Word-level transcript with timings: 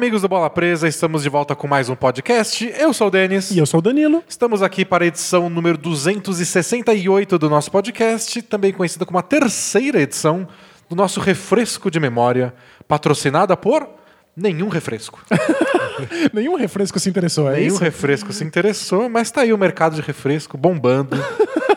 amigos 0.00 0.22
do 0.22 0.28
Bola 0.30 0.48
Presa? 0.48 0.88
Estamos 0.88 1.22
de 1.22 1.28
volta 1.28 1.54
com 1.54 1.68
mais 1.68 1.90
um 1.90 1.94
podcast. 1.94 2.72
Eu 2.78 2.90
sou 2.94 3.08
o 3.08 3.10
Denis. 3.10 3.50
E 3.50 3.58
eu 3.58 3.66
sou 3.66 3.80
o 3.80 3.82
Danilo. 3.82 4.24
Estamos 4.26 4.62
aqui 4.62 4.82
para 4.82 5.04
a 5.04 5.06
edição 5.06 5.50
número 5.50 5.76
268 5.76 7.38
do 7.38 7.50
nosso 7.50 7.70
podcast, 7.70 8.40
também 8.40 8.72
conhecida 8.72 9.04
como 9.04 9.18
a 9.18 9.22
terceira 9.22 10.00
edição 10.00 10.48
do 10.88 10.96
nosso 10.96 11.20
refresco 11.20 11.90
de 11.90 12.00
memória, 12.00 12.54
patrocinada 12.88 13.54
por 13.58 13.86
nenhum 14.34 14.70
refresco. 14.70 15.22
Nenhum 16.32 16.54
refresco 16.54 16.98
se 16.98 17.10
interessou, 17.10 17.50
é 17.50 17.56
nenhum 17.56 17.74
isso? 17.74 17.84
refresco 17.84 18.32
se 18.32 18.42
interessou, 18.42 19.06
mas 19.10 19.30
tá 19.30 19.42
aí 19.42 19.52
o 19.52 19.58
mercado 19.58 19.96
de 19.96 20.00
refresco 20.00 20.56
bombando, 20.56 21.14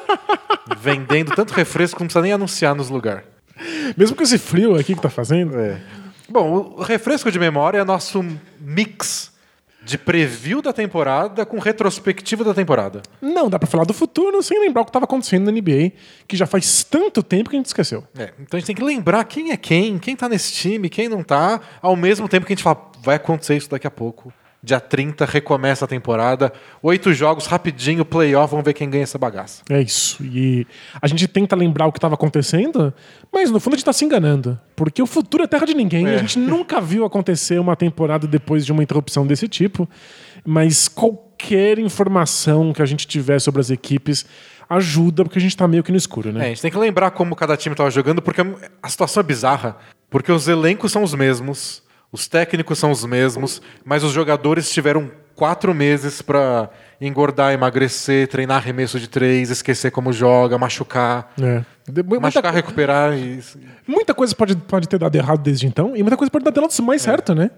vendendo 0.80 1.36
tanto 1.36 1.54
refresco 1.54 1.98
que 1.98 2.04
não 2.04 2.08
precisa 2.08 2.24
nem 2.24 2.32
anunciar 2.32 2.74
nos 2.74 2.90
lugares. 2.90 3.26
Mesmo 3.98 4.16
com 4.16 4.24
esse 4.24 4.38
frio 4.38 4.76
aqui 4.76 4.96
que 4.96 5.02
tá 5.02 5.10
fazendo. 5.10 5.60
É. 5.60 6.03
Bom, 6.28 6.76
o 6.78 6.82
refresco 6.82 7.32
de 7.32 7.38
memória 7.38 7.80
é 7.80 7.84
nosso 7.84 8.24
mix 8.60 9.32
de 9.84 9.98
preview 9.98 10.62
da 10.62 10.72
temporada 10.72 11.46
com 11.46 11.60
retrospectiva 11.60 12.44
da 12.44 12.54
temporada. 12.54 13.02
Não 13.22 13.50
dá 13.50 13.60
pra 13.60 13.68
falar 13.68 13.84
do 13.84 13.94
futuro 13.94 14.42
sem 14.42 14.60
lembrar 14.60 14.82
o 14.82 14.86
que 14.86 14.92
tava 14.92 15.06
acontecendo 15.06 15.46
na 15.46 15.52
NBA, 15.52 15.92
que 16.28 16.38
já 16.38 16.48
faz 16.48 16.84
tanto 16.84 17.22
tempo 17.22 17.50
que 17.50 17.56
a 17.56 17.60
gente 17.60 17.66
esqueceu. 17.66 18.04
É, 18.18 18.34
então 18.40 18.58
a 18.58 18.60
gente 18.60 18.68
tem 18.68 18.76
que 18.76 18.84
lembrar 18.84 19.24
quem 19.26 19.52
é 19.52 19.58
quem, 19.58 20.00
quem 20.00 20.16
tá 20.16 20.30
nesse 20.30 20.54
time, 20.54 20.90
quem 20.90 21.10
não 21.10 21.22
tá, 21.22 21.60
ao 21.82 21.96
mesmo 21.96 22.30
tempo 22.30 22.46
que 22.46 22.54
a 22.54 22.56
gente 22.56 22.64
fala, 22.64 22.90
vai 23.02 23.18
acontecer 23.18 23.58
isso 23.58 23.70
daqui 23.70 23.86
a 23.86 23.92
pouco. 23.92 24.34
Dia 24.66 24.80
30 24.80 25.26
recomeça 25.26 25.84
a 25.84 25.88
temporada, 25.90 26.54
oito 26.82 27.14
jogos 27.14 27.48
rapidinho, 27.48 28.06
playoff, 28.06 28.50
vamos 28.52 28.64
ver 28.64 28.74
quem 28.74 28.90
ganha 28.90 29.04
essa 29.04 29.18
bagaça. 29.18 29.62
É 29.70 29.82
isso. 29.82 30.24
E 30.24 30.66
a 31.02 31.06
gente 31.06 31.28
tenta 31.28 31.54
lembrar 31.54 31.86
o 31.88 31.92
que 31.92 32.00
tava 32.00 32.14
acontecendo, 32.16 32.94
mas 33.30 33.52
no 33.52 33.60
fundo 33.60 33.74
a 33.74 33.76
gente 33.78 33.84
tá 33.84 33.92
se 33.92 34.06
enganando. 34.06 34.58
Porque 34.74 35.02
o 35.02 35.06
futuro 35.06 35.44
é 35.44 35.48
terra 35.48 35.66
de 35.66 35.74
ninguém. 35.74 36.08
É. 36.08 36.16
A 36.16 36.18
gente 36.18 36.40
nunca 36.40 36.80
viu 36.80 37.04
acontecer 37.04 37.60
uma 37.60 37.76
temporada 37.76 38.26
depois 38.26 38.66
de 38.66 38.72
uma 38.72 38.82
interrupção 38.82 39.28
desse 39.28 39.50
tipo. 39.50 39.86
Mas 40.46 40.88
qualquer 40.88 41.78
informação 41.78 42.72
que 42.72 42.82
a 42.82 42.86
gente 42.86 43.06
tiver 43.06 43.40
sobre 43.40 43.60
as 43.60 43.70
equipes 43.70 44.26
ajuda, 44.70 45.26
porque 45.26 45.38
a 45.40 45.42
gente 45.42 45.58
tá 45.58 45.68
meio 45.68 45.84
que 45.84 45.92
no 45.92 45.98
escuro, 45.98 46.30
É, 46.30 46.32
a 46.32 46.34
né? 46.36 46.46
gente 46.48 46.62
tem 46.62 46.72
que 46.72 46.78
lembrar 46.78 47.12
como 47.12 47.36
cada 47.36 47.58
time 47.58 47.76
tava 47.76 47.92
jogando, 47.92 48.22
porque 48.22 48.42
a 48.82 48.88
situação 48.90 49.20
é 49.20 49.24
bizarra. 49.24 49.76
Porque 50.10 50.32
os 50.32 50.48
elencos 50.48 50.92
são 50.92 51.04
os 51.04 51.14
mesmos, 51.14 51.83
os 52.14 52.28
técnicos 52.30 52.80
são 52.80 52.92
os 52.92 53.04
mesmos, 53.04 53.62
mas 53.84 54.04
os 54.04 54.14
jogadores 54.14 54.72
tiveram 54.72 55.12
quatro 55.36 55.74
meses 55.74 56.22
pra 56.22 56.70
engordar, 57.02 57.52
emagrecer, 57.54 58.28
treinar 58.28 58.58
arremesso 58.58 59.00
de 59.00 59.10
três, 59.10 59.50
esquecer 59.50 59.90
como 59.92 60.14
joga, 60.14 60.58
machucar. 60.58 61.34
É. 61.42 61.66
Muita, 62.06 62.20
Machucar, 62.22 62.54
recuperar 62.54 63.18
e. 63.18 63.42
muita 63.86 64.14
coisa 64.14 64.34
pode, 64.34 64.56
pode 64.56 64.88
ter 64.88 64.98
dado 64.98 65.14
errado 65.16 65.42
desde 65.42 65.68
então, 65.68 65.98
e 65.98 66.02
muita 66.02 66.16
coisa 66.16 66.32
pode 66.32 66.46
dar 66.46 66.52
dado 66.52 66.70
mais 66.84 67.02
É. 67.02 67.06
certo, 67.12 67.36
né? 67.36 67.52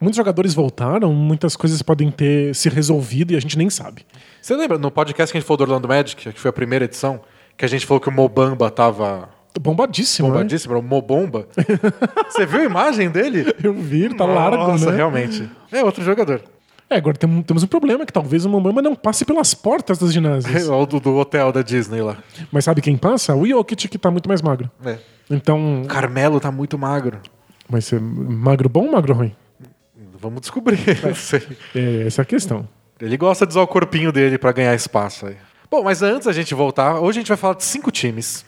Muitos 0.00 0.16
jogadores 0.16 0.54
voltaram, 0.54 1.12
muitas 1.12 1.56
coisas 1.56 1.82
podem 1.82 2.08
ter 2.10 2.54
se 2.54 2.68
resolvido 2.68 3.32
e 3.32 3.36
a 3.36 3.40
gente 3.40 3.58
nem 3.58 3.68
sabe. 3.70 4.06
Você 4.40 4.54
lembra 4.54 4.78
no 4.78 4.90
podcast 4.90 5.32
que 5.32 5.38
a 5.38 5.40
gente 5.40 5.48
falou 5.48 5.56
do 5.58 5.62
Orlando 5.64 5.88
Magic, 5.88 6.32
que 6.32 6.38
foi 6.38 6.50
a 6.50 6.52
primeira 6.52 6.84
edição, 6.84 7.20
que 7.56 7.64
a 7.64 7.68
gente 7.68 7.84
falou 7.86 8.00
que 8.00 8.08
o 8.08 8.12
Mobamba 8.12 8.70
tava 8.70 9.28
Bombadíssimo, 9.60 10.28
né? 10.28 10.34
bombadíssimo, 10.34 10.72
era 10.74 10.80
o 10.80 10.82
Mobomba? 10.82 11.46
Você 12.30 12.46
viu 12.46 12.60
a 12.60 12.64
imagem 12.64 13.10
dele? 13.10 13.44
Eu 13.62 13.74
vi, 13.74 14.04
ele 14.04 14.14
tá 14.14 14.24
largo, 14.24 14.56
Nossa, 14.56 14.90
né? 14.90 14.96
realmente. 14.96 15.48
É 15.70 15.82
outro 15.84 16.02
jogador. 16.02 16.42
É, 16.88 16.96
agora 16.96 17.16
tem- 17.16 17.42
temos 17.42 17.62
um 17.62 17.66
problema, 17.66 18.04
que 18.04 18.12
talvez 18.12 18.44
o 18.44 18.50
Mambamba 18.50 18.82
não 18.82 18.94
passe 18.94 19.24
pelas 19.24 19.54
portas 19.54 19.98
dos 19.98 20.12
ginásios. 20.12 20.52
É 20.68 20.70
o 20.70 20.84
do, 20.86 21.00
do 21.00 21.16
hotel 21.16 21.50
da 21.52 21.62
Disney 21.62 22.00
lá. 22.02 22.16
Mas 22.50 22.64
sabe 22.64 22.80
quem 22.82 22.96
passa? 22.96 23.34
O 23.34 23.46
Jokic, 23.46 23.88
que 23.88 23.98
tá 23.98 24.10
muito 24.10 24.28
mais 24.28 24.42
magro. 24.42 24.70
É. 24.84 24.98
Então, 25.30 25.84
Carmelo 25.88 26.38
tá 26.40 26.50
muito 26.50 26.78
magro. 26.78 27.18
vai 27.68 27.80
ser 27.80 28.00
magro 28.00 28.68
bom 28.68 28.86
ou 28.86 28.92
magro 28.92 29.14
ruim? 29.14 29.34
Vamos 30.18 30.40
descobrir. 30.42 30.78
sei. 31.16 31.42
É, 31.74 32.06
essa 32.06 32.20
é 32.20 32.24
a 32.24 32.26
questão. 32.26 32.68
Ele 33.00 33.16
gosta 33.16 33.44
de 33.46 33.50
usar 33.52 33.62
o 33.62 33.66
corpinho 33.66 34.12
dele 34.12 34.38
pra 34.38 34.52
ganhar 34.52 34.74
espaço 34.74 35.26
aí. 35.26 35.36
Bom, 35.70 35.82
mas 35.82 36.02
antes 36.02 36.26
da 36.26 36.32
gente 36.32 36.54
voltar, 36.54 37.00
hoje 37.00 37.18
a 37.18 37.20
gente 37.22 37.28
vai 37.28 37.36
falar 37.36 37.54
de 37.54 37.64
cinco 37.64 37.90
times 37.90 38.44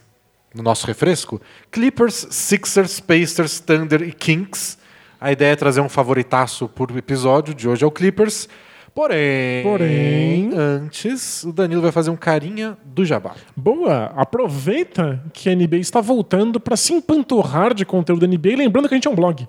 no 0.54 0.62
nosso 0.62 0.86
refresco: 0.86 1.40
Clippers, 1.70 2.26
Sixers, 2.30 3.00
Pacers, 3.00 3.60
Thunder 3.60 4.02
e 4.02 4.12
Kings. 4.12 4.78
A 5.20 5.32
ideia 5.32 5.52
é 5.52 5.56
trazer 5.56 5.80
um 5.80 5.88
favoritaço 5.88 6.68
por 6.68 6.96
episódio. 6.96 7.54
De 7.54 7.68
hoje 7.68 7.82
é 7.82 7.86
o 7.86 7.90
Clippers. 7.90 8.48
Porém, 8.94 9.64
Porém- 9.64 10.50
antes, 10.56 11.42
o 11.42 11.52
Danilo 11.52 11.82
vai 11.82 11.90
fazer 11.90 12.10
um 12.10 12.16
carinha 12.16 12.78
do 12.84 13.04
Jabá. 13.04 13.34
Boa, 13.56 14.12
aproveita 14.14 15.20
que 15.32 15.48
a 15.48 15.52
NBA 15.52 15.78
está 15.78 16.00
voltando 16.00 16.60
para 16.60 16.76
se 16.76 16.92
empanturrar 16.92 17.74
de 17.74 17.84
conteúdo 17.84 18.20
da 18.20 18.26
NBA. 18.28 18.56
Lembrando 18.56 18.86
que 18.88 18.94
a 18.94 18.96
gente 18.96 19.08
é 19.08 19.10
um 19.10 19.14
blog, 19.16 19.48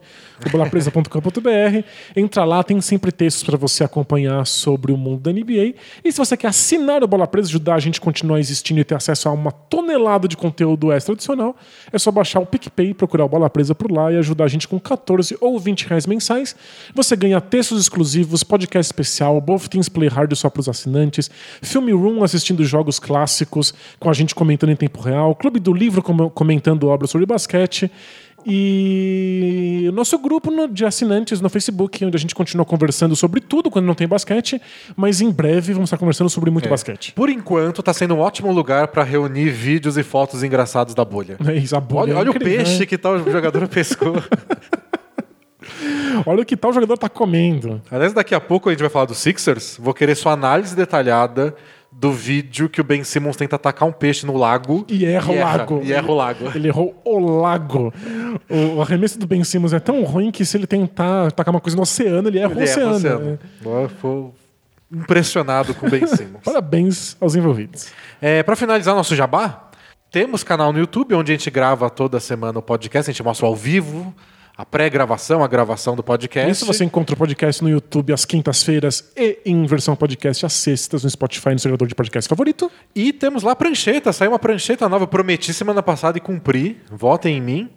bolapresa.com.br. 0.52 1.84
Entra 2.16 2.44
lá, 2.44 2.64
tem 2.64 2.80
sempre 2.82 3.12
textos 3.12 3.44
para 3.44 3.58
você 3.58 3.84
acompanhar 3.84 4.46
sobre 4.46 4.92
o 4.92 4.98
mundo 4.98 5.22
da 5.22 5.32
NBA. 5.32 5.76
E 6.04 6.12
se 6.12 6.18
você 6.18 6.36
quer 6.38 6.48
assinar 6.48 7.04
o 7.04 7.08
Bola 7.08 7.28
Presa, 7.28 7.50
ajudar 7.50 7.76
a 7.76 7.80
gente 7.80 8.00
a 8.00 8.04
continuar 8.04 8.40
existindo 8.40 8.80
e 8.80 8.84
ter 8.84 8.96
acesso 8.96 9.30
a 9.30 9.32
uma 9.32 9.52
tonelada 9.52 10.28
de 10.28 10.38
conteúdo 10.38 10.92
extra 10.92 11.14
adicional, 11.14 11.56
é 11.92 11.98
só 11.98 12.12
baixar 12.12 12.40
o 12.40 12.46
PicPay, 12.46 12.94
procurar 12.94 13.26
o 13.26 13.30
Bola 13.30 13.50
Presa 13.50 13.74
por 13.74 13.92
lá 13.92 14.12
e 14.12 14.18
ajudar 14.18 14.46
a 14.46 14.48
gente 14.48 14.68
com 14.68 14.80
14 14.80 15.38
ou 15.42 15.60
20 15.60 15.88
reais 15.88 16.06
mensais. 16.06 16.56
Você 16.94 17.16
ganha 17.16 17.40
textos 17.42 17.82
exclusivos, 17.82 18.44
podcast 18.44 18.88
especial, 18.88 19.40
Both 19.42 19.68
Things 19.70 19.90
Play 19.90 20.10
Hard 20.10 20.34
só 20.36 20.50
para 20.50 20.60
os 20.60 20.70
assinantes, 20.70 21.30
Filme 21.62 21.92
Room 21.92 22.24
assistindo 22.24 22.64
jogos 22.64 23.00
clássicos 23.00 23.74
com 24.00 24.10
a 24.10 24.14
gente 24.14 24.36
comentando 24.36 24.72
em 24.72 24.76
tempo 24.76 25.02
real, 25.02 25.36
Clube 25.36 25.60
do 25.60 25.74
Livro 25.74 26.02
com- 26.02 26.30
comentando 26.30 26.88
obras 26.88 27.10
sobre 27.10 27.26
basquete. 27.26 27.92
E 28.46 29.88
o 29.90 29.92
nosso 29.92 30.20
grupo 30.20 30.52
de 30.68 30.86
assinantes 30.86 31.42
no 31.42 31.50
Facebook, 31.50 32.06
onde 32.06 32.16
a 32.16 32.20
gente 32.20 32.36
continua 32.36 32.64
conversando 32.64 33.16
sobre 33.16 33.42
tudo 33.42 33.72
quando 33.72 33.86
não 33.86 33.96
tem 33.96 34.08
basquete, 34.08 34.62
mas 34.96 35.20
em 35.20 35.32
breve 35.32 35.74
vamos 35.74 35.88
estar 35.88 35.98
conversando 35.98 36.30
sobre 36.30 36.52
muito 36.52 36.70
basquete. 36.70 37.14
Por 37.14 37.30
enquanto, 37.30 37.82
tá 37.82 37.92
sendo 37.92 38.14
um 38.14 38.20
ótimo 38.20 38.52
lugar 38.52 38.90
pra 38.90 39.04
reunir 39.04 39.50
vídeos 39.50 39.98
e 39.98 40.04
fotos 40.04 40.44
engraçados 40.44 40.94
da 40.94 41.04
bolha. 41.04 41.38
É 41.48 41.56
isso, 41.56 41.76
a 41.76 41.80
bolha 41.80 42.02
Olha, 42.02 42.12
é 42.12 42.16
olha 42.18 42.32
o 42.32 42.36
incrível, 42.36 42.58
peixe 42.58 42.80
né? 42.80 42.86
que 42.86 42.98
tal 42.98 43.16
o 43.16 43.32
jogador 43.32 43.66
pescou. 43.70 44.16
Olha 46.26 46.42
o 46.42 46.46
que 46.46 46.56
tal 46.56 46.72
jogador 46.72 46.98
tá 46.98 47.10
comendo. 47.10 47.82
Aliás, 47.90 48.14
daqui 48.14 48.36
a 48.36 48.40
pouco 48.40 48.70
a 48.70 48.72
gente 48.72 48.82
vai 48.82 48.90
falar 48.90 49.06
do 49.06 49.16
Sixers. 49.16 49.78
Vou 49.80 49.94
querer 49.94 50.16
sua 50.16 50.34
análise 50.34 50.76
detalhada 50.76 51.56
do 51.98 52.12
vídeo 52.12 52.68
que 52.70 52.82
o 52.82 52.84
Ben 52.84 53.04
Simmons 53.04 53.36
tenta 53.38 53.56
atacar 53.56 53.88
um 53.88 53.92
peixe 53.92 54.26
no 54.26 54.36
lago. 54.36 54.86
E 54.90 55.06
erra 55.06 55.32
o 55.32 55.40
lago. 55.40 55.82
E 55.84 55.94
erra 55.94 56.12
o 56.12 56.16
lago. 56.16 56.52
Ele 56.54 56.68
errou 56.68 57.02
o 57.06 57.20
lago. 57.20 57.94
O 58.50 58.82
arremesso 58.82 59.18
do 59.18 59.26
Ben 59.26 59.44
Simmons 59.44 59.72
é 59.74 59.80
tão 59.80 60.04
ruim 60.04 60.30
que 60.32 60.44
se 60.46 60.58
ele 60.58 60.68
tentar 60.68 61.32
tacar 61.32 61.54
uma 61.54 61.62
coisa 61.62 61.76
no 61.76 61.84
oceano, 61.84 62.28
ele 62.28 62.38
erra 62.40 62.54
o 62.54 62.60
Ele 62.60 62.70
erra 62.70 62.72
oceano. 62.72 62.92
o 62.92 62.96
oceano. 62.98 63.26
né? 63.26 63.38
Eu 63.84 63.90
fui 63.90 64.26
impressionado 64.92 65.74
com 65.74 65.88
o 65.88 65.90
Ben 65.90 66.06
Simmons. 66.06 66.44
Parabéns 66.44 67.18
aos 67.20 67.36
envolvidos. 67.36 67.88
É, 68.22 68.44
para 68.44 68.56
finalizar 68.56 68.94
nosso 68.94 69.16
jabá, 69.16 69.70
temos 70.12 70.44
canal 70.44 70.72
no 70.72 70.80
YouTube 70.80 71.16
onde 71.16 71.32
a 71.32 71.36
gente 71.36 71.50
grava 71.50 71.90
toda 71.90 72.20
semana 72.20 72.60
o 72.60 72.62
podcast. 72.62 73.10
A 73.10 73.14
gente 73.14 73.24
mostra 73.24 73.46
ao 73.48 73.56
vivo 73.56 74.14
a 74.58 74.66
pré-gravação, 74.66 75.44
a 75.44 75.48
gravação 75.48 75.96
do 75.96 76.04
podcast. 76.04 76.50
Isso 76.50 76.66
você 76.66 76.86
encontra 76.86 77.14
o 77.14 77.18
podcast 77.18 77.62
no 77.62 77.70
YouTube 77.70 78.14
às 78.14 78.24
quintas-feiras 78.24 79.12
e 79.16 79.40
em 79.46 79.66
versão 79.66 79.96
podcast 79.96 80.46
às 80.46 80.54
sextas 80.54 81.04
no 81.04 81.10
Spotify, 81.10 81.50
no 81.50 81.60
seu 81.60 81.76
de 81.76 81.94
podcast 81.94 82.30
favorito. 82.30 82.72
E 82.96 83.12
temos 83.12 83.44
lá 83.44 83.52
a 83.52 83.56
prancheta. 83.56 84.14
Saiu 84.14 84.32
uma 84.32 84.40
prancheta 84.40 84.88
nova. 84.88 85.06
Prometi 85.06 85.54
semana 85.54 85.84
passada 85.84 86.18
e 86.18 86.22
cumpri. 86.22 86.82
Votem 86.90 87.38
em 87.38 87.42
mim. 87.42 87.70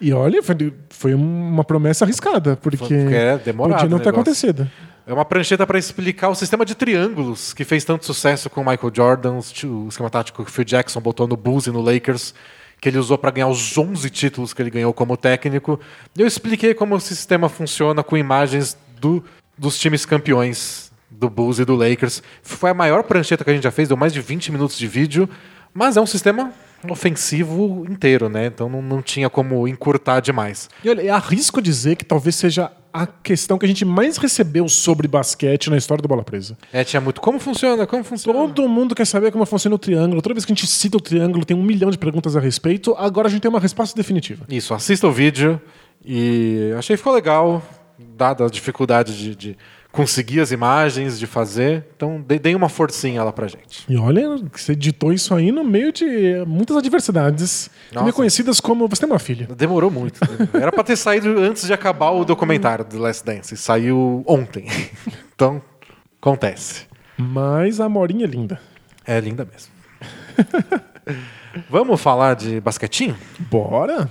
E 0.00 0.12
olha, 0.12 0.42
foi, 0.42 0.56
foi 0.88 1.14
uma 1.14 1.62
promessa 1.62 2.04
arriscada, 2.04 2.56
porque, 2.56 2.78
Porque 2.78 2.94
é 2.94 3.38
demorado 3.38 3.80
podia 3.80 3.90
não 3.90 3.98
ter 3.98 4.08
acontecido. 4.08 4.68
É 5.06 5.12
uma 5.12 5.24
prancheta 5.24 5.66
para 5.66 5.78
explicar 5.78 6.30
o 6.30 6.34
sistema 6.34 6.64
de 6.64 6.74
triângulos 6.74 7.52
que 7.52 7.64
fez 7.64 7.84
tanto 7.84 8.06
sucesso 8.06 8.48
com 8.48 8.62
o 8.62 8.64
Michael 8.64 8.92
Jordan, 8.94 9.38
o 9.64 9.88
esquema 9.88 10.08
tático 10.08 10.42
que 10.42 10.50
o 10.50 10.52
Phil 10.52 10.64
Jackson 10.64 11.00
botou 11.00 11.28
no 11.28 11.36
Bulls 11.36 11.66
e 11.66 11.70
no 11.70 11.82
Lakers, 11.82 12.34
que 12.80 12.88
ele 12.88 12.98
usou 12.98 13.16
para 13.16 13.30
ganhar 13.30 13.48
os 13.48 13.76
11 13.76 14.08
títulos 14.10 14.52
que 14.52 14.60
ele 14.60 14.70
ganhou 14.70 14.92
como 14.92 15.16
técnico. 15.16 15.80
Eu 16.16 16.26
expliquei 16.26 16.74
como 16.74 16.94
o 16.94 17.00
sistema 17.00 17.48
funciona 17.48 18.02
com 18.02 18.16
imagens 18.16 18.76
do, 19.00 19.24
dos 19.56 19.78
times 19.78 20.04
campeões 20.04 20.92
do 21.10 21.30
Bulls 21.30 21.58
e 21.58 21.64
do 21.64 21.74
Lakers. 21.74 22.22
Foi 22.42 22.70
a 22.70 22.74
maior 22.74 23.02
prancheta 23.04 23.44
que 23.44 23.50
a 23.50 23.54
gente 23.54 23.62
já 23.62 23.70
fez, 23.70 23.88
deu 23.88 23.96
mais 23.96 24.12
de 24.12 24.20
20 24.20 24.52
minutos 24.52 24.76
de 24.76 24.86
vídeo, 24.86 25.28
mas 25.72 25.96
é 25.96 26.00
um 26.00 26.06
sistema 26.06 26.52
ofensivo 26.90 27.86
inteiro, 27.88 28.28
né? 28.28 28.46
Então 28.46 28.68
não, 28.68 28.82
não 28.82 29.02
tinha 29.02 29.30
como 29.30 29.66
encurtar 29.66 30.20
demais. 30.20 30.68
E 30.82 30.88
olha, 30.88 31.02
eu 31.02 31.14
arrisco 31.14 31.62
dizer 31.62 31.96
que 31.96 32.04
talvez 32.04 32.36
seja 32.36 32.70
a 32.94 33.08
questão 33.08 33.58
que 33.58 33.66
a 33.66 33.68
gente 33.68 33.84
mais 33.84 34.16
recebeu 34.18 34.68
sobre 34.68 35.08
basquete 35.08 35.68
na 35.68 35.76
história 35.76 36.00
do 36.00 36.06
Bola 36.06 36.22
Presa. 36.22 36.56
É, 36.72 36.84
tinha 36.84 37.00
muito 37.00 37.20
como 37.20 37.40
funciona, 37.40 37.88
como 37.88 38.04
funciona. 38.04 38.38
Todo 38.38 38.68
mundo 38.68 38.94
quer 38.94 39.04
saber 39.04 39.32
como 39.32 39.44
funciona 39.44 39.74
o 39.74 39.78
triângulo. 39.78 40.22
Toda 40.22 40.32
vez 40.32 40.44
que 40.44 40.52
a 40.52 40.54
gente 40.54 40.68
cita 40.68 40.96
o 40.96 41.00
triângulo, 41.00 41.44
tem 41.44 41.56
um 41.56 41.62
milhão 41.62 41.90
de 41.90 41.98
perguntas 41.98 42.36
a 42.36 42.40
respeito. 42.40 42.94
Agora 42.96 43.26
a 43.26 43.30
gente 43.32 43.42
tem 43.42 43.48
uma 43.48 43.58
resposta 43.58 43.96
definitiva. 43.96 44.46
Isso, 44.48 44.72
assista 44.72 45.08
o 45.08 45.10
vídeo 45.10 45.60
e 46.04 46.72
achei 46.78 46.94
que 46.94 46.98
ficou 46.98 47.12
legal, 47.12 47.60
dada 47.98 48.46
a 48.46 48.48
dificuldade 48.48 49.18
de, 49.18 49.34
de 49.34 49.56
conseguir 49.94 50.40
as 50.40 50.50
imagens, 50.50 51.18
de 51.18 51.26
fazer. 51.26 51.84
Então, 51.96 52.20
dê- 52.20 52.38
deem 52.38 52.54
uma 52.56 52.68
forcinha 52.68 53.22
lá 53.22 53.32
pra 53.32 53.46
gente. 53.46 53.84
E 53.88 53.96
olha, 53.96 54.36
você 54.52 54.72
editou 54.72 55.12
isso 55.12 55.32
aí 55.34 55.52
no 55.52 55.62
meio 55.64 55.92
de 55.92 56.44
muitas 56.46 56.76
adversidades, 56.76 57.70
Nossa. 57.92 58.12
conhecidas 58.12 58.60
como 58.60 58.88
Você 58.88 59.00
tem 59.02 59.10
uma 59.10 59.18
filha. 59.18 59.46
Demorou 59.56 59.90
muito. 59.90 60.20
Era 60.52 60.72
pra 60.72 60.82
ter 60.84 60.96
saído 60.96 61.38
antes 61.38 61.66
de 61.66 61.72
acabar 61.72 62.10
o 62.10 62.24
documentário 62.24 62.84
do 62.84 62.98
Last 62.98 63.24
Dance. 63.24 63.56
Saiu 63.56 64.22
ontem. 64.26 64.66
Então, 65.34 65.60
acontece. 66.22 66.82
Mas 67.16 67.80
a 67.80 67.88
Morinha 67.88 68.24
é 68.24 68.28
linda. 68.28 68.60
É 69.04 69.18
linda 69.18 69.44
mesmo. 69.44 69.72
Vamos 71.68 72.00
falar 72.00 72.34
de 72.34 72.60
basquetinho? 72.60 73.16
Bora? 73.50 74.08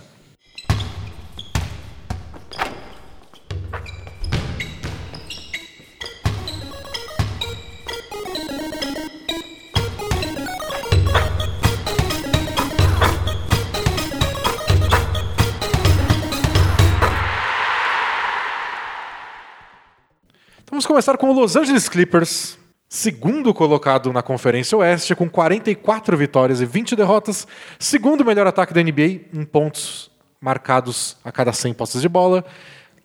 Vamos 20.83 20.87
começar 20.87 21.17
com 21.17 21.29
o 21.29 21.33
Los 21.33 21.55
Angeles 21.55 21.87
Clippers, 21.87 22.57
segundo 22.89 23.53
colocado 23.53 24.11
na 24.11 24.21
Conferência 24.21 24.77
Oeste, 24.77 25.15
com 25.15 25.29
44 25.29 26.17
vitórias 26.17 26.59
e 26.59 26.65
20 26.65 26.93
derrotas, 26.93 27.47
segundo 27.79 28.25
melhor 28.25 28.45
ataque 28.47 28.73
da 28.73 28.83
NBA 28.83 29.21
em 29.33 29.45
pontos 29.45 30.11
marcados 30.41 31.15
a 31.23 31.31
cada 31.31 31.53
100 31.53 31.73
posses 31.75 32.01
de 32.01 32.09
bola, 32.09 32.43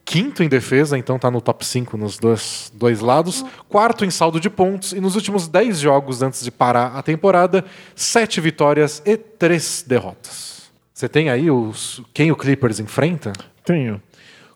quinto 0.04 0.42
em 0.42 0.48
defesa, 0.48 0.98
então 0.98 1.14
está 1.14 1.30
no 1.30 1.40
top 1.40 1.64
5 1.64 1.96
nos 1.96 2.18
dois, 2.18 2.72
dois 2.74 2.98
lados, 2.98 3.44
quarto 3.68 4.04
em 4.04 4.10
saldo 4.10 4.40
de 4.40 4.50
pontos 4.50 4.92
e 4.92 5.00
nos 5.00 5.14
últimos 5.14 5.46
10 5.46 5.78
jogos 5.78 6.20
antes 6.20 6.42
de 6.42 6.50
parar 6.50 6.96
a 6.96 7.02
temporada, 7.02 7.64
7 7.94 8.40
vitórias 8.40 9.00
e 9.06 9.16
3 9.16 9.84
derrotas. 9.86 10.68
Você 10.92 11.08
tem 11.08 11.30
aí 11.30 11.48
os, 11.48 12.02
quem 12.12 12.32
o 12.32 12.36
Clippers 12.36 12.80
enfrenta? 12.80 13.32
Tenho. 13.64 14.02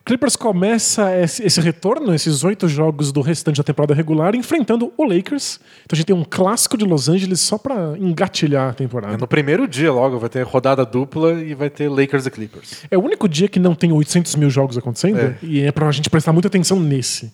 Clippers 0.05 0.35
começa 0.35 1.17
esse, 1.17 1.61
retorno, 1.61 2.13
esses 2.13 2.43
oito 2.43 2.67
jogos 2.69 3.13
do 3.13 3.21
restante 3.21 3.59
da 3.59 3.63
temporada 3.63 3.95
regular, 3.95 4.35
enfrentando 4.35 4.93
o 4.97 5.05
Lakers. 5.05 5.61
Então 5.85 5.95
a 5.95 5.97
gente 5.97 6.07
tem 6.07 6.17
um 6.17 6.25
clássico 6.25 6.77
de 6.77 6.85
Los 6.85 7.09
Angeles 7.09 7.41
só 7.41 7.57
pra 7.57 7.97
engatilhar 7.97 8.71
a 8.71 8.75
temporada. 8.75 9.17
No 9.17 9.29
primeiro 9.29 9.69
dia 9.69 9.93
logo 9.93 10.19
vai 10.19 10.29
ter 10.29 10.43
rodada 10.43 10.85
dupla 10.85 11.35
e 11.35 11.55
vai 11.55 11.71
ter 11.71 11.89
Lakers 11.89 12.27
e 12.27 12.31
Clippers. 12.31 12.83
É 12.91 12.99
o 12.99 13.01
único 13.05 13.29
dia 13.29 13.49
que 13.49 13.61
não 13.61 13.75
tem 13.77 13.93
800 13.93 14.35
mil 14.35 14.51
jogos 14.51 14.77
acontecendo 14.77 15.19
É. 15.19 15.37
e 15.41 15.61
é 15.61 15.71
pra 15.71 15.91
gente 15.93 16.11
prestar 16.11 16.33
muita 16.33 16.49
atenção 16.49 16.81
nesse. 16.81 17.33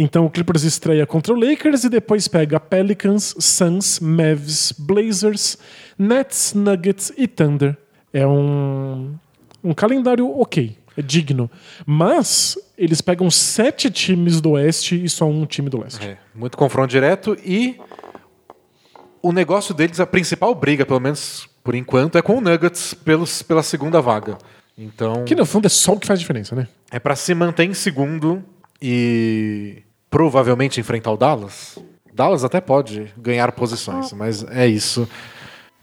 Então 0.00 0.24
o 0.24 0.30
Clippers 0.30 0.62
estreia 0.62 1.04
contra 1.04 1.34
o 1.34 1.36
Lakers 1.36 1.82
e 1.82 1.88
depois 1.88 2.28
pega 2.28 2.60
Pelicans, 2.60 3.34
Suns, 3.40 3.98
Mavs, 3.98 4.72
Blazers, 4.78 5.58
Nets, 5.98 6.54
Nuggets 6.54 7.12
e 7.16 7.26
Thunder. 7.26 7.76
É 8.12 8.24
um, 8.24 9.14
um 9.64 9.74
calendário 9.74 10.30
ok, 10.40 10.76
é 10.87 10.87
digno. 11.02 11.50
Mas 11.86 12.56
eles 12.76 13.00
pegam 13.00 13.30
sete 13.30 13.90
times 13.90 14.40
do 14.40 14.50
Oeste 14.50 15.02
e 15.02 15.08
só 15.08 15.26
um 15.26 15.44
time 15.46 15.68
do 15.68 15.80
Leste. 15.80 16.06
É, 16.06 16.18
muito 16.34 16.56
confronto 16.56 16.88
direto 16.88 17.36
e 17.44 17.78
o 19.22 19.32
negócio 19.32 19.74
deles, 19.74 20.00
a 20.00 20.06
principal 20.06 20.54
briga, 20.54 20.86
pelo 20.86 21.00
menos 21.00 21.48
por 21.62 21.74
enquanto, 21.74 22.16
é 22.16 22.22
com 22.22 22.38
o 22.38 22.40
Nuggets 22.40 22.94
pelos, 22.94 23.42
pela 23.42 23.62
segunda 23.62 24.00
vaga. 24.00 24.38
Então, 24.76 25.24
Que 25.24 25.34
no 25.34 25.44
fundo 25.44 25.66
é 25.66 25.68
só 25.68 25.92
o 25.92 25.98
que 25.98 26.06
faz 26.06 26.20
diferença, 26.20 26.54
né? 26.54 26.68
é 26.90 26.98
para 26.98 27.16
se 27.16 27.34
manter 27.34 27.64
em 27.64 27.74
segundo 27.74 28.42
e 28.80 29.82
provavelmente 30.08 30.80
enfrentar 30.80 31.10
o 31.10 31.16
Dallas. 31.16 31.78
Dallas 32.14 32.44
até 32.44 32.60
pode 32.60 33.12
ganhar 33.18 33.52
posições, 33.52 34.12
mas 34.12 34.44
é 34.44 34.66
isso. 34.66 35.08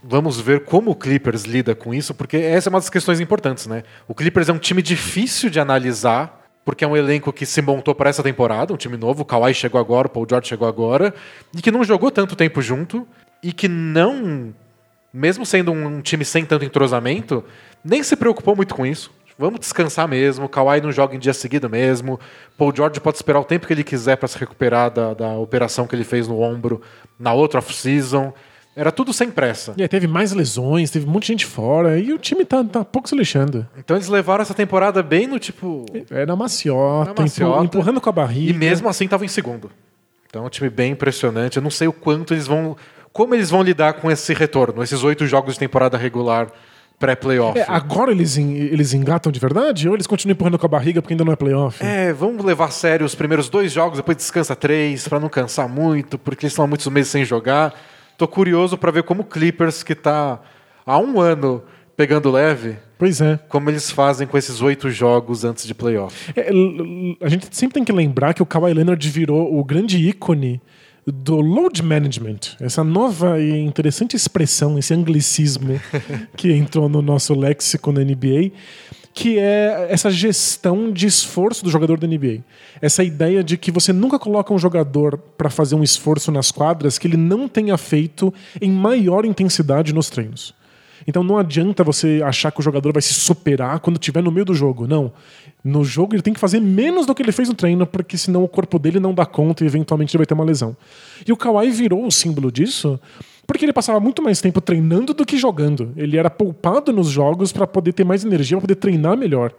Vamos 0.07 0.39
ver 0.39 0.65
como 0.65 0.91
o 0.91 0.95
Clippers 0.95 1.45
lida 1.45 1.73
com 1.73 1.91
isso, 1.91 2.13
porque 2.13 2.37
essa 2.37 2.69
é 2.69 2.71
uma 2.71 2.77
das 2.77 2.91
questões 2.91 3.19
importantes, 3.19 3.65
né? 3.65 3.81
O 4.07 4.13
Clippers 4.13 4.47
é 4.49 4.53
um 4.53 4.59
time 4.59 4.79
difícil 4.79 5.49
de 5.49 5.59
analisar, 5.59 6.47
porque 6.63 6.85
é 6.85 6.87
um 6.87 6.95
elenco 6.95 7.33
que 7.33 7.43
se 7.43 7.59
montou 7.59 7.95
para 7.95 8.11
essa 8.11 8.21
temporada, 8.21 8.71
um 8.71 8.77
time 8.77 8.97
novo, 8.97 9.23
o 9.23 9.25
Kawhi 9.25 9.55
chegou 9.55 9.81
agora, 9.81 10.05
o 10.05 10.09
Paul 10.11 10.27
George 10.29 10.47
chegou 10.47 10.67
agora, 10.67 11.11
e 11.57 11.59
que 11.59 11.71
não 11.71 11.83
jogou 11.83 12.11
tanto 12.11 12.35
tempo 12.35 12.61
junto, 12.61 13.07
e 13.41 13.51
que 13.51 13.67
não, 13.67 14.53
mesmo 15.11 15.43
sendo 15.43 15.71
um 15.71 15.99
time 16.01 16.23
sem 16.23 16.45
tanto 16.45 16.63
entrosamento, 16.63 17.43
nem 17.83 18.03
se 18.03 18.15
preocupou 18.15 18.55
muito 18.55 18.75
com 18.75 18.85
isso. 18.85 19.09
Vamos 19.39 19.59
descansar 19.59 20.07
mesmo, 20.07 20.45
o 20.45 20.49
Kawhi 20.49 20.81
não 20.81 20.91
joga 20.91 21.15
em 21.15 21.19
dia 21.19 21.33
seguido 21.33 21.67
mesmo, 21.67 22.19
Paul 22.55 22.71
George 22.75 22.99
pode 22.99 23.17
esperar 23.17 23.39
o 23.39 23.43
tempo 23.43 23.65
que 23.65 23.73
ele 23.73 23.83
quiser 23.83 24.17
para 24.17 24.27
se 24.27 24.37
recuperar 24.37 24.91
da, 24.91 25.15
da 25.15 25.29
operação 25.29 25.87
que 25.87 25.95
ele 25.95 26.03
fez 26.03 26.27
no 26.27 26.41
ombro 26.41 26.79
na 27.17 27.33
outra 27.33 27.57
off-season. 27.57 28.31
Era 28.75 28.91
tudo 28.91 29.13
sem 29.13 29.31
pressa. 29.31 29.73
E 29.77 29.81
aí 29.81 29.87
teve 29.87 30.05
mais 30.05 30.33
lesões, 30.33 30.91
teve 30.91 31.07
um 31.07 31.09
monte 31.11 31.23
de 31.23 31.27
gente 31.29 31.45
fora 31.45 31.97
e 31.97 32.11
o 32.11 32.17
time 32.17 32.43
tá, 32.43 32.61
tá 32.63 32.83
pouco 32.83 33.07
se 33.07 33.15
lixando. 33.15 33.65
Então 33.77 33.95
eles 33.95 34.09
levaram 34.09 34.41
essa 34.41 34.53
temporada 34.53 35.01
bem 35.01 35.27
no 35.27 35.39
tipo. 35.39 35.85
É 36.11 36.25
na 36.25 36.35
maciota, 36.35 37.13
Na 37.15 37.21
maciota. 37.23 37.55
empu- 37.63 37.77
empurrando 37.77 38.01
com 38.01 38.09
a 38.09 38.11
barriga. 38.11 38.51
E 38.51 38.53
mesmo 38.53 38.89
assim 38.89 39.05
estavam 39.05 39.25
em 39.25 39.29
segundo. 39.29 39.71
Então 40.29 40.43
é 40.43 40.47
um 40.47 40.49
time 40.49 40.69
bem 40.69 40.91
impressionante. 40.91 41.55
Eu 41.55 41.63
não 41.63 41.69
sei 41.71 41.87
o 41.87 41.93
quanto 41.93 42.33
eles 42.33 42.47
vão. 42.47 42.75
Como 43.13 43.33
eles 43.33 43.49
vão 43.49 43.61
lidar 43.63 43.93
com 43.93 44.11
esse 44.11 44.33
retorno, 44.33 44.83
esses 44.83 45.01
oito 45.05 45.25
jogos 45.25 45.53
de 45.53 45.59
temporada 45.59 45.97
regular 45.97 46.47
pré-playoff. 46.99 47.57
É, 47.59 47.65
agora 47.67 48.11
eles, 48.11 48.37
eles 48.37 48.93
engatam 48.93 49.31
de 49.31 49.39
verdade 49.39 49.87
ou 49.87 49.95
eles 49.95 50.07
continuam 50.07 50.33
empurrando 50.33 50.57
com 50.59 50.65
a 50.65 50.69
barriga 50.69 51.01
porque 51.01 51.13
ainda 51.13 51.25
não 51.25 51.31
é 51.33 51.35
playoff? 51.35 51.83
É, 51.83 52.11
vamos 52.13 52.43
levar 52.43 52.65
a 52.65 52.71
sério 52.71 53.05
os 53.05 53.15
primeiros 53.15 53.49
dois 53.49 53.71
jogos, 53.71 53.97
depois 53.99 54.15
descansa 54.17 54.55
três, 54.55 55.07
pra 55.07 55.19
não 55.19 55.27
cansar 55.29 55.67
muito, 55.67 56.17
porque 56.17 56.45
eles 56.45 56.53
estão 56.53 56.65
há 56.65 56.67
muitos 56.67 56.87
meses 56.87 57.11
sem 57.11 57.23
jogar. 57.25 57.73
Tô 58.17 58.27
curioso 58.27 58.77
pra 58.77 58.91
ver 58.91 59.03
como 59.03 59.21
o 59.21 59.25
Clippers, 59.25 59.83
que 59.83 59.95
tá 59.95 60.39
há 60.85 60.97
um 60.97 61.19
ano 61.19 61.63
pegando 61.97 62.29
leve, 62.31 62.77
Pois 62.97 63.21
é. 63.21 63.37
como 63.49 63.69
eles 63.69 63.89
fazem 63.89 64.27
com 64.27 64.37
esses 64.37 64.61
oito 64.61 64.89
jogos 64.89 65.43
antes 65.45 65.65
de 65.65 65.73
playoff. 65.73 66.31
É, 66.35 66.49
A 67.21 67.29
gente 67.29 67.47
sempre 67.51 67.75
tem 67.75 67.83
que 67.83 67.91
lembrar 67.91 68.33
que 68.33 68.43
o 68.43 68.45
Kawhi 68.45 68.73
Leonard 68.73 69.09
virou 69.09 69.57
o 69.57 69.63
grande 69.63 69.97
ícone 69.97 70.61
do 71.05 71.39
load 71.39 71.83
management, 71.83 72.57
essa 72.59 72.83
nova 72.83 73.39
e 73.39 73.59
interessante 73.59 74.15
expressão, 74.15 74.77
esse 74.79 74.93
anglicismo 74.93 75.79
que 76.35 76.51
entrou 76.51 76.89
no 76.89 77.01
nosso 77.01 77.33
léxico 77.33 77.91
na 77.91 78.01
NBA, 78.01 78.51
que 79.15 79.39
é 79.39 79.87
essa 79.89 80.11
gestão 80.11 80.91
de 80.91 81.07
esforço 81.07 81.63
do 81.63 81.71
jogador 81.71 81.97
da 81.97 82.05
NBA. 82.05 82.43
Essa 82.81 83.01
ideia 83.01 83.41
de 83.41 83.57
que 83.57 83.71
você 83.71 83.93
nunca 83.93 84.19
coloca 84.19 84.53
um 84.53 84.59
jogador 84.59 85.17
para 85.37 85.49
fazer 85.49 85.73
um 85.73 85.81
esforço 85.81 86.33
nas 86.33 86.51
quadras 86.51 86.97
que 86.97 87.07
ele 87.07 87.15
não 87.15 87.47
tenha 87.47 87.77
feito 87.77 88.33
em 88.61 88.69
maior 88.69 89.23
intensidade 89.23 89.93
nos 89.93 90.09
treinos. 90.09 90.53
Então 91.07 91.23
não 91.23 91.37
adianta 91.37 91.81
você 91.81 92.21
achar 92.25 92.51
que 92.51 92.59
o 92.59 92.63
jogador 92.63 92.91
vai 92.91 93.01
se 93.01 93.13
superar 93.13 93.79
quando 93.79 93.95
estiver 93.95 94.21
no 94.21 94.31
meio 94.31 94.45
do 94.45 94.53
jogo. 94.53 94.85
Não. 94.85 95.13
No 95.63 95.85
jogo 95.85 96.13
ele 96.13 96.21
tem 96.21 96.33
que 96.33 96.39
fazer 96.39 96.59
menos 96.59 97.05
do 97.05 97.15
que 97.15 97.21
ele 97.21 97.31
fez 97.31 97.47
no 97.47 97.55
treino, 97.55 97.87
porque 97.87 98.17
senão 98.17 98.43
o 98.43 98.49
corpo 98.49 98.77
dele 98.77 98.99
não 98.99 99.13
dá 99.13 99.25
conta 99.25 99.63
e 99.63 99.67
eventualmente 99.67 100.13
ele 100.13 100.19
vai 100.19 100.25
ter 100.25 100.33
uma 100.33 100.43
lesão. 100.43 100.75
E 101.25 101.31
o 101.31 101.37
Kawhi 101.37 101.71
virou 101.71 102.05
o 102.05 102.11
símbolo 102.11 102.51
disso 102.51 102.99
porque 103.47 103.65
ele 103.65 103.73
passava 103.73 103.99
muito 103.99 104.21
mais 104.21 104.41
tempo 104.41 104.59
treinando 104.61 105.13
do 105.13 105.25
que 105.25 105.37
jogando. 105.37 105.91
Ele 105.95 106.17
era 106.17 106.29
poupado 106.29 106.91
nos 106.91 107.07
jogos 107.09 107.51
para 107.51 107.65
poder 107.67 107.93
ter 107.93 108.03
mais 108.03 108.23
energia, 108.25 108.57
para 108.57 108.61
poder 108.67 108.75
treinar 108.75 109.15
melhor. 109.17 109.51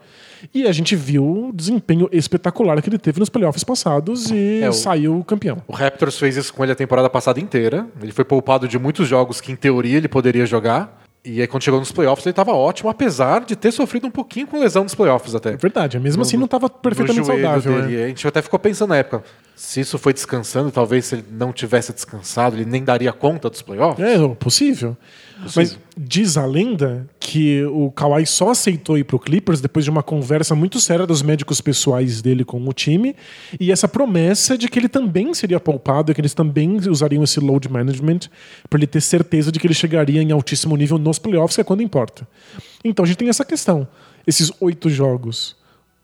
E 0.53 0.67
a 0.67 0.73
gente 0.73 0.95
viu 0.95 1.49
o 1.49 1.53
desempenho 1.53 2.09
espetacular 2.13 2.81
que 2.83 2.89
ele 2.91 2.99
teve 2.99 3.19
nos 3.21 3.29
playoffs 3.31 3.65
passados 3.65 4.31
e 4.31 4.61
É, 4.63 4.69
o- 4.69 4.73
saiu 4.73 5.25
campeão. 5.27 5.59
O 5.67 5.73
Raptors 5.73 6.19
fez 6.19 6.37
isso 6.37 6.53
com 6.53 6.63
ele 6.63 6.73
a 6.73 6.77
temporada 6.77 7.09
passada 7.09 7.41
inteira. 7.41 7.87
Ele 8.03 8.13
foi 8.13 8.25
poupado 8.25 8.69
de 8.69 8.79
muitos 8.79 9.09
jogos 9.09 9.41
que, 9.41 9.51
em 9.53 9.57
teoria, 9.57 9.97
ele 9.97 10.09
poderia 10.09 10.45
jogar. 10.45 11.03
E 11.25 11.41
aí, 11.41 11.47
quando 11.49 11.63
chegou 11.65 11.81
nos 11.81 11.91
playoffs, 11.91 12.25
ele 12.25 12.31
estava 12.33 12.53
ótimo, 12.53 12.89
apesar 12.89 13.45
de 13.45 13.57
ter 13.57 13.73
sofrido 13.73 14.07
um 14.07 14.11
pouquinho 14.11 14.47
com 14.47 14.61
lesão 14.61 14.85
nos 14.85 14.95
playoffs 14.95 15.35
até. 15.35 15.55
É 15.55 15.57
verdade, 15.57 15.99
mesmo 15.99 16.23
assim 16.23 16.37
não 16.37 16.45
estava 16.45 16.69
perfeitamente 16.71 17.19
no 17.21 17.27
saudável. 17.27 17.81
dele. 17.83 17.97
né? 17.97 18.05
A 18.05 18.09
gente 18.09 18.29
até 18.29 18.41
ficou 18.43 18.59
pensando 18.61 18.91
na 18.91 18.99
época, 18.99 19.25
se 19.57 19.81
isso 19.81 19.97
foi 19.97 20.13
descansando, 20.13 20.71
talvez 20.71 21.07
se 21.07 21.15
ele 21.15 21.25
não 21.31 21.51
tivesse 21.51 21.91
descansado, 21.91 22.57
ele 22.57 22.67
nem 22.67 22.85
daria 22.85 23.11
conta 23.11 23.49
dos 23.49 23.63
playoffs. 23.63 24.05
É, 24.07 24.29
possível. 24.35 24.95
Mas 25.55 25.79
diz 25.97 26.37
a 26.37 26.45
lenda 26.45 27.09
que 27.19 27.65
o 27.65 27.91
Kawhi 27.91 28.27
só 28.27 28.51
aceitou 28.51 28.99
ir 28.99 29.05
pro 29.05 29.19
Clippers 29.19 29.63
depois 29.63 29.83
de 29.83 29.91
uma 29.91 30.03
conversa 30.03 30.55
muito 30.55 30.79
séria 30.79 31.07
dos 31.07 31.23
médicos 31.23 31.63
pessoais 31.63 32.21
dele 32.21 32.45
com 32.45 32.63
o 32.69 32.73
time 32.75 33.17
e 33.59 33.73
essa 33.73 33.89
promessa 33.89 34.59
de 34.59 34.69
que 34.69 34.79
ele 34.79 34.91
também 34.91 35.33
seria 35.33 35.59
poupado 35.59 36.13
e 36.13 36.15
que 36.15 36.21
eles 36.21 36.35
também 36.35 36.77
usariam 36.89 37.25
esse 37.25 37.41
load 37.41 37.67
management 37.71 38.21
para 38.69 38.79
ele 38.79 38.87
ter 38.87 39.01
certeza 39.01 39.51
de 39.51 39.59
que 39.59 39.67
ele 39.67 39.75
chegaria 39.75 40.21
em 40.21 40.33
altíssimo 40.33 40.77
nível 40.77 40.99
nos 40.99 41.19
playoffs, 41.19 41.55
que 41.57 41.63
é 41.63 41.65
quando 41.65 41.83
importa. 41.83 42.29
Então 42.85 43.07
a 43.07 43.09
gente 43.09 43.17
tem 43.17 43.31
essa 43.31 43.45
questão. 43.45 43.89
Esses 44.27 44.53
oito 44.61 44.91
jogos 44.91 45.57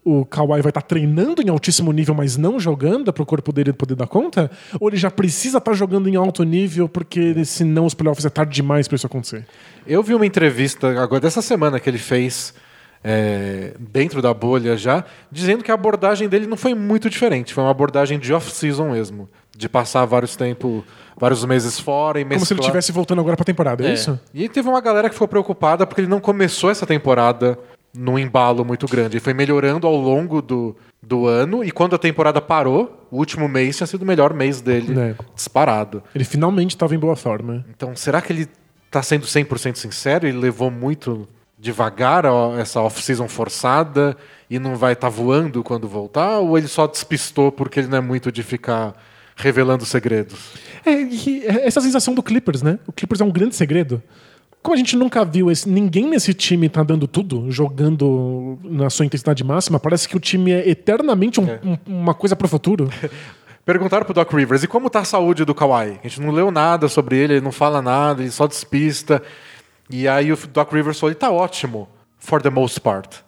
o 0.05 0.25
Kawhi 0.25 0.61
vai 0.63 0.71
estar 0.71 0.83
treinando 0.83 1.41
em 1.43 1.49
altíssimo 1.49 1.93
nível, 1.93 2.15
mas 2.15 2.37
não 2.37 2.59
jogando 2.59 3.13
para 3.13 3.23
o 3.23 3.27
corpo 3.27 3.53
dele 3.53 3.73
poder 3.73 3.95
dar 3.95 4.07
conta? 4.09 4.51
Ou 4.81 4.89
ele 4.89 4.97
já 4.97 5.11
precisa 5.11 5.59
estar 5.59 5.73
jogando 5.75 6.09
em 6.09 6.17
alto 6.17 6.43
nível 6.43 6.89
porque 6.89 7.45
senão 7.45 7.87
os 7.87 7.95
playoffs 7.95 8.25
é 8.25 8.31
tarde 8.31 8.53
demais 8.53 8.89
para 8.89 8.97
isso 8.97 9.07
acontecer? 9.07 9.47
Eu 9.87 10.03
vi 10.03 10.15
uma 10.15 10.27
entrevista 10.27 10.89
agora 11.01 11.21
dessa 11.21 11.41
semana 11.41 11.79
que 11.79 11.89
ele 11.89 11.99
fez 11.99 12.53
é, 13.05 13.75
dentro 13.79 14.21
da 14.23 14.33
bolha 14.35 14.77
já, 14.77 15.05
dizendo 15.31 15.63
que 15.63 15.71
a 15.71 15.75
abordagem 15.75 16.29
dele 16.29 16.47
não 16.47 16.57
foi 16.57 16.75
muito 16.75 17.09
diferente. 17.11 17.55
Foi 17.55 17.63
uma 17.63 17.71
abordagem 17.71 18.19
de 18.19 18.33
off-season 18.33 18.91
mesmo. 18.91 19.29
De 19.57 19.69
passar 19.69 20.05
vários 20.07 20.35
tempos, 20.35 20.83
vários 21.17 21.45
meses 21.45 21.79
fora 21.79 22.19
e 22.19 22.25
mesclar. 22.25 22.39
Como 22.39 22.47
se 22.47 22.53
ele 22.55 22.61
estivesse 22.61 22.91
voltando 22.91 23.21
agora 23.21 23.37
pra 23.37 23.45
temporada, 23.45 23.85
é, 23.85 23.91
É. 23.91 23.95
isso? 23.95 24.19
E 24.33 24.49
teve 24.49 24.69
uma 24.69 24.81
galera 24.81 25.09
que 25.09 25.15
ficou 25.15 25.29
preocupada 25.29 25.87
porque 25.87 26.01
ele 26.01 26.09
não 26.09 26.21
começou 26.21 26.71
essa 26.71 26.87
temporada 26.87 27.59
num 27.95 28.19
embalo 28.19 28.65
muito 28.65 28.87
grande. 28.87 29.17
Ele 29.17 29.21
foi 29.25 29.35
melhorando 29.35 29.87
ao 29.87 29.95
longo 29.97 30.41
do, 30.41 30.75
do 31.03 31.27
ano 31.27 31.63
e 31.65 31.71
quando 31.71 31.95
a 31.95 31.99
temporada 31.99 32.41
parou, 32.41 33.07
o 33.11 33.19
último 33.19 33.49
mês 33.49 33.77
tinha 33.77 33.87
sido 33.87 34.03
o 34.03 34.07
melhor 34.07 34.33
mês 34.33 34.61
dele 34.61 34.99
É. 34.99 35.15
disparado. 35.35 36.03
Ele 36.15 36.25
finalmente 36.25 36.71
estava 36.75 36.95
em 36.95 36.99
boa 36.99 37.17
forma. 37.17 37.65
Então, 37.75 37.95
será 37.95 38.23
que 38.23 38.33
ele 38.33 38.49
tá 38.91 39.03
sendo 39.03 39.27
100% 39.27 39.77
sincero? 39.77 40.27
Ele 40.27 40.39
levou 40.39 40.71
muito 40.71 41.29
devagar 41.59 42.25
essa 42.59 42.81
off-season 42.81 43.29
forçada 43.29 44.17
e 44.51 44.59
não 44.59 44.75
vai 44.75 44.95
estar 44.95 45.09
voando 45.09 45.63
quando 45.63 45.87
voltar? 45.87 46.39
Ou 46.39 46.59
ele 46.59 46.67
só 46.69 46.87
despistou 46.87 47.53
porque 47.53 47.81
ele 47.81 47.89
não 47.89 47.99
é 47.99 48.01
muito 48.01 48.33
de 48.33 48.43
ficar 48.43 48.95
revelando 49.37 49.85
segredos? 49.85 50.53
É, 50.85 50.91
e 51.03 51.45
essa 51.47 51.81
sensação 51.81 52.15
do 52.15 52.23
Clippers, 52.23 52.63
né? 52.63 52.79
O 52.87 52.93
Clippers 52.93 53.21
é 53.21 53.25
um 53.25 53.31
grande 53.31 53.55
segredo. 53.55 54.03
Como 54.63 54.75
a 54.75 54.79
gente 54.79 54.97
nunca 54.97 55.25
viu 55.25 55.51
esse- 55.51 55.69
ninguém 55.69 56.09
nesse 56.09 56.33
time 56.33 56.69
tá 56.69 56.83
dando 56.85 57.09
tudo, 57.09 57.51
jogando 57.51 58.59
na 58.63 58.89
sua 58.91 59.05
intensidade 59.05 59.43
máxima, 59.43 59.81
parece 59.81 60.09
que 60.09 60.17
o 60.17 60.21
time 60.21 60.53
é 60.53 60.69
eternamente 60.69 61.41
um- 61.41 61.49
É. 61.49 61.59
um- 61.65 61.79
uma 62.01 62.15
coisa 62.15 62.37
pro 62.37 62.47
futuro. 62.47 62.89
Perguntaram 63.65 64.05
pro 64.05 64.15
Doc 64.15 64.33
Rivers, 64.33 64.63
e 64.65 64.67
como 64.69 64.91
tá 64.91 65.01
a 65.01 65.05
saúde 65.05 65.45
do 65.45 65.55
Kawhi? 65.55 65.99
A 66.03 66.09
gente 66.09 66.21
não 66.21 66.31
leu 66.33 66.51
nada 66.51 66.89
sobre 66.89 67.17
ele, 67.17 67.35
ele 67.35 67.41
não 67.45 67.53
fala 67.53 67.81
nada, 67.83 68.21
ele 68.23 68.31
só 68.31 68.47
despista. 68.47 69.23
E 69.91 70.07
aí 70.09 70.33
o 70.33 70.39
Doc 70.53 70.73
Rivers 70.73 70.99
falou, 70.99 71.11
ele 71.11 71.19
tá 71.19 71.31
ótimo, 71.31 71.89
for 72.19 72.41
the 72.43 72.51
most 72.51 72.81
part. 72.81 73.21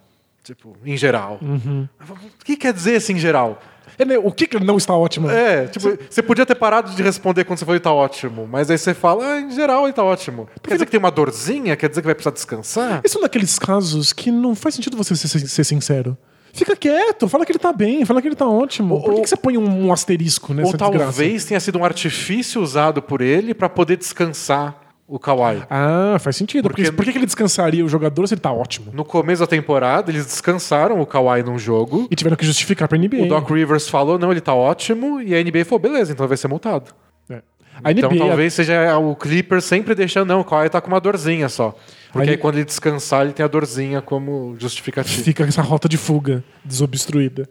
Tipo, 0.43 0.77
em 0.85 0.97
geral. 0.97 1.39
O 1.43 2.45
que 2.45 2.57
quer 2.57 2.73
dizer 2.73 2.95
esse 2.95 3.13
em 3.13 3.19
geral? 3.19 3.61
É, 3.99 4.05
né, 4.05 4.19
o 4.19 4.31
que, 4.33 4.47
que 4.47 4.59
não 4.59 4.77
está 4.77 4.95
ótimo? 4.95 5.31
É, 5.31 5.67
tipo, 5.67 5.97
você 6.09 6.23
podia 6.23 6.45
ter 6.45 6.55
parado 6.55 6.91
de 6.95 7.03
responder 7.03 7.45
quando 7.45 7.59
você 7.59 7.65
falou 7.65 7.77
ele 7.77 7.83
tá 7.83 7.93
ótimo, 7.93 8.49
mas 8.51 8.71
aí 8.71 8.79
você 8.79 8.93
fala, 8.95 9.25
ah, 9.35 9.41
em 9.41 9.51
geral 9.51 9.85
ele 9.85 9.93
tá 9.93 10.03
ótimo. 10.03 10.49
Quer 10.63 10.75
dizer 10.75 10.85
que 10.87 10.91
tem 10.91 10.99
uma 11.01 11.11
dorzinha? 11.11 11.77
Quer 11.77 11.89
dizer 11.89 12.01
que 12.01 12.07
vai 12.07 12.15
precisar 12.15 12.33
descansar? 12.35 13.01
Esse 13.05 13.17
é 13.17 13.19
um 13.19 13.23
daqueles 13.23 13.59
casos 13.59 14.13
que 14.13 14.31
não 14.31 14.55
faz 14.55 14.75
sentido 14.75 14.97
você 14.97 15.17
ser, 15.17 15.39
ser 15.47 15.65
sincero. 15.65 16.17
Fica 16.53 16.77
quieto, 16.77 17.29
fala 17.29 17.45
que 17.45 17.51
ele 17.51 17.59
tá 17.59 17.73
bem, 17.73 18.05
fala 18.05 18.23
que 18.23 18.29
ele 18.29 18.37
tá 18.37 18.47
ótimo. 18.47 19.01
Por 19.01 19.05
que, 19.07 19.11
Ou- 19.17 19.23
que 19.23 19.29
você 19.29 19.37
põe 19.37 19.59
um, 19.59 19.87
um 19.87 19.93
asterisco 19.93 20.55
nessa 20.55 20.69
Ou 20.69 20.73
desgraça? 20.73 20.99
talvez 21.05 21.45
tenha 21.45 21.59
sido 21.59 21.81
um 21.81 21.85
artifício 21.85 22.63
usado 22.63 23.03
por 23.03 23.21
ele 23.21 23.53
pra 23.53 23.69
poder 23.69 23.97
descansar 23.97 24.84
o 25.07 25.19
Kawhi. 25.19 25.63
Ah, 25.69 26.17
faz 26.19 26.37
sentido. 26.37 26.63
Porque... 26.69 26.83
Porque- 26.85 26.97
Por 26.97 27.05
que, 27.05 27.19
ele 27.19 27.27
descansaria 27.27 27.85
o 27.85 27.89
jogador 27.89 28.27
se 28.27 28.35
ele 28.35 28.41
tá 28.41 28.53
ótimo? 28.53 28.91
No 28.93 29.05
começo 29.05 29.41
da 29.41 29.47
temporada, 29.47 30.11
eles 30.11 30.25
descansaram 30.27 31.01
o 31.01 31.07
Kawhi 31.07 31.43
num 31.43 31.59
jogo. 31.59 32.09
E 32.11 32.17
tiveram 32.17 32.37
que 32.37 32.47
justificar 32.47 32.89
pra 32.89 32.97
NBA. 32.99 33.23
O 33.25 33.29
Doc 33.29 33.49
Rivers 33.51 33.89
falou, 33.89 34.19
não, 34.19 34.31
ele 34.31 34.41
tá 34.41 34.55
ótimo, 34.55 35.21
e 35.21 35.35
a 35.35 35.43
NBA 35.43 35.65
falou, 35.65 35.79
beleza, 35.81 36.13
então 36.13 36.27
vai 36.27 36.37
ser 36.37 36.49
multado. 36.49 36.91
É. 37.29 37.43
A 37.83 37.93
Então 37.93 38.09
NBA, 38.11 38.25
talvez 38.27 38.55
seja 38.55 38.97
o 38.99 39.15
Clippers 39.17 39.65
sempre 39.65 39.95
deixando, 39.95 40.29
não, 40.29 40.41
o 40.41 40.45
Kawhi 40.45 40.71
tá 40.71 40.81
com 40.81 40.89
uma 40.89 41.01
dorzinha 41.01 41.49
só. 41.49 41.77
Porque 42.13 42.29
Aí- 42.31 42.35
aí 42.37 42.41
quando 42.41 42.55
ele 42.57 42.65
descansar, 42.65 43.23
ele 43.25 43.33
tem 43.33 43.45
a 43.45 43.49
dorzinha 43.49 44.01
como 44.01 44.55
justificativa. 44.59 45.23
fica 45.23 45.45
essa 45.45 45.61
rota 45.61 45.89
de 45.89 45.97
fuga 45.99 46.43
desobstruída. 46.65 47.49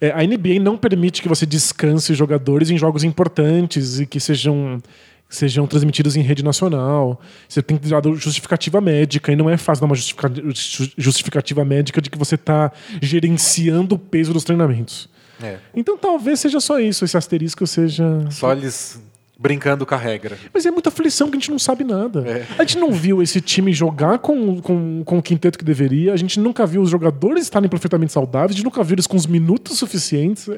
É, 0.00 0.10
a 0.12 0.22
NBA 0.22 0.60
não 0.60 0.76
permite 0.76 1.20
que 1.22 1.28
você 1.28 1.44
descanse 1.46 2.14
jogadores 2.14 2.70
em 2.70 2.76
jogos 2.78 3.02
importantes 3.02 3.98
e 3.98 4.06
que 4.06 4.20
sejam, 4.20 4.80
sejam 5.28 5.66
transmitidos 5.66 6.16
em 6.16 6.20
rede 6.20 6.44
nacional. 6.44 7.20
Você 7.48 7.60
tem 7.62 7.76
que 7.76 7.88
dar 7.88 8.02
justificativa 8.14 8.80
médica 8.80 9.32
e 9.32 9.36
não 9.36 9.50
é 9.50 9.56
fácil 9.56 9.80
dar 9.82 9.86
uma 9.86 9.94
justifica- 9.96 10.30
ju- 10.54 10.90
justificativa 10.96 11.64
médica 11.64 12.00
de 12.00 12.08
que 12.10 12.16
você 12.18 12.36
está 12.36 12.70
gerenciando 13.02 13.94
o 13.94 13.98
peso 13.98 14.32
dos 14.32 14.44
treinamentos. 14.44 15.08
É, 15.42 15.58
Então 15.74 15.98
talvez 15.98 16.40
seja 16.40 16.60
só 16.60 16.78
isso, 16.80 17.04
esse 17.04 17.16
asterisco 17.16 17.66
seja. 17.66 18.04
só 18.30 18.52
eles 18.52 18.98
brincando 19.38 19.84
com 19.84 19.94
a 19.94 19.98
regra. 19.98 20.38
Mas 20.52 20.64
é 20.64 20.70
muita 20.70 20.88
aflição 20.88 21.28
que 21.28 21.36
a 21.36 21.38
gente 21.40 21.50
não 21.50 21.58
sabe 21.58 21.84
nada. 21.84 22.24
É. 22.26 22.46
A 22.58 22.62
gente 22.64 22.78
não 22.78 22.90
viu 22.90 23.22
esse 23.22 23.40
time 23.40 23.72
jogar 23.72 24.18
com, 24.18 24.60
com, 24.62 25.02
com 25.04 25.18
o 25.18 25.22
quinteto 25.22 25.58
que 25.58 25.64
deveria, 25.64 26.12
a 26.14 26.16
gente 26.16 26.40
nunca 26.40 26.66
viu 26.66 26.80
os 26.80 26.88
jogadores 26.90 27.42
estarem 27.42 27.68
perfeitamente 27.68 28.12
saudáveis, 28.12 28.52
a 28.52 28.54
gente 28.54 28.64
nunca 28.64 28.82
viu 28.82 28.94
eles 28.94 29.06
com 29.06 29.16
os 29.16 29.26
minutos 29.26 29.78
suficientes. 29.78 30.48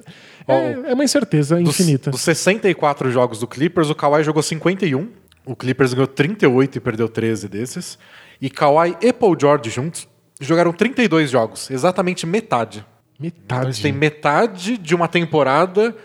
É, 0.46 0.90
é 0.90 0.94
uma 0.94 1.04
incerteza 1.04 1.56
Dos, 1.56 1.80
infinita. 1.80 2.10
dos 2.10 2.20
64 2.20 3.10
jogos 3.10 3.40
do 3.40 3.46
Clippers, 3.46 3.90
o 3.90 3.94
Kawhi 3.94 4.22
jogou 4.22 4.42
51. 4.42 5.08
O 5.44 5.56
Clippers 5.56 5.92
ganhou 5.94 6.06
38 6.06 6.76
e 6.76 6.80
perdeu 6.80 7.08
13 7.08 7.48
desses. 7.48 7.98
E 8.40 8.48
Kawhi 8.48 8.96
e 9.00 9.12
Paul 9.12 9.36
George 9.38 9.70
juntos 9.70 10.06
jogaram 10.40 10.72
32 10.72 11.30
jogos, 11.30 11.68
exatamente 11.70 12.24
metade. 12.26 12.84
Então 13.20 13.62
eles 13.64 13.80
têm 13.80 13.92
Metade. 13.92 14.68
metade 14.70 14.78
de 14.78 14.94
uma 14.94 15.08
temporada 15.08 15.96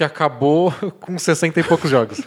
que 0.00 0.04
acabou 0.04 0.72
com 0.98 1.18
60 1.18 1.60
e 1.60 1.62
poucos 1.62 1.90
jogos. 1.90 2.22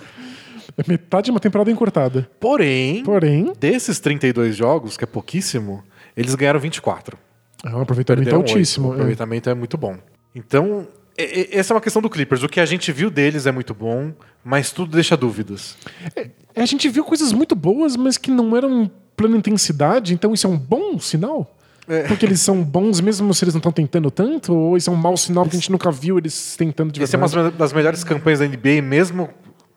É 0.78 0.84
metade 0.88 1.26
de 1.26 1.32
uma 1.32 1.40
temporada 1.40 1.72
encurtada. 1.72 2.30
Porém, 2.40 3.04
Porém, 3.04 3.52
desses 3.60 4.00
32 4.00 4.56
jogos, 4.56 4.96
que 4.96 5.04
é 5.04 5.08
pouquíssimo, 5.08 5.84
eles 6.16 6.36
ganharam 6.36 6.60
24. 6.60 7.18
é 7.66 7.70
um 7.70 7.82
aproveitamento 7.82 8.26
Perderam 8.26 8.42
altíssimo. 8.42 8.90
O 8.90 8.92
é. 8.92 8.96
aproveitamento 8.96 9.50
é 9.50 9.56
muito 9.56 9.76
bom. 9.76 9.98
Então, 10.36 10.88
essa 11.18 11.74
é 11.74 11.76
uma 11.76 11.82
questão 11.82 12.02
do 12.02 12.10
Clippers. 12.10 12.44
O 12.44 12.50
que 12.50 12.60
a 12.60 12.66
gente 12.66 12.92
viu 12.92 13.10
deles 13.10 13.48
é 13.48 13.52
muito 13.52 13.74
bom, 13.74 14.14
mas 14.44 14.72
tudo 14.72 14.92
deixa 14.92 15.18
dúvidas. 15.18 15.76
É, 16.16 16.30
a 16.56 16.66
gente 16.66 16.88
viu 16.90 17.04
coisas 17.04 17.34
muito 17.34 17.56
boas, 17.56 17.96
mas 17.96 18.18
que 18.20 18.30
não 18.30 18.56
eram 18.56 18.90
plena 19.16 19.38
intensidade, 19.38 20.14
então 20.14 20.34
isso 20.34 20.46
é 20.46 20.50
um 20.50 20.58
bom 20.58 21.00
sinal? 21.00 21.58
É. 21.88 22.04
Porque 22.04 22.26
eles 22.26 22.40
são 22.40 22.64
bons 22.64 23.02
mesmo 23.02 23.34
se 23.34 23.44
eles 23.44 23.54
não 23.54 23.60
estão 23.60 23.72
tentando 23.72 24.10
tanto? 24.10 24.54
Ou 24.56 24.78
isso 24.78 24.90
é 24.90 24.94
um 24.94 24.96
mau 24.96 25.18
sinal 25.18 25.44
porque 25.44 25.58
a 25.58 25.60
gente 25.60 25.72
nunca 25.72 25.92
viu 25.92 26.18
eles 26.18 26.56
tentando 26.56 26.92
de 26.92 27.04
Essa 27.04 27.18
é 27.18 27.20
verdade? 27.20 27.38
uma 27.40 27.52
das 27.52 27.74
melhores 27.74 28.04
campanhas 28.04 28.40
da 28.40 28.48
NBA, 28.48 28.82
mesmo 28.82 29.30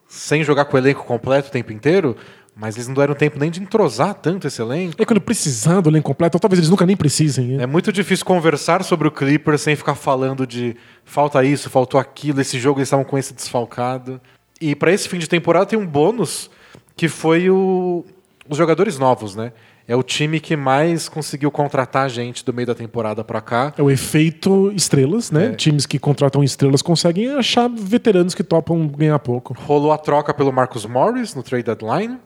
sem 0.09 0.45
jogar 0.45 0.67
com 0.67 0.77
o 0.77 0.79
elenco 0.79 1.05
completo 1.05 1.49
o 1.49 1.51
tempo 1.51 1.73
inteiro, 1.73 2.17
mas 2.55 2.77
eles 2.77 2.87
não 2.87 2.95
deram 2.95 3.15
tempo 3.15 3.39
nem 3.41 3.51
de 3.51 3.61
entrosar 3.61 4.15
tanto 4.15 4.47
esse 4.47 4.63
elenco. 4.63 4.95
É 5.03 5.05
quando 5.05 5.21
precisar 5.21 5.81
do 5.81 5.91
elenco 5.91 6.07
completo, 6.07 6.39
talvez 6.39 6.59
eles 6.61 6.71
nunca 6.71 6.87
nem 6.87 6.97
precisem. 6.97 7.49
né? 7.57 7.65
É 7.65 7.67
muito 7.67 7.93
difícil 7.93 8.25
conversar 8.25 8.85
sobre 8.85 9.09
o 9.09 9.11
Clippers 9.11 9.61
sem 9.63 9.75
ficar 9.75 9.95
falando 9.97 10.47
de 10.47 10.77
falta 11.05 11.43
isso, 11.45 11.69
faltou 11.69 11.99
aquilo, 11.99 12.41
esse 12.41 12.59
jogo 12.59 12.79
eles 12.79 12.87
estavam 12.87 13.05
com 13.05 13.19
esse 13.19 13.35
desfalcado. 13.35 14.21
E 14.61 14.75
para 14.77 14.93
esse 14.93 15.09
fim 15.09 15.19
de 15.19 15.29
temporada 15.29 15.67
tem 15.67 15.79
um 15.79 15.87
bônus 15.87 16.49
que 16.97 17.09
foi 17.09 17.51
o- 17.51 18.05
os 18.49 18.57
jogadores 18.57 18.97
novos, 18.99 19.35
né? 19.35 19.53
É 19.89 19.95
o 19.95 20.03
time 20.03 20.41
que 20.41 20.57
mais 20.57 21.09
conseguiu 21.09 21.51
contratar 21.51 22.11
gente 22.11 22.45
do 22.45 22.53
meio 22.53 22.67
da 22.67 22.75
temporada 22.75 23.23
para 23.23 23.41
cá. 23.41 23.73
É 23.79 23.83
o 23.83 23.91
efeito 23.91 24.73
estrelas, 24.73 25.31
né? 25.31 25.47
É. 25.47 25.53
Times 25.53 25.87
que 25.87 25.99
contratam 25.99 26.43
estrelas 26.43 26.83
conseguem 26.83 27.31
achar 27.37 27.69
veteranos 27.69 28.35
que 28.35 28.43
topam 28.43 28.87
ganhar 28.89 29.19
pouco. 29.21 29.55
Rolou 29.61 29.93
a 29.93 29.99
troca 29.99 30.35
pelo 30.35 30.53
Marcus 30.53 30.85
Morris 30.85 31.35
no 31.35 31.43
trade 31.43 31.63
deadline. 31.65 32.19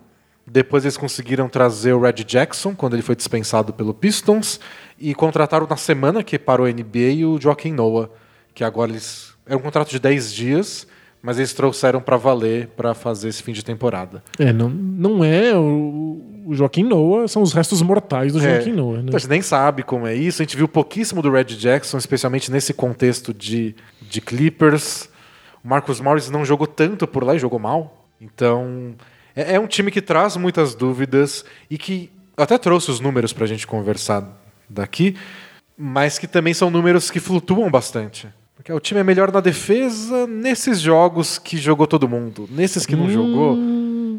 Depois 0.46 0.84
eles 0.84 0.96
conseguiram 0.96 1.48
trazer 1.48 1.92
o 1.92 2.00
Red 2.00 2.24
Jackson 2.24 2.74
quando 2.74 2.94
ele 2.94 3.02
foi 3.02 3.14
dispensado 3.14 3.72
pelo 3.74 3.92
Pistons 3.92 4.58
e 4.98 5.14
contrataram 5.14 5.66
na 5.68 5.76
semana 5.76 6.24
que 6.24 6.38
parou 6.38 6.66
a 6.66 6.70
NBA 6.72 7.26
o 7.26 7.38
Joaquim 7.40 7.72
Noah, 7.72 8.10
que 8.54 8.64
agora 8.64 8.90
eles 8.90 9.30
era 9.46 9.58
um 9.58 9.62
contrato 9.62 9.90
de 9.90 9.98
10 9.98 10.32
dias, 10.32 10.86
mas 11.22 11.38
eles 11.38 11.52
trouxeram 11.52 12.00
para 12.00 12.16
valer 12.16 12.68
para 12.68 12.94
fazer 12.94 13.28
esse 13.28 13.42
fim 13.42 13.52
de 13.52 13.64
temporada. 13.64 14.22
É, 14.38 14.52
não, 14.52 14.68
não 14.68 15.24
é 15.24 15.54
o, 15.56 16.42
o 16.46 16.54
Joaquim 16.54 16.82
Noah, 16.82 17.28
são 17.28 17.42
os 17.42 17.52
restos 17.52 17.82
mortais 17.82 18.32
do 18.32 18.40
Joaquim 18.40 18.72
Noah, 18.72 18.96
né? 18.96 19.02
Então, 19.04 19.16
a 19.16 19.18
gente 19.18 19.28
nem 19.28 19.42
sabe 19.42 19.82
como 19.82 20.06
é 20.06 20.14
isso. 20.14 20.40
A 20.40 20.44
gente 20.44 20.56
viu 20.56 20.66
pouquíssimo 20.66 21.20
do 21.20 21.30
Red 21.30 21.44
Jackson, 21.44 21.98
especialmente 21.98 22.50
nesse 22.50 22.72
contexto 22.72 23.34
de, 23.34 23.74
de 24.02 24.20
Clippers. 24.20 25.08
O 25.62 25.68
Marcus 25.68 26.00
Morris 26.00 26.30
não 26.30 26.44
jogou 26.44 26.66
tanto 26.66 27.06
por 27.06 27.22
lá 27.22 27.34
e 27.34 27.38
jogou 27.38 27.58
mal. 27.58 28.08
Então, 28.20 28.94
é, 29.36 29.54
é 29.54 29.60
um 29.60 29.66
time 29.66 29.90
que 29.90 30.00
traz 30.00 30.36
muitas 30.36 30.74
dúvidas 30.74 31.44
e 31.70 31.76
que 31.76 32.10
até 32.36 32.56
trouxe 32.56 32.90
os 32.90 33.00
números 33.00 33.32
para 33.32 33.44
a 33.44 33.48
gente 33.48 33.66
conversar 33.66 34.26
daqui, 34.68 35.16
mas 35.76 36.18
que 36.18 36.26
também 36.26 36.54
são 36.54 36.70
números 36.70 37.10
que 37.10 37.20
flutuam 37.20 37.70
bastante. 37.70 38.28
Porque 38.60 38.70
o 38.74 38.78
time 38.78 39.00
é 39.00 39.02
melhor 39.02 39.32
na 39.32 39.40
defesa 39.40 40.26
nesses 40.26 40.82
jogos 40.82 41.38
que 41.38 41.56
jogou 41.56 41.86
todo 41.86 42.06
mundo. 42.06 42.46
Nesses 42.52 42.84
que 42.84 42.94
não 42.94 43.08
jogou. 43.08 43.56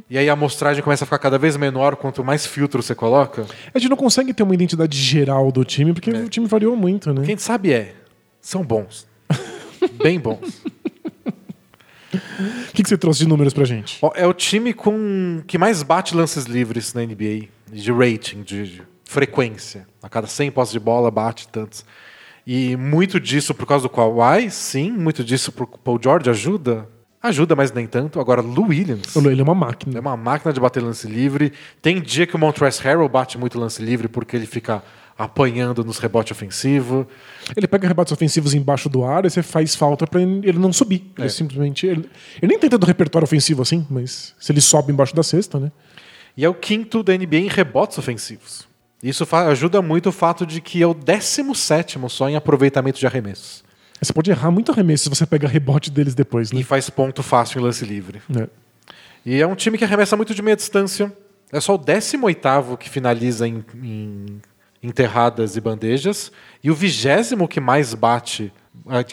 E 0.10 0.17
aí 0.17 0.27
a 0.27 0.33
amostragem 0.33 0.83
começa 0.83 1.03
a 1.03 1.05
ficar 1.05 1.19
cada 1.19 1.38
vez 1.38 1.55
menor 1.55 1.95
quanto 1.95 2.24
mais 2.24 2.43
filtro 2.43 2.81
você 2.81 2.95
coloca. 2.95 3.45
A 3.71 3.77
gente 3.77 3.88
não 3.88 3.95
consegue 3.95 4.33
ter 4.33 4.41
uma 4.41 4.55
identidade 4.55 4.98
geral 4.98 5.51
do 5.51 5.63
time, 5.63 5.93
porque 5.93 6.10
o 6.10 6.27
time 6.27 6.48
variou 6.48 6.75
muito, 6.75 7.13
né? 7.13 7.21
Quem 7.24 7.38
sabe 7.38 7.71
é. 7.71 7.93
São 8.41 8.63
bons. 8.63 9.07
Bem 10.01 10.19
bons. 10.19 10.63
O 12.12 12.74
que, 12.74 12.81
que 12.81 12.89
você 12.89 12.98
trouxe 12.98 13.19
de 13.19 13.27
números 13.27 13.53
pra 13.53 13.63
gente? 13.63 14.00
É 14.15 14.25
o 14.25 14.33
time 14.33 14.74
com 14.74 15.43
que 15.45 15.60
mais 15.60 15.83
bate 15.83 16.15
lances 16.15 16.45
livres 16.45 16.95
na 16.95 17.05
NBA. 17.05 17.48
De 17.71 17.91
rating, 17.91 18.41
de, 18.41 18.67
de 18.67 18.81
frequência. 19.05 19.88
A 20.01 20.10
cada 20.10 20.25
100 20.25 20.50
posses 20.50 20.74
de 20.74 20.79
bola 20.79 21.12
bate 21.12 21.48
tantos. 21.48 21.86
E 22.45 22.75
muito 22.75 23.19
disso 23.19 23.53
por 23.53 23.65
causa 23.67 23.83
do 23.83 23.89
Kawhi, 23.89 24.50
sim. 24.50 24.91
Muito 24.91 25.24
disso 25.24 25.51
por 25.51 25.67
Paul 25.67 26.00
George 26.01 26.29
ajuda. 26.29 26.88
ajuda, 27.21 27.55
mas 27.55 27.71
nem 27.71 27.86
tanto. 27.86 28.19
Agora, 28.19 28.41
Lou 28.41 28.67
Williams. 28.69 29.15
Ele 29.15 29.41
é 29.41 29.43
uma 29.43 29.53
máquina. 29.55 29.98
É 29.98 30.01
uma 30.01 30.17
máquina 30.17 30.51
de 30.51 30.60
bater 30.60 30.81
lance 30.81 31.07
livre. 31.07 31.53
Tem 31.81 32.01
dia 32.01 32.25
que 32.25 32.36
o 32.36 32.39
Montrezl 32.39 32.81
Harrell 32.83 33.07
bate 33.07 33.38
muito 33.38 33.60
lance 33.60 33.81
livre 33.81 34.07
porque 34.07 34.36
ele 34.36 34.48
fica 34.48 34.81
apanhando 35.17 35.83
nos 35.83 36.00
rebotes 36.00 36.31
ofensivos. 36.31 37.05
Ele 37.55 37.67
pega 37.67 37.88
rebotes 37.88 38.12
ofensivos 38.12 38.55
embaixo 38.55 38.89
do 38.89 39.03
ar 39.03 39.24
e 39.24 39.29
você 39.29 39.43
faz 39.43 39.75
falta 39.75 40.07
para 40.07 40.19
ele 40.19 40.57
não 40.57 40.74
subir. 40.74 41.12
Ele 41.15 41.27
É. 41.27 41.29
simplesmente. 41.29 41.86
Ele, 41.86 42.10
ele 42.41 42.48
nem 42.50 42.57
tem 42.57 42.69
tanto 42.69 42.88
repertório 42.88 43.24
ofensivo 43.25 43.62
assim, 43.62 43.86
mas 43.88 44.33
se 44.39 44.51
ele 44.51 44.62
sobe 44.62 44.91
embaixo 44.91 45.15
da 45.15 45.21
cesta, 45.21 45.60
né? 45.60 45.71
E 46.36 46.43
é 46.43 46.50
o 46.50 46.55
quinto 46.55 47.03
da 47.03 47.15
NBA 47.15 47.38
em 47.38 47.48
rebotes 47.48 48.00
ofensivos. 48.00 48.67
Isso 49.03 49.27
ajuda 49.31 49.81
muito 49.81 50.10
o 50.10 50.12
fato 50.12 50.46
de 50.46 50.62
que 50.62 50.81
é 50.81 50.88
o 50.88 50.93
17 50.93 51.98
só 52.08 52.29
em 52.29 52.36
aproveitamento 52.36 53.00
de 53.00 53.08
arremessos. 53.08 53.63
Você 54.01 54.13
pode 54.13 54.31
errar 54.31 54.50
muito 54.50 54.72
arremesso 54.72 55.03
se 55.03 55.10
você 55.10 55.25
pega 55.25 55.48
rebote 55.48 55.91
deles 55.91 56.15
depois, 56.15 56.51
né? 56.51 56.60
E 56.60 56.63
faz 56.63 56.89
ponto 56.89 57.22
fácil 57.22 57.60
em 57.60 57.63
lance 57.63 57.86
livre. 57.86 58.22
É. 58.36 58.48
E 59.24 59.39
é 59.39 59.46
um 59.46 59.55
time 59.55 59.77
que 59.77 59.84
arremessa 59.84 60.17
muito 60.17 60.34
de 60.34 60.41
meia 60.41 60.55
distância. 60.55 61.15
É 61.51 61.60
só 61.60 61.75
o 61.75 61.77
18 61.77 62.77
que 62.79 62.89
finaliza 62.89 63.48
em, 63.48 63.63
em 63.75 64.41
enterradas 64.81 65.55
e 65.55 65.62
bandejas. 65.62 66.31
E 66.63 66.72
o 66.72 66.75
vigésimo 66.75 67.48
que 67.48 67.60
mais 67.60 67.93
bate, 67.93 68.51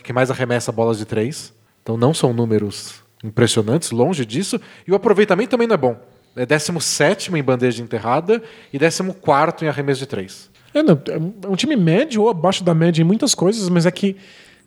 que 0.02 0.12
mais 0.12 0.30
arremessa 0.30 0.72
bolas 0.72 0.96
de 0.96 1.04
três. 1.04 1.52
Então 1.82 1.96
não 1.96 2.14
são 2.14 2.32
números 2.32 3.02
impressionantes, 3.22 3.90
longe 3.90 4.24
disso. 4.24 4.60
E 4.86 4.92
o 4.92 4.94
aproveitamento 4.94 5.50
também 5.50 5.66
não 5.66 5.74
é 5.74 5.78
bom. 5.78 6.00
É 6.38 6.46
17 6.46 7.34
em 7.34 7.42
bandeja 7.42 7.82
enterrada 7.82 8.42
e 8.72 8.78
14 8.78 9.64
em 9.64 9.68
arremesso 9.68 10.00
de 10.00 10.06
três. 10.06 10.50
É, 10.72 10.82
não, 10.82 11.00
é 11.42 11.48
um 11.48 11.56
time 11.56 11.76
médio 11.76 12.22
ou 12.22 12.28
abaixo 12.28 12.62
da 12.62 12.74
média 12.74 13.02
em 13.02 13.04
muitas 13.04 13.34
coisas, 13.34 13.68
mas 13.68 13.86
é 13.86 13.90
que 13.90 14.16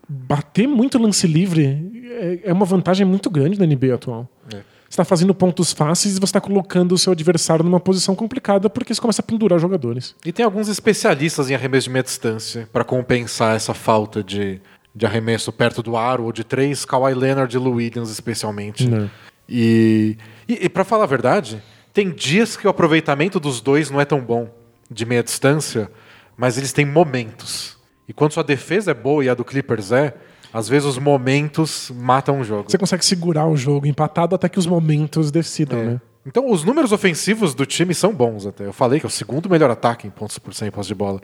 bater 0.08 0.68
muito 0.68 0.98
lance 0.98 1.25
livre 1.25 2.01
é, 2.12 2.40
é 2.44 2.54
uma 2.54 2.66
vantagem 2.66 3.06
muito 3.06 3.30
grande 3.30 3.58
na 3.58 3.66
NBA 3.66 3.96
atual. 3.96 4.28
É. 4.54 4.58
Você 4.58 4.96
está 4.96 5.06
fazendo 5.06 5.34
pontos 5.34 5.72
fáceis 5.72 6.18
e 6.18 6.20
você 6.20 6.25
está 6.25 6.42
colocando 6.42 6.92
o 6.92 6.98
seu 6.98 7.13
adversário 7.13 7.63
numa 7.63 7.80
posição 7.80 8.13
complicada 8.13 8.70
porque 8.70 8.94
você 8.94 9.00
começa 9.00 9.22
a 9.22 9.24
pendurar 9.24 9.58
jogadores. 9.58 10.16
E 10.25 10.34
tem 10.34 10.44
alguns 10.44 10.68
especialistas 10.68 11.50
em 11.50 11.56
arremesso 11.56 11.86
de 11.86 11.92
meia 11.92 12.04
distância 12.04 12.68
para 12.74 12.84
compensar 12.84 13.56
essa 13.56 13.74
falta 13.74 14.22
de, 14.22 14.60
de 14.94 15.06
arremesso 15.06 15.50
perto 15.54 15.82
do 15.82 15.96
aro 15.96 16.25
ou 16.25 16.34
de 16.34 16.44
três, 16.44 16.84
Kawhi 16.84 17.13
Leonard 17.13 17.56
e 17.56 17.58
Lou 17.58 17.75
Williams 17.75 18.12
especialmente. 18.12 18.86
Né. 18.86 19.10
E, 19.48 20.18
e, 20.62 20.67
para 20.70 20.84
falar 20.84 21.03
a 21.03 21.08
verdade, 21.08 21.62
tem 21.93 22.10
dias 22.10 22.58
que 22.58 22.65
o 22.65 22.70
aproveitamento 22.70 23.39
dos 23.39 23.62
dois 23.62 23.89
não 23.89 24.00
é 24.01 24.05
tão 24.05 24.20
bom 24.22 24.50
de 24.89 25.05
meia 25.05 25.24
distância, 25.24 25.89
mas 26.36 26.58
eles 26.58 26.74
têm 26.74 26.86
momentos. 26.86 27.77
E 28.08 28.13
quando 28.13 28.31
sua 28.34 28.43
defesa 28.43 28.91
é 28.91 28.93
boa 28.93 29.24
e 29.24 29.29
a 29.29 29.34
do 29.34 29.46
Clippers 29.46 29.91
é, 29.91 30.13
às 30.53 30.67
vezes 30.67 30.86
os 30.88 30.98
momentos 30.98 31.91
matam 31.96 32.41
o 32.41 32.43
jogo. 32.43 32.70
Você 32.70 32.77
consegue 32.77 33.05
segurar 33.05 33.48
o 33.48 33.55
jogo 33.55 33.88
empatado 33.88 34.36
até 34.36 34.50
que 34.50 34.60
os 34.60 34.67
momentos 34.67 35.31
decidam, 35.31 35.79
É. 35.79 35.84
né? 35.84 36.01
Então, 36.25 36.51
os 36.51 36.63
números 36.63 36.91
ofensivos 36.91 37.55
do 37.55 37.65
time 37.65 37.96
são 37.96 38.13
bons 38.13 38.46
até. 38.46 38.65
Eu 38.65 38.74
falei 38.74 39.00
que 39.00 39.05
é 39.05 39.10
o 39.10 39.12
segundo 39.12 39.50
melhor 39.50 39.72
ataque 39.72 40.05
em 40.05 40.12
pontos 40.12 40.38
por 40.38 40.53
cento 40.53 40.67
em 40.67 40.72
posse 40.72 40.89
de 40.89 40.93
bola. 40.93 41.20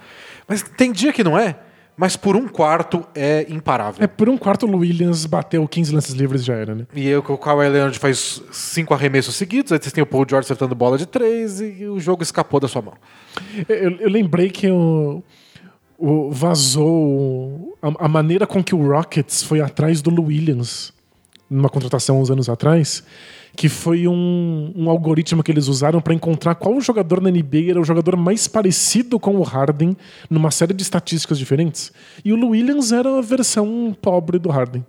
Mas 0.47 0.63
tem 0.63 0.91
dia 0.91 1.13
que 1.13 1.23
não 1.23 1.37
é, 1.37 1.55
mas 1.97 2.15
por 2.15 2.35
um 2.35 2.47
quarto 2.47 3.03
é 3.15 3.47
imparável. 3.49 4.03
É 4.03 4.05
por 4.05 4.29
um 4.29 4.37
quarto 4.37 4.67
o 4.67 4.77
Williams 4.77 5.25
bateu 5.25 5.67
15 5.67 5.95
lances 5.95 6.13
livres 6.13 6.45
já 6.45 6.53
era, 6.53 6.75
né? 6.75 6.85
E 6.93 7.07
aí 7.07 7.15
o 7.17 7.23
Kawhi 7.23 7.67
Leonard 7.67 7.97
faz 7.97 8.41
cinco 8.51 8.93
arremessos 8.93 9.35
seguidos, 9.35 9.71
aí 9.71 9.79
vocês 9.79 9.91
têm 9.91 10.03
o 10.03 10.07
Paul 10.07 10.23
George 10.29 10.45
acertando 10.45 10.75
bola 10.75 10.95
de 10.95 11.07
três 11.07 11.59
e 11.59 11.87
o 11.87 11.99
jogo 11.99 12.21
escapou 12.21 12.59
da 12.59 12.67
sua 12.67 12.83
mão. 12.83 12.93
Eu, 13.67 13.97
eu 13.97 14.09
lembrei 14.09 14.51
que 14.51 14.69
o, 14.69 15.23
o 15.97 16.29
vazou 16.29 17.75
a, 17.81 18.05
a 18.05 18.07
maneira 18.07 18.45
com 18.45 18.63
que 18.63 18.75
o 18.75 18.87
Rockets 18.87 19.41
foi 19.41 19.59
atrás 19.59 19.99
do 19.99 20.11
Lou 20.11 20.27
Williams 20.27 20.93
numa 21.49 21.69
contratação 21.69 22.21
uns 22.21 22.29
anos 22.29 22.47
atrás, 22.47 23.03
que 23.57 23.67
foi 23.67 24.07
um, 24.07 24.71
um 24.75 24.87
algoritmo 24.87 25.41
que 25.41 25.51
eles 25.51 25.67
usaram 25.67 25.99
para 25.99 26.13
encontrar 26.13 26.53
qual 26.53 26.79
jogador 26.79 27.19
na 27.19 27.31
NBA 27.31 27.71
era 27.71 27.81
o 27.81 27.83
jogador 27.83 28.15
mais 28.15 28.47
parecido 28.47 29.19
com 29.19 29.35
o 29.35 29.41
Harden 29.41 29.97
numa 30.29 30.51
série 30.51 30.75
de 30.75 30.83
estatísticas 30.83 31.39
diferentes. 31.39 31.91
E 32.23 32.31
o 32.31 32.49
Williams 32.49 32.91
era 32.91 33.17
a 33.17 33.21
versão 33.21 33.97
pobre 33.99 34.37
do 34.37 34.49
Harden. 34.49 34.85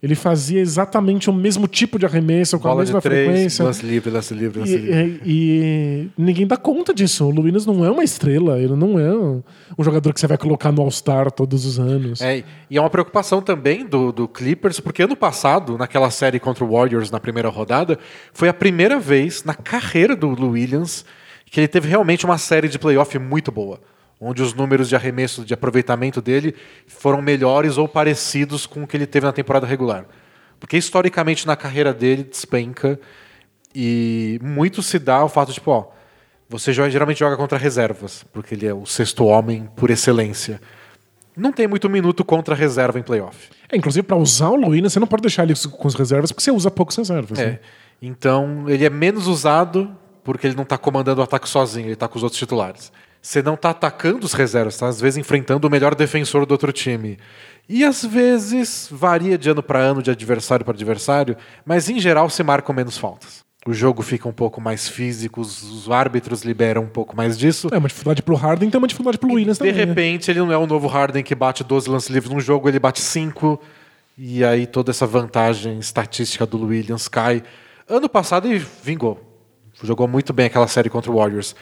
Ele 0.00 0.14
fazia 0.14 0.60
exatamente 0.60 1.28
o 1.28 1.32
mesmo 1.32 1.66
tipo 1.66 1.98
de 1.98 2.06
arremesso, 2.06 2.56
com 2.56 2.68
Bola 2.68 2.82
a 2.82 2.84
mesma 2.84 3.00
três, 3.02 3.24
frequência. 3.26 3.64
lance 3.64 3.84
livre, 3.84 4.10
lance 4.10 4.32
livre, 4.32 4.60
lance 4.60 4.72
E, 4.72 4.76
livre. 4.76 5.20
e- 5.24 6.08
e 6.16 6.22
ninguém 6.22 6.46
dá 6.46 6.56
conta 6.56 6.94
disso. 6.94 7.24
O 7.26 7.30
Luiz 7.30 7.66
não 7.66 7.84
é 7.84 7.90
uma 7.90 8.04
estrela, 8.04 8.60
ele 8.60 8.76
não 8.76 8.96
é 8.96 9.12
um, 9.12 9.42
um 9.76 9.82
jogador 9.82 10.14
que 10.14 10.20
você 10.20 10.28
vai 10.28 10.38
colocar 10.38 10.70
no 10.70 10.82
All-Star 10.82 11.32
todos 11.32 11.64
os 11.66 11.80
anos. 11.80 12.20
É, 12.20 12.44
e 12.70 12.78
é 12.78 12.80
uma 12.80 12.88
preocupação 12.90 13.42
também 13.42 13.84
do, 13.84 14.12
do 14.12 14.28
Clippers, 14.28 14.78
porque 14.78 15.02
ano 15.02 15.16
passado, 15.16 15.76
naquela 15.76 16.10
série 16.12 16.38
contra 16.38 16.64
o 16.64 16.70
Warriors 16.70 17.10
na 17.10 17.18
primeira 17.18 17.48
rodada, 17.48 17.98
foi 18.32 18.48
a 18.48 18.54
primeira 18.54 19.00
vez 19.00 19.42
na 19.42 19.54
carreira 19.54 20.14
do 20.14 20.28
Lou 20.28 20.50
Williams 20.52 21.04
que 21.50 21.58
ele 21.58 21.66
teve 21.68 21.88
realmente 21.88 22.24
uma 22.24 22.38
série 22.38 22.68
de 22.68 22.78
playoff 22.78 23.18
muito 23.18 23.50
boa. 23.50 23.80
Onde 24.20 24.42
os 24.42 24.52
números 24.52 24.88
de 24.88 24.96
arremesso, 24.96 25.44
de 25.44 25.54
aproveitamento 25.54 26.20
dele 26.20 26.54
foram 26.86 27.22
melhores 27.22 27.78
ou 27.78 27.86
parecidos 27.86 28.66
com 28.66 28.82
o 28.82 28.86
que 28.86 28.96
ele 28.96 29.06
teve 29.06 29.26
na 29.26 29.32
temporada 29.32 29.66
regular. 29.66 30.04
Porque 30.58 30.76
historicamente 30.76 31.46
na 31.46 31.54
carreira 31.54 31.94
dele 31.94 32.24
despenca 32.24 32.98
e 33.74 34.40
muito 34.42 34.82
se 34.82 34.98
dá 34.98 35.16
ao 35.16 35.28
fato 35.28 35.48
de, 35.48 35.54
tipo, 35.54 35.70
ó, 35.70 35.86
você 36.48 36.72
geralmente 36.72 37.18
joga 37.18 37.36
contra 37.36 37.58
reservas, 37.58 38.24
porque 38.32 38.54
ele 38.54 38.66
é 38.66 38.74
o 38.74 38.86
sexto 38.86 39.24
homem 39.24 39.68
por 39.76 39.90
excelência. 39.90 40.60
Não 41.36 41.52
tem 41.52 41.68
muito 41.68 41.88
minuto 41.88 42.24
contra 42.24 42.54
reserva 42.54 42.98
em 42.98 43.02
playoff. 43.02 43.50
É, 43.70 43.76
inclusive, 43.76 44.04
para 44.04 44.16
usar 44.16 44.48
o 44.48 44.56
Luiz, 44.56 44.82
você 44.82 44.98
não 44.98 45.06
pode 45.06 45.22
deixar 45.22 45.44
ele 45.44 45.54
com 45.54 45.86
as 45.86 45.94
reservas, 45.94 46.32
porque 46.32 46.42
você 46.42 46.50
usa 46.50 46.70
poucas 46.70 46.96
reservas. 46.96 47.38
É. 47.38 47.46
né? 47.46 47.58
Então, 48.00 48.64
ele 48.68 48.84
é 48.84 48.90
menos 48.90 49.26
usado 49.26 49.94
porque 50.24 50.46
ele 50.46 50.56
não 50.56 50.62
está 50.62 50.76
comandando 50.76 51.20
o 51.20 51.24
ataque 51.24 51.48
sozinho, 51.48 51.86
ele 51.86 51.92
está 51.92 52.08
com 52.08 52.16
os 52.16 52.22
outros 52.22 52.38
titulares. 52.38 52.92
Você 53.20 53.42
não 53.42 53.54
está 53.54 53.70
atacando 53.70 54.24
os 54.24 54.32
reservas, 54.32 54.74
está 54.74 54.86
às 54.88 55.00
vezes 55.00 55.16
enfrentando 55.18 55.66
o 55.66 55.70
melhor 55.70 55.94
defensor 55.94 56.46
do 56.46 56.52
outro 56.52 56.72
time. 56.72 57.18
E 57.68 57.84
às 57.84 58.04
vezes 58.04 58.88
varia 58.90 59.36
de 59.36 59.50
ano 59.50 59.62
para 59.62 59.78
ano, 59.78 60.02
de 60.02 60.10
adversário 60.10 60.64
para 60.64 60.72
adversário, 60.74 61.36
mas 61.66 61.88
em 61.90 61.98
geral 62.00 62.30
se 62.30 62.42
marcam 62.42 62.74
menos 62.74 62.96
faltas. 62.96 63.44
O 63.66 63.74
jogo 63.74 64.00
fica 64.02 64.26
um 64.26 64.32
pouco 64.32 64.60
mais 64.60 64.88
físico, 64.88 65.40
os- 65.42 65.62
os 65.62 65.90
árbitros 65.90 66.42
liberam 66.42 66.84
um 66.84 66.88
pouco 66.88 67.14
mais 67.14 67.36
disso. 67.36 67.68
É 67.70 67.76
uma 67.76 67.88
dificuldade 67.88 68.22
pro 68.22 68.34
Harden, 68.36 68.70
tem 68.70 68.78
uma 68.78 68.86
dificuldade 68.88 69.18
pro 69.18 69.28
Williams 69.32 69.58
De 69.58 69.64
também. 69.66 69.74
né? 69.74 69.84
repente, 69.84 70.30
ele 70.30 70.38
não 70.38 70.50
é 70.52 70.56
o 70.56 70.66
novo 70.66 70.86
Harden 70.86 71.22
que 71.22 71.34
bate 71.34 71.62
12 71.62 71.90
lances 71.90 72.08
livres 72.08 72.32
num 72.32 72.40
jogo, 72.40 72.68
ele 72.68 72.78
bate 72.78 73.00
5. 73.02 73.60
E 74.16 74.42
aí 74.44 74.66
toda 74.66 74.90
essa 74.90 75.06
vantagem 75.06 75.78
estatística 75.78 76.46
do 76.46 76.64
Williams 76.66 77.08
cai. 77.08 77.42
Ano 77.86 78.08
passado 78.08 78.48
ele 78.48 78.64
vingou. 78.82 79.20
Jogou 79.82 80.08
muito 80.08 80.32
bem 80.32 80.46
aquela 80.46 80.66
série 80.66 80.88
contra 80.88 81.10
o 81.10 81.16
Warriors. 81.16 81.54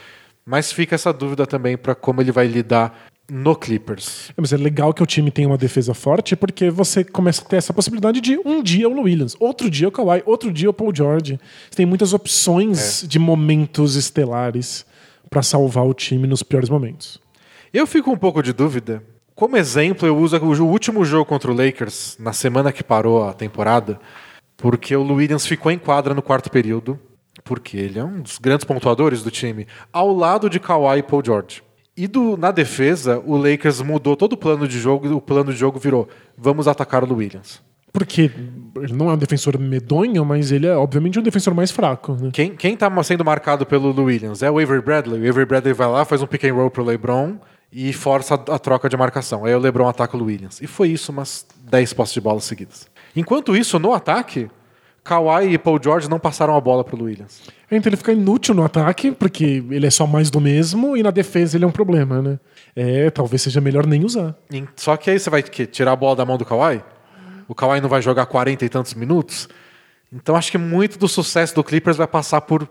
Mas 0.49 0.71
fica 0.71 0.95
essa 0.95 1.11
dúvida 1.11 1.45
também 1.45 1.75
para 1.75 1.93
como 1.93 2.21
ele 2.21 2.31
vai 2.31 2.47
lidar 2.47 2.97
no 3.29 3.53
Clippers. 3.53 4.29
É, 4.29 4.33
mas 4.37 4.53
é 4.53 4.57
legal 4.57 4.93
que 4.93 5.03
o 5.03 5.05
time 5.05 5.29
tenha 5.29 5.49
uma 5.49 5.57
defesa 5.57 5.93
forte, 5.93 6.37
porque 6.37 6.69
você 6.69 7.03
começa 7.03 7.41
a 7.41 7.45
ter 7.45 7.57
essa 7.57 7.73
possibilidade 7.73 8.21
de 8.21 8.39
um 8.45 8.63
dia 8.63 8.87
o 8.87 9.01
Williams, 9.01 9.35
outro 9.41 9.69
dia 9.69 9.89
o 9.89 9.91
Kawhi, 9.91 10.23
outro 10.25 10.49
dia 10.49 10.69
o 10.69 10.73
Paul 10.73 10.95
George. 10.95 11.37
Você 11.69 11.75
tem 11.75 11.85
muitas 11.85 12.13
opções 12.13 13.03
É. 13.03 13.07
de 13.07 13.19
momentos 13.19 13.95
estelares 13.95 14.85
para 15.29 15.43
salvar 15.43 15.85
o 15.85 15.93
time 15.93 16.25
nos 16.25 16.41
piores 16.41 16.69
momentos. 16.69 17.19
Eu 17.73 17.85
fico 17.85 18.09
um 18.09 18.17
pouco 18.17 18.41
de 18.41 18.53
dúvida. 18.53 19.03
Como 19.35 19.57
exemplo, 19.57 20.07
eu 20.07 20.17
uso 20.17 20.37
o 20.63 20.67
último 20.69 21.03
jogo 21.03 21.25
contra 21.25 21.51
o 21.51 21.53
Lakers, 21.53 22.15
na 22.17 22.31
semana 22.31 22.71
que 22.71 22.81
parou 22.85 23.27
a 23.27 23.33
temporada, 23.33 23.99
porque 24.55 24.95
o 24.95 25.03
Williams 25.13 25.45
ficou 25.45 25.69
em 25.71 25.77
quadra 25.77 26.13
no 26.13 26.21
quarto 26.21 26.49
período, 26.49 26.97
porque 27.47 27.77
ele 27.77 27.97
é 27.99 28.03
um 28.03 28.21
dos 28.21 28.37
grandes 28.37 28.65
pontuadores 28.65 29.23
do 29.23 29.31
time, 29.31 29.65
ao 29.91 30.13
lado 30.13 30.49
de 30.49 30.59
Kawhi 30.59 30.99
e 30.99 31.03
Paul 31.03 31.23
George. 31.25 31.63
E 31.95 32.05
do- 32.07 32.37
na 32.37 32.51
defesa, 32.51 33.21
o 33.25 33.35
Lakers 33.37 33.81
mudou 33.81 34.15
todo 34.15 34.33
o 34.33 34.37
plano 34.37 34.67
de 34.67 34.79
jogo 34.79 35.07
e 35.07 35.09
o 35.09 35.19
plano 35.21 35.51
de 35.51 35.57
jogo 35.57 35.79
virou: 35.79 36.07
vamos 36.37 36.67
atacar 36.67 37.03
o 37.03 37.15
Williams. 37.15 37.61
Porque 37.91 38.29
ele 38.75 38.93
não 38.93 39.09
é 39.09 39.13
um 39.13 39.17
defensor 39.17 39.57
medonho, 39.57 40.23
mas 40.23 40.51
ele 40.51 40.67
é 40.67 40.75
obviamente 40.75 41.17
um 41.17 41.23
defensor 41.23 41.55
mais 41.55 41.71
fraco. 41.71 42.13
Né? 42.13 42.29
Quem, 42.31 42.55
quem 42.55 42.77
tá 42.77 42.91
sendo 43.01 43.25
marcado 43.25 43.65
pelo 43.65 43.91
Lou 43.91 44.05
Williams 44.05 44.43
é 44.43 44.51
o 44.51 44.59
Avery 44.59 44.81
Bradley. 44.83 45.19
O 45.25 45.29
Avery 45.29 45.45
Bradley 45.47 45.73
vai 45.73 45.87
lá, 45.87 46.05
faz 46.05 46.21
um 46.21 46.27
pick 46.27 46.43
and 46.43 46.53
roll 46.53 46.69
pro 46.69 46.83
LeBron 46.83 47.37
e 47.71 47.91
força 47.93 48.35
a, 48.35 48.55
a 48.55 48.59
troca 48.59 48.87
de 48.87 48.95
marcação. 48.95 49.45
Aí 49.45 49.55
o 49.55 49.59
LeBron 49.59 49.87
ataca 49.87 50.15
o 50.15 50.19
Lou 50.19 50.27
Williams. 50.27 50.61
E 50.61 50.67
foi 50.67 50.89
isso 50.89 51.11
umas 51.11 51.47
10 51.63 51.93
postes 51.93 52.13
de 52.13 52.21
bola 52.21 52.39
seguidas. 52.39 52.87
Enquanto 53.15 53.55
isso, 53.55 53.79
no 53.79 53.93
ataque, 53.93 54.47
Kawhi 55.07 55.53
e 55.53 55.57
Paul 55.57 55.79
George 55.81 56.09
não 56.09 56.19
passaram 56.19 56.55
a 56.55 56.59
bola 56.59 56.83
pro 56.83 57.01
Williams. 57.01 57.41
Então 57.71 57.89
ele 57.89 57.95
fica 57.95 58.11
inútil 58.11 58.53
no 58.53 58.63
ataque, 58.63 59.11
porque 59.11 59.63
ele 59.71 59.87
é 59.87 59.89
só 59.89 60.05
mais 60.05 60.29
do 60.29 60.41
mesmo, 60.41 60.97
e 60.97 61.01
na 61.01 61.11
defesa 61.11 61.57
ele 61.57 61.63
é 61.63 61.67
um 61.67 61.71
problema, 61.71 62.21
né? 62.21 62.39
É, 62.75 63.09
talvez 63.09 63.41
seja 63.41 63.61
melhor 63.61 63.85
nem 63.85 64.03
usar. 64.03 64.35
Só 64.75 64.97
que 64.97 65.09
aí 65.09 65.17
você 65.17 65.29
vai 65.29 65.41
quê? 65.41 65.65
tirar 65.65 65.93
a 65.93 65.95
bola 65.95 66.17
da 66.17 66.25
mão 66.25 66.37
do 66.37 66.45
Kawhi? 66.45 66.83
O 67.47 67.55
Kawhi 67.55 67.79
não 67.79 67.87
vai 67.87 68.01
jogar 68.01 68.25
40 68.25 68.65
e 68.65 68.69
tantos 68.69 68.93
minutos? 68.93 69.47
Então 70.11 70.35
acho 70.35 70.51
que 70.51 70.57
muito 70.57 70.99
do 70.99 71.07
sucesso 71.07 71.55
do 71.55 71.63
Clippers 71.63 71.95
vai 71.95 72.07
passar 72.07 72.41
por 72.41 72.69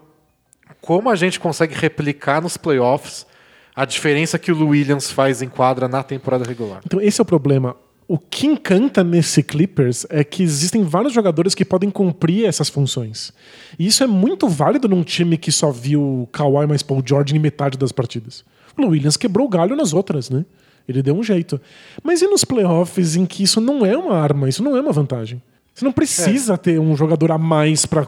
como 0.80 1.08
a 1.08 1.16
gente 1.16 1.40
consegue 1.40 1.74
replicar 1.74 2.42
nos 2.42 2.56
playoffs 2.56 3.26
a 3.74 3.84
diferença 3.84 4.38
que 4.38 4.52
o 4.52 4.68
Williams 4.68 5.10
faz 5.10 5.40
em 5.40 5.48
quadra 5.48 5.88
na 5.88 6.02
temporada 6.02 6.44
regular. 6.44 6.80
Então 6.84 7.00
esse 7.00 7.20
é 7.20 7.22
o 7.22 7.26
problema. 7.26 7.76
O 8.08 8.18
que 8.18 8.46
encanta 8.46 9.02
nesse 9.02 9.42
Clippers 9.42 10.06
é 10.08 10.22
que 10.22 10.42
existem 10.42 10.84
vários 10.84 11.12
jogadores 11.12 11.54
que 11.54 11.64
podem 11.64 11.90
cumprir 11.90 12.46
essas 12.46 12.68
funções. 12.68 13.32
E 13.78 13.86
isso 13.86 14.04
é 14.04 14.06
muito 14.06 14.48
válido 14.48 14.88
num 14.88 15.02
time 15.02 15.36
que 15.36 15.50
só 15.50 15.72
viu 15.72 16.28
Kawhi 16.30 16.66
mais 16.66 16.82
Paul 16.82 17.02
George 17.04 17.34
em 17.34 17.38
metade 17.38 17.76
das 17.76 17.90
partidas. 17.90 18.44
O 18.78 18.88
Williams 18.88 19.16
quebrou 19.16 19.46
o 19.46 19.50
galho 19.50 19.74
nas 19.74 19.92
outras, 19.92 20.30
né? 20.30 20.44
Ele 20.88 21.02
deu 21.02 21.16
um 21.16 21.22
jeito. 21.22 21.60
Mas 22.02 22.22
e 22.22 22.28
nos 22.28 22.44
playoffs 22.44 23.16
em 23.16 23.26
que 23.26 23.42
isso 23.42 23.60
não 23.60 23.84
é 23.84 23.96
uma 23.96 24.16
arma, 24.16 24.48
isso 24.48 24.62
não 24.62 24.76
é 24.76 24.80
uma 24.80 24.92
vantagem? 24.92 25.42
Você 25.74 25.84
não 25.84 25.92
precisa 25.92 26.54
é. 26.54 26.56
ter 26.56 26.78
um 26.78 26.96
jogador 26.96 27.32
a 27.32 27.38
mais 27.38 27.84
para 27.84 28.06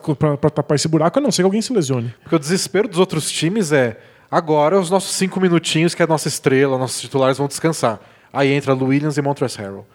tapar 0.55 0.77
esse 0.77 0.87
buraco, 0.87 1.19
a 1.19 1.23
não 1.23 1.33
ser 1.33 1.43
que 1.43 1.47
alguém 1.47 1.61
se 1.61 1.73
lesione. 1.73 2.15
Porque 2.23 2.37
o 2.37 2.39
desespero 2.39 2.87
dos 2.87 2.99
outros 2.99 3.31
times 3.31 3.73
é 3.73 3.99
agora 4.31 4.79
os 4.79 4.91
nossos 4.91 5.15
cinco 5.15 5.41
minutinhos 5.41 5.95
que 5.95 6.03
a 6.03 6.07
nossa 6.07 6.29
estrela, 6.29 6.79
nossos 6.79 7.01
titulares 7.01 7.37
vão 7.37 7.49
descansar. 7.49 8.01
Aí 8.33 8.53
entra 8.53 8.75
Williams 8.75 9.17
e 9.17 9.23
Montrezl 9.23 9.61
Harrell. 9.61 9.87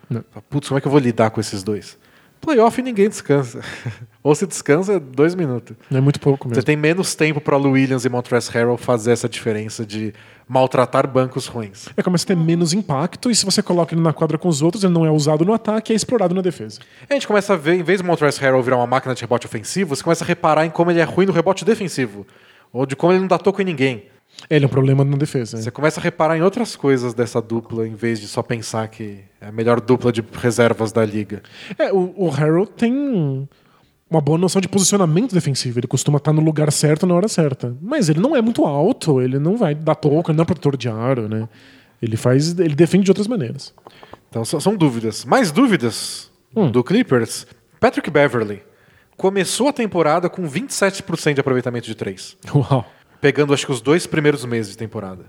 Putz, 0.49 0.67
como 0.67 0.77
é 0.77 0.81
que 0.81 0.87
eu 0.87 0.91
vou 0.91 0.99
lidar 0.99 1.29
com 1.29 1.39
esses 1.39 1.63
dois? 1.63 1.97
Playoff 2.43 2.81
ninguém 2.81 3.07
descansa. 3.07 3.61
Ou 4.21 4.35
se 4.35 4.45
descansa, 4.45 4.99
dois 4.99 5.33
minutos. 5.33 5.77
É 5.89 6.01
muito 6.01 6.19
pouco 6.19 6.47
mesmo. 6.47 6.59
Você 6.61 6.65
tem 6.65 6.75
menos 6.75 7.15
tempo 7.15 7.39
para 7.39 7.57
Williams 7.57 8.03
e 8.03 8.09
Montrezl 8.09 8.51
Harrell 8.51 8.77
fazer 8.77 9.11
essa 9.11 9.29
diferença 9.29 9.85
de 9.85 10.13
maltratar 10.45 11.07
bancos 11.07 11.47
ruins. 11.47 11.87
É, 11.95 12.03
começa 12.03 12.25
a 12.25 12.27
ter 12.27 12.35
menos 12.35 12.73
impacto 12.73 13.31
e 13.31 13.35
se 13.35 13.45
você 13.45 13.63
coloca 13.63 13.95
ele 13.95 14.01
na 14.01 14.11
quadra 14.11 14.37
com 14.37 14.49
os 14.49 14.61
outros, 14.61 14.83
ele 14.83 14.91
não 14.91 15.05
é 15.05 15.11
usado 15.11 15.45
no 15.45 15.53
ataque, 15.53 15.93
é 15.93 15.95
explorado 15.95 16.35
na 16.35 16.41
defesa. 16.41 16.81
A 17.09 17.13
gente 17.13 17.27
começa 17.27 17.53
a 17.53 17.55
ver, 17.55 17.75
em 17.75 17.83
vez 17.83 18.01
de 18.01 18.05
Montrezl 18.05 18.41
Harrell 18.41 18.61
virar 18.61 18.75
uma 18.75 18.87
máquina 18.87 19.15
de 19.15 19.21
rebote 19.21 19.45
ofensivo, 19.45 19.95
você 19.95 20.03
começa 20.03 20.25
a 20.25 20.27
reparar 20.27 20.65
em 20.65 20.69
como 20.69 20.91
ele 20.91 20.99
é 20.99 21.05
ruim 21.05 21.25
no 21.25 21.31
rebote 21.31 21.63
defensivo. 21.63 22.27
Ou 22.73 22.85
de 22.85 22.93
como 22.93 23.13
ele 23.13 23.21
não 23.21 23.27
dá 23.27 23.37
toco 23.37 23.61
em 23.61 23.65
ninguém. 23.65 24.07
Ele 24.49 24.65
é 24.65 24.67
um 24.67 24.69
problema 24.69 25.03
na 25.03 25.17
defesa. 25.17 25.61
Você 25.61 25.71
começa 25.71 25.99
a 25.99 26.03
reparar 26.03 26.37
em 26.37 26.41
outras 26.41 26.75
coisas 26.75 27.13
dessa 27.13 27.41
dupla, 27.41 27.87
em 27.87 27.95
vez 27.95 28.19
de 28.19 28.27
só 28.27 28.41
pensar 28.41 28.87
que 28.87 29.19
é 29.39 29.47
a 29.47 29.51
melhor 29.51 29.79
dupla 29.79 30.11
de 30.11 30.23
reservas 30.33 30.91
da 30.91 31.05
liga. 31.05 31.41
É, 31.77 31.91
o, 31.93 32.13
o 32.17 32.29
Harold 32.31 32.71
tem 32.71 33.47
uma 34.09 34.21
boa 34.21 34.37
noção 34.37 34.61
de 34.61 34.67
posicionamento 34.67 35.33
defensivo. 35.33 35.79
Ele 35.79 35.87
costuma 35.87 36.17
estar 36.17 36.33
no 36.33 36.41
lugar 36.41 36.71
certo 36.71 37.07
na 37.07 37.15
hora 37.15 37.27
certa. 37.27 37.75
Mas 37.81 38.09
ele 38.09 38.19
não 38.19 38.35
é 38.35 38.41
muito 38.41 38.65
alto, 38.65 39.21
ele 39.21 39.39
não 39.39 39.57
vai 39.57 39.73
dar 39.73 39.95
toco, 39.95 40.29
ele 40.29 40.37
não 40.37 40.43
é 40.43 40.45
protetor 40.45 40.77
de 40.77 40.89
aro, 40.89 41.29
né? 41.29 41.47
Ele 42.01 42.17
faz. 42.17 42.57
ele 42.59 42.75
defende 42.75 43.05
de 43.05 43.11
outras 43.11 43.27
maneiras. 43.27 43.73
Então 44.29 44.43
são 44.43 44.75
dúvidas. 44.75 45.25
Mais 45.25 45.51
dúvidas 45.51 46.29
hum. 46.55 46.69
do 46.69 46.83
Clippers. 46.83 47.47
Patrick 47.79 48.09
Beverly 48.09 48.61
começou 49.15 49.69
a 49.69 49.73
temporada 49.73 50.29
com 50.29 50.43
27% 50.43 51.35
de 51.35 51.39
aproveitamento 51.39 51.85
de 51.85 51.95
3. 51.95 52.37
Uau 52.53 52.85
pegando 53.23 53.53
acho 53.53 53.65
que 53.65 53.71
os 53.71 53.79
dois 53.79 54.05
primeiros 54.05 54.43
meses 54.43 54.73
de 54.73 54.77
temporada. 54.77 55.23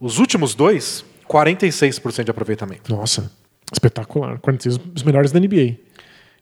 Os 0.00 0.18
últimos 0.18 0.54
dois, 0.54 1.04
46% 1.28 2.24
de 2.24 2.30
aproveitamento. 2.30 2.90
Nossa, 2.90 3.30
espetacular. 3.70 4.38
46 4.38 4.80
os 4.96 5.02
melhores 5.02 5.30
da 5.30 5.38
NBA. 5.38 5.76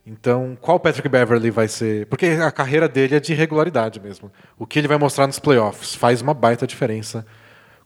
Então, 0.07 0.57
qual 0.61 0.79
Patrick 0.79 1.09
Beverly 1.09 1.51
vai 1.51 1.67
ser? 1.67 2.07
Porque 2.07 2.27
a 2.27 2.53
carreira 2.53 2.89
dele 2.89 3.17
é 3.17 3.21
de 3.21 3.35
regularidade 3.35 3.99
mesmo. 3.99 4.31
O 4.57 4.65
que 4.65 4.79
ele 4.79 4.87
vai 4.87 4.97
mostrar 4.97 5.27
nos 5.27 5.41
playoffs 5.41 5.93
faz 5.93 6.23
uma 6.23 6.33
baita 6.33 6.69
diferença, 6.69 7.27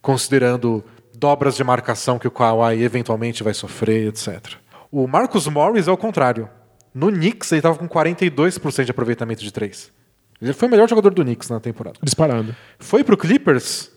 considerando 0.03 0.85
dobras 1.15 1.57
de 1.57 1.65
marcação 1.65 2.19
que 2.19 2.29
o 2.29 2.31
Kawhi 2.31 2.83
eventualmente 2.83 3.43
vai 3.43 3.55
sofrer, 3.55 4.09
etc. 4.09 4.57
O 4.93 5.07
Marcus 5.07 5.47
Morris 5.47 5.89
é 5.89 5.91
o 5.91 5.97
contrário. 5.97 6.51
No 6.93 7.11
Knicks, 7.11 7.51
ele 7.51 7.61
estava 7.61 7.79
com 7.79 7.89
42% 7.89 8.85
de 8.85 8.91
aproveitamento 8.91 9.43
de 9.43 9.51
3. 9.51 9.96
Ele 10.41 10.53
foi 10.53 10.69
o 10.69 10.71
melhor 10.71 10.89
jogador 10.89 11.13
do 11.13 11.23
Knicks 11.23 11.49
na 11.49 11.61
temporada. 11.61 11.99
Disparado. 12.03 12.55
Foi 12.79 13.03
pro 13.03 13.17
Clippers, 13.17 13.91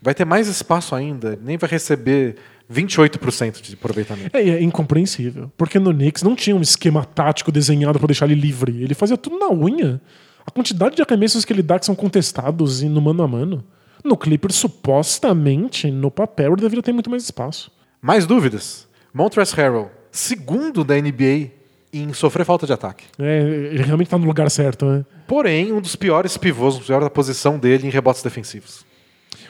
vai 0.00 0.14
ter 0.14 0.24
mais 0.24 0.46
espaço 0.48 0.94
ainda, 0.94 1.38
nem 1.42 1.56
vai 1.56 1.70
receber 1.70 2.36
28% 2.72 3.60
de 3.62 3.74
aproveitamento. 3.74 4.36
É, 4.36 4.40
é 4.40 4.62
incompreensível. 4.62 5.50
Porque 5.56 5.78
no 5.78 5.92
Knicks 5.92 6.22
não 6.22 6.34
tinha 6.34 6.54
um 6.54 6.60
esquema 6.60 7.04
tático 7.04 7.50
desenhado 7.50 7.98
para 7.98 8.08
deixar 8.08 8.26
ele 8.26 8.40
livre. 8.40 8.82
Ele 8.82 8.94
fazia 8.94 9.16
tudo 9.16 9.38
na 9.38 9.50
unha. 9.50 10.00
A 10.46 10.50
quantidade 10.50 10.96
de 10.96 11.02
arremessos 11.02 11.44
que 11.44 11.52
ele 11.52 11.62
dá 11.62 11.78
que 11.78 11.86
são 11.86 11.94
contestados 11.94 12.82
e 12.82 12.88
no 12.88 13.00
mano 13.00 13.22
a 13.22 13.28
mano. 13.28 13.64
No 14.04 14.16
Clippers, 14.16 14.54
supostamente, 14.54 15.90
no 15.90 16.10
papel, 16.10 16.52
ele 16.52 16.62
deveria 16.62 16.82
ter 16.82 16.92
muito 16.92 17.10
mais 17.10 17.24
espaço. 17.24 17.72
Mais 18.00 18.26
dúvidas? 18.26 18.86
Montrezl 19.12 19.56
Harrell, 19.56 19.90
segundo 20.12 20.84
da 20.84 20.94
NBA 20.94 21.55
em 22.02 22.12
sofrer 22.12 22.44
falta 22.44 22.66
de 22.66 22.72
ataque. 22.72 23.04
É, 23.18 23.40
ele 23.40 23.82
realmente 23.82 24.08
está 24.08 24.18
no 24.18 24.26
lugar 24.26 24.50
certo, 24.50 24.86
né? 24.86 25.04
Porém, 25.26 25.72
um 25.72 25.80
dos 25.80 25.96
piores 25.96 26.36
pivôs, 26.36 26.76
o 26.76 26.80
pior 26.80 27.00
da 27.00 27.10
posição 27.10 27.58
dele 27.58 27.86
em 27.86 27.90
rebotes 27.90 28.22
defensivos. 28.22 28.84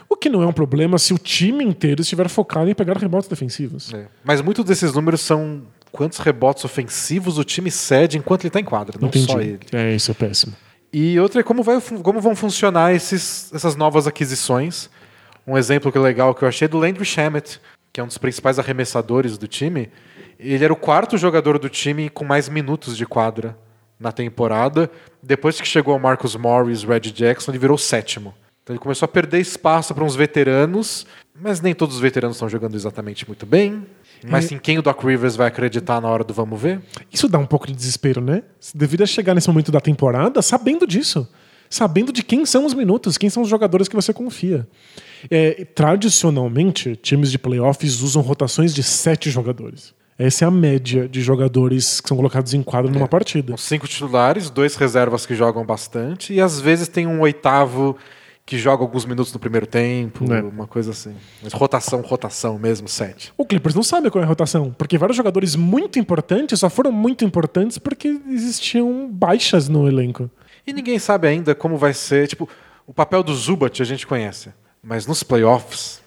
O 0.09 0.17
que 0.17 0.29
não 0.29 0.43
é 0.43 0.47
um 0.47 0.53
problema 0.53 0.99
se 0.99 1.13
o 1.13 1.19
time 1.19 1.65
inteiro 1.65 2.03
estiver 2.03 2.29
focado 2.29 2.71
em 2.71 2.75
pegar 2.75 2.97
rebotes 2.97 3.29
defensivos. 3.29 3.93
É. 3.93 4.07
Mas 4.25 4.41
muitos 4.41 4.65
desses 4.65 4.93
números 4.93 5.21
são 5.21 5.63
quantos 5.91 6.19
rebotes 6.19 6.65
ofensivos 6.65 7.39
o 7.39 7.45
time 7.45 7.71
cede 7.71 8.19
enquanto 8.19 8.43
ele 8.43 8.49
está 8.49 8.61
em 8.61 8.65
quadra, 8.65 8.99
não 9.01 9.09
Entendi. 9.09 9.33
só 9.33 9.41
ele. 9.41 9.61
É, 9.73 9.95
isso 9.95 10.11
é 10.11 10.15
péssimo. 10.15 10.55
E 10.93 11.19
outra 11.19 11.41
é 11.41 11.43
como, 11.43 11.63
vai, 11.63 11.81
como 12.03 12.21
vão 12.21 12.37
funcionar 12.37 12.95
esses, 12.95 13.53
essas 13.53 13.75
novas 13.75 14.07
aquisições. 14.07 14.89
Um 15.47 15.57
exemplo 15.57 15.91
que 15.91 15.99
é 15.99 16.01
legal 16.01 16.35
que 16.35 16.43
eu 16.43 16.49
achei 16.49 16.67
é 16.67 16.69
do 16.69 16.79
Landry 16.79 17.05
Shamet, 17.05 17.61
que 17.93 18.01
é 18.01 18.05
um 18.05 18.07
dos 18.07 18.19
principais 18.19 18.59
arremessadores 18.59 19.37
do 19.37 19.49
time. 19.49 19.91
Ele 20.39 20.65
era 20.65 20.73
o 20.73 20.77
quarto 20.77 21.17
jogador 21.17 21.59
do 21.59 21.69
time 21.69 22.09
com 22.11 22.25
mais 22.25 22.49
minutos 22.49 22.97
de 22.97 23.07
quadra 23.07 23.57
na 23.99 24.13
temporada. 24.13 24.91
Depois 25.23 25.61
que 25.61 25.67
chegou 25.67 25.97
o 25.97 26.01
Marcus 26.01 26.37
Morris, 26.37 26.83
Red 26.83 27.01
Jackson, 27.01 27.51
ele 27.51 27.59
virou 27.59 27.77
o 27.77 27.79
sétimo. 27.79 28.35
Então 28.63 28.75
ele 28.75 28.83
começou 28.83 29.07
a 29.07 29.09
perder 29.09 29.39
espaço 29.39 29.95
para 29.95 30.03
uns 30.03 30.17
veteranos, 30.17 31.07
mas 31.41 31.61
nem 31.61 31.73
todos 31.73 31.95
os 31.95 32.01
veteranos 32.01 32.37
estão 32.37 32.49
jogando 32.49 32.75
exatamente 32.75 33.25
muito 33.27 33.47
bem. 33.47 33.87
Mas 34.29 34.51
em 34.51 34.59
quem 34.59 34.77
o 34.77 34.83
Doc 34.83 35.05
Rivers 35.05 35.37
vai 35.37 35.47
acreditar 35.47 36.01
na 36.01 36.09
hora 36.09 36.25
do 36.25 36.35
vamos 36.35 36.61
ver? 36.61 36.81
Isso 37.13 37.29
dá 37.29 37.39
um 37.39 37.47
pouco 37.47 37.67
de 37.67 37.73
desespero, 37.73 38.21
né? 38.21 38.43
Devido 38.75 39.03
a 39.03 39.07
chegar 39.07 39.35
nesse 39.35 39.49
momento 39.49 39.71
da 39.71 39.81
temporada 39.81 40.43
sabendo 40.43 40.85
disso. 40.85 41.29
Sabendo 41.71 42.13
de 42.13 42.23
quem 42.23 42.45
são 42.45 42.65
os 42.65 42.75
minutos, 42.75 43.17
quem 43.17 43.31
são 43.31 43.43
os 43.43 43.49
jogadores 43.49 43.89
que 43.89 43.95
você 43.95 44.13
confia. 44.13 44.67
É, 45.31 45.65
tradicionalmente, 45.65 46.97
times 46.97 47.31
de 47.31 47.39
playoffs 47.39 48.03
usam 48.03 48.23
rotações 48.23 48.75
de 48.75 48.83
sete 48.83 49.31
jogadores. 49.31 49.95
Essa 50.19 50.45
é 50.45 50.49
a 50.49 50.51
média 50.51 51.09
de 51.09 51.21
jogadores 51.21 52.01
que 52.01 52.09
são 52.09 52.17
colocados 52.17 52.55
em 52.55 52.63
quadro 52.63 52.91
é. 52.91 52.95
numa 52.95 53.09
partida. 53.09 53.55
Os 53.55 53.63
cinco 53.63 53.87
titulares, 53.87 54.49
dois 54.49 54.75
reservas 54.77 55.27
que 55.27 55.35
jogam 55.35 55.65
bastante, 55.65 56.33
e 56.33 56.41
às 56.41 56.61
vezes 56.61 56.89
tem 56.89 57.07
um 57.07 57.21
oitavo 57.21 57.97
que 58.47 58.57
joga 58.57 58.85
alguns 58.85 59.05
minutos 59.05 59.33
no 59.33 59.41
primeiro 59.41 59.67
tempo, 59.67 60.33
é. 60.33 60.41
uma 60.41 60.69
coisa 60.69 60.93
assim. 60.93 61.15
Mas 61.43 61.53
rotação, 61.53 62.01
rotação 62.01 62.59
mesmo, 62.59 62.87
sete. 62.89 63.33
O 63.37 63.45
Clippers 63.45 63.75
não 63.75 63.83
sabe 63.83 64.09
qual 64.09 64.23
é 64.23 64.25
a 64.25 64.29
rotação, 64.29 64.73
porque 64.79 64.97
vários 64.97 65.17
jogadores 65.17 65.57
muito 65.57 65.99
importantes 65.99 66.61
só 66.61 66.71
foram 66.71 66.93
muito 66.93 67.25
importantes 67.25 67.77
porque 67.77 68.21
existiam 68.29 69.11
baixas 69.11 69.69
no 69.69 69.89
elenco. 69.89 70.31
E 70.65 70.73
ninguém 70.73 70.99
sabe 70.99 71.27
ainda 71.27 71.57
como 71.57 71.77
vai 71.77 71.93
ser, 71.93 72.29
tipo, 72.29 72.49
o 72.87 72.95
papel 72.95 73.25
do 73.25 73.35
Zubat 73.35 73.83
a 73.83 73.85
gente 73.85 74.07
conhece, 74.07 74.51
mas 74.81 75.07
nos 75.09 75.25
playoffs, 75.25 76.01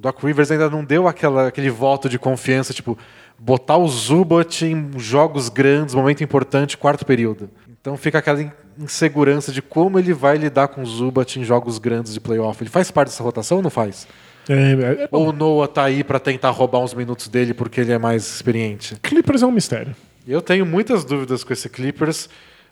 Doc 0.00 0.22
Rivers 0.22 0.50
ainda 0.50 0.68
não 0.68 0.84
deu 0.84 1.08
aquela, 1.08 1.48
aquele 1.48 1.70
voto 1.70 2.08
de 2.08 2.18
confiança, 2.18 2.72
tipo, 2.72 2.98
botar 3.38 3.76
o 3.76 3.88
Zubat 3.88 4.64
em 4.64 4.90
jogos 4.98 5.48
grandes, 5.48 5.94
momento 5.94 6.22
importante, 6.22 6.76
quarto 6.76 7.04
período. 7.04 7.50
Então 7.80 7.96
fica 7.96 8.18
aquela 8.18 8.52
insegurança 8.78 9.50
de 9.52 9.62
como 9.62 9.98
ele 9.98 10.12
vai 10.12 10.36
lidar 10.36 10.68
com 10.68 10.82
o 10.82 10.86
Zubat 10.86 11.38
em 11.38 11.44
jogos 11.44 11.78
grandes 11.78 12.12
de 12.12 12.20
playoff. 12.20 12.62
Ele 12.62 12.70
faz 12.70 12.90
parte 12.90 13.08
dessa 13.08 13.22
rotação 13.22 13.58
ou 13.58 13.62
não 13.62 13.70
faz? 13.70 14.06
É, 14.48 14.54
é, 14.54 15.02
é 15.04 15.08
ou 15.10 15.28
o 15.28 15.32
Noah 15.32 15.66
tá 15.66 15.84
aí 15.84 16.04
para 16.04 16.20
tentar 16.20 16.50
roubar 16.50 16.80
uns 16.80 16.94
minutos 16.94 17.28
dele 17.28 17.52
porque 17.52 17.80
ele 17.80 17.92
é 17.92 17.98
mais 17.98 18.24
experiente? 18.26 18.96
Clippers 19.02 19.42
é 19.42 19.46
um 19.46 19.50
mistério. 19.50 19.94
Eu 20.26 20.42
tenho 20.42 20.66
muitas 20.66 21.04
dúvidas 21.04 21.44
com 21.44 21.52
esse 21.52 21.68
Clippers, 21.68 22.28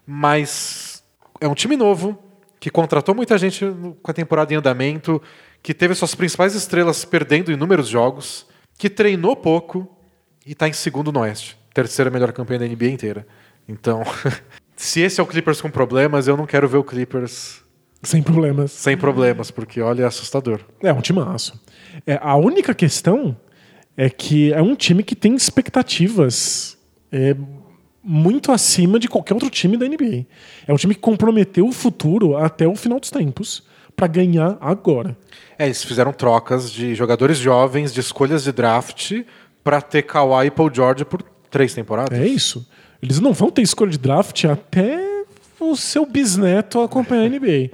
mas 0.07 1.03
é 1.41 1.49
um 1.49 1.55
time 1.55 1.77
novo 1.77 2.19
que 2.59 2.71
contratou 2.71 3.15
muita 3.15 3.37
gente 3.37 3.65
com 4.03 4.11
a 4.11 4.15
temporada 4.15 4.53
em 4.53 4.57
andamento, 4.57 5.21
que 5.65 5.73
teve 5.73 5.95
suas 5.95 6.15
principais 6.15 6.55
estrelas 6.55 7.07
perdendo 7.07 7.51
inúmeros 7.51 7.89
jogos, 7.89 8.47
que 8.77 8.91
treinou 8.91 9.35
pouco, 9.35 9.89
e 10.45 10.53
está 10.53 10.69
em 10.69 10.75
segundo 10.75 11.11
no 11.11 11.21
Oeste. 11.21 11.57
Terceira 11.73 12.11
melhor 12.11 12.31
campanha 12.33 12.61
da 12.61 12.67
NBA 12.67 12.89
inteira. 12.89 13.27
Então, 13.67 14.03
se 14.77 15.01
esse 15.01 15.19
é 15.19 15.23
o 15.23 15.27
Clippers 15.27 15.63
com 15.63 15.71
problemas, 15.71 16.29
eu 16.29 16.37
não 16.37 16.45
quero 16.45 16.69
ver 16.69 16.77
o 16.77 16.85
Clippers. 16.85 17.63
Sem 18.03 18.23
problemas. 18.23 18.73
Sem 18.73 18.95
problemas, 18.95 19.51
porque 19.51 19.81
olha, 19.81 20.03
é 20.03 20.07
assustador. 20.07 20.61
É 20.83 20.93
um 20.93 21.01
timaço. 21.01 21.59
É, 22.07 22.19
a 22.21 22.37
única 22.37 22.75
questão 22.75 23.35
é 23.97 24.11
que 24.11 24.53
é 24.53 24.61
um 24.61 24.75
time 24.75 25.03
que 25.03 25.17
tem 25.17 25.35
expectativas 25.35 26.77
é, 27.11 27.35
muito 28.03 28.53
acima 28.53 28.99
de 28.99 29.09
qualquer 29.09 29.33
outro 29.33 29.49
time 29.49 29.79
da 29.79 29.89
NBA. 29.89 30.27
É 30.69 30.75
um 30.75 30.77
time 30.77 30.95
que 30.95 31.01
comprometeu 31.01 31.67
o 31.67 31.73
futuro 31.73 32.37
até 32.37 32.69
o 32.69 32.77
final 32.77 33.01
dos 33.01 33.11
tempos 33.11 33.73
para 33.97 34.07
ganhar 34.07 34.57
agora. 34.61 35.17
É, 35.59 35.67
eles 35.67 35.83
fizeram 35.85 36.13
trocas 36.13 36.71
de 36.71 36.95
jogadores 36.95 37.39
jovens, 37.39 37.93
de 37.93 38.01
escolhas 38.01 38.45
de 38.45 38.53
draft 38.53 39.23
para 39.63 39.81
ter 39.81 40.03
Kawhi 40.03 40.47
e 40.47 40.51
Paul 40.51 40.71
George 40.73 41.05
por 41.05 41.23
três 41.51 41.73
temporadas. 41.73 42.19
É 42.19 42.27
isso. 42.27 42.67
Eles 43.03 43.21
não 43.21 43.33
vão 43.33 43.51
ter 43.51 43.63
escolha 43.63 43.91
de 43.91 43.99
draft 43.99 44.45
até 44.45 45.25
o 45.61 45.77
seu 45.77 46.05
bisneto 46.05 46.81
acompanhar 46.81 47.25
a 47.25 47.29
NBA. 47.29 47.71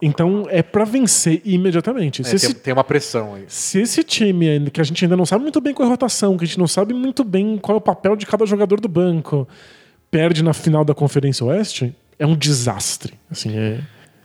Então 0.00 0.46
é 0.50 0.62
pra 0.62 0.84
vencer 0.84 1.40
imediatamente. 1.44 2.22
É, 2.22 2.24
se, 2.24 2.30
tem, 2.30 2.36
esse, 2.36 2.54
tem 2.54 2.72
uma 2.72 2.82
pressão 2.82 3.34
aí. 3.34 3.44
se 3.46 3.80
esse 3.80 4.02
time, 4.02 4.68
que 4.70 4.80
a 4.80 4.84
gente 4.84 5.04
ainda 5.04 5.16
não 5.16 5.24
sabe 5.24 5.42
muito 5.42 5.60
bem 5.60 5.72
qual 5.72 5.86
é 5.86 5.88
a 5.88 5.92
rotação, 5.92 6.36
que 6.36 6.42
a 6.42 6.46
gente 6.46 6.58
não 6.58 6.66
sabe 6.66 6.92
muito 6.92 7.22
bem 7.22 7.56
qual 7.56 7.76
é 7.76 7.78
o 7.78 7.80
papel 7.80 8.16
de 8.16 8.26
cada 8.26 8.44
jogador 8.44 8.80
do 8.80 8.88
banco, 8.88 9.46
perde 10.10 10.42
na 10.42 10.52
final 10.52 10.84
da 10.84 10.92
Conferência 10.92 11.46
Oeste, 11.46 11.94
é 12.18 12.26
um 12.26 12.36
desastre. 12.36 13.14
Assim, 13.30 13.56
é. 13.56 13.80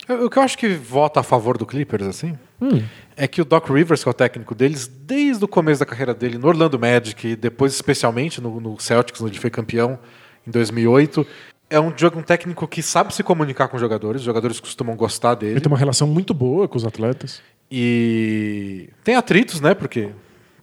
O 0.09 0.29
que 0.29 0.37
eu 0.37 0.43
acho 0.43 0.57
que 0.57 0.69
vota 0.69 1.19
a 1.19 1.23
favor 1.23 1.57
do 1.57 1.65
Clippers, 1.65 2.05
assim, 2.07 2.37
Hum. 2.61 2.81
é 3.15 3.27
que 3.27 3.41
o 3.41 3.45
Doc 3.45 3.69
Rivers, 3.69 4.03
que 4.03 4.09
é 4.09 4.11
o 4.11 4.13
técnico 4.13 4.55
deles, 4.55 4.87
desde 4.87 5.43
o 5.43 5.47
começo 5.47 5.79
da 5.81 5.85
carreira 5.85 6.13
dele 6.13 6.37
no 6.37 6.47
Orlando 6.47 6.79
Magic, 6.79 7.27
e 7.27 7.35
depois 7.35 7.73
especialmente 7.73 8.41
no, 8.41 8.59
no 8.59 8.79
Celtics, 8.79 9.21
onde 9.21 9.33
ele 9.33 9.39
foi 9.39 9.49
campeão 9.49 9.99
em 10.45 10.51
2008, 10.51 11.25
é 11.69 11.79
um, 11.79 11.87
um 11.87 12.21
técnico 12.21 12.67
que 12.67 12.81
sabe 12.81 13.13
se 13.13 13.21
comunicar 13.21 13.67
com 13.67 13.75
os 13.75 13.81
jogadores, 13.81 14.21
os 14.21 14.25
jogadores 14.25 14.59
costumam 14.59 14.95
gostar 14.95 15.35
dele. 15.35 15.53
Ele 15.53 15.61
tem 15.61 15.71
uma 15.71 15.77
relação 15.77 16.07
muito 16.07 16.33
boa 16.33 16.67
com 16.67 16.77
os 16.77 16.85
atletas. 16.85 17.41
E 17.69 18.89
tem 19.03 19.15
atritos, 19.15 19.59
né? 19.59 19.73
Porque 19.73 20.09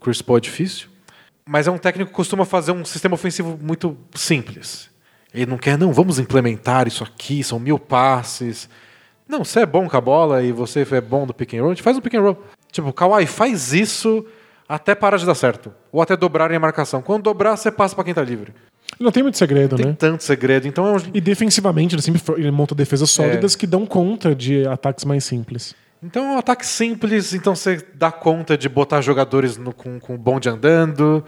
Chris 0.00 0.22
Paul 0.22 0.38
é 0.38 0.40
difícil. 0.40 0.88
Mas 1.46 1.66
é 1.66 1.70
um 1.70 1.76
técnico 1.76 2.10
que 2.10 2.16
costuma 2.16 2.46
fazer 2.46 2.72
um 2.72 2.84
sistema 2.84 3.14
ofensivo 3.14 3.58
muito 3.60 3.96
simples. 4.14 4.88
Ele 5.32 5.46
não 5.46 5.58
quer, 5.58 5.76
não, 5.76 5.92
vamos 5.92 6.18
implementar 6.18 6.88
isso 6.88 7.04
aqui, 7.04 7.44
são 7.44 7.58
mil 7.58 7.78
passes. 7.78 8.68
Não, 9.28 9.44
você 9.44 9.60
é 9.60 9.66
bom 9.66 9.88
com 9.88 9.96
a 9.96 10.00
bola 10.00 10.42
e 10.42 10.52
você 10.52 10.86
é 10.90 11.00
bom 11.00 11.26
do 11.26 11.32
pick 11.34 11.54
and 11.54 11.60
roll, 11.60 11.70
a 11.70 11.74
gente 11.74 11.82
faz 11.82 11.96
um 11.96 12.00
pick 12.00 12.14
and 12.14 12.20
roll. 12.20 12.42
Tipo, 12.70 12.92
Kawhi, 12.92 13.26
faz 13.26 13.72
isso 13.72 14.24
até 14.68 14.94
parar 14.94 15.16
de 15.16 15.24
dar 15.26 15.34
certo. 15.34 15.72
Ou 15.92 16.02
até 16.02 16.16
dobrarem 16.16 16.56
a 16.56 16.60
marcação. 16.60 17.00
Quando 17.00 17.22
dobrar, 17.22 17.56
você 17.56 17.70
passa 17.70 17.94
pra 17.94 18.04
quem 18.04 18.12
tá 18.14 18.22
livre. 18.22 18.52
Não 19.00 19.10
tem 19.10 19.22
muito 19.22 19.38
segredo, 19.38 19.76
Tem 19.76 19.86
né? 19.86 19.96
tanto 19.98 20.22
segredo. 20.22 20.68
Então 20.68 20.86
é 20.86 20.92
um, 20.92 20.96
E 21.14 21.20
defensivamente, 21.20 21.94
ele 21.94 22.02
sempre 22.02 22.22
ele 22.36 22.50
monta 22.50 22.74
defesas 22.74 23.10
sólidas 23.10 23.56
que 23.56 23.66
dão 23.66 23.86
conta 23.86 24.34
de 24.34 24.66
ataques 24.68 25.04
mais 25.04 25.24
simples. 25.24 25.74
Então 26.02 26.24
é 26.26 26.34
um 26.34 26.38
ataque 26.38 26.66
simples, 26.66 27.32
então 27.32 27.54
você 27.56 27.82
dá 27.94 28.12
conta 28.12 28.58
de 28.58 28.68
botar 28.68 29.00
jogadores 29.00 29.56
no- 29.56 29.72
com, 29.72 29.98
com 29.98 30.16
bonde 30.18 30.50
andando, 30.50 31.24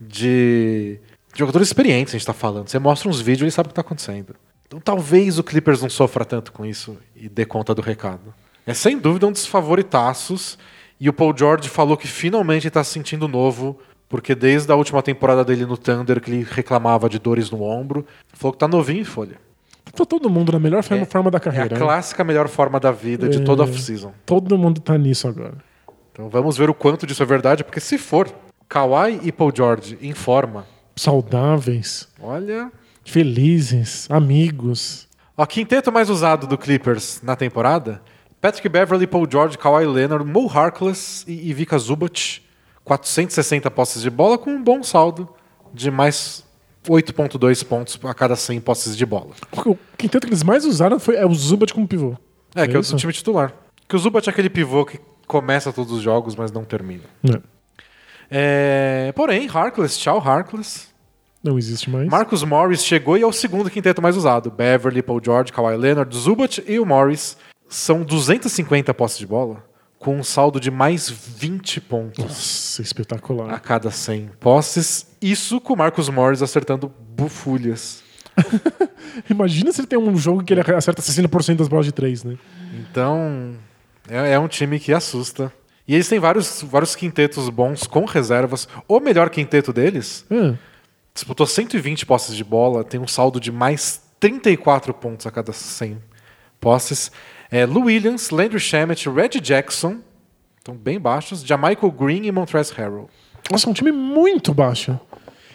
de 0.00 0.98
jogadores 1.34 1.68
experientes 1.68 2.14
a 2.14 2.18
gente 2.18 2.26
tá 2.26 2.32
falando. 2.32 2.68
Você 2.68 2.78
mostra 2.78 3.08
uns 3.08 3.20
vídeos 3.20 3.42
e 3.42 3.44
ele 3.44 3.50
sabe 3.50 3.66
o 3.66 3.70
que 3.70 3.74
tá 3.74 3.82
acontecendo. 3.82 4.34
Então 4.66 4.80
talvez 4.80 5.38
o 5.38 5.44
Clippers 5.44 5.82
não 5.82 5.88
sofra 5.90 6.24
tanto 6.24 6.52
com 6.52 6.64
isso 6.66 6.96
e 7.14 7.28
dê 7.28 7.44
conta 7.44 7.74
do 7.74 7.82
recado. 7.82 8.34
É 8.66 8.74
sem 8.74 8.98
dúvida 8.98 9.26
um 9.26 9.32
dos 9.32 9.46
favoritaços 9.46 10.58
e 10.98 11.08
o 11.08 11.12
Paul 11.12 11.34
George 11.36 11.68
falou 11.68 11.96
que 11.96 12.08
finalmente 12.08 12.66
está 12.66 12.82
se 12.82 12.90
sentindo 12.90 13.28
novo, 13.28 13.78
porque 14.08 14.34
desde 14.34 14.72
a 14.72 14.74
última 14.74 15.02
temporada 15.02 15.44
dele 15.44 15.66
no 15.66 15.76
Thunder 15.76 16.20
que 16.20 16.30
ele 16.30 16.46
reclamava 16.48 17.08
de 17.08 17.18
dores 17.18 17.50
no 17.50 17.62
ombro, 17.62 18.04
falou 18.32 18.52
que 18.52 18.58
tá 18.58 18.66
novinho 18.66 19.00
em 19.00 19.04
folha. 19.04 19.38
Tá 19.94 20.04
todo 20.04 20.28
mundo 20.28 20.52
na 20.52 20.58
melhor 20.58 20.82
forma, 20.82 21.06
forma 21.06 21.30
da 21.30 21.36
É 21.36 21.38
a 21.38 21.40
carreira. 21.40 21.74
né? 21.74 21.80
clássica 21.80 22.24
melhor 22.24 22.48
forma 22.48 22.80
da 22.80 22.90
vida 22.90 23.28
de 23.28 23.40
toda 23.44 23.62
a 23.62 23.66
off-season. 23.66 24.12
Todo 24.26 24.58
mundo 24.58 24.80
tá 24.80 24.98
nisso 24.98 25.28
agora. 25.28 25.54
Então 26.12 26.28
vamos 26.28 26.56
ver 26.56 26.68
o 26.68 26.74
quanto 26.74 27.06
disso 27.06 27.22
é 27.22 27.26
verdade, 27.26 27.62
porque 27.62 27.78
se 27.80 27.96
for 27.98 28.28
Kawhi 28.68 29.20
e 29.22 29.30
Paul 29.30 29.52
George 29.54 29.96
em 30.02 30.12
forma, 30.12 30.66
Saudáveis, 30.96 32.08
olha. 32.20 32.72
Felizes, 33.06 34.06
amigos. 34.10 35.08
Ó, 35.36 35.44
quinteto 35.46 35.90
mais 35.92 36.10
usado 36.10 36.46
do 36.46 36.58
Clippers 36.58 37.20
na 37.22 37.36
temporada: 37.36 38.02
Patrick 38.40 38.68
Beverly, 38.68 39.06
Paul 39.06 39.26
George, 39.30 39.56
Kawhi 39.56 39.86
Leonard, 39.86 40.24
Mo 40.24 40.48
Harkless 40.48 41.24
e 41.26 41.50
Ivica 41.50 41.78
Zubac. 41.78 42.42
460 42.84 43.68
posses 43.72 44.00
de 44.00 44.08
bola 44.08 44.38
com 44.38 44.50
um 44.50 44.62
bom 44.62 44.80
saldo 44.80 45.28
de 45.74 45.90
mais 45.90 46.44
8.2 46.88 47.64
pontos 47.64 47.98
a 48.04 48.14
cada 48.14 48.36
100 48.36 48.60
posses 48.60 48.96
de 48.96 49.04
bola. 49.04 49.32
O 49.64 49.76
quinteto 49.98 50.26
que 50.26 50.32
eles 50.32 50.44
mais 50.44 50.64
usaram 50.64 51.00
foi 51.00 51.16
é 51.16 51.26
o 51.26 51.34
Zubat 51.34 51.74
como 51.74 51.88
pivô. 51.88 52.16
É, 52.54 52.66
que 52.66 52.74
é 52.74 52.78
o 52.78 52.80
isso? 52.80 52.94
do 52.94 52.98
time 52.98 53.12
titular. 53.12 53.52
Que 53.88 53.96
o 53.96 53.98
Zubac 53.98 54.28
é 54.28 54.30
aquele 54.30 54.48
pivô 54.48 54.84
que 54.84 55.00
começa 55.26 55.72
todos 55.72 55.92
os 55.92 56.00
jogos, 56.00 56.36
mas 56.36 56.52
não 56.52 56.64
termina. 56.64 57.04
Não, 57.22 57.42
É, 58.30 59.12
porém, 59.16 59.48
Harkless, 59.48 59.98
tchau 59.98 60.18
Harkless. 60.18 60.88
Não 61.46 61.58
existe 61.58 61.88
mais. 61.88 62.08
Marcus 62.08 62.42
Morris 62.42 62.84
chegou 62.84 63.16
e 63.16 63.22
é 63.22 63.26
o 63.26 63.32
segundo 63.32 63.70
quinteto 63.70 64.02
mais 64.02 64.16
usado. 64.16 64.50
Beverly, 64.50 65.02
Paul 65.02 65.20
George, 65.24 65.52
Kawhi 65.52 65.76
Leonard, 65.76 66.14
Zubat 66.16 66.62
e 66.66 66.78
o 66.78 66.84
Morris 66.84 67.36
são 67.68 68.02
250 68.02 68.92
posses 68.94 69.18
de 69.18 69.26
bola, 69.26 69.64
com 69.98 70.16
um 70.16 70.22
saldo 70.24 70.60
de 70.60 70.70
mais 70.70 71.08
20 71.08 71.80
pontos 71.80 72.24
Nossa, 72.24 72.82
a 72.82 72.84
espetacular. 72.84 73.60
cada 73.60 73.90
100 73.90 74.30
posses. 74.38 75.06
Isso 75.22 75.60
com 75.60 75.72
o 75.72 75.76
Marcus 75.76 76.08
Morris 76.08 76.42
acertando 76.42 76.92
bufulhas. 77.16 78.02
Imagina 79.30 79.72
se 79.72 79.80
ele 79.80 79.88
tem 79.88 79.98
um 79.98 80.16
jogo 80.16 80.44
que 80.44 80.52
ele 80.52 80.60
acerta 80.60 81.00
60% 81.00 81.56
das 81.56 81.68
bolas 81.68 81.86
de 81.86 81.92
três, 81.92 82.22
né? 82.22 82.36
Então, 82.90 83.54
é, 84.08 84.32
é 84.32 84.38
um 84.38 84.48
time 84.48 84.78
que 84.78 84.92
assusta. 84.92 85.52
E 85.88 85.94
eles 85.94 86.08
têm 86.08 86.18
vários, 86.18 86.62
vários 86.62 86.94
quintetos 86.96 87.48
bons 87.48 87.86
com 87.86 88.04
reservas. 88.04 88.68
O 88.88 88.98
melhor 89.00 89.30
quinteto 89.30 89.72
deles 89.72 90.24
É. 90.30 90.54
disputou 91.16 91.46
120 91.46 92.06
posses 92.06 92.36
de 92.36 92.44
bola, 92.44 92.84
tem 92.84 93.00
um 93.00 93.08
saldo 93.08 93.40
de 93.40 93.50
mais 93.50 94.02
34 94.20 94.94
pontos 94.94 95.26
a 95.26 95.30
cada 95.30 95.52
100 95.52 95.98
posses. 96.60 97.10
É, 97.50 97.64
Lou 97.64 97.84
Williams, 97.84 98.30
Landry 98.30 98.60
Shamet, 98.60 99.08
Reggie 99.08 99.40
Jackson, 99.40 99.98
estão 100.58 100.76
bem 100.76 101.00
baixos, 101.00 101.42
Jamichael 101.42 101.90
Green 101.90 102.26
e 102.26 102.32
Montrezl 102.32 102.74
Harrell. 102.74 103.10
Nossa, 103.50 103.66
é 103.66 103.70
um 103.70 103.72
time 103.72 103.90
muito 103.92 104.52
baixo. 104.52 104.98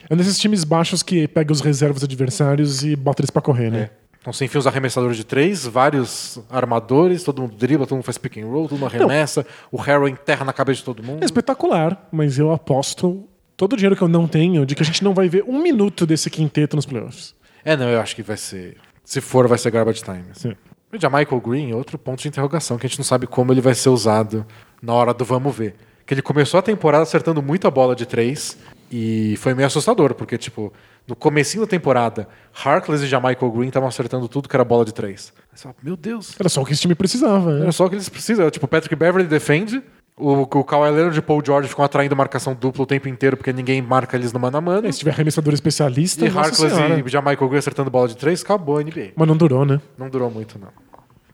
É 0.10 0.16
desses 0.16 0.40
times 0.40 0.64
baixos 0.64 1.04
que 1.04 1.28
pega 1.28 1.54
os 1.54 1.62
reservas 1.62 2.04
adversários 2.04 2.84
e 2.84 2.96
bota 2.96 3.22
eles 3.22 3.30
pra 3.30 3.42
correr, 3.42 3.70
né? 3.70 3.80
É. 3.80 3.90
Então, 4.20 4.34
sem 4.34 4.48
fios 4.48 4.68
arremessadores 4.68 5.18
de 5.18 5.24
três, 5.24 5.66
vários 5.66 6.40
armadores, 6.50 7.24
todo 7.24 7.42
mundo 7.42 7.56
dribla, 7.56 7.88
todo 7.88 7.96
mundo 7.96 8.06
faz 8.06 8.18
pick 8.18 8.38
and 8.38 8.46
roll, 8.46 8.68
todo 8.68 8.78
mundo 8.78 8.86
arremessa, 8.86 9.46
o 9.72 9.78
Harrell 9.78 10.08
enterra 10.08 10.46
na 10.46 10.54
cabeça 10.54 10.80
de 10.80 10.86
todo 10.86 11.02
mundo. 11.02 11.24
É 11.24 11.26
espetacular, 11.26 12.08
mas 12.12 12.38
eu 12.38 12.52
aposto 12.52 13.28
todo 13.62 13.74
o 13.74 13.78
dinheiro 13.78 13.96
que 13.96 14.02
eu 14.02 14.08
não 14.08 14.28
tenho 14.28 14.66
de 14.66 14.74
que 14.74 14.82
a 14.82 14.86
gente 14.86 15.04
não 15.04 15.14
vai 15.14 15.30
ver 15.30 15.44
um 15.48 15.62
minuto 15.62 16.04
desse 16.04 16.32
quinteto 16.32 16.76
nos 16.76 16.84
playoffs. 16.84 17.36
É, 17.64 17.78
não, 17.78 17.88
eu 17.88 18.02
acho 18.02 18.16
que 18.16 18.24
vai 18.24 18.36
ser. 18.36 18.76
Se 19.06 19.22
for, 19.22 19.48
vai 19.48 19.56
ser 19.60 19.70
garbage 19.70 20.02
time. 20.02 20.24
Sim. 20.34 20.56
O 20.92 21.00
Jamichael 21.00 21.40
Green, 21.40 21.72
outro 21.72 21.96
ponto 22.00 22.20
de 22.20 22.28
interrogação, 22.28 22.80
que 22.80 22.88
a 22.88 22.90
gente 22.90 22.98
não 22.98 23.06
sabe 23.06 23.28
como 23.28 23.54
ele 23.54 23.62
vai 23.62 23.76
ser 23.76 23.90
usado 23.90 24.44
na 24.82 24.94
hora 24.96 25.14
do 25.14 25.24
vamos 25.24 25.56
ver. 25.56 25.76
Que 26.08 26.16
ele 26.16 26.24
começou 26.24 26.58
a 26.60 26.64
temporada 26.64 27.04
acertando 27.04 27.40
muita 27.40 27.70
bola 27.70 27.96
de 27.96 28.08
três 28.08 28.58
e 28.92 29.36
foi 29.38 29.54
meio 29.54 29.68
assustador, 29.68 30.16
porque, 30.16 30.40
tipo, 30.40 30.74
no 31.08 31.16
comecinho 31.16 31.64
da 31.64 31.70
temporada, 31.70 32.28
Harkless 32.66 33.04
e 33.06 33.08
Jamichael 33.08 33.52
Green 33.52 33.68
estavam 33.68 33.88
acertando 33.88 34.28
tudo 34.28 34.50
que 34.50 34.56
era 34.56 34.66
bola 34.66 34.84
de 34.84 34.92
três. 34.92 35.32
Aí 35.52 35.58
você 35.58 35.64
fala, 35.64 35.76
Meu 35.84 35.96
Deus, 35.96 36.36
Era 36.40 36.50
só 36.50 36.64
o 36.64 36.66
que 36.66 36.74
esse 36.74 36.82
time 36.82 36.96
precisava. 36.96 37.54
né? 37.54 37.62
era 37.62 37.72
só 37.72 37.86
o 37.86 37.90
que 37.90 37.96
eles 37.96 38.10
precisam. 38.10 38.50
Tipo, 38.50 38.68
Patrick 38.68 38.96
Beverly 38.96 39.28
defende, 39.28 39.84
o, 40.18 40.42
o 40.42 40.64
Kawhi 40.64 40.92
Leonard 40.92 41.18
e 41.18 41.22
Paul 41.22 41.42
George 41.44 41.68
ficam 41.68 41.84
atraindo 41.84 42.16
marcação 42.16 42.54
dupla 42.54 42.84
o 42.84 42.86
tempo 42.86 43.08
inteiro, 43.08 43.38
porque 43.38 43.52
ninguém 43.52 43.82
marca 43.82 44.16
eles 44.16 44.32
no 44.32 44.40
mano 44.40 44.58
a 44.58 44.62
mano. 44.62 44.88
É, 44.88 44.92
se 44.92 45.00
tiver 45.00 45.12
arremessador 45.12 45.54
especialista, 45.54 46.26
E 46.26 46.28
Harkless 46.28 46.76
e 47.06 47.10
Jamichael 47.10 47.50
Green 47.50 47.60
acertando 47.60 47.90
bola 47.90 48.08
de 48.08 48.18
três, 48.18 48.42
acabou 48.42 48.78
a 48.78 48.84
NBA. 48.84 49.12
Mas 49.16 49.28
não 49.28 49.36
durou, 49.38 49.66
né? 49.66 49.82
Não 49.98 50.10
durou 50.10 50.30
muito, 50.30 50.60
não. 50.60 50.70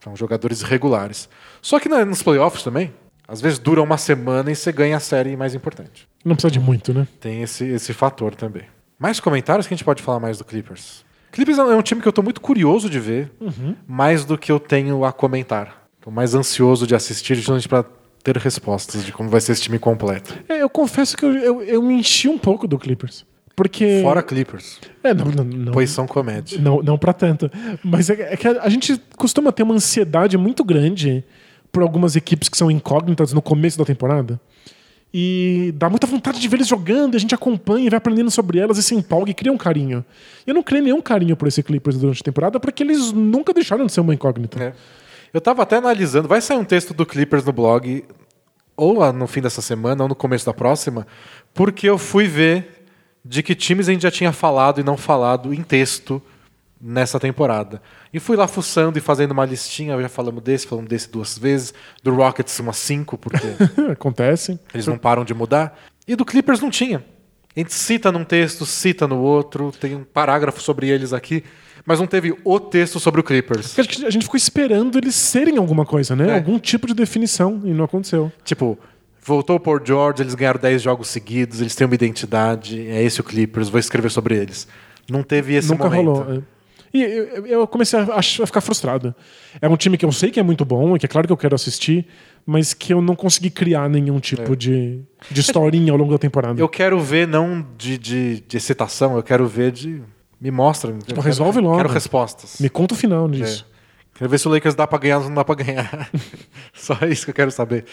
São 0.04 0.16
jogadores 0.16 0.62
irregulares. 0.62 1.28
Só 1.62 1.80
que 1.80 1.90
nos 1.90 2.24
playoffs 2.24 2.64
também, 2.64 2.94
às 3.28 3.42
vezes 3.42 3.60
dura 3.60 3.82
uma 3.82 3.98
semana 3.98 4.52
e 4.52 4.56
você 4.56 4.72
ganha 4.72 4.98
a 4.98 5.02
série 5.02 5.36
mais 5.36 5.54
importante. 5.54 6.08
Não 6.24 6.36
precisa 6.36 6.52
de 6.52 6.60
muito, 6.60 6.94
né? 6.94 7.08
Tem 7.20 7.42
esse, 7.42 7.66
esse 7.66 7.94
fator 7.94 8.36
também. 8.36 8.64
Mais 8.98 9.20
comentários 9.20 9.68
que 9.68 9.74
a 9.74 9.78
gente 9.78 9.84
pode 9.84 10.02
falar 10.02 10.20
mais 10.20 10.38
do 10.38 10.46
Clippers? 10.46 11.06
Clippers 11.32 11.58
é 11.58 11.64
um 11.64 11.82
time 11.82 12.02
que 12.02 12.08
eu 12.08 12.14
tô 12.14 12.24
muito 12.24 12.40
curioso 12.40 12.90
de 12.90 13.00
ver, 13.00 13.32
mais 13.86 14.24
do 14.24 14.38
que 14.38 14.52
eu 14.52 14.60
tenho 14.60 15.04
a 15.04 15.12
comentar. 15.12 15.88
Tô 16.02 16.10
mais 16.10 16.34
ansioso 16.34 16.88
de 16.88 16.96
assistir, 16.96 17.36
justamente 17.36 17.68
para 17.68 17.86
ter 18.34 18.36
respostas 18.38 19.06
de 19.06 19.14
como 19.14 19.30
vai 19.30 19.40
ser 19.40 19.54
esse 19.54 19.62
time 19.62 19.80
completo. 19.80 20.38
É, 20.50 20.62
eu 20.62 20.70
confesso 20.70 21.16
que 21.16 21.24
eu, 21.24 21.34
eu, 21.34 21.62
eu 21.64 21.82
me 21.82 21.94
enchi 21.94 22.28
um 22.28 22.38
pouco 22.38 22.68
do 22.68 22.78
Clippers. 22.78 23.26
Porque. 23.56 24.02
Fora 24.04 24.22
Clippers, 24.22 24.80
É, 25.02 25.14
não, 25.14 25.26
não, 25.26 25.44
não, 25.46 25.72
pois 25.72 25.90
são 25.90 26.06
comédia. 26.06 26.60
não, 26.60 26.82
não 26.84 26.98
pra 26.98 27.14
tanto. 27.14 27.50
Mas 27.82 28.10
é, 28.10 28.34
é 28.34 28.38
que 28.38 28.46
a, 28.46 28.64
a 28.64 28.70
gente 28.70 29.02
costuma 29.18 29.52
ter 29.54 29.64
uma 29.64 29.74
ansiedade 29.76 30.38
muito 30.38 30.62
grande 30.64 31.24
por 31.72 31.82
algumas 31.82 32.18
equipes 32.18 32.50
que 32.50 32.58
são 32.58 32.70
incógnitas 32.70 33.32
no 33.32 33.42
começo 33.42 33.78
da 33.78 33.86
temporada. 33.86 34.40
E 35.14 35.74
dá 35.78 35.90
muita 35.90 36.06
vontade 36.06 36.38
de 36.38 36.48
ver 36.50 36.58
eles 36.58 36.68
jogando, 36.68 37.14
e 37.14 37.18
a 37.18 37.20
gente 37.20 37.34
acompanha 37.34 37.88
e 37.88 37.90
vai 37.90 37.98
aprendendo 37.98 38.30
sobre 38.30 38.60
elas 38.60 38.78
e 38.78 38.84
se 38.84 38.94
empolga 38.94 39.32
e 39.32 39.34
cria 39.34 39.54
um 39.54 39.58
carinho. 39.58 40.04
Eu 40.46 40.54
não 40.54 40.62
criei 40.62 40.84
nenhum 40.84 41.02
carinho 41.02 41.36
por 41.38 41.48
esse 41.48 41.64
Clippers 41.64 41.98
durante 41.98 42.20
a 42.22 42.26
temporada 42.26 42.60
porque 42.60 42.84
eles 42.84 43.14
nunca 43.14 43.54
deixaram 43.54 43.86
de 43.86 43.94
ser 43.94 44.02
uma 44.02 44.14
incógnita. 44.14 44.62
É. 44.62 44.74
Eu 45.34 45.42
tava 45.42 45.62
até 45.64 45.78
analisando, 45.78 46.28
vai 46.28 46.42
sair 46.42 46.58
um 46.58 46.64
texto 46.64 46.94
do 46.94 47.06
Clippers 47.06 47.44
no 47.44 47.52
blog, 47.52 48.04
ou 48.78 49.00
lá 49.00 49.12
no 49.12 49.28
fim 49.28 49.42
dessa 49.42 49.62
semana, 49.62 50.04
ou 50.04 50.08
no 50.08 50.16
começo 50.16 50.46
da 50.46 50.54
próxima, 50.54 51.08
porque 51.54 51.90
eu 51.90 51.98
fui 51.98 52.28
ver 52.28 52.86
de 53.26 53.42
que 53.44 53.56
times 53.56 53.90
a 53.90 53.92
gente 53.92 54.04
já 54.04 54.12
tinha 54.12 54.32
falado 54.32 54.80
e 54.80 54.84
não 54.84 54.96
falado 54.96 55.54
em 55.54 55.64
texto 55.64 56.22
nessa 56.80 57.20
temporada. 57.20 57.82
E 58.14 58.20
fui 58.20 58.38
lá 58.38 58.48
fuçando 58.48 58.98
e 58.98 59.02
fazendo 59.02 59.32
uma 59.32 59.46
listinha, 59.46 60.00
já 60.00 60.08
falamos 60.08 60.44
desse, 60.44 60.68
falamos 60.68 60.88
desse 60.90 61.10
duas 61.10 61.38
vezes, 61.38 61.74
do 62.04 62.14
Rockets 62.14 62.58
umas 62.60 62.78
cinco, 62.78 63.18
porque 63.18 63.48
Acontece. 63.92 64.60
eles 64.74 64.86
não 64.88 64.98
param 64.98 65.26
de 65.26 65.34
mudar, 65.34 65.78
e 66.08 66.16
do 66.16 66.24
Clippers 66.24 66.62
não 66.62 66.70
tinha. 66.70 67.04
A 67.58 67.60
gente 67.60 67.74
cita 67.74 68.12
num 68.12 68.24
texto, 68.24 68.68
cita 68.68 69.08
no 69.08 69.18
outro, 69.18 69.72
tem 69.72 69.96
um 69.96 70.04
parágrafo 70.04 70.62
sobre 70.62 70.90
eles 70.90 71.12
aqui, 71.12 71.44
mas 71.84 72.00
não 72.00 72.06
teve 72.06 72.38
o 72.44 72.60
texto 72.60 73.00
sobre 73.00 73.20
o 73.20 73.24
Clippers. 73.24 73.78
A 73.80 74.12
gente 74.12 74.26
ficou 74.26 74.38
esperando 74.38 74.96
eles 74.96 75.16
serem 75.16 75.58
alguma 75.58 75.84
coisa, 75.84 76.16
né? 76.16 76.30
É. 76.30 76.36
Algum 76.36 76.60
tipo 76.60 76.86
de 76.86 76.94
definição, 76.94 77.60
e 77.66 77.70
não 77.74 77.86
aconteceu. 77.86 78.32
Tipo, 78.44 78.78
voltou 79.24 79.60
por 79.60 79.82
George, 79.84 80.22
eles 80.22 80.36
ganharam 80.36 80.60
10 80.60 80.84
jogos 80.84 81.08
seguidos, 81.08 81.60
eles 81.60 81.74
têm 81.74 81.88
uma 81.88 81.96
identidade, 81.96 82.88
é 82.88 83.02
esse 83.02 83.22
o 83.22 83.24
Clippers, 83.24 83.70
vou 83.70 83.80
escrever 83.80 84.12
sobre 84.12 84.38
eles. 84.38 84.68
Não 85.10 85.24
teve 85.24 85.56
esse 85.56 85.70
Nunca 85.70 85.86
momento. 85.86 86.06
rolou. 86.06 86.34
é. 86.36 86.57
E 86.98 87.04
eu, 87.04 87.46
eu 87.48 87.68
comecei 87.68 88.00
a, 88.00 88.22
ficar 88.22 88.62
frustrado. 88.62 89.14
É 89.62 89.68
um 89.68 89.76
time 89.78 89.98
que 89.98 90.06
eu 90.06 90.12
sei 90.12 90.32
que 90.32 90.40
é 90.40 90.44
muito 90.44 90.64
bom 90.66 90.96
e 90.96 91.00
que 91.00 91.06
é 91.06 91.10
claro 91.10 91.28
que 91.28 91.34
eu 91.34 91.38
quero 91.38 91.56
assistir, 91.56 92.06
mas 92.46 92.74
que 92.74 92.94
eu 92.94 93.02
não 93.02 93.16
consegui 93.16 93.50
criar 93.50 93.90
nenhum 93.90 94.20
tipo 94.20 94.56
de, 94.56 95.02
de 95.30 95.42
historinha 95.42 95.92
ao 95.92 95.98
longo 95.98 96.12
da 96.12 96.18
temporada. 96.18 96.60
É. 96.60 96.64
Eu 96.64 96.70
quero 96.70 97.00
ver 97.00 97.28
não 97.28 97.66
de, 97.78 97.98
de, 97.98 98.42
de 98.48 98.58
excitação, 98.58 99.16
eu 99.16 99.24
quero 99.24 99.48
ver 99.48 99.72
de. 99.72 100.02
Me 100.40 100.52
mostra. 100.52 100.94
quero- 101.06 101.22
resolve 101.22 101.60
logo. 101.60 101.78
Quero 101.78 101.90
respostas. 101.90 102.60
Me 102.60 102.70
conta 102.70 102.94
o 102.94 102.98
final 102.98 103.28
disso. 103.30 103.66
Quero 104.14 104.30
ver 104.30 104.40
se 104.40 104.48
o 104.48 104.52
Lakers 104.52 104.74
dá 104.76 104.88
pra 104.88 104.98
ganhar 105.00 105.20
ou 105.20 105.26
não 105.26 105.36
dá 105.36 105.44
pra 105.46 105.56
ganhar. 105.56 106.10
Só 106.74 106.98
isso 107.08 107.26
que 107.26 107.32
eu 107.32 107.36
quero 107.36 107.52
saber. 107.52 107.86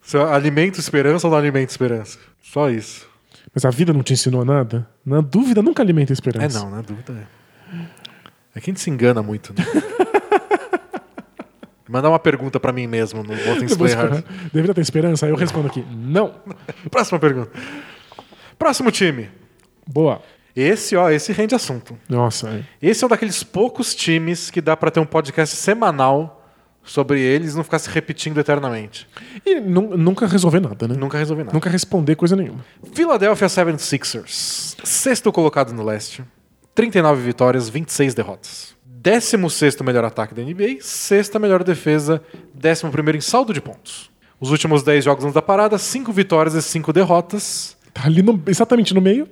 Se 0.00 0.16
eu 0.16 0.26
alimento 0.32 0.80
esperança 0.80 1.26
ou 1.26 1.30
não 1.30 1.38
alimento 1.38 1.70
esperança? 1.70 2.18
Só 2.42 2.68
isso. 2.70 3.06
Mas 3.54 3.64
a 3.64 3.70
vida 3.70 3.92
não 3.92 4.02
te 4.02 4.12
ensinou 4.12 4.44
nada? 4.44 4.88
Na 5.04 5.20
dúvida, 5.20 5.62
nunca 5.62 5.82
alimenta 5.82 6.12
a 6.12 6.14
É 6.14 6.14
esperança. 6.14 6.58
não, 6.60 6.70
na 6.70 6.80
dúvida 6.80 7.12
é. 7.12 7.41
É 8.54 8.60
que 8.60 8.70
a 8.70 8.72
gente 8.72 8.80
se 8.80 8.90
engana 8.90 9.22
muito, 9.22 9.54
né? 9.54 9.64
Mandar 11.88 12.08
uma 12.08 12.18
pergunta 12.18 12.58
pra 12.58 12.72
mim 12.72 12.86
mesmo 12.86 13.22
no 13.22 13.34
Voting 13.34 13.66
Hard. 13.94 14.24
Deveria 14.52 14.74
ter 14.74 14.80
esperança? 14.80 15.26
Aí 15.26 15.32
eu 15.32 15.36
respondo 15.36 15.66
aqui: 15.68 15.84
não. 15.90 16.34
Próxima 16.90 17.18
pergunta. 17.18 17.50
Próximo 18.58 18.90
time. 18.90 19.28
Boa. 19.86 20.22
Esse, 20.54 20.94
ó, 20.96 21.10
esse 21.10 21.32
rende 21.32 21.54
assunto. 21.54 21.98
Nossa, 22.08 22.48
é. 22.50 22.62
Esse 22.80 23.02
é 23.02 23.06
um 23.06 23.10
daqueles 23.10 23.42
poucos 23.42 23.94
times 23.94 24.50
que 24.50 24.60
dá 24.60 24.76
pra 24.76 24.90
ter 24.90 25.00
um 25.00 25.06
podcast 25.06 25.56
semanal 25.56 26.46
sobre 26.82 27.20
eles 27.20 27.54
e 27.54 27.56
não 27.56 27.64
ficar 27.64 27.78
se 27.78 27.88
repetindo 27.90 28.38
eternamente. 28.38 29.08
E 29.46 29.58
nu- 29.60 29.96
nunca 29.96 30.26
resolver 30.26 30.60
nada, 30.60 30.86
né? 30.88 30.94
Nunca 30.96 31.16
resolvi 31.18 31.42
nada. 31.42 31.54
Nunca 31.54 31.68
responder 31.70 32.16
coisa 32.16 32.36
nenhuma. 32.36 32.64
Philadelphia 32.94 33.46
76ers, 33.48 34.76
sexto 34.84 35.32
colocado 35.32 35.72
no 35.72 35.82
leste, 35.82 36.22
39 36.74 37.22
vitórias, 37.22 37.68
26 37.68 38.14
derrotas. 38.14 38.74
16 38.84 39.76
melhor 39.84 40.04
ataque 40.04 40.32
da 40.34 40.42
NBA, 40.42 40.78
sexta 40.80 41.38
melhor 41.38 41.64
defesa, 41.64 42.22
11 42.56 43.16
em 43.16 43.20
saldo 43.20 43.52
de 43.52 43.60
pontos. 43.60 44.10
Os 44.40 44.50
últimos 44.50 44.82
10 44.82 45.04
jogos 45.04 45.24
antes 45.24 45.34
da 45.34 45.42
parada, 45.42 45.76
5 45.78 46.12
vitórias 46.12 46.54
e 46.54 46.62
5 46.62 46.92
derrotas. 46.92 47.76
Tá 47.92 48.02
ali 48.06 48.22
no- 48.22 48.40
exatamente 48.46 48.94
no 48.94 49.00
meio. 49.00 49.28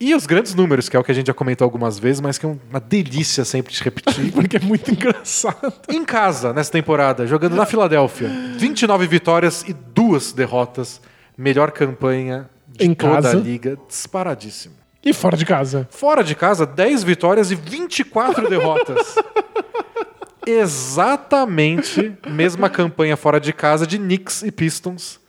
E 0.00 0.14
os 0.14 0.26
grandes 0.26 0.54
números, 0.54 0.88
que 0.88 0.96
é 0.96 1.00
o 1.00 1.02
que 1.04 1.10
a 1.10 1.14
gente 1.14 1.26
já 1.26 1.34
comentou 1.34 1.64
algumas 1.64 1.98
vezes, 1.98 2.20
mas 2.20 2.38
que 2.38 2.46
é 2.46 2.56
uma 2.70 2.78
delícia 2.80 3.44
sempre 3.44 3.72
de 3.72 3.82
repetir. 3.82 4.30
Porque 4.32 4.56
é 4.56 4.60
muito 4.60 4.90
engraçado. 4.90 5.72
em 5.88 6.04
casa, 6.04 6.52
nessa 6.52 6.70
temporada, 6.70 7.26
jogando 7.26 7.56
na 7.56 7.66
Filadélfia, 7.66 8.28
29 8.56 9.06
vitórias 9.08 9.64
e 9.66 9.72
2 9.72 10.32
derrotas. 10.32 11.00
Melhor 11.36 11.70
campanha 11.72 12.48
de 12.68 12.84
Em 12.86 12.94
toda 12.94 13.14
casa. 13.14 13.30
a 13.30 13.34
liga, 13.40 13.76
disparadíssimo. 13.88 14.74
E 15.04 15.12
fora 15.12 15.36
de 15.36 15.46
casa. 15.46 15.88
Fora 15.90 16.22
de 16.24 16.34
casa, 16.34 16.66
10 16.66 17.04
vitórias 17.04 17.50
e 17.50 17.54
24 17.54 18.48
derrotas. 18.48 19.14
Exatamente 20.46 22.16
mesma 22.26 22.70
campanha 22.70 23.16
fora 23.16 23.38
de 23.38 23.52
casa 23.52 23.86
de 23.86 23.98
Knicks 23.98 24.42
e 24.42 24.50
Pistons, 24.50 25.20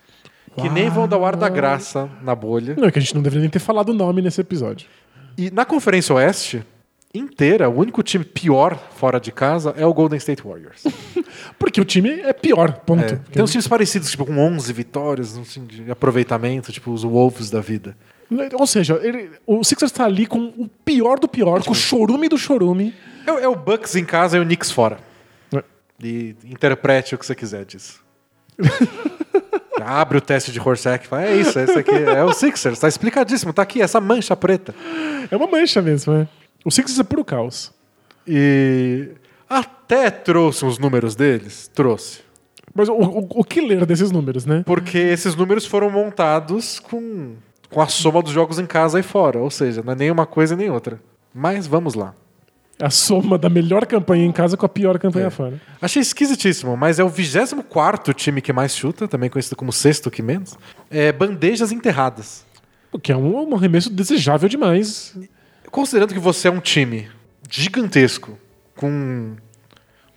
que 0.55 0.69
nem 0.69 0.89
vão 0.89 1.07
dar 1.07 1.17
o 1.17 1.25
ar 1.25 1.35
da 1.35 1.49
graça 1.49 2.09
na 2.21 2.33
bolha. 2.33 2.75
Não, 2.77 2.87
é 2.87 2.91
que 2.91 2.99
a 2.99 3.01
gente 3.01 3.13
não 3.15 3.21
deveria 3.21 3.41
nem 3.41 3.49
ter 3.49 3.59
falado 3.59 3.89
o 3.89 3.93
nome 3.93 4.21
nesse 4.21 4.39
episódio. 4.39 4.87
E 5.37 5.51
na 5.51 5.65
Conferência 5.65 6.15
Oeste 6.15 6.63
inteira, 7.13 7.69
o 7.69 7.79
único 7.79 8.03
time 8.03 8.23
pior 8.23 8.77
fora 8.95 9.19
de 9.19 9.31
casa 9.31 9.73
é 9.77 9.85
o 9.85 9.93
Golden 9.93 10.17
State 10.17 10.43
Warriors. 10.43 10.83
Porque 11.57 11.81
o 11.81 11.85
time 11.85 12.21
é 12.21 12.33
pior, 12.33 12.71
ponto. 12.85 13.03
É, 13.03 13.19
Tem 13.31 13.43
uns 13.43 13.51
times 13.51 13.67
parecidos, 13.67 14.11
tipo, 14.11 14.25
com 14.25 14.37
11 14.37 14.71
vitórias, 14.71 15.37
assim, 15.37 15.65
de 15.65 15.91
aproveitamento, 15.91 16.71
tipo 16.71 16.91
os 16.91 17.03
Wolves 17.03 17.49
da 17.49 17.61
vida. 17.61 17.95
Ou 18.53 18.67
seja, 18.67 18.99
ele- 19.01 19.31
o 19.45 19.63
Sixers 19.63 19.91
tá 19.91 20.05
ali 20.05 20.25
com 20.25 20.39
o 20.57 20.69
pior 20.85 21.19
do 21.19 21.27
pior, 21.27 21.63
com 21.63 21.71
o 21.71 21.75
chorume 21.75 22.29
do 22.29 22.37
chorume. 22.37 22.93
É, 23.25 23.31
o- 23.31 23.39
é 23.39 23.47
o 23.47 23.55
Bucks 23.55 23.95
em 23.95 24.05
casa 24.05 24.37
e 24.37 24.39
o 24.39 24.43
Knicks 24.45 24.71
fora. 24.71 24.99
É. 25.53 25.63
E 26.03 26.35
interprete 26.45 27.15
o 27.15 27.17
que 27.17 27.25
você 27.25 27.33
quiser 27.35 27.65
disso. 27.65 27.99
Abre 29.81 30.17
o 30.17 30.21
teste 30.21 30.51
de 30.51 30.59
Rorschach 30.59 31.03
e 31.05 31.07
fala, 31.07 31.23
é 31.25 31.35
isso, 31.37 31.57
esse 31.57 31.79
aqui 31.79 31.91
é 31.91 32.23
o 32.23 32.33
Sixers, 32.33 32.77
tá 32.79 32.87
explicadíssimo, 32.87 33.53
tá 33.53 33.61
aqui, 33.61 33.81
essa 33.81 33.99
mancha 34.01 34.35
preta. 34.35 34.75
É 35.31 35.35
uma 35.37 35.47
mancha 35.47 35.81
mesmo, 35.81 36.13
é. 36.13 36.27
O 36.65 36.69
Sixers 36.69 36.99
é 36.99 37.03
puro 37.03 37.23
caos. 37.23 37.71
E 38.27 39.09
até 39.49 40.09
trouxe 40.11 40.65
os 40.65 40.77
números 40.77 41.15
deles, 41.15 41.69
trouxe. 41.73 42.19
Mas 42.75 42.89
o, 42.89 42.93
o, 42.93 43.27
o 43.39 43.43
que 43.43 43.61
ler 43.61 43.85
desses 43.85 44.11
números, 44.11 44.45
né? 44.45 44.63
Porque 44.65 44.97
esses 44.97 45.33
números 45.33 45.65
foram 45.65 45.89
montados 45.89 46.77
com, 46.79 47.35
com 47.69 47.81
a 47.81 47.87
soma 47.87 48.21
dos 48.21 48.31
jogos 48.31 48.59
em 48.59 48.65
casa 48.65 48.99
e 48.99 49.03
fora, 49.03 49.39
ou 49.39 49.49
seja, 49.49 49.81
não 49.83 49.93
é 49.93 49.95
nem 49.95 50.11
uma 50.11 50.25
coisa 50.25 50.55
nem 50.55 50.69
outra. 50.69 50.99
Mas 51.33 51.67
vamos 51.67 51.93
lá. 51.93 52.13
A 52.81 52.89
soma 52.89 53.37
da 53.37 53.49
melhor 53.49 53.85
campanha 53.85 54.25
em 54.25 54.31
casa 54.31 54.55
com 54.55 54.65
a 54.65 54.69
pior 54.69 54.97
campanha 54.97 55.27
É. 55.27 55.29
fora. 55.29 55.61
Achei 55.81 56.01
esquisitíssimo, 56.01 56.77
mas 56.77 56.97
é 56.97 57.03
o 57.03 57.09
24 57.09 58.13
time 58.13 58.41
que 58.41 58.53
mais 58.53 58.73
chuta, 58.75 59.07
também 59.07 59.29
conhecido 59.29 59.55
como 59.57 59.71
sexto 59.73 60.09
que 60.09 60.21
menos. 60.21 60.57
É 60.89 61.11
bandejas 61.11 61.71
enterradas. 61.73 62.45
O 62.91 62.97
que 62.97 63.11
é 63.11 63.17
um, 63.17 63.49
um 63.49 63.55
arremesso 63.55 63.89
desejável 63.89 64.47
demais. 64.47 65.15
Considerando 65.69 66.13
que 66.13 66.19
você 66.19 66.47
é 66.47 66.51
um 66.51 66.59
time 66.61 67.09
gigantesco, 67.49 68.37
com 68.75 69.35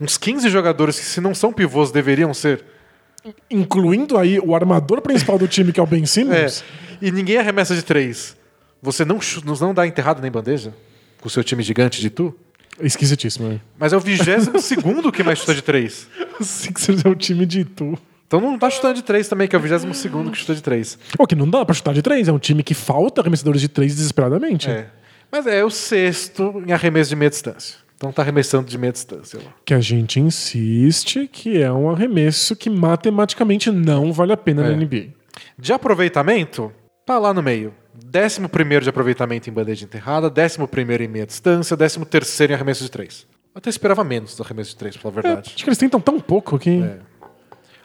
uns 0.00 0.16
15 0.16 0.48
jogadores 0.48 0.98
que, 0.98 1.04
se 1.04 1.20
não 1.20 1.34
são 1.34 1.52
pivôs, 1.52 1.90
deveriam 1.90 2.32
ser. 2.32 2.64
Incluindo 3.50 4.18
aí 4.18 4.38
o 4.40 4.54
armador 4.54 5.00
principal 5.00 5.38
do 5.38 5.46
time, 5.46 5.72
que 5.72 5.78
é 5.80 5.82
o 5.82 5.86
Ben 5.86 6.02
É, 6.02 6.06
Simmons. 6.06 6.64
e 7.00 7.10
ninguém 7.10 7.36
arremessa 7.36 7.74
de 7.74 7.82
três. 7.82 8.36
Você 8.80 9.04
não, 9.04 9.18
não 9.60 9.72
dá 9.74 9.86
enterrada 9.86 10.20
nem 10.20 10.30
bandeja? 10.30 10.74
Com 11.20 11.28
o 11.28 11.30
seu 11.30 11.44
time 11.44 11.62
gigante 11.62 12.00
de 12.00 12.10
tu? 12.10 12.34
É 12.80 12.86
esquisitíssimo, 12.86 13.48
né? 13.48 13.60
Mas 13.78 13.92
é 13.92 13.96
o 13.96 14.00
22 14.00 15.12
que 15.12 15.22
mais 15.22 15.38
chuta 15.38 15.54
de 15.54 15.62
três. 15.62 16.08
O 16.40 16.44
Sixers 16.44 17.04
é 17.04 17.08
o 17.08 17.14
time 17.14 17.46
de 17.46 17.60
Itu. 17.60 17.96
Então 18.26 18.40
não 18.40 18.58
tá 18.58 18.70
chutando 18.70 18.94
de 18.94 19.02
três 19.02 19.28
também, 19.28 19.46
que 19.46 19.54
é 19.54 19.58
o 19.58 19.62
22 19.62 20.30
que 20.30 20.38
chuta 20.38 20.54
de 20.54 20.62
três. 20.62 20.98
O 21.18 21.26
que 21.26 21.34
não 21.36 21.48
dá 21.48 21.64
pra 21.64 21.74
chutar 21.74 21.92
de 21.94 22.00
três. 22.02 22.28
É 22.28 22.32
um 22.32 22.38
time 22.38 22.62
que 22.62 22.72
falta 22.74 23.20
arremessadores 23.20 23.60
de 23.60 23.68
três 23.68 23.94
desesperadamente. 23.94 24.68
É. 24.70 24.88
Mas 25.30 25.46
é 25.46 25.62
o 25.64 25.70
sexto 25.70 26.62
em 26.66 26.72
arremesso 26.72 27.10
de 27.10 27.16
meia 27.16 27.30
distância. 27.30 27.76
Então 28.02 28.10
tá 28.10 28.20
arremessando 28.22 28.68
de 28.68 28.76
meia 28.76 28.92
distância. 28.92 29.38
lá. 29.38 29.54
Que 29.64 29.72
a 29.72 29.78
gente 29.78 30.18
insiste 30.18 31.28
que 31.30 31.62
é 31.62 31.70
um 31.70 31.88
arremesso 31.88 32.56
que 32.56 32.68
matematicamente 32.68 33.70
não 33.70 34.12
vale 34.12 34.32
a 34.32 34.36
pena 34.36 34.66
É. 34.66 34.70
na 34.70 34.76
NBA. 34.76 35.10
De 35.56 35.72
aproveitamento, 35.72 36.72
tá 37.06 37.16
lá 37.16 37.32
no 37.32 37.40
meio. 37.40 37.72
Décimo 38.04 38.48
primeiro 38.48 38.82
de 38.82 38.90
aproveitamento 38.90 39.48
em 39.48 39.52
bandeja 39.52 39.84
enterrada, 39.84 40.28
décimo 40.28 40.66
primeiro 40.66 41.04
em 41.04 41.06
meia 41.06 41.24
distância, 41.24 41.76
décimo 41.76 42.04
terceiro 42.04 42.52
em 42.52 42.56
arremesso 42.56 42.82
de 42.82 42.90
três. 42.90 43.24
Eu 43.54 43.58
até 43.58 43.70
esperava 43.70 44.02
menos 44.02 44.34
do 44.34 44.42
arremesso 44.42 44.70
de 44.70 44.76
três, 44.76 44.96
pra 44.96 45.02
falar 45.02 45.20
a 45.20 45.22
verdade. 45.22 45.52
Acho 45.54 45.62
que 45.62 45.70
eles 45.70 45.78
tentam 45.78 46.00
tão 46.00 46.18
pouco 46.18 46.58
que. 46.58 46.82
É. 46.82 46.98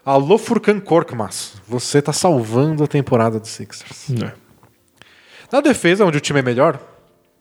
Alô, 0.03 0.39
Furkan 0.39 0.80
Korkmaz. 0.80 1.62
Você 1.67 2.01
tá 2.01 2.12
salvando 2.12 2.84
a 2.84 2.88
temporada 2.88 3.39
do 3.39 3.45
Sixers. 3.47 4.10
É. 4.23 4.34
Na 5.51 5.62
defesa, 5.62 6.03
onde 6.06 6.17
o 6.17 6.21
time 6.21 6.39
é 6.39 6.41
melhor, 6.43 6.82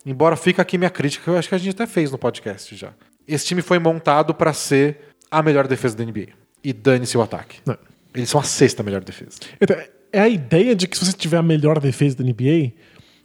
embora 0.07 0.37
fica 0.37 0.63
aqui 0.63 0.79
minha 0.79 0.91
crítica, 0.91 1.25
que 1.25 1.31
eu 1.31 1.37
acho 1.37 1.49
que 1.49 1.55
a 1.55 1.59
gente 1.59 1.71
até 1.71 1.87
fez 1.87 2.13
no 2.13 2.19
podcast 2.19 2.75
já. 2.77 2.93
Esse 3.27 3.47
time 3.47 3.61
foi 3.61 3.79
montado 3.79 4.33
pra 4.33 4.53
ser 4.53 4.99
a 5.31 5.43
melhor 5.43 5.67
defesa 5.67 5.97
da 5.97 6.05
NBA. 6.05 6.29
E 6.63 6.73
dane-se 6.73 7.19
o 7.19 7.23
ataque. 7.23 7.59
É. 7.69 7.77
Eles 8.15 8.31
são 8.31 8.41
a 8.41 8.45
sexta 8.45 8.83
melhor 8.83 9.03
defesa. 9.03 9.33
Então, 9.61 9.77
é 10.13 10.21
a 10.21 10.29
ideia 10.29 10.75
de 10.75 10.87
que 10.87 10.97
se 10.97 11.05
você 11.05 11.13
tiver 11.13 11.37
a 11.37 11.43
melhor 11.43 11.79
defesa 11.81 12.17
da 12.17 12.25
NBA, 12.25 12.73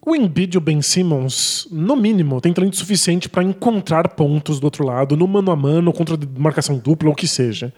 o 0.06 0.16
Embiid 0.16 0.56
e 0.56 0.58
o 0.58 0.62
Ben 0.62 0.82
Simmons, 0.82 1.68
no 1.72 1.96
mínimo, 1.96 2.42
tem 2.42 2.52
talento 2.52 2.76
suficiente 2.76 3.30
pra 3.30 3.44
encontrar 3.44 4.10
pontos 4.10 4.60
do 4.60 4.66
outro 4.66 4.86
lado, 4.86 5.16
no 5.16 5.28
mano 5.28 5.52
a 5.52 5.56
mano, 5.56 5.94
contra 5.94 6.18
marcação 6.38 6.78
dupla, 6.78 7.08
ou 7.08 7.14
o 7.14 7.16
que 7.16 7.28
seja. 7.28 7.72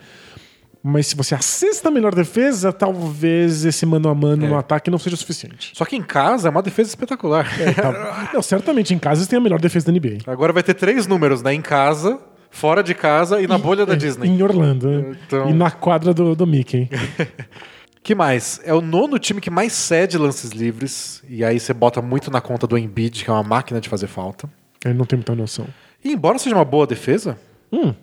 Mas 0.85 1.07
se 1.07 1.15
você 1.15 1.33
é 1.33 1.39
a 1.87 1.91
melhor 1.91 2.13
defesa, 2.13 2.73
talvez 2.73 3.63
esse 3.63 3.85
mano 3.85 4.09
a 4.09 4.13
mano 4.15 4.45
É. 4.45 4.49
no 4.49 4.57
ataque 4.57 4.91
não 4.91 4.97
seja 4.97 5.15
suficiente. 5.15 5.71
Só 5.73 5.85
que 5.85 5.95
em 5.95 6.01
casa 6.03 6.49
é 6.49 6.51
uma 6.51 6.61
defesa 6.61 6.89
espetacular. 6.89 7.47
Tá. 7.75 8.29
Não, 8.33 8.41
certamente 8.41 8.93
em 8.93 8.99
casa 8.99 9.21
eles 9.21 9.27
têm 9.29 9.37
a 9.37 9.41
melhor 9.41 9.61
defesa 9.61 9.85
da 9.85 9.93
NBA. 9.93 10.17
Agora 10.27 10.51
vai 10.51 10.61
ter 10.61 10.73
três 10.73 11.07
números, 11.07 11.41
né? 11.41 11.53
Em 11.53 11.61
casa, 11.61 12.19
fora 12.51 12.83
de 12.83 12.93
casa 12.93 13.41
e 13.41 13.47
na 13.47 13.57
bolha 13.57 13.85
da 13.85 13.93
É, 13.93 13.95
Disney. 13.95 14.27
Em 14.27 14.41
Orlando. 14.43 14.89
né? 14.89 15.15
Então- 15.25 15.49
E 15.49 15.53
na 15.53 15.71
quadra 15.71 16.13
do, 16.13 16.35
do 16.35 16.45
Mickey. 16.45 16.89
Que 18.03 18.13
mais? 18.13 18.59
É 18.65 18.73
o 18.73 18.81
nono 18.81 19.17
time 19.17 19.39
que 19.39 19.49
mais 19.49 19.71
cede 19.71 20.17
lances 20.17 20.51
livres. 20.51 21.23
E 21.29 21.41
aí 21.45 21.57
você 21.57 21.73
bota 21.73 22.01
muito 22.01 22.29
na 22.29 22.41
conta 22.41 22.67
do 22.67 22.77
Embiid, 22.77 23.23
que 23.23 23.29
é 23.29 23.33
uma 23.33 23.43
máquina 23.43 23.79
de 23.79 23.87
fazer 23.87 24.07
falta. 24.07 24.49
Ele 24.83 24.93
não 24.93 25.05
tem 25.05 25.15
muita 25.15 25.33
noção. 25.33 25.65
E 26.03 26.11
embora 26.11 26.37
seja 26.37 26.53
uma 26.53 26.65
boa 26.65 26.85
defesa, 26.85 27.37
Hum, 27.71 27.93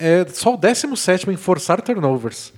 é 0.00 0.26
só 0.28 0.54
o 0.54 0.56
17 0.56 1.30
em 1.30 1.36
forçar 1.36 1.80
turnovers. 1.82 2.52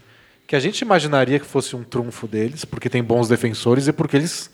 Que 0.47 0.57
a 0.57 0.61
gente 0.61 0.80
imaginaria 0.80 1.38
que 1.38 1.47
fosse 1.47 1.74
um 1.74 1.82
trunfo 1.82 2.26
deles, 2.26 2.64
porque 2.64 2.88
tem 2.88 3.03
bons 3.03 3.28
defensores 3.28 3.88
e 3.88 3.93
porque 3.93 4.16
eles 4.16 4.51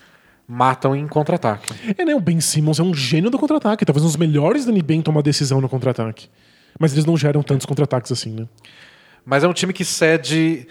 matam 0.46 0.96
em 0.96 1.06
contra-ataque. 1.06 1.72
É, 1.96 2.04
né? 2.04 2.14
O 2.14 2.20
Ben 2.20 2.40
Simmons 2.40 2.80
é 2.80 2.82
um 2.82 2.94
gênio 2.94 3.30
do 3.30 3.38
contra-ataque. 3.38 3.84
Talvez 3.84 4.02
um 4.02 4.06
dos 4.06 4.16
melhores 4.16 4.64
da 4.64 4.72
NBA 4.72 4.94
em 4.94 5.02
tomar 5.02 5.22
decisão 5.22 5.60
no 5.60 5.68
contra-ataque. 5.68 6.28
Mas 6.78 6.92
eles 6.92 7.04
não 7.04 7.16
geram 7.16 7.42
tantos 7.42 7.66
contra-ataques 7.66 8.10
assim, 8.10 8.30
né? 8.30 8.46
Mas 9.24 9.44
é 9.44 9.48
um 9.48 9.52
time 9.52 9.72
que 9.72 9.84
cede 9.84 10.66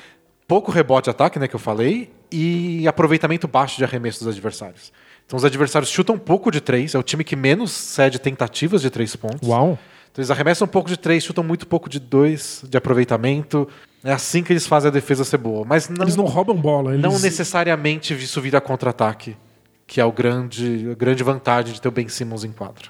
pouco 0.47 0.71
rebote 0.71 1.09
ataque, 1.09 1.37
né, 1.37 1.47
que 1.47 1.55
eu 1.55 1.59
falei, 1.59 2.09
e 2.31 2.87
aproveitamento 2.87 3.47
baixo 3.47 3.77
de 3.77 3.83
arremesso 3.83 4.19
dos 4.23 4.33
adversários. 4.33 4.91
Então 5.25 5.37
os 5.37 5.43
adversários 5.43 5.91
chutam 5.91 6.17
pouco 6.17 6.49
de 6.49 6.61
três, 6.61 6.95
é 6.95 6.99
o 6.99 7.03
time 7.03 7.23
que 7.23 7.35
menos 7.35 7.71
cede 7.71 8.17
tentativas 8.17 8.81
de 8.81 8.89
três 8.89 9.15
pontos. 9.15 9.47
Uau! 9.47 9.77
Então 10.17 10.23
eles 10.23 10.31
arremessam 10.31 10.65
um 10.65 10.69
pouco 10.69 10.89
de 10.89 10.97
três, 10.97 11.23
chutam 11.23 11.43
muito 11.43 11.67
pouco 11.67 11.87
de 11.87 11.99
dois 11.99 12.63
de 12.67 12.75
aproveitamento. 12.75 13.67
É 14.03 14.11
assim 14.11 14.41
que 14.41 14.51
eles 14.51 14.65
fazem 14.65 14.89
a 14.89 14.91
defesa 14.91 15.23
ser 15.23 15.37
boa. 15.37 15.63
Mas 15.63 15.89
não, 15.89 16.03
Eles 16.03 16.15
não 16.15 16.25
roubam 16.25 16.55
bola. 16.55 16.93
Eles... 16.93 17.03
não 17.03 17.19
necessariamente 17.19 18.15
isso 18.15 18.41
vira 18.41 18.59
contra-ataque, 18.59 19.37
que 19.85 20.01
é 20.01 20.05
o 20.05 20.11
grande, 20.11 20.89
a 20.91 20.95
grande 20.95 21.21
vantagem 21.23 21.71
de 21.71 21.79
ter 21.79 21.87
o 21.87 21.91
Ben 21.91 22.07
Simmons 22.07 22.43
em 22.43 22.51
quadro. 22.51 22.89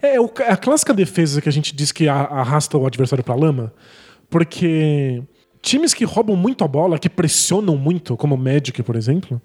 É 0.00 0.20
o- 0.20 0.30
a 0.46 0.56
clássica 0.56 0.94
defesa 0.94 1.40
que 1.42 1.48
a 1.48 1.52
gente 1.52 1.74
diz 1.74 1.90
que 1.90 2.08
arrasta 2.08 2.78
o 2.78 2.86
adversário 2.86 3.24
pra 3.24 3.34
lama, 3.34 3.72
porque 4.30 5.20
times 5.60 5.92
que 5.94 6.04
roubam 6.04 6.36
muito 6.36 6.62
a 6.62 6.68
bola, 6.68 6.96
que 6.96 7.08
pressionam 7.08 7.76
muito, 7.76 8.16
como 8.16 8.36
o 8.36 8.38
Magic, 8.38 8.80
por 8.84 8.94
exemplo, 8.94 9.42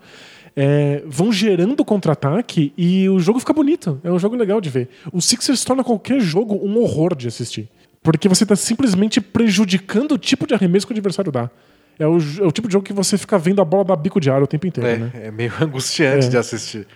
é, 0.59 1.03
vão 1.05 1.31
gerando 1.31 1.85
contra-ataque 1.85 2.73
e 2.75 3.07
o 3.07 3.19
jogo 3.19 3.39
fica 3.39 3.53
bonito. 3.53 4.01
É 4.03 4.11
um 4.11 4.17
jogo 4.17 4.35
legal 4.35 4.59
de 4.59 4.71
ver. 4.71 4.89
O 5.13 5.21
Sixers 5.21 5.63
torna 5.63 5.83
qualquer 5.83 6.19
jogo 6.19 6.55
um 6.63 6.79
horror 6.81 7.15
de 7.15 7.27
assistir. 7.27 7.69
Porque 8.01 8.27
você 8.27 8.43
tá 8.45 8.55
simplesmente 8.55 9.21
prejudicando 9.21 10.13
o 10.13 10.17
tipo 10.17 10.47
de 10.47 10.55
arremesso 10.55 10.87
que 10.87 10.93
o 10.93 10.95
adversário 10.95 11.31
dá. 11.31 11.49
É 11.99 12.07
o, 12.07 12.17
é 12.17 12.43
o 12.45 12.51
tipo 12.51 12.67
de 12.67 12.73
jogo 12.73 12.83
que 12.85 12.93
você 12.93 13.17
fica 13.17 13.37
vendo 13.37 13.61
a 13.61 13.65
bola 13.65 13.83
dar 13.85 13.95
bico 13.95 14.19
de 14.19 14.31
ar 14.31 14.41
o 14.41 14.47
tempo 14.47 14.65
inteiro, 14.65 14.89
É, 14.89 14.97
né? 14.97 15.11
é 15.13 15.31
meio 15.31 15.51
angustiante 15.61 16.25
É. 16.25 16.29
de 16.29 16.37
assistir. 16.37 16.87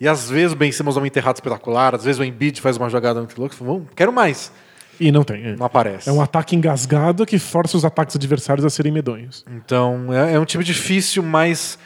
E 0.00 0.06
às 0.08 0.28
vezes 0.28 0.52
o 0.52 0.56
Ben 0.56 0.70
Simmons 0.72 0.94
dá 0.96 1.00
um 1.00 1.06
enterrado 1.06 1.36
espetacular, 1.36 1.94
às 1.94 2.04
vezes 2.04 2.18
o 2.20 2.24
Embiid 2.24 2.60
faz 2.60 2.76
uma 2.76 2.88
jogada 2.90 3.20
muito 3.20 3.38
louca, 3.40 3.54
"Vamos, 3.60 3.84
quero 3.94 4.12
mais. 4.12 4.52
E 4.98 5.12
não 5.12 5.22
tem. 5.24 5.44
é. 5.44 5.56
Não 5.56 5.66
aparece. 5.66 6.08
É 6.08 6.12
um 6.12 6.20
ataque 6.22 6.56
engasgado 6.56 7.24
que 7.26 7.38
força 7.38 7.76
os 7.76 7.84
ataques 7.84 8.16
adversários 8.16 8.64
a 8.64 8.70
serem 8.70 8.90
medonhos. 8.92 9.44
Então, 9.50 10.12
é, 10.12 10.34
é 10.34 10.40
um 10.40 10.44
time 10.44 10.64
difícil, 10.64 11.22
mas 11.22 11.78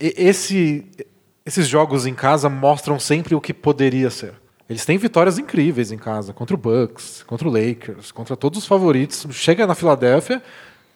esse, 0.00 0.86
esses 1.44 1.68
jogos 1.68 2.06
em 2.06 2.14
casa 2.14 2.48
mostram 2.48 2.98
sempre 2.98 3.34
o 3.34 3.40
que 3.40 3.52
poderia 3.52 4.10
ser. 4.10 4.34
Eles 4.68 4.84
têm 4.84 4.96
vitórias 4.96 5.38
incríveis 5.38 5.90
em 5.90 5.98
casa, 5.98 6.32
contra 6.32 6.54
o 6.54 6.58
Bucks, 6.58 7.24
contra 7.26 7.48
o 7.48 7.50
Lakers, 7.50 8.12
contra 8.12 8.36
todos 8.36 8.60
os 8.60 8.66
favoritos. 8.66 9.26
Chega 9.32 9.66
na 9.66 9.74
Filadélfia, 9.74 10.40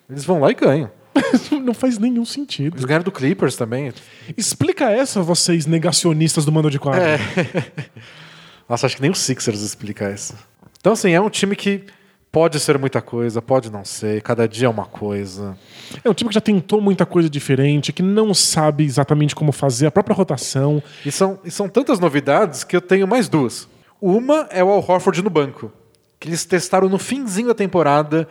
eles 0.09 0.25
vão 0.25 0.41
lá 0.41 0.51
e 0.51 0.55
ganham. 0.55 0.91
não 1.63 1.75
faz 1.75 1.99
nenhum 1.99 2.25
sentido. 2.25 2.75
Eles 2.75 2.85
ganharam 2.85 3.05
do 3.05 3.13
Clippers 3.13 3.57
também. 3.57 3.93
Explica 4.37 4.91
essa, 4.91 5.23
vocês 5.23 5.67
negacionistas 5.67 6.45
do 6.45 6.53
mando 6.53 6.71
de 6.71 6.79
quadro. 6.79 7.03
É. 7.03 7.19
Nossa, 8.69 8.87
acho 8.87 8.97
que 8.97 9.03
nem 9.03 9.11
o 9.11 9.15
Sixers 9.15 9.61
explica 9.61 10.11
isso. 10.11 10.35
Então, 10.79 10.93
assim, 10.93 11.13
é 11.13 11.21
um 11.21 11.31
time 11.31 11.55
que 11.55 11.85
pode 12.35 12.59
ser 12.59 12.77
muita 12.79 13.01
coisa, 13.01 13.41
pode 13.41 13.71
não 13.71 13.85
ser, 13.85 14.21
cada 14.21 14.49
dia 14.49 14.67
é 14.67 14.69
uma 14.69 14.87
coisa. 14.87 15.57
É 16.03 16.11
um 16.11 16.13
time 16.13 16.27
que 16.31 16.35
já 16.35 16.41
tentou 16.41 16.81
muita 16.81 17.07
coisa 17.07 17.31
diferente, 17.31 17.93
que 17.93 18.03
não 18.03 18.35
sabe 18.35 18.83
exatamente 18.83 19.37
como 19.37 19.53
fazer 19.53 19.87
a 19.87 19.91
própria 19.93 20.17
rotação. 20.17 20.83
E 21.07 21.13
são, 21.13 21.39
e 21.45 21.51
são 21.51 21.69
tantas 21.69 22.01
novidades 22.01 22.65
que 22.65 22.75
eu 22.75 22.81
tenho 22.81 23.07
mais 23.07 23.29
duas. 23.29 23.69
Uma 24.03 24.49
é 24.51 24.65
o 24.65 24.69
Al 24.69 24.85
Horford 24.85 25.23
no 25.23 25.31
banco, 25.31 25.71
que 26.19 26.29
eles 26.29 26.45
testaram 26.45 26.89
no 26.89 26.99
finzinho 26.99 27.47
da 27.47 27.55
temporada, 27.55 28.27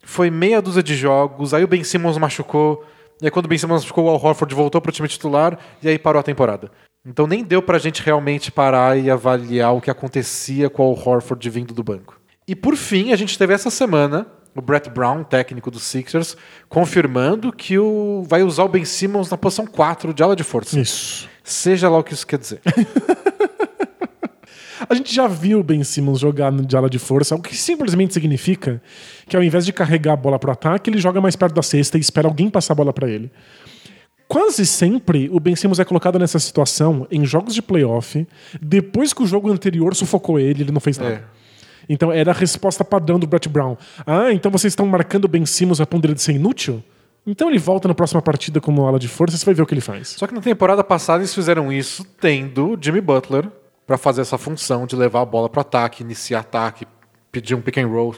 foi 0.00 0.30
meia 0.30 0.62
dúzia 0.62 0.82
de 0.82 0.94
jogos, 0.94 1.52
aí 1.52 1.64
o 1.64 1.68
Ben 1.68 1.82
Simmons 1.82 2.18
machucou, 2.18 2.84
e 3.20 3.24
aí 3.24 3.32
quando 3.32 3.46
o 3.46 3.48
Ben 3.48 3.58
Simmons 3.58 3.82
machucou, 3.82 4.04
o 4.04 4.10
Al 4.10 4.24
Horford 4.24 4.54
voltou 4.54 4.80
pro 4.80 4.92
time 4.92 5.08
titular, 5.08 5.58
e 5.82 5.88
aí 5.88 5.98
parou 5.98 6.20
a 6.20 6.22
temporada. 6.22 6.70
Então 7.04 7.26
nem 7.26 7.42
deu 7.42 7.60
pra 7.60 7.80
gente 7.80 8.00
realmente 8.00 8.52
parar 8.52 8.96
e 8.96 9.10
avaliar 9.10 9.74
o 9.74 9.80
que 9.80 9.90
acontecia 9.90 10.70
com 10.70 10.84
o 10.84 10.90
Al 10.90 11.14
Horford 11.16 11.50
vindo 11.50 11.74
do 11.74 11.82
banco. 11.82 12.19
E 12.50 12.56
por 12.56 12.74
fim, 12.74 13.12
a 13.12 13.16
gente 13.16 13.38
teve 13.38 13.54
essa 13.54 13.70
semana 13.70 14.26
o 14.56 14.60
Brett 14.60 14.90
Brown, 14.90 15.22
técnico 15.22 15.70
dos 15.70 15.84
Sixers, 15.84 16.36
confirmando 16.68 17.52
que 17.52 17.78
o, 17.78 18.24
vai 18.26 18.42
usar 18.42 18.64
o 18.64 18.68
Ben 18.68 18.84
Simmons 18.84 19.30
na 19.30 19.36
posição 19.36 19.64
4 19.64 20.12
de 20.12 20.20
ala 20.20 20.34
de 20.34 20.42
força. 20.42 20.76
Isso. 20.76 21.28
Seja 21.44 21.88
lá 21.88 21.98
o 21.98 22.02
que 22.02 22.12
isso 22.12 22.26
quer 22.26 22.40
dizer. 22.40 22.60
A 24.88 24.94
gente 24.94 25.14
já 25.14 25.28
viu 25.28 25.60
o 25.60 25.62
Ben 25.62 25.84
Simmons 25.84 26.18
jogar 26.18 26.50
de 26.50 26.76
ala 26.76 26.90
de 26.90 26.98
força, 26.98 27.36
o 27.36 27.40
que 27.40 27.54
simplesmente 27.54 28.12
significa 28.12 28.82
que 29.28 29.36
ao 29.36 29.44
invés 29.44 29.64
de 29.64 29.72
carregar 29.72 30.14
a 30.14 30.16
bola 30.16 30.36
pro 30.36 30.50
ataque, 30.50 30.90
ele 30.90 30.98
joga 30.98 31.20
mais 31.20 31.36
perto 31.36 31.54
da 31.54 31.62
cesta 31.62 31.98
e 31.98 32.00
espera 32.00 32.26
alguém 32.26 32.50
passar 32.50 32.72
a 32.72 32.76
bola 32.76 32.92
para 32.92 33.08
ele. 33.08 33.30
Quase 34.26 34.66
sempre 34.66 35.30
o 35.30 35.38
Ben 35.38 35.54
Simmons 35.54 35.78
é 35.78 35.84
colocado 35.84 36.18
nessa 36.18 36.40
situação 36.40 37.06
em 37.12 37.24
jogos 37.24 37.54
de 37.54 37.62
playoff, 37.62 38.26
depois 38.60 39.12
que 39.12 39.22
o 39.22 39.26
jogo 39.26 39.52
anterior 39.52 39.94
sufocou 39.94 40.36
ele, 40.36 40.64
ele 40.64 40.72
não 40.72 40.80
fez 40.80 40.98
nada. 40.98 41.24
É. 41.36 41.39
Então 41.92 42.12
era 42.12 42.30
a 42.30 42.34
resposta 42.34 42.84
padrão 42.84 43.18
do 43.18 43.26
Brett 43.26 43.48
Brown. 43.48 43.76
Ah, 44.06 44.32
então 44.32 44.48
vocês 44.50 44.70
estão 44.70 44.86
marcando 44.86 45.24
o 45.24 45.28
Ben 45.28 45.44
Simmons 45.44 45.80
a 45.80 45.86
ponto 45.86 46.02
dele 46.02 46.14
de 46.14 46.22
ser 46.22 46.32
inútil? 46.32 46.80
Então 47.26 47.50
ele 47.50 47.58
volta 47.58 47.88
na 47.88 47.94
próxima 47.94 48.22
partida 48.22 48.60
como 48.60 48.86
ala 48.86 48.96
de 48.98 49.08
força, 49.08 49.36
você 49.36 49.44
vai 49.44 49.54
ver 49.54 49.62
o 49.62 49.66
que 49.66 49.74
ele 49.74 49.80
faz. 49.80 50.10
Só 50.10 50.26
que 50.28 50.32
na 50.32 50.40
temporada 50.40 50.84
passada 50.84 51.18
eles 51.20 51.34
fizeram 51.34 51.72
isso 51.72 52.04
tendo 52.20 52.78
Jimmy 52.80 53.00
Butler 53.00 53.48
pra 53.86 53.98
fazer 53.98 54.20
essa 54.20 54.38
função 54.38 54.86
de 54.86 54.94
levar 54.94 55.22
a 55.22 55.24
bola 55.24 55.48
pro 55.48 55.60
ataque, 55.60 56.04
iniciar 56.04 56.40
ataque, 56.40 56.86
pedir 57.32 57.56
um 57.56 57.60
pick 57.60 57.78
and 57.78 57.88
roll, 57.88 58.14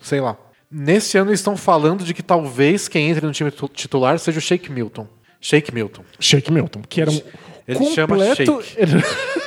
sei 0.00 0.20
lá. 0.20 0.36
Nesse 0.70 1.18
ano 1.18 1.30
eles 1.30 1.40
estão 1.40 1.56
falando 1.56 2.04
de 2.04 2.14
que 2.14 2.22
talvez 2.22 2.86
quem 2.86 3.10
entre 3.10 3.26
no 3.26 3.32
time 3.32 3.50
tu- 3.50 3.68
titular 3.68 4.18
seja 4.20 4.38
o 4.38 4.40
Shake 4.40 4.70
Milton. 4.70 5.08
Shake 5.40 5.74
Milton. 5.74 6.02
Shake 6.20 6.52
Milton, 6.52 6.82
que 6.88 7.00
era 7.00 7.10
um 7.10 7.20
Ele 7.66 7.84
chama 7.86 8.16
completo... 8.16 8.62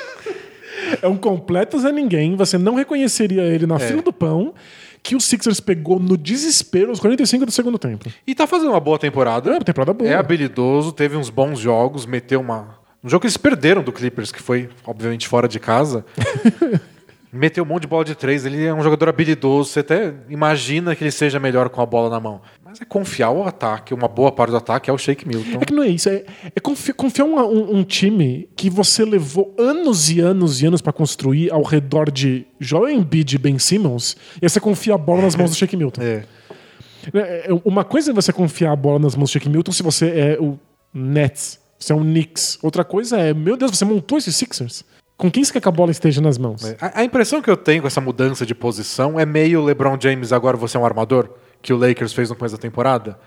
é 1.02 1.08
um 1.08 1.18
completo 1.18 1.80
Zé 1.80 1.92
Ninguém, 1.92 2.36
você 2.36 2.58
não 2.58 2.76
reconheceria 2.76 3.44
ele 3.44 3.66
na 3.66 3.80
fila 3.80 4.02
do 4.02 4.14
pão, 4.14 4.54
que 5.02 5.16
o 5.16 5.22
Sixers 5.22 5.60
pegou 5.60 6.00
no 6.00 6.18
desespero 6.18 6.90
aos 6.90 7.00
45 7.00 7.46
do 7.46 7.52
segundo 7.52 7.78
tempo. 7.78 8.10
E 8.26 8.36
tá 8.36 8.46
fazendo 8.46 8.70
uma 8.70 8.80
boa 8.80 9.00
temporada. 9.00 9.50
É 9.50 9.54
uma 9.54 9.60
temporada 9.62 9.94
boa. 9.94 10.10
É 10.10 10.16
habilidoso, 10.16 10.92
teve 10.92 11.16
uns 11.16 11.30
bons 11.30 11.60
jogos, 11.60 12.06
meteu 12.06 12.42
uma. 12.42 12.80
Um 13.04 13.10
jogo 13.10 13.22
que 13.22 13.28
eles 13.28 13.38
perderam 13.38 13.82
do 13.82 13.94
Clippers, 13.94 14.32
que 14.32 14.42
foi, 14.42 14.70
obviamente, 14.86 15.28
fora 15.28 15.48
de 15.48 15.60
casa. 15.60 16.06
meteu 17.32 17.64
um 17.64 17.68
monte 17.68 17.84
de 17.84 17.88
bola 17.88 18.04
de 18.04 18.14
três. 18.14 18.46
Ele 18.46 18.66
é 18.66 18.74
um 18.74 18.82
jogador 18.82 19.08
habilidoso. 19.08 19.70
Você 19.70 19.80
até 19.80 20.14
imagina 20.28 20.96
que 20.96 21.04
ele 21.04 21.12
seja 21.12 21.40
melhor 21.40 21.70
com 21.70 21.82
a 21.82 21.86
bola 21.86 22.10
na 22.10 22.20
mão. 22.20 22.42
Mas 22.80 22.82
é 22.82 22.86
confiar 22.86 23.32
o 23.32 23.44
ataque. 23.44 23.94
Uma 23.94 24.08
boa 24.08 24.32
parte 24.32 24.52
do 24.52 24.58
ataque 24.58 24.90
é 24.90 24.94
o 24.94 24.98
Shake 24.98 25.28
Milton. 25.28 25.60
É 25.62 25.66
que 25.66 25.74
não 25.74 25.84
é 25.84 25.88
isso, 25.88 26.08
é, 26.10 26.24
é 26.56 26.60
confi- 26.60 26.94
confiar 26.94 27.26
um, 27.26 27.38
um- 27.40 27.78
um 27.80 27.84
time 27.84 28.48
que 28.56 28.70
você 28.70 29.04
levou 29.04 29.54
anos 29.58 30.10
e 30.10 30.20
anos 30.20 30.62
e 30.62 30.66
anos 30.66 30.82
pra 30.82 30.94
construir 30.94 31.52
ao 31.52 31.62
redor 31.64 32.10
de 32.12 32.46
Joel 32.60 32.90
Embiid 32.90 33.36
e 33.36 33.38
Ben 33.38 33.60
Simmons, 33.60 34.16
e 34.42 34.48
você 34.50 34.60
confia 34.60 34.96
a 34.96 34.98
bola 34.98 35.22
nas 35.24 35.36
mãos 35.36 35.50
do 35.52 35.56
Shake 35.56 35.76
Milton. 35.76 36.02
É. 36.10 36.24
É, 37.14 37.50
é, 37.50 37.62
Uma 37.66 37.84
coisa 37.86 38.12
é 38.12 38.14
você 38.14 38.32
confiar 38.34 38.72
a 38.74 38.76
bola 38.76 39.00
nas 39.00 39.16
mãos 39.16 39.30
do 39.30 39.34
Shake 39.34 39.50
Milton 39.50 39.72
se 39.72 39.82
você 39.82 40.08
é 40.08 40.38
o 40.40 40.60
Nets, 40.94 41.60
você 41.80 41.94
é 41.94 41.96
um 41.96 42.02
Knicks. 42.04 42.60
Outra 42.62 42.84
coisa 42.84 43.18
é, 43.18 43.34
meu 43.34 43.56
Deus, 43.56 43.72
você 43.72 43.86
montou 43.86 44.18
esses 44.18 44.36
Sixers? 44.36 44.84
Com 45.18 45.30
quem 45.32 45.44
você 45.44 45.52
quer 45.54 45.62
que 45.62 45.68
a 45.68 45.72
bola 45.72 45.92
esteja 45.92 46.20
nas 46.22 46.38
mãos? 46.38 46.62
A, 46.80 47.00
a 47.00 47.04
impressão 47.04 47.42
que 47.42 47.50
eu 47.50 47.56
tenho 47.58 47.82
com 47.82 47.88
essa 47.88 48.02
mudança 48.02 48.46
de 48.46 48.54
posição 48.54 49.20
é 49.20 49.26
meio 49.26 49.64
LeBron 49.64 49.98
James, 50.00 50.32
agora 50.34 50.56
você 50.58 50.76
é 50.78 50.80
um 50.80 50.86
armador, 50.86 51.30
que 51.62 51.74
o 51.74 51.78
Lakers 51.78 52.14
fez 52.14 52.30
no 52.30 52.36
começo 52.36 52.56
da 52.56 52.62
temporada. 52.62 53.20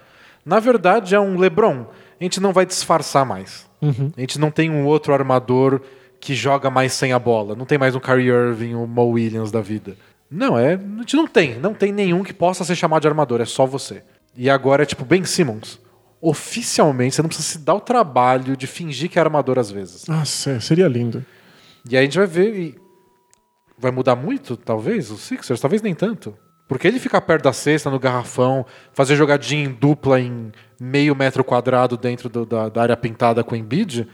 Na 0.45 0.59
verdade, 0.59 1.15
é 1.15 1.21
um 1.21 1.39
LeBron. 1.39 1.87
A 2.21 2.25
gente 2.25 2.41
não 2.41 2.53
vai 2.53 2.67
disfarçar 2.67 3.25
mais. 3.25 3.69
A 4.17 4.21
gente 4.21 4.39
não 4.39 4.51
tem 4.51 4.71
um 4.71 4.85
outro 4.87 5.13
armador 5.13 5.81
que 6.21 6.35
joga 6.35 6.71
mais 6.71 6.93
sem 6.93 7.13
a 7.13 7.19
bola. 7.19 7.55
Não 7.55 7.67
tem 7.67 7.79
mais 7.79 7.95
um 7.95 8.01
Kyrie 8.01 8.29
Irving, 8.29 8.75
um 8.75 8.87
Mo 8.87 9.11
Williams 9.11 9.51
da 9.51 9.61
vida. 9.61 9.97
Não, 10.31 10.59
é, 10.59 10.75
a 10.75 11.01
gente 11.01 11.17
não 11.17 11.27
tem. 11.27 11.59
Não 11.59 11.75
tem 11.75 11.93
nenhum 11.93 12.23
que 12.23 12.33
possa 12.33 12.65
ser 12.65 12.77
chamado 12.77 13.03
de 13.03 13.09
armador. 13.09 13.41
É 13.41 13.45
só 13.45 13.67
você. 13.67 14.03
E 14.37 14.49
agora 14.49 14.85
é 14.85 14.87
tipo 14.87 15.05
Ben 15.05 15.25
Simmons. 15.25 15.81
Oficialmente, 16.21 17.17
você 17.17 17.23
não 17.23 17.29
precisa 17.29 17.49
se 17.49 17.59
dar 17.59 17.75
o 17.75 17.81
trabalho 17.81 18.57
de 18.57 18.67
fingir 18.67 19.11
que 19.11 19.19
é 19.19 19.23
armador 19.23 19.59
às 19.59 19.71
vezes. 19.71 20.07
Nossa, 20.07 20.53
é, 20.53 20.61
seria 20.61 20.87
lindo. 20.87 21.25
E 21.91 21.97
aí 21.97 22.03
a 22.03 22.05
gente 22.05 22.17
vai 22.17 22.27
ver. 22.27 22.55
E 22.55 22.81
vai 23.77 23.91
mudar 23.91 24.15
muito, 24.15 24.57
talvez, 24.57 25.11
o 25.11 25.19
Sixers? 25.19 25.61
Talvez 25.61 25.83
nem 25.83 25.95
tanto. 25.95 26.37
Porque 26.73 26.89
ele 26.89 26.99
ficar 26.99 27.21
perto 27.21 27.45
da 27.45 27.53
cesta, 27.53 27.91
no 27.91 27.99
garrafão, 27.99 28.65
fazer 28.95 29.15
jogadinha 29.15 29.65
em 29.65 29.71
dupla 29.73 30.19
em 30.19 30.51
meio 30.81 31.15
metro 31.15 31.45
quadrado 31.45 31.99
dentro 31.99 32.31
do- 32.31 32.47
da, 32.47 32.71
da 32.71 32.81
área 32.83 32.97
pintada 32.97 33.45
com 33.45 33.55
o 33.55 33.59
Embiid, 33.59 34.09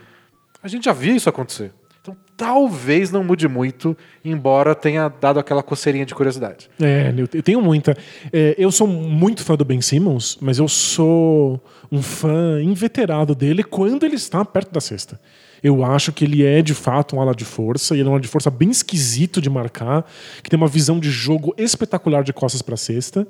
a 0.61 0.67
gente 0.67 0.87
já 0.87 0.93
viu 0.93 1.15
isso 1.15 1.29
acontecer. 1.29 1.73
Então 2.03 2.17
talvez 2.37 3.13
não 3.13 3.23
mude 3.23 3.47
muito, 3.47 3.97
embora 4.25 4.75
tenha 4.75 5.09
dado 5.09 5.39
aquela 5.39 5.63
coceirinha 5.63 6.05
de 6.05 6.15
curiosidade. 6.17 6.69
É, 6.83 7.15
eu 7.33 7.43
tenho 7.45 7.61
muita. 7.63 7.97
É, 8.33 8.57
eu 8.59 8.73
sou 8.73 8.87
muito 8.89 9.45
fã 9.45 9.55
do 9.55 9.65
Ben 9.65 9.81
Simmons, 9.81 10.37
mas 10.41 10.59
eu 10.59 10.67
sou 10.67 11.63
um 11.93 12.03
fã 12.03 12.61
inveterado 12.63 13.35
dele 13.37 13.63
quando 13.63 14.05
ele 14.05 14.17
está 14.17 14.45
perto 14.45 14.73
da 14.73 14.81
cesta. 14.81 15.21
Eu 15.63 15.85
acho 15.85 16.13
que 16.13 16.25
ele 16.25 16.45
é 16.45 16.63
de 16.63 16.75
fato 16.75 17.17
um 17.17 17.21
ala 17.21 17.35
de 17.35 17.45
força, 17.45 17.95
e 17.95 18.01
ele 18.01 18.09
é 18.09 18.11
um 18.11 18.15
ala 18.15 18.21
de 18.21 18.29
força 18.29 18.51
bem 18.51 18.71
esquisito 18.71 19.41
de 19.41 19.51
marcar, 19.51 20.05
que 20.43 20.51
tem 20.51 20.57
uma 20.57 20.69
visão 20.69 20.99
de 20.99 21.11
jogo 21.11 21.55
espetacular 21.57 22.23
de 22.23 22.33
costas 22.33 22.63
para 22.63 22.75
a 22.75 22.79
cesta. 22.79 23.27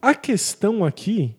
A 0.00 0.14
questão 0.14 0.84
aqui 0.84 1.34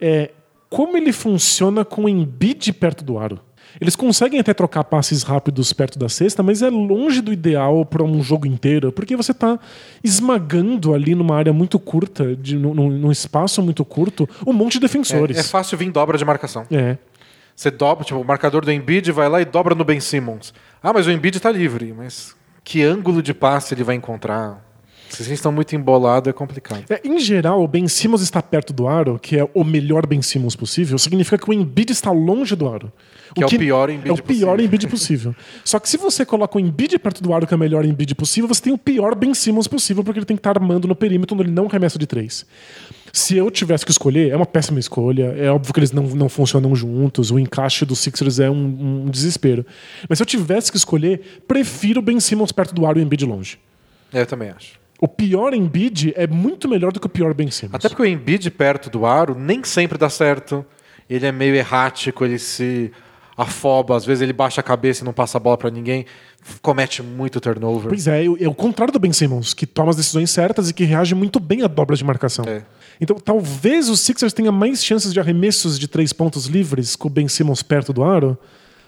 é 0.00 0.30
como 0.68 0.96
ele 0.96 1.12
funciona 1.12 1.84
com 1.84 2.04
o 2.04 2.08
Embiid 2.08 2.72
perto 2.72 3.04
do 3.04 3.18
aro. 3.18 3.40
Eles 3.80 3.94
conseguem 3.94 4.40
até 4.40 4.54
trocar 4.54 4.84
passes 4.84 5.22
rápidos 5.22 5.72
perto 5.72 5.98
da 5.98 6.08
cesta, 6.08 6.42
mas 6.42 6.62
é 6.62 6.70
longe 6.70 7.20
do 7.20 7.32
ideal 7.32 7.84
para 7.84 8.02
um 8.02 8.22
jogo 8.22 8.46
inteiro, 8.46 8.90
porque 8.90 9.14
você 9.14 9.32
está 9.32 9.58
esmagando 10.02 10.94
ali 10.94 11.14
numa 11.14 11.36
área 11.36 11.52
muito 11.52 11.78
curta, 11.78 12.34
de, 12.34 12.56
num, 12.56 12.74
num 12.74 13.12
espaço 13.12 13.62
muito 13.62 13.84
curto, 13.84 14.28
um 14.46 14.52
monte 14.52 14.74
de 14.74 14.80
defensores. 14.80 15.36
É, 15.36 15.40
é 15.40 15.42
fácil 15.42 15.76
vir 15.76 15.90
dobra 15.90 16.16
de 16.16 16.24
marcação. 16.24 16.66
É. 16.70 16.96
Você 17.58 17.72
dobra, 17.72 18.04
tipo, 18.04 18.20
o 18.20 18.24
marcador 18.24 18.64
do 18.64 18.70
Embiid 18.70 19.10
vai 19.10 19.28
lá 19.28 19.40
e 19.40 19.44
dobra 19.44 19.74
no 19.74 19.84
Ben 19.84 19.98
Simmons. 19.98 20.54
Ah, 20.80 20.92
mas 20.92 21.08
o 21.08 21.10
Embiid 21.10 21.38
está 21.38 21.50
livre, 21.50 21.92
mas 21.92 22.32
que 22.62 22.84
ângulo 22.84 23.20
de 23.20 23.34
passe 23.34 23.74
ele 23.74 23.82
vai 23.82 23.96
encontrar? 23.96 24.64
Se 25.08 25.24
vocês 25.24 25.30
estão 25.30 25.50
muito 25.50 25.74
embolados, 25.74 26.28
é 26.28 26.32
complicado. 26.32 26.84
É, 26.88 27.00
em 27.02 27.18
geral, 27.18 27.60
o 27.60 27.66
Ben 27.66 27.88
Simmons 27.88 28.22
está 28.22 28.40
perto 28.40 28.72
do 28.72 28.86
aro, 28.86 29.18
que 29.18 29.36
é 29.36 29.50
o 29.54 29.64
melhor 29.64 30.06
Ben 30.06 30.22
Simmons 30.22 30.54
possível, 30.54 30.96
significa 30.98 31.36
que 31.36 31.50
o 31.50 31.52
Embiid 31.52 31.90
está 31.90 32.12
longe 32.12 32.54
do 32.54 32.68
aro. 32.68 32.92
Que 33.34 33.42
é 33.42 33.46
o 33.46 33.48
pior 33.48 33.90
Embiid 33.90 34.08
É 34.08 34.12
o 34.12 34.16
pior 34.16 34.24
possível. 34.24 34.64
Embiid 34.64 34.86
possível. 34.86 35.36
Só 35.64 35.80
que 35.80 35.88
se 35.88 35.96
você 35.96 36.24
coloca 36.24 36.56
o 36.58 36.60
Embiid 36.60 36.96
perto 37.00 37.20
do 37.20 37.34
aro, 37.34 37.44
que 37.44 37.52
é 37.52 37.56
o 37.56 37.58
melhor 37.58 37.84
Embiid 37.84 38.14
possível, 38.14 38.46
você 38.46 38.62
tem 38.62 38.72
o 38.72 38.78
pior 38.78 39.16
Ben 39.16 39.34
Simmons 39.34 39.66
possível, 39.66 40.04
porque 40.04 40.20
ele 40.20 40.26
tem 40.26 40.36
que 40.36 40.40
estar 40.42 40.56
armando 40.56 40.86
no 40.86 40.94
perímetro 40.94 41.34
onde 41.34 41.42
ele 41.42 41.52
não 41.52 41.66
remessa 41.66 41.98
de 41.98 42.06
três. 42.06 42.46
Se 43.12 43.36
eu 43.36 43.50
tivesse 43.50 43.84
que 43.84 43.90
escolher, 43.90 44.30
é 44.30 44.36
uma 44.36 44.46
péssima 44.46 44.78
escolha. 44.78 45.34
É 45.36 45.50
óbvio 45.50 45.72
que 45.72 45.80
eles 45.80 45.92
não, 45.92 46.02
não 46.04 46.28
funcionam 46.28 46.74
juntos. 46.74 47.30
O 47.30 47.38
encaixe 47.38 47.84
dos 47.84 47.98
Sixers 48.00 48.38
é 48.40 48.50
um, 48.50 49.04
um 49.04 49.10
desespero. 49.10 49.64
Mas 50.08 50.18
se 50.18 50.22
eu 50.22 50.26
tivesse 50.26 50.70
que 50.70 50.76
escolher, 50.76 51.42
prefiro 51.46 52.00
o 52.00 52.02
Ben 52.02 52.20
Simmons 52.20 52.52
perto 52.52 52.74
do 52.74 52.86
aro 52.86 52.98
e 52.98 53.02
o 53.02 53.04
Embiid 53.04 53.24
longe. 53.24 53.58
Eu 54.12 54.26
também 54.26 54.50
acho. 54.50 54.78
O 55.00 55.06
pior 55.06 55.54
Embiid 55.54 56.12
é 56.16 56.26
muito 56.26 56.68
melhor 56.68 56.92
do 56.92 56.98
que 56.98 57.06
o 57.06 57.10
pior 57.10 57.32
Ben 57.32 57.50
Simmons. 57.50 57.76
Até 57.76 57.88
porque 57.88 58.02
o 58.02 58.06
Embiid 58.06 58.50
perto 58.50 58.90
do 58.90 59.06
aro 59.06 59.34
nem 59.38 59.62
sempre 59.62 59.96
dá 59.96 60.10
certo. 60.10 60.64
Ele 61.08 61.24
é 61.24 61.32
meio 61.32 61.54
errático, 61.54 62.24
ele 62.24 62.38
se 62.38 62.90
afoba, 63.38 63.96
às 63.96 64.04
vezes 64.04 64.20
ele 64.20 64.32
baixa 64.32 64.60
a 64.60 64.64
cabeça 64.64 65.02
e 65.02 65.04
não 65.04 65.12
passa 65.12 65.38
a 65.38 65.40
bola 65.40 65.56
pra 65.56 65.70
ninguém, 65.70 66.04
comete 66.60 67.04
muito 67.04 67.40
turnover. 67.40 67.88
Pois 67.88 68.08
é, 68.08 68.24
é 68.24 68.48
o 68.48 68.54
contrário 68.54 68.92
do 68.92 68.98
Ben 68.98 69.12
Simmons, 69.12 69.54
que 69.54 69.64
toma 69.64 69.90
as 69.90 69.96
decisões 69.96 70.28
certas 70.28 70.68
e 70.68 70.74
que 70.74 70.82
reage 70.82 71.14
muito 71.14 71.38
bem 71.38 71.62
a 71.62 71.68
dobras 71.68 72.00
de 72.00 72.04
marcação. 72.04 72.44
É. 72.46 72.64
Então, 73.00 73.16
talvez 73.16 73.88
os 73.88 74.00
Sixers 74.00 74.32
tenham 74.32 74.52
mais 74.52 74.84
chances 74.84 75.12
de 75.12 75.20
arremessos 75.20 75.78
de 75.78 75.86
três 75.86 76.12
pontos 76.12 76.46
livres 76.46 76.96
com 76.96 77.06
o 77.06 77.10
Ben 77.10 77.28
Simmons 77.28 77.62
perto 77.62 77.92
do 77.92 78.02
aro, 78.02 78.36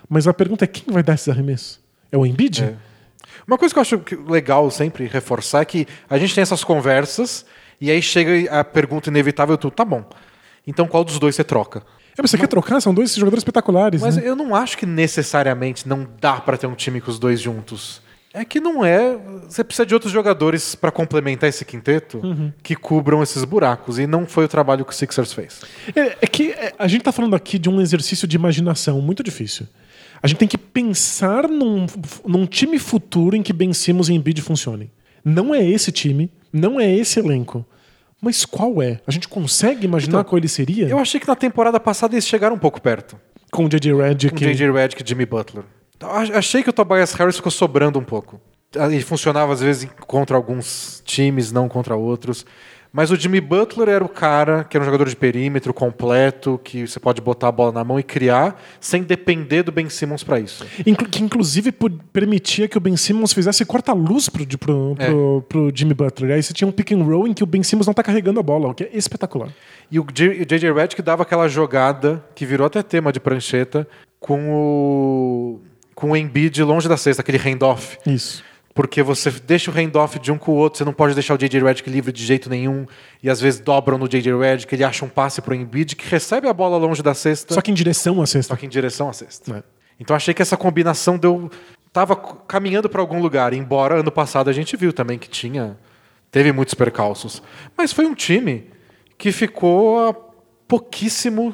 mas 0.09 0.27
a 0.27 0.35
pergunta 0.35 0.65
é 0.65 0.67
quem 0.67 0.93
vai 0.93 1.05
dar 1.05 1.15
esses 1.15 1.29
arremessos? 1.29 1.79
É 2.11 2.19
o 2.19 2.27
Embiid? 2.27 2.65
É. 2.65 2.75
Uma 3.47 3.57
coisa 3.57 3.73
que 3.73 3.79
eu 3.79 3.83
acho 3.83 4.03
legal 4.29 4.69
sempre 4.73 5.07
reforçar 5.07 5.61
é 5.61 5.65
que 5.65 5.87
a 6.09 6.19
gente 6.19 6.35
tem 6.35 6.43
essas 6.43 6.65
conversas 6.65 7.47
e 7.81 7.89
aí 7.89 8.03
chega 8.03 8.51
a 8.61 8.65
pergunta 8.65 9.11
inevitável, 9.11 9.57
tu, 9.57 9.71
tá 9.71 9.85
bom. 9.85 10.05
Então 10.67 10.89
qual 10.89 11.05
dos 11.05 11.21
dois 11.21 11.37
você 11.37 11.45
troca? 11.45 11.83
É, 12.17 12.23
mas 12.23 12.31
você 12.31 12.39
quer 12.39 12.47
trocar? 12.47 12.81
São 12.81 12.93
dois 12.93 13.15
jogadores 13.15 13.41
espetaculares. 13.41 14.01
Mas 14.03 14.17
né? 14.17 14.23
eu 14.25 14.37
não 14.37 14.55
acho 14.55 14.77
que 14.77 14.87
necessariamente 14.87 15.89
não 15.89 16.07
dá 16.21 16.41
pra 16.41 16.57
ter 16.57 16.67
um 16.67 16.75
time 16.75 17.01
com 17.01 17.11
os 17.11 17.19
dois 17.19 17.41
juntos. 17.41 18.03
É 18.33 18.45
que 18.45 18.61
não 18.61 18.85
é. 18.85 19.17
Você 19.49 19.65
precisa 19.65 19.85
de 19.85 19.93
outros 19.93 20.13
jogadores 20.13 20.77
pra 20.77 20.93
complementar 20.93 21.49
esse 21.49 21.65
quinteto 21.65 22.21
que 22.63 22.77
cubram 22.77 23.23
esses 23.23 23.45
buracos. 23.45 23.99
E 23.99 24.07
não 24.07 24.25
foi 24.25 24.45
o 24.45 24.49
trabalho 24.49 24.85
que 24.85 24.93
o 24.93 24.95
Sixers 24.95 25.33
fez. 25.33 25.63
É, 25.95 26.17
é 26.21 26.27
que 26.27 26.53
é, 26.53 26.73
a 26.79 26.87
gente 26.87 27.03
tá 27.03 27.11
falando 27.11 27.35
aqui 27.35 27.59
de 27.59 27.69
um 27.69 27.81
exercício 27.81 28.29
de 28.29 28.37
imaginação 28.37 29.01
muito 29.01 29.23
difícil. 29.23 29.67
A 30.23 30.29
gente 30.29 30.39
tem 30.39 30.49
que 30.49 30.59
pensar 30.59 31.49
num, 31.49 31.87
num 32.25 32.47
time 32.47 32.79
futuro 32.79 33.35
em 33.35 33.43
que 33.43 33.53
Ben 33.53 33.73
Simmons 33.73 34.09
e 34.09 34.15
Embiid 34.15 34.41
funcionem. 34.43 34.91
Não 35.25 35.55
é 35.55 35.67
esse 35.67 35.91
time, 35.91 36.31
não 36.53 36.79
é 36.79 36.95
esse 36.95 37.19
elenco. 37.19 37.65
Mas 38.21 38.45
qual 38.45 38.83
é? 38.83 39.01
A 39.07 39.11
gente 39.11 39.29
consegue 39.29 39.85
imaginar 39.87 40.18
Então, 40.21 40.31
qual 40.31 40.39
ele 40.39 40.49
seria? 40.49 40.89
Eu 40.89 40.99
achei 40.99 41.18
que 41.21 41.27
na 41.29 41.37
temporada 41.37 41.81
passada 41.81 42.14
eles 42.14 42.27
chegaram 42.27 42.55
um 42.57 42.59
pouco 42.59 42.81
perto. 42.81 43.18
Com 43.51 43.64
o 43.64 43.68
J.J. 43.68 43.95
Redick. 43.95 44.33
Com 44.35 44.39
J.J. 44.45 44.71
Redick 44.71 45.03
e 45.03 45.07
Jimmy 45.09 45.27
Butler. 45.27 45.64
Ach- 46.03 46.31
Achei 46.35 46.62
que 46.62 46.71
o 46.71 46.73
Tobias 46.73 47.12
Harris 47.14 47.37
ficou 47.37 47.51
sobrando 47.51 47.99
um 47.99 48.05
pouco. 48.05 48.41
Ele 48.75 49.01
funcionava 49.03 49.53
às 49.53 49.61
vezes 49.61 49.89
contra 50.07 50.37
alguns 50.37 51.03
times, 51.05 51.51
não 51.51 51.68
contra 51.68 51.97
outros. 51.97 52.47
Mas 52.93 53.11
o 53.12 53.16
Jimmy 53.16 53.41
Butler 53.41 53.88
era 53.88 54.05
o 54.05 54.09
cara 54.09 54.64
que 54.64 54.76
era 54.76 54.82
um 54.82 54.84
jogador 54.84 55.09
de 55.09 55.14
perímetro 55.14 55.72
completo, 55.72 56.61
que 56.64 56.86
você 56.88 56.99
pode 56.99 57.20
botar 57.20 57.47
a 57.49 57.53
bola 57.53 57.70
na 57.70 57.84
mão 57.84 58.01
e 58.01 58.03
criar, 58.03 58.61
sem 58.80 59.03
depender 59.05 59.62
do 59.62 59.70
Ben 59.70 59.88
Simmons 59.88 60.24
para 60.24 60.41
isso. 60.41 60.66
Inclu- 60.84 61.09
que 61.09 61.22
inclusive 61.22 61.72
permitia 62.12 62.66
que 62.66 62.76
o 62.76 62.80
Ben 62.80 62.97
Simmons 62.97 63.32
fizesse 63.32 63.64
corta-luz 63.64 64.28
pro, 64.28 64.45
pro, 64.59 64.97
É. 64.99 65.07
pro, 65.07 65.45
pro 65.49 65.72
Jimmy 65.72 65.95
Butler. 65.95 66.32
Aí 66.34 66.43
você 66.43 66.53
tinha 66.53 66.66
um 66.66 66.72
pick 66.72 66.91
and 66.93 67.05
roll 67.05 67.28
em 67.28 67.32
que 67.32 67.45
o 67.45 67.47
Ben 67.47 67.62
Simmons 67.62 67.86
não 67.86 67.95
tá 67.95 68.03
carregando 68.03 68.41
a 68.41 68.43
bola, 68.43 68.68
o 68.68 68.74
que 68.74 68.82
é 68.84 68.91
espetacular. 68.93 69.51
E 69.88 70.01
o 70.01 70.05
J.J. 70.12 70.72
Redick 70.72 71.01
dava 71.03 71.22
aquela 71.22 71.49
jogada 71.49 72.24
que 72.34 72.45
virou 72.45 72.66
até 72.66 72.82
tema 72.82 73.12
de 73.12 73.20
prancheta 73.20 73.86
com 74.18 74.51
o 74.53 75.61
com 75.95 76.12
o 76.12 76.16
Embiid 76.16 76.62
longe 76.64 76.88
da 76.88 76.97
cesta, 76.97 77.20
aquele 77.20 77.36
handoff. 77.36 77.99
Isso. 78.07 78.43
Porque 78.73 79.03
você 79.03 79.31
deixa 79.31 79.71
o 79.71 79.75
handoff 79.75 80.18
de 80.18 80.31
um 80.31 80.39
com 80.39 80.53
o 80.53 80.55
outro, 80.55 80.79
você 80.79 80.85
não 80.85 80.93
pode 80.93 81.14
deixar 81.14 81.35
o 81.35 81.39
J.J. 81.39 81.61
Redick 81.61 81.91
livre 81.91 82.12
de 82.12 82.25
jeito 82.25 82.49
nenhum. 82.49 82.87
E 83.23 83.29
às 83.29 83.41
vezes 83.41 83.59
dobram 83.59 83.99
no 83.99 84.09
J.J. 84.09 84.33
Redick, 84.39 84.73
ele 84.73 84.85
acha 84.85 85.05
um 85.05 85.09
passe 85.09 85.43
pro 85.43 85.55
Embiid, 85.55 85.97
que 85.97 86.09
recebe 86.09 86.49
a 86.49 86.53
bola 86.53 86.77
longe 86.77 87.03
da 87.03 87.12
cesta, 87.12 87.55
Só 87.55 87.61
que 87.61 87.71
em 87.71 87.75
direção 87.75 88.23
à 88.23 88.27
só 88.27 88.33
cesta. 88.33 88.57
que 88.57 88.66
em 88.66 88.68
direção 88.68 89.09
à 89.09 89.12
cesta. 89.12 89.57
É. 89.57 89.62
Então 89.99 90.14
achei 90.14 90.33
que 90.33 90.43
essa 90.43 90.57
combinação 90.57 91.18
deu... 91.18 91.51
Tava 91.93 92.14
caminhando 92.14 92.89
para 92.89 93.01
algum 93.01 93.21
lugar, 93.21 93.53
embora 93.53 93.99
ano 93.99 94.12
passado 94.12 94.49
a 94.49 94.53
gente 94.53 94.77
viu 94.77 94.93
também 94.93 95.18
que 95.18 95.29
tinha... 95.29 95.77
Teve 96.31 96.53
muitos 96.53 96.75
percalços. 96.75 97.43
Mas 97.77 97.93
foi 97.93 98.07
um 98.07 98.14
time 98.14 98.71
que 99.18 99.33
ficou 99.33 100.09
a 100.09 100.14
pouquíssimo 100.68 101.53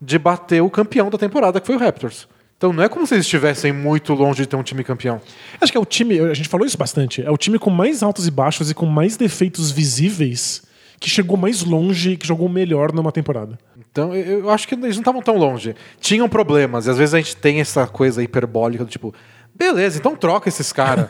de 0.00 0.18
bater 0.18 0.60
o 0.60 0.68
campeão 0.68 1.08
da 1.08 1.16
temporada, 1.16 1.60
que 1.60 1.66
foi 1.66 1.76
o 1.76 1.78
Raptors. 1.78 2.28
Então 2.56 2.72
não 2.72 2.82
é 2.82 2.88
como 2.88 3.06
se 3.06 3.14
eles 3.14 3.26
estivessem 3.26 3.72
muito 3.72 4.14
longe 4.14 4.42
de 4.42 4.48
ter 4.48 4.56
um 4.56 4.62
time 4.62 4.82
campeão. 4.82 5.20
Acho 5.60 5.70
que 5.70 5.76
é 5.76 5.80
o 5.80 5.84
time, 5.84 6.18
a 6.20 6.34
gente 6.34 6.48
falou 6.48 6.66
isso 6.66 6.78
bastante, 6.78 7.22
é 7.22 7.30
o 7.30 7.36
time 7.36 7.58
com 7.58 7.70
mais 7.70 8.02
altos 8.02 8.26
e 8.26 8.30
baixos 8.30 8.70
e 8.70 8.74
com 8.74 8.86
mais 8.86 9.16
defeitos 9.16 9.70
visíveis 9.70 10.62
que 10.98 11.10
chegou 11.10 11.36
mais 11.36 11.62
longe 11.62 12.12
e 12.12 12.16
que 12.16 12.26
jogou 12.26 12.48
melhor 12.48 12.92
numa 12.92 13.12
temporada. 13.12 13.58
Então, 13.90 14.14
eu 14.14 14.50
acho 14.50 14.66
que 14.66 14.74
eles 14.74 14.96
não 14.96 15.02
estavam 15.02 15.22
tão 15.22 15.36
longe. 15.36 15.74
Tinham 16.00 16.28
problemas, 16.28 16.86
e 16.86 16.90
às 16.90 16.98
vezes 16.98 17.14
a 17.14 17.18
gente 17.18 17.36
tem 17.36 17.60
essa 17.60 17.86
coisa 17.86 18.22
hiperbólica 18.22 18.84
do 18.84 18.90
tipo, 18.90 19.14
beleza, 19.54 19.98
então 19.98 20.16
troca 20.16 20.48
esses 20.48 20.72
caras. 20.72 21.06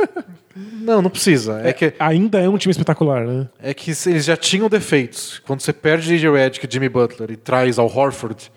não, 0.56 1.02
não 1.02 1.10
precisa. 1.10 1.60
É 1.64 1.72
que, 1.72 1.94
Ainda 1.98 2.40
é 2.40 2.48
um 2.48 2.56
time 2.56 2.70
espetacular, 2.70 3.26
né? 3.26 3.48
é 3.62 3.74
que 3.74 3.92
eles 4.06 4.24
já 4.24 4.36
tinham 4.36 4.68
defeitos. 4.68 5.40
Quando 5.46 5.60
você 5.60 5.72
perde 5.72 6.06
J.J. 6.08 6.30
Redick 6.30 6.66
e 6.66 6.70
Jimmy 6.70 6.88
Butler 6.88 7.30
e 7.30 7.36
traz 7.36 7.78
ao 7.78 7.86
Horford, 7.86 8.50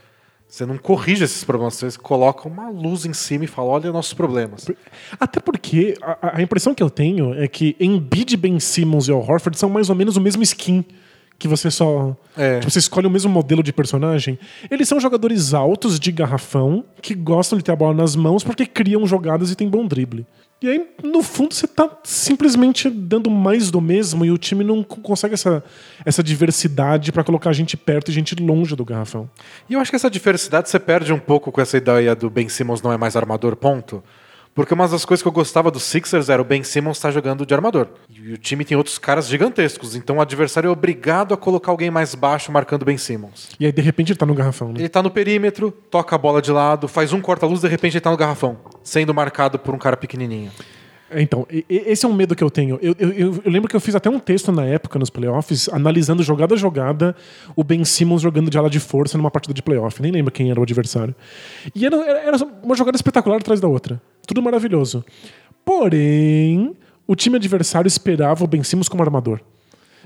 você 0.47 0.65
não 0.65 0.77
corrige 0.77 1.25
esses 1.25 1.43
problemas, 1.43 1.75
você 1.75 1.97
coloca 1.97 2.47
uma 2.47 2.69
luz 2.69 3.05
em 3.05 3.13
cima 3.13 3.43
e 3.43 3.47
fala, 3.47 3.69
olha 3.69 3.91
nossos 3.91 4.13
problemas. 4.13 4.65
Até 5.19 5.41
porque 5.41 5.93
a, 6.01 6.37
a 6.37 6.41
impressão 6.41 6.73
que 6.73 6.81
eu 6.81 6.89
tenho 6.89 7.33
é 7.33 7.47
que 7.47 7.75
Embiid, 7.79 8.37
Ben 8.37 8.59
Simmons 8.59 9.07
e 9.07 9.11
Al 9.11 9.19
Horford 9.19 9.57
são 9.57 9.69
mais 9.69 9.89
ou 9.89 9.95
menos 9.95 10.15
o 10.15 10.21
mesmo 10.21 10.41
skin. 10.43 10.85
Que 11.39 11.47
você 11.47 11.69
só. 11.69 12.17
É. 12.35 12.59
você 12.61 12.79
escolhe 12.79 13.05
o 13.05 13.11
mesmo 13.11 13.29
modelo 13.29 13.61
de 13.61 13.71
personagem. 13.71 14.39
Eles 14.71 14.87
são 14.87 14.99
jogadores 14.99 15.53
altos 15.53 15.99
de 15.99 16.11
garrafão 16.11 16.83
que 16.99 17.13
gostam 17.13 17.59
de 17.59 17.63
ter 17.63 17.71
a 17.71 17.75
bola 17.75 17.93
nas 17.93 18.15
mãos 18.15 18.43
porque 18.43 18.65
criam 18.65 19.05
jogadas 19.05 19.51
e 19.51 19.55
tem 19.55 19.69
bom 19.69 19.85
drible. 19.85 20.25
E 20.59 20.67
aí, 20.67 20.87
no 21.03 21.21
fundo, 21.21 21.53
você 21.53 21.67
tá 21.67 21.87
simplesmente 22.03 22.89
dando 22.89 23.29
mais 23.29 23.69
do 23.69 23.79
mesmo 23.79 24.25
e 24.25 24.31
o 24.31 24.37
time 24.39 24.63
não 24.63 24.83
co- 24.83 24.99
consegue 25.01 25.35
essa, 25.35 25.63
essa 26.03 26.23
diversidade 26.23 27.11
pra 27.11 27.23
colocar 27.23 27.53
gente 27.53 27.77
perto 27.77 28.09
e 28.09 28.13
gente 28.13 28.33
longe 28.35 28.75
do 28.75 28.83
garrafão. 28.83 29.29
E 29.69 29.73
eu 29.73 29.79
acho 29.79 29.91
que 29.91 29.95
essa 29.95 30.09
diversidade 30.09 30.67
você 30.67 30.79
perde 30.79 31.13
um 31.13 31.19
pouco 31.19 31.51
com 31.51 31.61
essa 31.61 31.77
ideia 31.77 32.15
do 32.15 32.27
Ben 32.29 32.49
Simmons 32.49 32.81
não 32.81 32.91
é 32.91 32.97
mais 32.97 33.15
armador, 33.15 33.55
ponto. 33.55 34.03
Porque 34.57 34.73
uma 34.73 34.87
das 34.87 35.05
coisas 35.05 35.21
que 35.21 35.27
eu 35.27 35.31
gostava 35.31 35.69
do 35.69 35.79
Sixers 35.79 36.29
era 36.29 36.41
o 36.41 36.45
Ben 36.45 36.63
Simmons 36.63 36.97
estar 36.97 37.11
jogando 37.11 37.45
de 37.45 37.53
armador. 37.53 37.89
E 38.09 38.33
o 38.33 38.37
time 38.39 38.65
tem 38.65 38.75
outros 38.75 38.97
caras 38.97 39.27
gigantescos, 39.27 39.95
então 39.95 40.17
o 40.17 40.21
adversário 40.21 40.67
é 40.67 40.71
obrigado 40.71 41.31
a 41.31 41.37
colocar 41.37 41.69
alguém 41.71 41.91
mais 41.91 42.15
baixo 42.15 42.51
marcando 42.51 42.83
Ben 42.83 42.97
Simmons. 42.97 43.49
E 43.59 43.67
aí, 43.67 43.71
de 43.71 43.81
repente, 43.83 44.11
ele 44.13 44.17
tá 44.17 44.25
no 44.25 44.33
garrafão, 44.33 44.69
né? 44.69 44.79
Ele 44.79 44.89
tá 44.89 45.03
no 45.03 45.11
perímetro, 45.11 45.69
toca 45.91 46.15
a 46.15 46.17
bola 46.17 46.41
de 46.41 46.51
lado, 46.51 46.87
faz 46.87 47.13
um 47.13 47.21
corta-luz, 47.21 47.61
de 47.61 47.67
repente 47.67 47.93
ele 47.97 48.01
tá 48.01 48.09
no 48.09 48.17
garrafão, 48.17 48.57
sendo 48.81 49.13
marcado 49.13 49.59
por 49.59 49.75
um 49.75 49.77
cara 49.77 49.95
pequenininho. 49.95 50.51
É, 51.09 51.21
Então, 51.21 51.47
esse 51.69 52.05
é 52.05 52.09
um 52.09 52.13
medo 52.13 52.35
que 52.35 52.43
eu 52.43 52.49
tenho. 52.49 52.77
Eu, 52.81 52.93
eu- 52.99 53.13
eu- 53.13 53.41
lembro 53.45 53.69
que 53.69 53.75
eu 53.75 53.79
fiz 53.79 53.95
até 53.95 54.09
um 54.09 54.19
texto 54.19 54.51
na 54.51 54.65
época, 54.65 54.99
nos 54.99 55.09
playoffs, 55.09 55.69
analisando 55.71 56.21
jogada 56.21 56.55
a 56.55 56.57
jogada 56.57 57.15
o 57.55 57.63
Ben 57.63 57.85
Simmons 57.85 58.21
jogando 58.23 58.49
de 58.49 58.57
ala 58.57 58.69
de 58.69 58.79
força 58.79 59.17
numa 59.17 59.31
partida 59.31 59.53
de 59.53 59.61
playoff. 59.61 60.01
Nem 60.01 60.11
lembro 60.11 60.33
quem 60.33 60.51
era 60.51 60.59
o 60.59 60.63
adversário. 60.63 61.15
E 61.73 61.85
era- 61.85 61.95
era 61.95 62.37
uma 62.61 62.75
jogada 62.75 62.97
espetacular 62.97 63.37
atrás 63.37 63.61
da 63.61 63.67
outra. 63.69 64.01
Tudo 64.27 64.41
maravilhoso. 64.43 65.03
Porém, 65.65 66.75
o 67.07 67.15
time 67.15 67.37
adversário 67.37 67.87
esperava 67.87 68.43
o 68.43 68.47
Ben 68.47 68.61
Simmons 68.63 68.87
como 68.87 69.01
armador. 69.03 69.39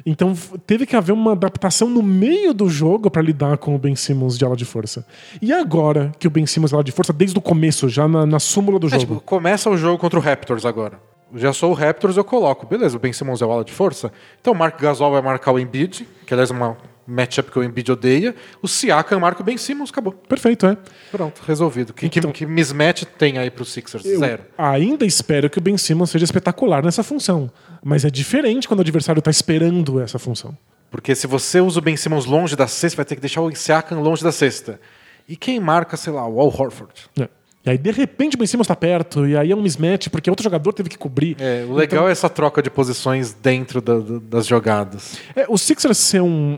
Então 0.05 0.33
teve 0.65 0.85
que 0.85 0.95
haver 0.95 1.11
uma 1.11 1.33
adaptação 1.33 1.87
no 1.89 2.01
meio 2.01 2.53
do 2.53 2.67
jogo 2.69 3.11
para 3.11 3.21
lidar 3.21 3.57
com 3.57 3.75
o 3.75 3.77
Ben 3.77 3.95
Simmons 3.95 4.37
de 4.37 4.45
ala 4.45 4.55
de 4.55 4.65
força. 4.65 5.05
E 5.41 5.51
agora 5.53 6.11
que 6.17 6.25
o 6.25 6.29
Ben 6.29 6.45
Simmons 6.45 6.71
é 6.71 6.75
ala 6.75 6.83
de 6.83 6.91
força, 6.91 7.11
desde 7.13 7.37
o 7.37 7.41
começo, 7.41 7.87
já 7.89 8.07
na, 8.07 8.25
na 8.25 8.39
súmula 8.39 8.79
do 8.79 8.87
É, 8.87 8.91
jogo. 8.91 9.01
tipo, 9.01 9.19
começa 9.21 9.69
o 9.69 9.77
jogo 9.77 9.97
contra 9.99 10.17
o 10.17 10.21
Raptors 10.21 10.65
agora. 10.65 10.99
Já 11.35 11.53
sou 11.53 11.71
o 11.71 11.73
Raptors, 11.73 12.17
eu 12.17 12.23
coloco. 12.23 12.65
Beleza, 12.65 12.97
o 12.97 12.99
Ben 12.99 13.13
Simmons 13.13 13.41
é 13.41 13.45
o 13.45 13.51
ala 13.51 13.63
de 13.63 13.71
força. 13.71 14.11
Então 14.39 14.53
o 14.53 14.55
Mark 14.55 14.79
Gasol 14.81 15.11
vai 15.11 15.21
marcar 15.21 15.51
o 15.51 15.59
Embiid, 15.59 16.07
que 16.25 16.33
aliás 16.33 16.49
é 16.49 16.53
uma 16.53 16.75
matchup 17.11 17.51
que 17.51 17.59
o 17.59 17.63
Embiid 17.63 17.91
odeia. 17.91 18.33
O 18.61 18.67
Siakam 18.67 19.19
marca 19.19 19.41
o 19.41 19.45
Ben 19.45 19.57
Simmons, 19.57 19.89
acabou. 19.89 20.13
Perfeito, 20.13 20.65
é. 20.65 20.77
Pronto, 21.11 21.41
resolvido. 21.45 21.93
Que, 21.93 22.05
Então- 22.07 22.31
que, 22.31 22.39
que 22.39 22.45
mismatch 22.45 23.03
tem 23.17 23.37
aí 23.37 23.51
pro 23.51 23.65
Sixers? 23.65 24.05
Eu 24.05 24.19
Zero. 24.19 24.43
ainda 24.57 25.05
espero 25.05 25.49
que 25.49 25.57
o 25.57 25.61
Ben 25.61 25.77
Simmons 25.77 26.09
seja 26.09 26.25
espetacular 26.25 26.83
nessa 26.83 27.03
função. 27.03 27.51
Mas 27.83 28.05
é 28.05 28.09
diferente 28.09 28.67
quando 28.67 28.79
o 28.79 28.83
adversário 28.83 29.19
está 29.19 29.31
esperando 29.31 29.99
essa 29.99 30.17
função. 30.17 30.57
Porque 30.89 31.15
se 31.15 31.25
você 31.27 31.59
usa 31.61 31.79
o 31.79 31.81
Ben 31.81 31.95
Simmons 31.95 32.25
longe 32.25 32.55
da 32.55 32.67
cesta, 32.67 32.97
vai 32.97 33.05
ter 33.05 33.15
que 33.15 33.21
deixar 33.21 33.41
o 33.41 33.55
Siakam 33.55 34.01
longe 34.01 34.23
da 34.23 34.31
cesta. 34.31 34.79
E 35.27 35.35
quem 35.37 35.59
marca, 35.59 35.95
sei 35.95 36.11
lá, 36.11 36.27
o 36.27 36.39
Al 36.39 36.47
Horford? 36.47 36.93
É. 37.19 37.29
E 37.63 37.69
aí, 37.69 37.77
de 37.77 37.91
repente, 37.91 38.35
o 38.35 38.39
Ben 38.39 38.47
Simmons 38.47 38.65
tá 38.67 38.75
perto, 38.75 39.27
e 39.27 39.37
aí 39.37 39.51
é 39.51 39.55
um 39.55 39.61
mismatch, 39.61 40.07
porque 40.09 40.29
outro 40.31 40.43
jogador 40.43 40.73
teve 40.73 40.89
que 40.89 40.97
cobrir. 40.97 41.37
É, 41.39 41.63
o 41.67 41.73
legal 41.73 42.09
é 42.09 42.11
essa 42.11 42.27
troca 42.27 42.59
de 42.61 42.71
posições 42.71 43.33
dentro 43.33 43.79
da- 43.79 43.99
da- 43.99 44.19
das 44.19 44.47
jogadas. 44.47 45.17
É, 45.35 45.45
o 45.47 45.57
Sixers 45.59 45.97
ser 45.99 46.21
um, 46.21 46.57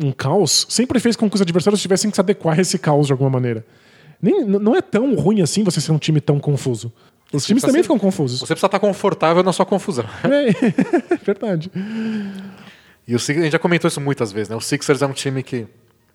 um, 0.00 0.06
um 0.06 0.12
caos 0.12 0.64
sempre 0.68 1.00
fez 1.00 1.16
com 1.16 1.28
que 1.28 1.34
os 1.34 1.42
adversários 1.42 1.82
tivessem 1.82 2.08
que 2.08 2.16
se 2.16 2.20
adequar 2.20 2.56
a 2.56 2.60
esse 2.62 2.78
caos 2.78 3.06
de 3.08 3.12
alguma 3.12 3.30
maneira. 3.30 3.66
Nem, 4.22 4.44
não 4.44 4.76
é 4.76 4.80
tão 4.80 5.14
ruim 5.16 5.42
assim 5.42 5.64
você 5.64 5.80
ser 5.80 5.90
um 5.90 5.98
time 5.98 6.20
tão 6.20 6.38
confuso. 6.38 6.92
Os 7.32 7.44
times 7.44 7.62
precisa 7.62 7.66
também 7.66 7.82
ser- 7.82 7.88
ficam 7.88 7.98
confusos. 7.98 8.38
Você 8.38 8.46
precisa 8.54 8.66
estar 8.66 8.78
confortável 8.78 9.42
na 9.42 9.52
sua 9.52 9.66
confusão. 9.66 10.04
É, 10.22 11.16
verdade. 11.26 11.68
E 13.06 13.14
o 13.14 13.18
Sixers, 13.18 13.40
a 13.40 13.42
gente 13.44 13.52
já 13.52 13.58
comentou 13.58 13.88
isso 13.88 14.00
muitas 14.00 14.30
vezes, 14.32 14.48
né? 14.48 14.54
O 14.56 14.60
Sixers 14.60 15.02
é 15.02 15.06
um 15.06 15.12
time 15.12 15.42
que 15.42 15.66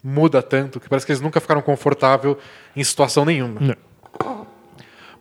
muda 0.04 0.42
tanto 0.42 0.80
que 0.80 0.88
parece 0.88 1.06
que 1.06 1.12
eles 1.12 1.22
nunca 1.22 1.40
ficaram 1.42 1.62
confortável 1.62 2.38
em 2.76 2.84
situação 2.84 3.26
nenhuma. 3.26 3.60
Não. 3.60 3.76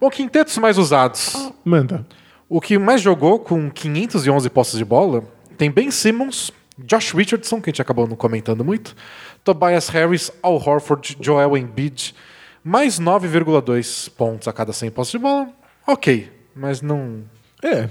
Bom, 0.01 0.09
quintetos 0.11 0.57
mais 0.59 0.79
usados. 0.79 1.53
Manda. 1.65 2.07
O 2.49 2.61
que 2.61 2.79
mais 2.79 3.01
jogou 3.01 3.39
com 3.39 3.71
511 3.71 4.49
posses 4.51 4.79
de 4.79 4.85
bola 4.85 5.23
tem 5.57 5.71
Ben 5.71 5.91
Simmons, 5.91 6.51
Josh 6.79 7.13
Richardson, 7.13 7.61
que 7.61 7.69
a 7.69 7.73
gente 7.73 7.83
acabou 7.83 8.07
não 8.07 8.17
comentando 8.17 8.65
muito, 8.65 8.95
Tobias 9.43 9.89
Harris, 9.89 10.31
Al 10.43 10.55
Horford, 10.55 11.17
Joel 11.21 11.57
Embiid, 11.57 12.15
mais 12.63 12.99
9,2 13.01 14.09
pontos 14.11 14.47
a 14.47 14.53
cada 14.53 14.73
100 14.73 14.91
posses 14.93 15.13
de 15.13 15.19
bola. 15.19 15.49
Ok, 15.87 16.31
mas 16.55 16.81
não, 16.81 17.25
É. 17.63 17.89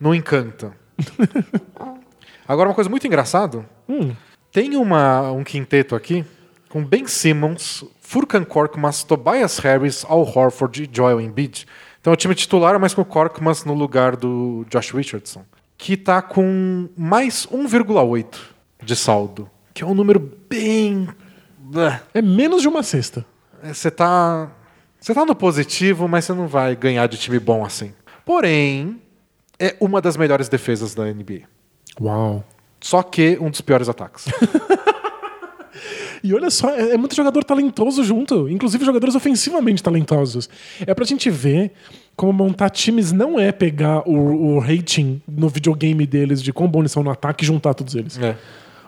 não 0.00 0.14
encanta. 0.14 0.72
Agora, 2.48 2.68
uma 2.68 2.74
coisa 2.74 2.90
muito 2.90 3.06
engraçada. 3.06 3.64
Hum. 3.88 4.12
Tem 4.52 4.76
uma, 4.76 5.30
um 5.32 5.44
quinteto 5.44 5.94
aqui 5.94 6.24
com 6.68 6.84
Ben 6.84 7.06
Simmons, 7.06 7.84
Furkan 8.12 8.44
Korkmaz, 8.44 9.02
Tobias 9.02 9.56
Harris, 9.56 10.04
Al 10.06 10.20
Horford 10.20 10.82
e 10.82 10.90
Joel 10.92 11.18
Embiid. 11.18 11.66
Então 11.98 12.12
é 12.12 12.14
o 12.14 12.16
time 12.16 12.34
titular, 12.34 12.78
mas 12.78 12.92
com 12.92 13.00
o 13.00 13.06
Korkmaz 13.06 13.64
no 13.64 13.72
lugar 13.72 14.16
do 14.16 14.66
Josh 14.68 14.90
Richardson. 14.90 15.46
Que 15.78 15.96
tá 15.96 16.20
com 16.20 16.90
mais 16.94 17.46
1,8 17.46 18.36
de 18.82 18.94
saldo. 18.94 19.48
Que 19.72 19.82
é 19.82 19.86
um 19.86 19.94
número 19.94 20.20
bem... 20.46 21.08
É 22.12 22.20
menos 22.20 22.60
de 22.60 22.68
uma 22.68 22.82
cesta. 22.82 23.24
É, 23.62 23.72
Você 23.72 23.90
tá. 23.90 24.50
Você 25.00 25.14
tá 25.14 25.24
no 25.24 25.34
positivo, 25.34 26.06
mas 26.06 26.26
você 26.26 26.34
não 26.34 26.46
vai 26.46 26.76
ganhar 26.76 27.06
de 27.06 27.16
time 27.16 27.38
bom 27.38 27.64
assim. 27.64 27.94
Porém, 28.26 29.00
é 29.58 29.74
uma 29.80 30.02
das 30.02 30.18
melhores 30.18 30.50
defesas 30.50 30.94
da 30.94 31.06
NBA. 31.06 31.44
Uau. 31.98 32.44
Só 32.78 33.02
que 33.02 33.38
um 33.40 33.48
dos 33.48 33.62
piores 33.62 33.88
ataques. 33.88 34.26
E 36.22 36.34
olha 36.34 36.50
só, 36.50 36.70
é, 36.70 36.92
é 36.92 36.96
muito 36.96 37.14
jogador 37.14 37.44
talentoso 37.44 38.04
junto, 38.04 38.48
inclusive 38.48 38.84
jogadores 38.84 39.14
ofensivamente 39.14 39.82
talentosos. 39.82 40.48
É 40.86 40.94
pra 40.94 41.04
gente 41.04 41.30
ver 41.30 41.72
como 42.16 42.32
montar 42.32 42.70
times 42.70 43.12
não 43.12 43.38
é 43.38 43.50
pegar 43.50 44.08
o, 44.08 44.56
o 44.56 44.58
rating 44.58 45.20
no 45.26 45.48
videogame 45.48 46.06
deles 46.06 46.42
de 46.42 46.52
quão 46.52 46.68
bons 46.68 46.80
eles 46.80 46.92
são 46.92 47.02
no 47.02 47.10
ataque 47.10 47.44
e 47.44 47.46
juntar 47.46 47.74
todos 47.74 47.94
eles. 47.94 48.18
É. 48.18 48.36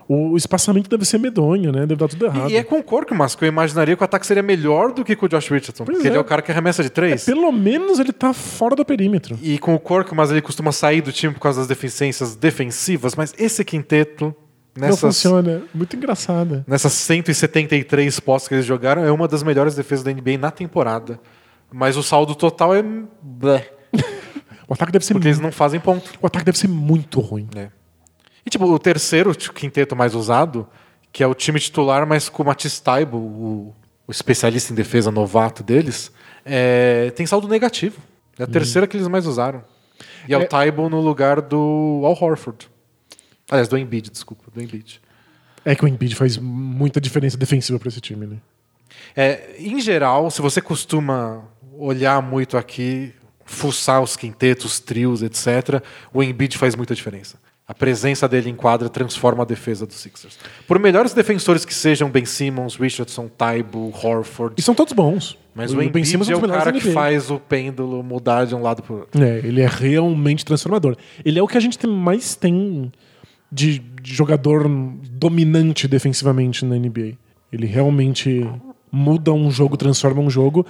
O, 0.07 0.37
espaçamento 0.37 0.87
deve 0.87 1.03
ser 1.03 1.17
medonho, 1.17 1.71
né? 1.71 1.79
Deve 1.79 1.95
dar 1.95 2.07
tudo 2.07 2.25
errado. 2.25 2.51
E 2.51 2.55
é 2.55 2.63
com 2.63 2.77
o 2.77 2.83
Korkmaz 2.83 3.33
que 3.33 3.43
eu 3.43 3.47
imaginaria 3.47 3.95
que 3.95 4.03
o 4.03 4.05
ataque 4.05 4.25
seria 4.25 4.43
melhor 4.43 4.91
do 4.91 5.03
que 5.03 5.15
com 5.15 5.25
o 5.25 5.29
Josh 5.29 5.49
Richardson. 5.49 5.83
Pois 5.83 5.97
porque 5.97 6.07
é. 6.07 6.11
ele 6.11 6.17
é 6.17 6.21
o 6.21 6.23
cara 6.23 6.43
que 6.43 6.51
arremessa 6.51 6.83
de 6.83 6.91
três. 6.91 7.25
Pelo 7.25 7.51
menos 7.51 7.99
ele 7.99 8.13
tá 8.13 8.31
fora 8.31 8.75
do 8.75 8.85
perímetro. 8.85 9.37
E 9.41 9.57
com 9.57 9.73
o 9.73 9.79
Korkmaz 9.79 10.29
ele 10.29 10.43
costuma 10.43 10.71
sair 10.71 11.01
do 11.01 11.11
time 11.11 11.33
por 11.33 11.39
causa 11.39 11.61
das 11.61 11.67
deficiências 11.67 12.35
defensivas, 12.35 13.15
mas 13.15 13.33
esse 13.37 13.65
quinteto, 13.65 14.35
Não 14.77 14.87
nessas, 14.87 14.99
funciona. 14.99 15.63
Muito 15.73 15.95
engraçada. 15.95 16.63
nessas 16.67 16.93
173 16.93 18.19
postos 18.19 18.47
que 18.49 18.55
eles 18.55 18.65
jogaram, 18.65 19.03
é 19.05 19.11
uma 19.11 19.27
das 19.27 19.41
melhores 19.43 19.75
defesas 19.75 20.03
da 20.03 20.11
NBA 20.11 20.37
na 20.37 20.51
temporada. 20.51 21.19
Mas 21.71 21.95
o 21.97 22.03
saldo 22.03 22.35
total 22.35 22.75
é. 22.75 22.83
O 24.67 24.73
ataque 24.73 24.91
deve 24.91 25.05
ser 25.05 25.13
porque 25.13 25.27
eles 25.27 25.39
não 25.39 25.51
fazem 25.51 25.79
ponto. 25.79 26.11
o 26.19 26.25
ataque 26.25 26.43
deve 26.45 26.57
ser 26.57 26.67
muito 26.67 27.19
ruim. 27.19 27.47
né? 27.53 27.69
E 28.43 28.49
tipo, 28.49 28.65
o 28.65 28.79
terceiro 28.79 29.33
quinteto 29.35 29.95
mais 29.95 30.15
usado, 30.15 30.67
que 31.11 31.21
é 31.23 31.27
o 31.27 31.35
time 31.35 31.59
titular, 31.59 32.05
mas 32.07 32.29
com 32.29 32.41
o 32.41 32.45
Matisse 32.47 32.81
Taibo, 32.81 33.17
o, 33.17 33.75
o 34.07 34.11
especialista 34.11 34.73
em 34.73 34.75
defesa 34.75 35.11
novato 35.11 35.61
deles, 35.61 36.11
é, 36.43 37.11
tem 37.15 37.25
saldo 37.27 37.47
negativo. 37.47 37.99
É 38.39 38.43
a 38.43 38.47
terceira 38.47 38.87
que 38.87 38.97
eles 38.97 39.07
mais 39.07 39.27
usaram. 39.27 39.63
E 40.27 40.33
é, 40.33 40.35
É- 40.35 40.39
o 40.39 40.47
Taibo 40.47 40.89
no 40.89 40.99
lugar 40.99 41.41
do 41.41 42.01
Al 42.03 42.17
Horford. 42.19 42.67
Aliás, 43.49 43.67
do 43.67 43.77
Embiid, 43.77 44.09
desculpa, 44.09 44.43
do 44.53 44.61
Embiid. 44.61 45.01
É 45.63 45.75
que 45.75 45.83
o 45.83 45.87
Embiid 45.87 46.15
faz 46.15 46.37
muita 46.37 47.01
diferença 47.01 47.37
defensiva 47.37 47.79
pra 47.79 47.89
esse 47.89 48.01
time, 48.01 48.25
né? 48.25 48.37
É, 49.15 49.55
em 49.59 49.79
geral, 49.79 50.29
se 50.29 50.41
você 50.41 50.61
costuma 50.61 51.43
olhar 51.77 52.21
muito 52.21 52.57
aqui, 52.57 53.13
fuçar 53.45 54.01
os 54.01 54.15
quintetos, 54.15 54.65
os 54.65 54.79
trios, 54.79 55.21
etc., 55.21 55.81
o 56.13 56.23
Embiid 56.23 56.57
faz 56.57 56.75
muita 56.75 56.95
diferença. 56.95 57.37
A 57.67 57.73
presença 57.73 58.27
dele 58.27 58.47
em 58.47 58.55
quadra 58.55 58.87
transforma 58.89 59.41
a 59.41 59.45
defesa 59.45 59.87
dos 59.87 59.95
Sixers. 59.95 60.37
Por 60.67 60.77
melhores 60.77 61.15
defensores 61.15 61.65
que 61.65 61.73
sejam 61.73 62.11
Ben 62.11 62.23
Simmons, 62.23 62.75
Richardson, 62.75 63.27
Taibo, 63.27 63.91
Horford, 63.91 64.53
E 64.55 64.61
são 64.61 64.75
todos 64.75 64.93
bons. 64.93 65.35
mas 65.53 65.73
o, 65.73 65.81
Embiid 65.81 66.07
Simmons 66.07 66.29
é 66.29 66.35
um 66.35 66.39
o 66.39 66.47
cara 66.47 66.71
que 66.71 66.91
faz 66.91 67.31
o 67.31 67.39
pêndulo 67.39 68.03
mudar 68.03 68.45
de 68.45 68.53
um 68.53 68.61
lado 68.61 68.83
para 68.83 68.93
o 68.93 68.99
outro. 68.99 69.23
É, 69.23 69.39
ele 69.39 69.61
é 69.61 69.67
realmente 69.67 70.45
transformador. 70.45 70.95
Ele 71.23 71.39
é 71.39 71.41
o 71.41 71.47
que 71.47 71.57
a 71.57 71.59
gente 71.59 71.87
mais 71.87 72.35
tem 72.35 72.91
de 73.55 73.81
jogador 74.03 74.69
dominante 75.11 75.87
defensivamente 75.87 76.65
na 76.65 76.75
NBA. 76.75 77.13
Ele 77.51 77.65
realmente 77.65 78.45
muda 78.91 79.33
um 79.33 79.49
jogo, 79.49 79.75
transforma 79.77 80.21
um 80.21 80.29
jogo. 80.29 80.65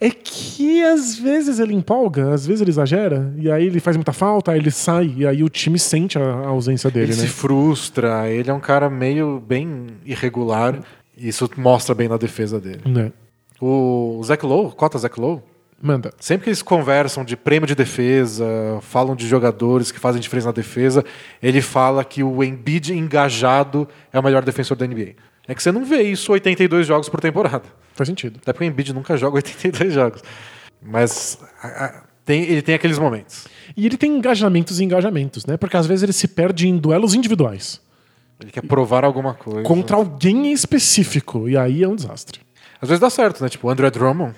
É 0.00 0.10
que 0.10 0.82
às 0.82 1.16
vezes 1.18 1.58
ele 1.58 1.74
empolga, 1.74 2.32
às 2.32 2.46
vezes 2.46 2.60
ele 2.60 2.70
exagera, 2.70 3.32
e 3.38 3.50
aí 3.50 3.66
ele 3.66 3.80
faz 3.80 3.96
muita 3.96 4.12
falta, 4.12 4.52
aí 4.52 4.58
ele 4.58 4.70
sai, 4.70 5.12
e 5.16 5.26
aí 5.26 5.42
o 5.42 5.48
time 5.48 5.78
sente 5.78 6.18
a, 6.18 6.22
a 6.22 6.48
ausência 6.48 6.90
dele, 6.90 7.12
Ele 7.12 7.20
né? 7.20 7.26
se 7.26 7.28
frustra, 7.28 8.30
ele 8.30 8.50
é 8.50 8.54
um 8.54 8.60
cara 8.60 8.88
meio 8.88 9.40
bem 9.40 9.88
irregular, 10.04 10.80
e 11.16 11.28
isso 11.28 11.50
mostra 11.56 11.94
bem 11.94 12.08
na 12.08 12.16
defesa 12.16 12.60
dele. 12.60 12.80
Né? 12.86 13.12
O 13.60 14.20
Zach 14.24 14.44
Lowe, 14.44 14.72
cota 14.74 14.98
Zach 14.98 15.18
Lowe, 15.18 15.40
Manda. 15.80 16.10
Sempre 16.18 16.44
que 16.44 16.48
eles 16.50 16.62
conversam 16.62 17.24
de 17.24 17.36
prêmio 17.36 17.66
de 17.66 17.74
defesa, 17.74 18.44
falam 18.82 19.14
de 19.14 19.26
jogadores 19.28 19.92
que 19.92 19.98
fazem 20.00 20.20
diferença 20.20 20.46
na 20.48 20.52
defesa, 20.52 21.04
ele 21.42 21.60
fala 21.60 22.02
que 22.04 22.22
o 22.22 22.42
Embiid 22.42 22.94
engajado 22.94 23.86
é 24.12 24.18
o 24.18 24.22
melhor 24.22 24.42
defensor 24.42 24.76
da 24.76 24.86
NBA. 24.86 25.14
É 25.46 25.54
que 25.54 25.62
você 25.62 25.70
não 25.70 25.84
vê 25.84 26.02
isso 26.02 26.32
82 26.32 26.86
jogos 26.86 27.08
por 27.08 27.20
temporada. 27.20 27.64
Faz 27.94 28.08
sentido. 28.08 28.38
Até 28.42 28.52
porque 28.52 28.64
o 28.64 28.68
Embiid 28.68 28.92
nunca 28.94 29.16
joga 29.16 29.36
82 29.36 29.92
jogos. 29.92 30.22
Mas 30.82 31.38
a- 31.62 31.66
a- 31.84 32.02
tem- 32.24 32.42
ele 32.44 32.62
tem 32.62 32.74
aqueles 32.74 32.98
momentos. 32.98 33.46
E 33.76 33.86
ele 33.86 33.96
tem 33.96 34.16
engajamentos 34.16 34.80
e 34.80 34.84
engajamentos, 34.84 35.44
né? 35.46 35.56
Porque 35.56 35.76
às 35.76 35.86
vezes 35.86 36.02
ele 36.02 36.12
se 36.12 36.26
perde 36.28 36.66
em 36.68 36.76
duelos 36.76 37.14
individuais. 37.14 37.80
Ele 38.40 38.50
quer 38.50 38.62
provar 38.62 39.04
alguma 39.04 39.34
coisa. 39.34 39.62
Contra 39.62 39.96
alguém 39.96 40.48
em 40.48 40.52
específico. 40.52 41.48
E 41.48 41.56
aí 41.56 41.82
é 41.82 41.88
um 41.88 41.94
desastre. 41.96 42.40
Às 42.80 42.88
vezes 42.88 43.00
dá 43.00 43.08
certo, 43.08 43.42
né? 43.42 43.48
Tipo, 43.48 43.68
o 43.68 43.70
André 43.70 43.90
Drummond, 43.90 44.34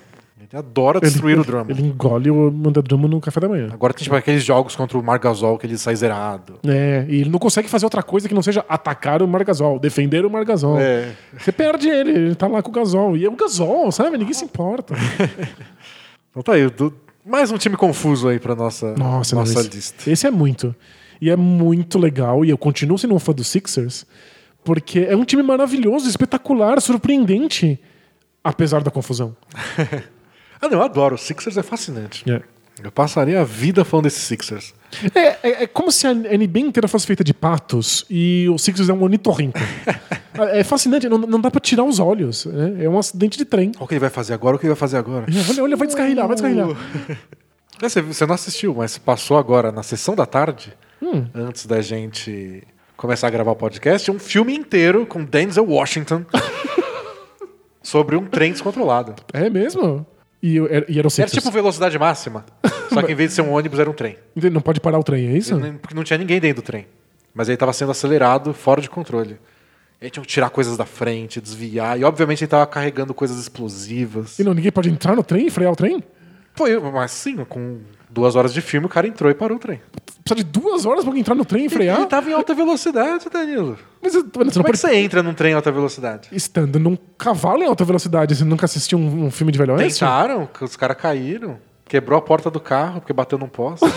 ele 0.51 0.59
adora 0.59 0.99
destruir 0.99 1.33
ele, 1.33 1.41
o 1.41 1.43
Drummond. 1.43 1.71
Ele 1.71 1.87
engole 1.87 2.31
o 2.31 2.51
Manda 2.51 2.81
Drummond 2.81 3.13
no 3.15 3.21
café 3.21 3.39
da 3.39 3.47
manhã. 3.47 3.69
Agora 3.71 3.93
tem 3.93 4.03
tipo, 4.03 4.15
aqueles 4.15 4.43
jogos 4.43 4.75
contra 4.75 4.97
o 4.97 5.03
Margasol 5.03 5.57
que 5.59 5.67
ele 5.67 5.77
sai 5.77 5.95
zerado. 5.95 6.59
É, 6.65 7.05
e 7.07 7.21
ele 7.21 7.29
não 7.29 7.37
consegue 7.37 7.67
fazer 7.67 7.85
outra 7.85 8.01
coisa 8.01 8.27
que 8.27 8.33
não 8.33 8.41
seja 8.41 8.65
atacar 8.67 9.21
o 9.21 9.27
Margasol, 9.27 9.77
defender 9.79 10.25
o 10.25 10.29
Margasol. 10.29 10.79
É. 10.79 11.11
Você 11.37 11.51
perde 11.51 11.87
ele, 11.87 12.11
ele 12.11 12.35
tá 12.35 12.47
lá 12.47 12.63
com 12.63 12.69
o 12.69 12.73
Gasol. 12.73 13.15
E 13.15 13.25
é 13.25 13.29
o 13.29 13.35
Gasol, 13.35 13.91
sabe? 13.91 14.17
Ninguém 14.17 14.33
se 14.33 14.43
importa. 14.45 14.95
Então 16.31 16.43
tá 16.43 16.53
aí, 16.53 16.69
do- 16.69 16.93
mais 17.25 17.51
um 17.51 17.57
time 17.57 17.75
confuso 17.75 18.27
aí 18.27 18.39
pra 18.39 18.55
nossa, 18.55 18.93
Nossa, 18.95 19.35
não, 19.35 19.41
nossa 19.41 19.59
esse, 19.61 19.69
lista. 19.69 20.09
esse 20.11 20.27
é 20.27 20.31
muito. 20.31 20.75
E 21.19 21.29
é 21.29 21.35
muito 21.35 21.97
legal. 21.97 22.45
E 22.45 22.49
eu 22.51 22.57
continuo 22.57 22.97
sendo 22.99 23.15
um 23.15 23.19
fã 23.19 23.33
dos 23.33 23.47
Sixers, 23.47 24.05
porque 24.63 24.99
é 25.09 25.15
um 25.15 25.25
time 25.25 25.41
maravilhoso, 25.41 26.07
espetacular, 26.07 26.79
surpreendente, 26.81 27.79
apesar 28.43 28.83
da 28.83 28.91
confusão. 28.91 29.35
Ah, 30.61 30.67
não, 30.67 30.77
eu 30.79 30.83
adoro. 30.83 31.15
O 31.15 31.17
Sixers 31.17 31.57
é 31.57 31.63
fascinante. 31.63 32.29
É. 32.29 32.41
Eu 32.83 32.91
passaria 32.91 33.41
a 33.41 33.43
vida 33.43 33.83
falando 33.83 34.05
desses 34.05 34.23
Sixers. 34.23 34.73
É, 35.13 35.19
é- 35.43 35.63
é 35.63 35.67
como 35.67 35.91
se 35.91 36.07
a 36.07 36.13
NBA 36.13 36.59
inteira 36.61 36.87
fosse 36.87 37.05
feita 37.05 37.23
de 37.25 37.33
patos 37.33 38.05
e 38.09 38.47
o 38.49 38.57
Sixers 38.57 38.87
é 38.89 38.93
um 38.93 39.03
ornitorrinco. 39.03 39.59
é 40.53 40.63
fascinante, 40.63 41.09
não, 41.09 41.17
não 41.17 41.41
dá 41.41 41.51
pra 41.51 41.59
tirar 41.59 41.83
os 41.83 41.99
olhos. 41.99 42.45
né? 42.45 42.85
É 42.85 42.89
um 42.89 42.97
acidente 42.97 43.37
de 43.37 43.43
trem. 43.45 43.73
O 43.79 43.85
que 43.87 43.93
ele 43.95 43.99
vai 43.99 44.09
fazer 44.09 44.33
agora, 44.33 44.55
o 44.55 44.59
que 44.59 44.65
ele 44.65 44.73
vai 44.73 44.79
fazer 44.79 44.97
agora. 44.97 45.25
Olha, 45.49 45.63
olha, 45.63 45.75
vai 45.75 45.87
descarrilhar, 45.87 46.25
vai 46.25 46.35
descarrilhar. 46.35 46.69
É, 47.81 47.89
Você, 47.89 48.01
você 48.01 48.25
não 48.25 48.35
assistiu, 48.35 48.73
mas 48.75 48.97
passou 48.97 49.37
agora 49.37 49.71
na 49.71 49.83
sessão 49.83 50.15
da 50.15 50.25
tarde, 50.25 50.73
Hum. 51.01 51.25
antes 51.35 51.65
da 51.65 51.81
gente 51.81 52.63
começar 52.97 53.27
a 53.27 53.29
gravar 53.29 53.51
o 53.51 53.55
podcast, 53.55 54.09
um 54.11 54.19
filme 54.19 54.53
inteiro 54.55 55.05
com 55.05 55.23
Denzel 55.23 55.65
Washington 55.65 56.25
sobre 57.83 58.15
um 58.15 58.25
trem 58.25 58.51
descontrolado. 58.51 59.15
É 59.33 59.49
mesmo? 59.49 60.05
E, 60.41 60.55
eu- 60.55 60.67
era- 60.67 60.85
e 60.87 60.97
era 60.97 61.07
o 61.07 61.11
Era 61.17 61.29
tipo 61.29 61.51
velocidade 61.51 61.97
máxima, 61.99 62.45
só 62.93 63.01
que 63.03 63.11
em 63.11 63.15
vez 63.15 63.31
de 63.31 63.35
ser 63.35 63.41
um 63.41 63.51
ônibus, 63.51 63.77
era 63.79 63.89
um 63.89 63.93
trem. 63.93 64.17
Não 64.51 64.61
pode 64.61 64.79
parar 64.79 64.97
o 64.99 65.03
trem, 65.03 65.27
é 65.27 65.37
isso? 65.37 65.57
Não- 65.57 65.77
Porque 65.77 65.93
não 65.93 66.03
tinha 66.03 66.17
ninguém 66.17 66.39
dentro 66.39 66.61
do 66.61 66.65
trem. 66.65 66.87
Mas 67.33 67.47
ele 67.49 67.55
estava 67.55 67.73
sendo 67.73 67.91
acelerado, 67.91 68.53
fora 68.53 68.81
de 68.81 68.89
controle. 68.89 69.37
E 70.01 70.05
aí 70.05 70.09
tinha 70.09 70.23
que 70.23 70.29
tirar 70.29 70.49
coisas 70.49 70.77
da 70.77 70.85
frente, 70.85 71.41
desviar. 71.41 71.99
E 71.99 72.03
obviamente 72.05 72.39
ele 72.39 72.45
estava 72.47 72.65
carregando 72.65 73.13
coisas 73.13 73.37
explosivas. 73.39 74.39
E 74.39 74.43
não, 74.43 74.53
ninguém 74.53 74.71
pode 74.71 74.89
entrar 74.89 75.15
no 75.15 75.23
trem 75.23 75.47
e 75.47 75.49
frear 75.51 75.71
o 75.73 75.75
trem? 75.75 76.01
Foi, 76.55 76.79
mas 76.79 77.11
sim, 77.11 77.35
com 77.45 77.79
duas 78.09 78.35
horas 78.35 78.53
de 78.53 78.61
filme, 78.61 78.85
o 78.87 78.89
cara 78.89 79.07
entrou 79.07 79.29
e 79.31 79.33
parou 79.33 79.57
o 79.57 79.59
trem. 79.59 79.81
Precisa 80.23 80.35
de 80.35 80.43
duas 80.43 80.85
horas 80.85 81.03
pra 81.05 81.17
entrar 81.17 81.35
no 81.35 81.45
trem 81.45 81.63
e 81.63 81.65
Ele 81.65 81.73
frear? 81.73 82.01
estava 82.01 82.29
em 82.29 82.33
alta 82.33 82.53
velocidade, 82.53 83.25
Danilo. 83.31 83.77
Mas 84.01 84.13
você 84.13 84.19
não 84.23 84.29
Como 84.31 84.43
é 84.43 84.51
que 84.51 84.61
pode 84.63 84.77
você 84.77 84.95
entra 84.95 85.23
num 85.23 85.33
trem 85.33 85.51
em 85.51 85.55
alta 85.55 85.71
velocidade? 85.71 86.29
estando 86.31 86.79
num 86.79 86.97
cavalo 87.17 87.63
em 87.63 87.67
alta 87.67 87.83
velocidade. 87.85 88.35
Você 88.35 88.43
nunca 88.43 88.65
assistiu 88.65 88.97
um, 88.99 89.25
um 89.25 89.31
filme 89.31 89.51
de 89.51 89.57
Velho 89.57 89.73
Oeste? 89.75 89.99
Tentaram, 89.99 90.45
que 90.45 90.63
os 90.63 90.75
caras 90.75 90.97
caíram. 90.97 91.57
Quebrou 91.85 92.17
a 92.19 92.21
porta 92.21 92.51
do 92.51 92.59
carro 92.59 92.99
porque 93.01 93.13
bateu 93.13 93.37
num 93.37 93.47
poste. 93.49 93.85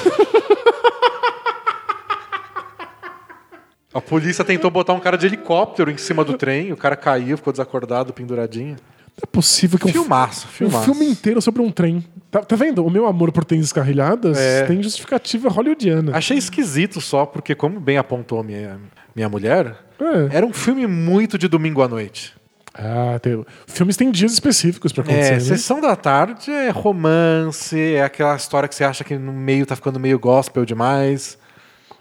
A 3.95 4.01
polícia 4.01 4.43
tentou 4.43 4.71
botar 4.71 4.95
um 4.95 5.01
cara 5.01 5.19
de 5.19 5.27
helicóptero 5.27 5.91
em 5.91 5.99
cima 5.99 6.25
do 6.25 6.39
trem, 6.39 6.73
o 6.73 6.77
cara 6.79 6.97
caiu, 6.97 7.37
ficou 7.37 7.53
desacordado, 7.53 8.11
penduradinho. 8.13 8.77
Não 9.15 9.25
é 9.25 9.27
possível 9.31 9.79
que 9.79 9.87
um, 9.87 9.93
Filmaço, 9.93 10.47
um 10.47 10.51
filmaço. 10.51 10.85
filme 10.85 11.07
inteiro 11.07 11.41
sobre 11.43 11.61
um 11.63 11.71
trem. 11.71 12.05
Tá, 12.31 12.41
tá 12.41 12.57
vendo? 12.57 12.85
O 12.85 12.91
meu 12.91 13.07
amor 13.07 13.31
por 13.31 13.45
trens 13.45 13.61
descarrilhadas 13.61 14.39
É. 14.39 14.65
tem 14.65 14.83
justificativa 14.83 15.49
hollywoodiana. 15.51 16.17
Achei 16.17 16.37
esquisito 16.39 17.01
só, 17.01 17.27
porque 17.27 17.55
como 17.55 17.79
bem 17.79 17.99
apontou 17.99 18.43
minha, 18.43 18.81
minha 19.15 19.29
mulher, 19.29 19.77
É. 20.01 20.37
era 20.39 20.47
um 20.47 20.53
filme 20.53 20.87
muito 20.87 21.37
de 21.37 21.47
domingo 21.47 21.83
à 21.83 21.89
noite. 21.89 22.35
Ah, 22.75 23.19
tem... 23.21 23.45
filmes 23.67 23.99
têm 23.99 24.11
dias 24.11 24.33
específicos 24.33 24.93
pra 24.95 25.03
acontecer. 25.05 25.29
É, 25.29 25.35
né? 25.35 25.41
sessão 25.41 25.79
da 25.79 25.95
tarde 25.95 26.51
é 26.51 26.71
romance, 26.71 27.79
é 27.79 28.03
aquela 28.03 28.35
história 28.35 28.67
que 28.67 28.75
você 28.75 28.83
acha 28.83 29.05
que 29.05 29.19
no 29.19 29.31
meio 29.33 29.67
tá 29.67 29.77
ficando 29.77 30.01
meio 30.01 30.19
gospel 30.19 30.65
demais. 30.65 31.37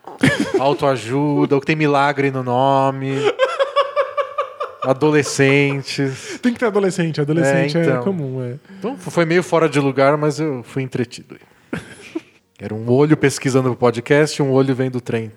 Autoajuda, 0.60 1.56
ou 1.56 1.60
que 1.62 1.68
tem 1.68 1.76
milagre 1.76 2.32
no 2.32 2.42
nome. 2.42 3.16
Adolescentes. 4.84 6.40
Tem 6.42 6.54
que 6.54 6.60
ter 6.60 6.66
adolescente. 6.66 7.22
Adolescente 7.22 7.78
é, 7.78 7.82
É, 7.82 7.86
então. 7.86 8.04
comum. 8.04 8.44
É. 8.44 8.56
Então 8.80 8.98
foi 8.98 9.26
meio 9.26 9.44
fora 9.44 9.70
de 9.70 9.80
lugar, 9.80 10.18
mas 10.18 10.40
eu 10.40 10.64
fui 10.64 10.82
entretido. 10.84 11.38
Era 12.60 12.74
um 12.74 12.90
olho 12.90 13.18
pesquisando 13.18 13.72
o 13.72 13.76
podcast 13.76 14.40
e 14.40 14.44
um 14.46 14.52
olho 14.52 14.74
vendo 14.76 14.98
o 14.98 15.02
trem. 15.02 15.32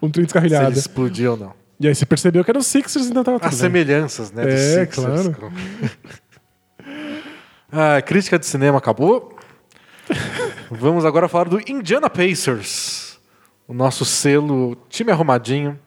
Um 0.00 0.10
trem 0.10 0.12
Se 0.12 0.18
ele 0.18 0.24
descarrilhado. 0.26 0.78
explodia 0.78 1.30
ou 1.32 1.36
não. 1.36 1.52
E 1.78 1.88
aí 1.88 1.94
você 1.94 2.06
percebeu 2.06 2.44
que 2.44 2.50
era 2.50 2.58
o 2.58 2.62
Sixers 2.62 3.06
e 3.06 3.08
ainda 3.08 3.24
tava 3.24 3.38
tudo 3.38 3.48
As 3.48 3.54
bem. 3.54 3.60
semelhanças, 3.60 4.32
né? 4.32 4.44
É, 4.52 4.86
Sixers. 4.86 5.28
claro. 5.36 5.52
ah, 7.70 8.00
crítica 8.02 8.38
de 8.38 8.46
cinema 8.46 8.78
acabou. 8.78 9.36
Vamos 10.70 11.04
agora 11.04 11.28
falar 11.28 11.48
do 11.48 11.60
Indiana 11.70 12.08
Pacers. 12.08 13.18
O 13.68 13.74
nosso 13.74 14.04
selo 14.04 14.76
time 14.88 15.10
arrumadinho. 15.10 15.78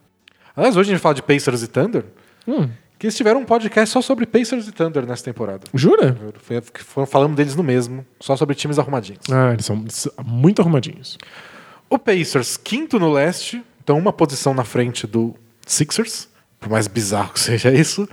Aliás, 0.55 0.75
hoje 0.75 0.91
a 0.91 0.93
gente 0.93 1.01
fala 1.01 1.15
de 1.15 1.23
Pacers 1.23 1.63
e 1.63 1.67
Thunder. 1.67 2.03
Hum, 2.49 2.69
Que 2.97 3.05
eles 3.07 3.15
tiveram 3.15 3.39
um 3.41 3.45
podcast 3.45 3.93
só 3.93 4.01
sobre 4.01 4.25
Pacers 4.25 4.67
e 4.67 4.71
Thunder 4.71 5.05
nessa 5.05 5.23
temporada. 5.23 5.61
jura? 5.73 6.15
Foi- 6.83 7.05
Falamos 7.05 7.35
deles 7.37 7.55
no 7.55 7.63
mesmo, 7.63 8.05
só 8.19 8.35
sobre 8.35 8.55
times 8.55 8.77
arrumadinhos. 8.79 9.21
Ah, 9.31 9.53
eles 9.53 9.65
são 9.65 9.85
muito 10.25 10.61
arrumadinhos. 10.61 11.17
O 11.89 11.97
Pacers, 11.97 12.57
quinto 12.57 12.99
no 12.99 13.11
leste, 13.11 13.63
então 13.83 13.97
uma 13.97 14.11
posição 14.13 14.53
na 14.53 14.63
frente 14.63 15.07
do 15.07 15.33
Sixers, 15.65 16.27
por 16.59 16.69
mais 16.69 16.87
bizarro 16.87 17.33
que 17.33 17.39
seja 17.41 17.71
isso. 17.71 18.07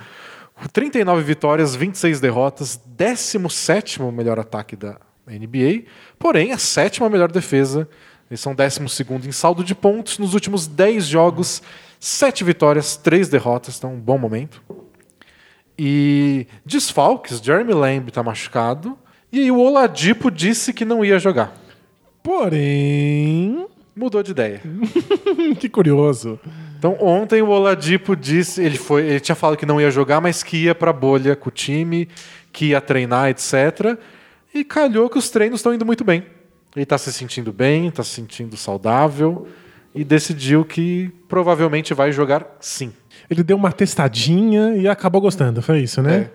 39 0.72 1.22
vitórias, 1.22 1.74
26 1.74 2.20
derrotas, 2.20 2.80
17 2.86 4.00
melhor 4.12 4.38
ataque 4.38 4.74
da 4.76 4.96
NBA, 5.26 5.84
porém 6.18 6.52
a 6.52 6.58
sétima 6.58 7.08
melhor 7.10 7.30
defesa. 7.30 7.88
Eles 8.30 8.40
são 8.40 8.54
12 8.54 8.80
em 9.28 9.32
saldo 9.32 9.62
de 9.62 9.74
pontos 9.74 10.18
nos 10.18 10.32
últimos 10.34 10.66
10 10.66 11.06
jogos, 11.06 11.62
7 12.06 12.44
vitórias, 12.44 12.96
3 12.96 13.28
derrotas, 13.28 13.78
então 13.78 13.92
um 13.92 13.98
bom 13.98 14.16
momento. 14.16 14.62
E 15.76 16.46
desfalques, 16.64 17.40
Jeremy 17.40 17.72
Lamb 17.72 18.08
está 18.08 18.22
machucado, 18.22 18.96
e 19.32 19.50
o 19.50 19.58
Oladipo 19.58 20.30
disse 20.30 20.72
que 20.72 20.84
não 20.84 21.04
ia 21.04 21.18
jogar. 21.18 21.52
Porém. 22.22 23.66
Mudou 23.94 24.22
de 24.22 24.30
ideia. 24.30 24.62
que 25.58 25.68
curioso. 25.68 26.38
Então 26.78 26.96
ontem 27.00 27.42
o 27.42 27.48
Oladipo 27.48 28.14
disse, 28.14 28.62
ele 28.62 28.78
foi, 28.78 29.04
ele 29.04 29.20
tinha 29.20 29.34
falado 29.34 29.56
que 29.56 29.66
não 29.66 29.80
ia 29.80 29.90
jogar, 29.90 30.20
mas 30.20 30.44
que 30.44 30.58
ia 30.58 30.76
pra 30.76 30.92
bolha 30.92 31.34
com 31.34 31.48
o 31.48 31.52
time, 31.52 32.08
que 32.52 32.66
ia 32.66 32.80
treinar, 32.80 33.30
etc. 33.30 33.98
E 34.54 34.62
calhou 34.62 35.10
que 35.10 35.18
os 35.18 35.28
treinos 35.28 35.58
estão 35.58 35.74
indo 35.74 35.84
muito 35.84 36.04
bem. 36.04 36.24
Ele 36.76 36.86
tá 36.86 36.98
se 36.98 37.12
sentindo 37.12 37.52
bem, 37.52 37.90
tá 37.90 38.04
se 38.04 38.10
sentindo 38.10 38.56
saudável 38.56 39.48
e 39.96 40.04
decidiu 40.04 40.64
que 40.64 41.10
provavelmente 41.28 41.94
vai 41.94 42.12
jogar 42.12 42.46
sim. 42.60 42.92
Ele 43.28 43.42
deu 43.42 43.56
uma 43.56 43.72
testadinha 43.72 44.76
e 44.76 44.86
acabou 44.86 45.20
gostando, 45.20 45.60
foi 45.62 45.80
isso, 45.80 46.00
né? 46.02 46.30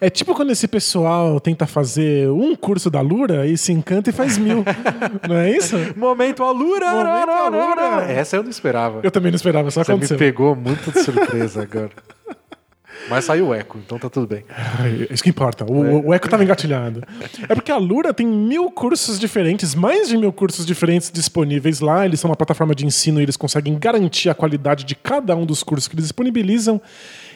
É. 0.00 0.10
tipo 0.10 0.34
quando 0.34 0.50
esse 0.50 0.68
pessoal 0.68 1.40
tenta 1.40 1.66
fazer 1.66 2.28
um 2.30 2.54
curso 2.54 2.90
da 2.90 3.00
Lura 3.00 3.46
e 3.46 3.56
se 3.58 3.72
encanta 3.72 4.10
e 4.10 4.12
faz 4.12 4.38
mil. 4.38 4.64
não 5.28 5.36
é 5.36 5.50
isso? 5.50 5.76
Momento 5.96 6.42
Alura! 6.42 6.90
Momento 6.90 7.30
Alura! 7.30 8.12
Essa 8.12 8.36
eu 8.36 8.42
não 8.42 8.50
esperava. 8.50 9.00
Eu 9.02 9.10
também 9.10 9.32
não 9.32 9.36
esperava, 9.36 9.70
só 9.70 9.82
Você 9.82 9.90
me 9.92 9.96
aconteceu. 9.96 10.18
pegou 10.18 10.54
muito 10.54 10.92
de 10.92 11.00
surpresa 11.00 11.62
agora. 11.62 11.90
Mas 13.08 13.24
saiu 13.24 13.48
o 13.48 13.54
eco, 13.54 13.78
então 13.84 13.98
tá 13.98 14.08
tudo 14.08 14.26
bem. 14.26 14.44
Ai, 14.78 15.06
isso 15.10 15.22
que 15.22 15.30
importa. 15.30 15.64
O, 15.64 16.08
o 16.08 16.14
eco 16.14 16.26
estava 16.26 16.42
engatilhado. 16.42 17.02
É 17.48 17.54
porque 17.54 17.70
a 17.70 17.76
Lura 17.76 18.14
tem 18.14 18.26
mil 18.26 18.70
cursos 18.70 19.18
diferentes, 19.18 19.74
mais 19.74 20.08
de 20.08 20.16
mil 20.16 20.32
cursos 20.32 20.64
diferentes 20.64 21.10
disponíveis 21.10 21.80
lá. 21.80 22.04
Eles 22.04 22.20
são 22.20 22.30
uma 22.30 22.36
plataforma 22.36 22.74
de 22.74 22.86
ensino 22.86 23.20
e 23.20 23.22
eles 23.22 23.36
conseguem 23.36 23.78
garantir 23.78 24.30
a 24.30 24.34
qualidade 24.34 24.84
de 24.84 24.94
cada 24.94 25.36
um 25.36 25.44
dos 25.44 25.62
cursos 25.62 25.88
que 25.88 25.94
eles 25.94 26.04
disponibilizam. 26.04 26.80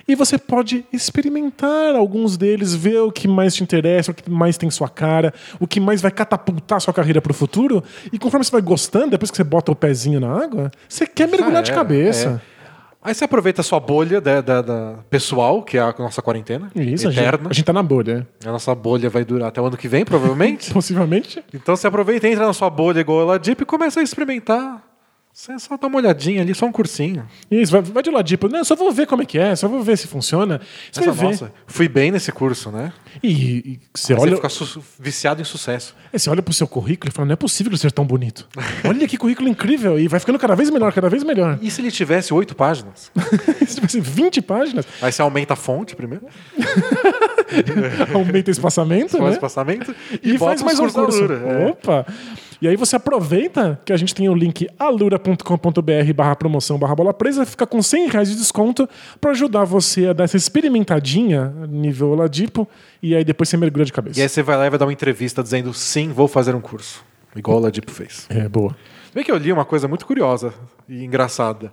E 0.07 0.14
você 0.14 0.39
pode 0.39 0.87
experimentar 0.91 1.95
alguns 1.95 2.39
deles, 2.39 2.75
ver 2.75 3.01
o 3.01 3.12
que 3.12 3.29
mais 3.29 3.55
te 3.55 3.62
interessa, 3.62 4.11
o 4.11 4.14
que 4.14 4.31
mais 4.31 4.57
tem 4.57 4.71
sua 4.71 4.89
cara, 4.89 5.35
o 5.61 5.66
que 5.66 5.79
mais 5.79 6.01
vai 6.01 6.11
catapultar 6.11 6.81
sua 6.81 6.95
carreira 6.95 7.21
para 7.21 7.31
o 7.31 7.35
futuro. 7.35 7.85
E 8.11 8.19
conforme 8.19 8.43
você 8.43 8.51
vai 8.51 8.62
gostando, 8.62 9.11
depois 9.11 9.31
que 9.31 9.37
você 9.37 9.45
bota 9.45 9.71
o 9.71 9.77
pezinho 9.77 10.19
na 10.19 10.33
água, 10.33 10.71
você 10.89 11.07
quer 11.07 11.29
mergulhar 11.29 11.62
de 11.62 11.71
era, 11.71 11.79
cabeça. 11.79 12.41
é. 12.55 12.57
Aí 13.03 13.14
você 13.14 13.24
aproveita 13.24 13.61
a 13.61 13.64
sua 13.64 13.78
bolha 13.78 14.20
da, 14.20 14.40
da- 14.40 14.61
da 14.62 14.94
pessoal, 15.09 15.62
que 15.62 15.78
é 15.78 15.80
a 15.80 15.94
nossa 15.99 16.20
quarentena. 16.20 16.70
Isso, 16.74 17.07
a 17.09 17.11
gente, 17.11 17.20
eterna. 17.24 17.49
a 17.49 17.53
gente 17.53 17.64
tá 17.64 17.72
na 17.72 17.82
bolha. 17.82 18.26
A 18.44 18.51
nossa 18.51 18.74
bolha 18.74 19.09
vai 19.09 19.24
durar 19.24 19.49
até 19.49 19.61
o 19.61 19.66
ano 19.66 19.76
que 19.76 19.86
vem, 19.88 20.05
provavelmente. 20.05 20.72
Possivelmente. 20.74 21.42
então 21.55 21.76
você 21.76 21.86
aproveita, 21.86 22.26
entra 22.28 22.44
na 22.46 22.53
sua 22.53 22.68
bolha 22.68 23.01
igual 23.01 23.20
a 23.20 23.24
Ladip 23.24 23.62
e 23.62 23.64
começa 23.66 24.01
a 24.01 24.03
experimentar. 24.03 24.82
Você 25.39 25.57
só 25.61 25.76
dá 25.76 25.86
uma 25.86 25.99
olhadinha 25.99 26.43
ali, 26.43 26.53
só 26.53 26.66
um 26.66 26.72
cursinho. 26.72 27.24
Isso, 27.49 27.70
vai, 27.70 27.80
vai 27.80 28.03
de 28.03 28.11
ladipo. 28.11 28.49
Não, 28.49 28.64
só 28.64 28.74
vou 28.74 28.91
ver 28.91 29.07
como 29.07 29.22
é 29.22 29.24
que 29.24 29.39
é, 29.39 29.55
só 29.55 29.68
vou 29.68 29.84
ver 29.84 29.97
se 29.97 30.09
funciona. 30.09 30.61
Você 30.91 30.99
Essa, 30.99 31.12
vai 31.12 31.26
ver. 31.26 31.30
nossa, 31.30 31.53
fui 31.64 31.89
bem 31.89 32.11
nesse 32.11 32.32
curso, 32.32 32.72
né? 32.72 32.93
E, 33.22 33.30
e 33.30 33.80
você, 33.95 34.14
Aí 34.14 34.18
olha, 34.18 34.36
Você 34.36 34.66
fica 34.66 34.80
viciado 34.99 35.41
em 35.41 35.45
sucesso. 35.45 35.95
é, 36.12 36.18
você 36.18 36.28
olha 36.28 36.43
pro 36.43 36.53
seu 36.53 36.66
currículo 36.66 37.12
e 37.12 37.14
fala, 37.14 37.26
não 37.26 37.34
é 37.34 37.36
possível 37.36 37.76
ser 37.76 37.93
tão 37.93 38.05
bonito. 38.05 38.49
Olha 38.84 39.07
que 39.07 39.16
currículo 39.16 39.49
incrível. 39.49 39.97
E 39.97 40.09
vai 40.09 40.18
ficando 40.18 40.41
cada 40.41 40.57
vez 40.57 40.70
melhor, 40.70 40.93
cada 40.93 41.09
vez 41.09 41.22
melhor. 41.22 41.57
E 41.62 41.70
se 41.70 41.80
ele 41.80 41.93
tivesse 41.93 42.34
oito 42.34 42.57
páginas? 42.57 43.12
Vai 43.14 43.89
ser 43.89 44.01
20 44.01 44.43
páginas. 44.43 44.86
Aí 45.01 45.12
você 45.12 45.22
aumenta 45.22 45.53
a 45.53 45.57
fonte 45.57 45.95
primeiro, 45.95 46.26
Aumenta 48.12 48.51
o 48.51 48.53
espaçamento, 48.53 49.22
né? 49.22 49.30
espaçamento 49.30 49.95
E, 50.20 50.36
bota 50.36 50.59
faz 50.59 50.62
mais 50.62 50.80
um 50.80 50.91
curso. 50.91 51.24
É. 51.32 51.66
Opa! 51.68 52.07
E 52.61 52.66
aí 52.66 52.76
você 52.76 52.96
aproveita 52.96 53.80
que 53.84 53.92
a 53.92 53.96
gente 53.96 54.14
tem 54.14 54.28
o 54.28 54.34
link 54.34 54.68
alura.com.br 54.78 56.12
barra 56.14 56.34
promoção 56.34 56.76
barra 56.76 56.94
bola 56.94 57.14
presa, 57.14 57.46
fica 57.46 57.66
com 57.66 57.80
100 57.80 58.09
reais 58.09 58.28
de 58.28 58.36
desconto 58.36 58.88
para 59.20 59.30
ajudar 59.30 59.64
você 59.64 60.09
a 60.09 60.12
dar 60.12 60.24
essa 60.24 60.36
experimentadinha 60.36 61.52
nível 61.68 62.09
Oladipo 62.09 62.68
e 63.00 63.14
aí 63.14 63.24
depois 63.24 63.48
você 63.48 63.56
mergulha 63.56 63.84
de 63.84 63.92
cabeça. 63.92 64.18
E 64.18 64.22
aí 64.22 64.28
você 64.28 64.42
vai 64.42 64.56
lá 64.56 64.66
e 64.66 64.70
vai 64.70 64.78
dar 64.78 64.86
uma 64.86 64.92
entrevista 64.92 65.42
dizendo 65.42 65.72
sim, 65.72 66.09
vou 66.09 66.26
fazer 66.26 66.54
um 66.54 66.61
curso. 66.61 67.04
Igual 67.36 67.59
o 67.59 67.61
Ladipo 67.61 67.92
fez. 67.92 68.26
É, 68.28 68.48
boa. 68.48 68.76
Bem 69.14 69.22
que 69.22 69.30
eu 69.30 69.36
li 69.36 69.52
uma 69.52 69.64
coisa 69.64 69.86
muito 69.86 70.04
curiosa 70.04 70.52
e 70.88 71.04
engraçada. 71.04 71.72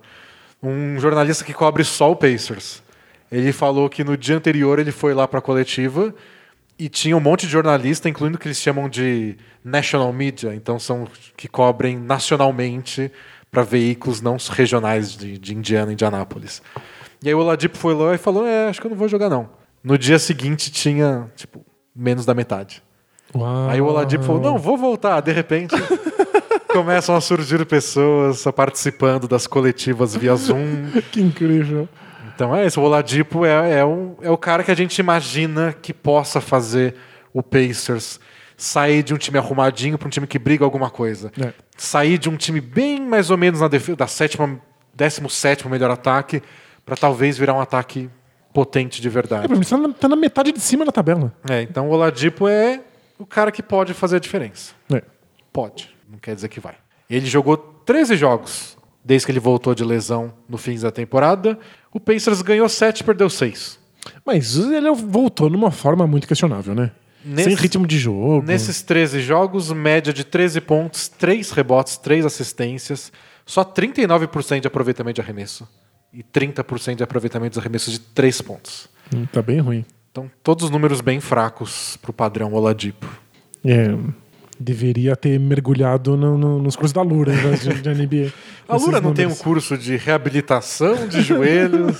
Um 0.62 0.98
jornalista 1.00 1.44
que 1.44 1.52
cobre 1.52 1.82
só 1.82 2.12
o 2.12 2.16
Pacers. 2.16 2.82
Ele 3.30 3.52
falou 3.52 3.88
que 3.90 4.04
no 4.04 4.16
dia 4.16 4.36
anterior 4.36 4.78
ele 4.78 4.92
foi 4.92 5.12
lá 5.12 5.26
para 5.26 5.40
a 5.40 5.42
coletiva 5.42 6.14
e 6.78 6.88
tinha 6.88 7.16
um 7.16 7.20
monte 7.20 7.46
de 7.46 7.52
jornalista, 7.52 8.08
incluindo 8.08 8.36
o 8.36 8.40
que 8.40 8.48
eles 8.48 8.60
chamam 8.60 8.88
de 8.88 9.36
national 9.64 10.12
media, 10.12 10.54
então 10.54 10.78
são 10.78 11.06
que 11.36 11.48
cobrem 11.48 11.98
nacionalmente 11.98 13.10
para 13.50 13.62
veículos 13.62 14.20
não 14.20 14.36
regionais 14.50 15.16
de, 15.16 15.38
de 15.38 15.54
Indiana, 15.54 15.92
Indianápolis. 15.92 16.62
E 17.22 17.28
aí 17.28 17.34
o 17.34 17.38
Oladipo 17.38 17.78
foi 17.78 17.94
lá 17.94 18.14
e 18.14 18.18
falou: 18.18 18.46
"É, 18.46 18.68
acho 18.68 18.80
que 18.80 18.86
eu 18.86 18.90
não 18.90 18.96
vou 18.96 19.08
jogar 19.08 19.30
não". 19.30 19.48
No 19.82 19.96
dia 19.96 20.18
seguinte 20.18 20.70
tinha, 20.70 21.30
tipo, 21.34 21.64
menos 21.94 22.26
da 22.26 22.34
metade. 22.34 22.82
Uau. 23.34 23.70
Aí 23.70 23.80
o 23.80 23.86
Oladipo 23.86 24.24
falou: 24.24 24.42
"Não, 24.42 24.58
vou 24.58 24.76
voltar". 24.76 25.20
De 25.20 25.32
repente, 25.32 25.74
começam 26.68 27.16
a 27.16 27.20
surgir 27.20 27.64
pessoas 27.64 28.44
participando 28.54 29.26
das 29.26 29.46
coletivas 29.46 30.14
via 30.14 30.36
Zoom. 30.36 30.90
que 31.10 31.22
incrível. 31.22 31.88
Então 32.36 32.54
é 32.54 32.66
isso, 32.66 32.78
o 32.78 32.84
Oladipo 32.84 33.46
é, 33.46 33.78
é, 33.78 33.84
o, 33.84 34.14
é 34.20 34.30
o 34.30 34.36
cara 34.36 34.62
que 34.62 34.70
a 34.70 34.74
gente 34.74 34.98
imagina 34.98 35.72
que 35.72 35.94
possa 35.94 36.38
fazer 36.38 36.94
o 37.32 37.42
Pacers 37.42 38.20
sair 38.58 39.02
de 39.02 39.14
um 39.14 39.16
time 39.16 39.38
arrumadinho 39.38 39.96
para 39.96 40.06
um 40.06 40.10
time 40.10 40.26
que 40.26 40.38
briga 40.38 40.62
alguma 40.62 40.90
coisa. 40.90 41.32
É. 41.40 41.54
Sair 41.78 42.18
de 42.18 42.28
um 42.28 42.36
time 42.36 42.60
bem 42.60 43.00
mais 43.00 43.30
ou 43.30 43.38
menos 43.38 43.60
na 43.60 43.68
defesa, 43.68 43.96
da 43.96 44.06
sétima, 44.06 44.60
décimo 44.94 45.30
sétimo 45.30 45.70
melhor 45.70 45.90
ataque, 45.90 46.42
para 46.84 46.94
talvez 46.94 47.38
virar 47.38 47.54
um 47.54 47.60
ataque 47.60 48.10
potente 48.52 49.00
de 49.00 49.08
É, 49.08 49.10
verdade. 49.10 49.48
pra 49.48 49.56
mim, 49.56 49.64
tá, 49.64 49.76
na, 49.78 49.92
tá 49.94 50.08
na 50.08 50.16
metade 50.16 50.52
de 50.52 50.60
cima 50.60 50.84
da 50.84 50.92
tabela. 50.92 51.32
É, 51.48 51.62
então 51.62 51.88
o 51.88 51.92
Oladipo 51.92 52.46
é 52.48 52.82
o 53.18 53.24
cara 53.24 53.50
que 53.50 53.62
pode 53.62 53.94
fazer 53.94 54.16
a 54.16 54.20
diferença. 54.20 54.74
É. 54.92 55.02
Pode, 55.50 55.94
não 56.06 56.18
quer 56.18 56.34
dizer 56.34 56.48
que 56.48 56.60
vai. 56.60 56.74
Ele 57.08 57.24
jogou 57.24 57.56
13 57.56 58.14
jogos 58.14 58.75
desde 59.06 59.26
que 59.26 59.32
ele 59.32 59.40
voltou 59.40 59.74
de 59.74 59.84
lesão 59.84 60.32
no 60.48 60.58
fim 60.58 60.76
da 60.78 60.90
temporada. 60.90 61.56
O 61.92 62.00
Pacers 62.00 62.42
ganhou 62.42 62.68
7 62.68 63.04
perdeu 63.04 63.30
6. 63.30 63.78
Mas 64.24 64.56
ele 64.56 64.90
voltou 64.92 65.48
numa 65.48 65.70
forma 65.70 66.06
muito 66.06 66.26
questionável, 66.26 66.74
né? 66.74 66.90
Nesse- 67.24 67.50
Sem 67.50 67.54
ritmo 67.56 67.86
de 67.86 67.98
jogo. 67.98 68.42
Nesses 68.46 68.82
13 68.82 69.20
jogos, 69.20 69.72
média 69.72 70.12
de 70.12 70.24
13 70.24 70.60
pontos, 70.60 71.08
3 71.08 71.50
rebotes, 71.52 71.96
3 71.96 72.24
assistências, 72.26 73.10
só 73.44 73.64
39% 73.64 74.60
de 74.60 74.66
aproveitamento 74.66 75.14
de 75.16 75.20
arremesso 75.20 75.68
e 76.12 76.22
30% 76.22 76.96
de 76.96 77.02
aproveitamento 77.02 77.54
de 77.54 77.58
arremesso 77.60 77.90
de 77.90 77.98
3 78.00 78.40
pontos. 78.42 78.88
Hum, 79.14 79.24
Tá 79.32 79.40
bem 79.42 79.58
ruim. 79.60 79.84
Então, 80.12 80.30
todos 80.42 80.64
os 80.64 80.70
números 80.70 81.00
bem 81.00 81.20
fracos 81.20 81.96
pro 82.00 82.12
padrão 82.12 82.52
Oladipo. 82.54 83.06
É, 83.64 83.88
deveria 84.58 85.14
ter 85.16 85.38
mergulhado 85.38 86.16
no- 86.16 86.36
no- 86.38 86.62
nos 86.62 86.76
cursos 86.76 86.92
da 86.92 87.02
Lura 87.02 87.32
em 87.32 87.36
vez 87.36 87.60
de, 87.60 87.74
de 87.82 87.88
NBA. 87.90 88.32
A 88.68 88.76
Lura 88.76 89.00
não 89.00 89.12
tem 89.14 89.26
um 89.26 89.34
curso 89.34 89.76
de 89.76 89.96
reabilitação 89.96 91.06
de 91.08 91.20
joelhos? 91.22 91.96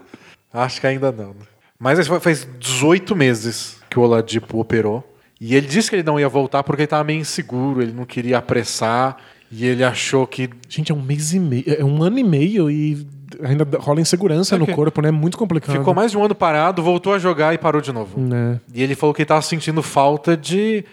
Acho 0.52 0.80
que 0.80 0.86
ainda 0.86 1.12
não. 1.12 1.28
né? 1.28 1.34
Mas 1.78 2.06
faz 2.08 2.48
18 2.58 3.14
meses 3.14 3.76
que 3.88 3.98
o 3.98 4.02
Oladipo 4.02 4.58
operou. 4.58 5.04
E 5.40 5.54
ele 5.54 5.66
disse 5.68 5.88
que 5.88 5.96
ele 5.96 6.02
não 6.02 6.18
ia 6.18 6.28
voltar 6.28 6.64
porque 6.64 6.82
ele 6.82 6.86
estava 6.86 7.04
meio 7.04 7.20
inseguro, 7.20 7.80
ele 7.80 7.92
não 7.92 8.04
queria 8.04 8.38
apressar. 8.38 9.16
E 9.50 9.64
ele 9.64 9.84
achou 9.84 10.26
que 10.26 10.50
Gente, 10.68 10.90
é 10.90 10.94
um 10.94 11.00
mês 11.00 11.32
e 11.32 11.38
meio. 11.38 11.64
É 11.66 11.84
um 11.84 12.02
ano 12.02 12.18
e 12.18 12.24
meio 12.24 12.68
e 12.70 13.06
ainda 13.42 13.64
rola 13.78 14.00
insegurança 14.00 14.56
É 14.56 14.58
no 14.58 14.66
corpo, 14.66 15.00
né? 15.00 15.08
É 15.08 15.12
muito 15.12 15.38
complicado. 15.38 15.76
ficou 15.78 15.94
mais 15.94 16.10
de 16.10 16.18
um 16.18 16.24
ano 16.24 16.34
parado, 16.34 16.82
voltou 16.82 17.14
a 17.14 17.18
jogar 17.18 17.54
e 17.54 17.58
parou 17.58 17.80
de 17.80 17.92
novo. 17.92 18.18
Né? 18.20 18.58
E 18.74 18.82
ele 18.82 18.94
falou 18.96 19.14
que 19.14 19.20
ele 19.22 19.24
estava 19.24 19.40
sentindo 19.42 19.80
falta 19.82 20.36
de 20.36 20.84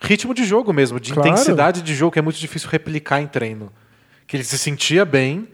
ritmo 0.00 0.34
de 0.34 0.44
jogo 0.44 0.72
mesmo, 0.72 0.98
de 1.00 1.12
Claro. 1.12 1.28
intensidade 1.30 1.82
de 1.82 1.94
jogo, 1.94 2.12
que 2.12 2.18
é 2.18 2.22
muito 2.22 2.38
difícil 2.38 2.68
replicar 2.70 3.20
em 3.20 3.26
treino. 3.26 3.72
Que 4.26 4.36
ele 4.36 4.44
se 4.44 4.58
sentia 4.58 5.04
bem, 5.04 5.48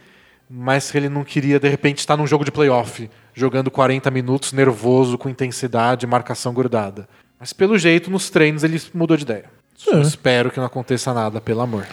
mas 0.51 0.91
que 0.91 0.97
ele 0.99 1.09
não 1.09 1.25
queria, 1.25 1.59
de 1.61 1.69
repente, 1.69 1.99
estar 1.99 2.17
num 2.17 2.27
jogo 2.27 2.45
de 2.45 2.51
playoff, 2.51 3.09
jogando 3.35 3.71
40 3.71 4.11
minutos, 4.11 4.53
nervoso, 4.53 5.17
com 5.19 5.29
intensidade, 5.29 6.07
marcação 6.07 6.53
grudada. 6.53 7.09
Mas 7.39 7.53
pelo 7.53 7.77
jeito, 7.79 8.11
nos 8.11 8.31
treinos, 8.31 8.63
ele 8.65 8.81
mudou 8.95 9.17
de 9.17 9.25
ideia. 9.25 9.45
É. 9.93 10.01
espero 10.01 10.49
que 10.51 10.59
não 10.59 10.67
aconteça 10.67 11.13
nada, 11.13 11.41
pelo 11.41 11.61
amor. 11.61 11.85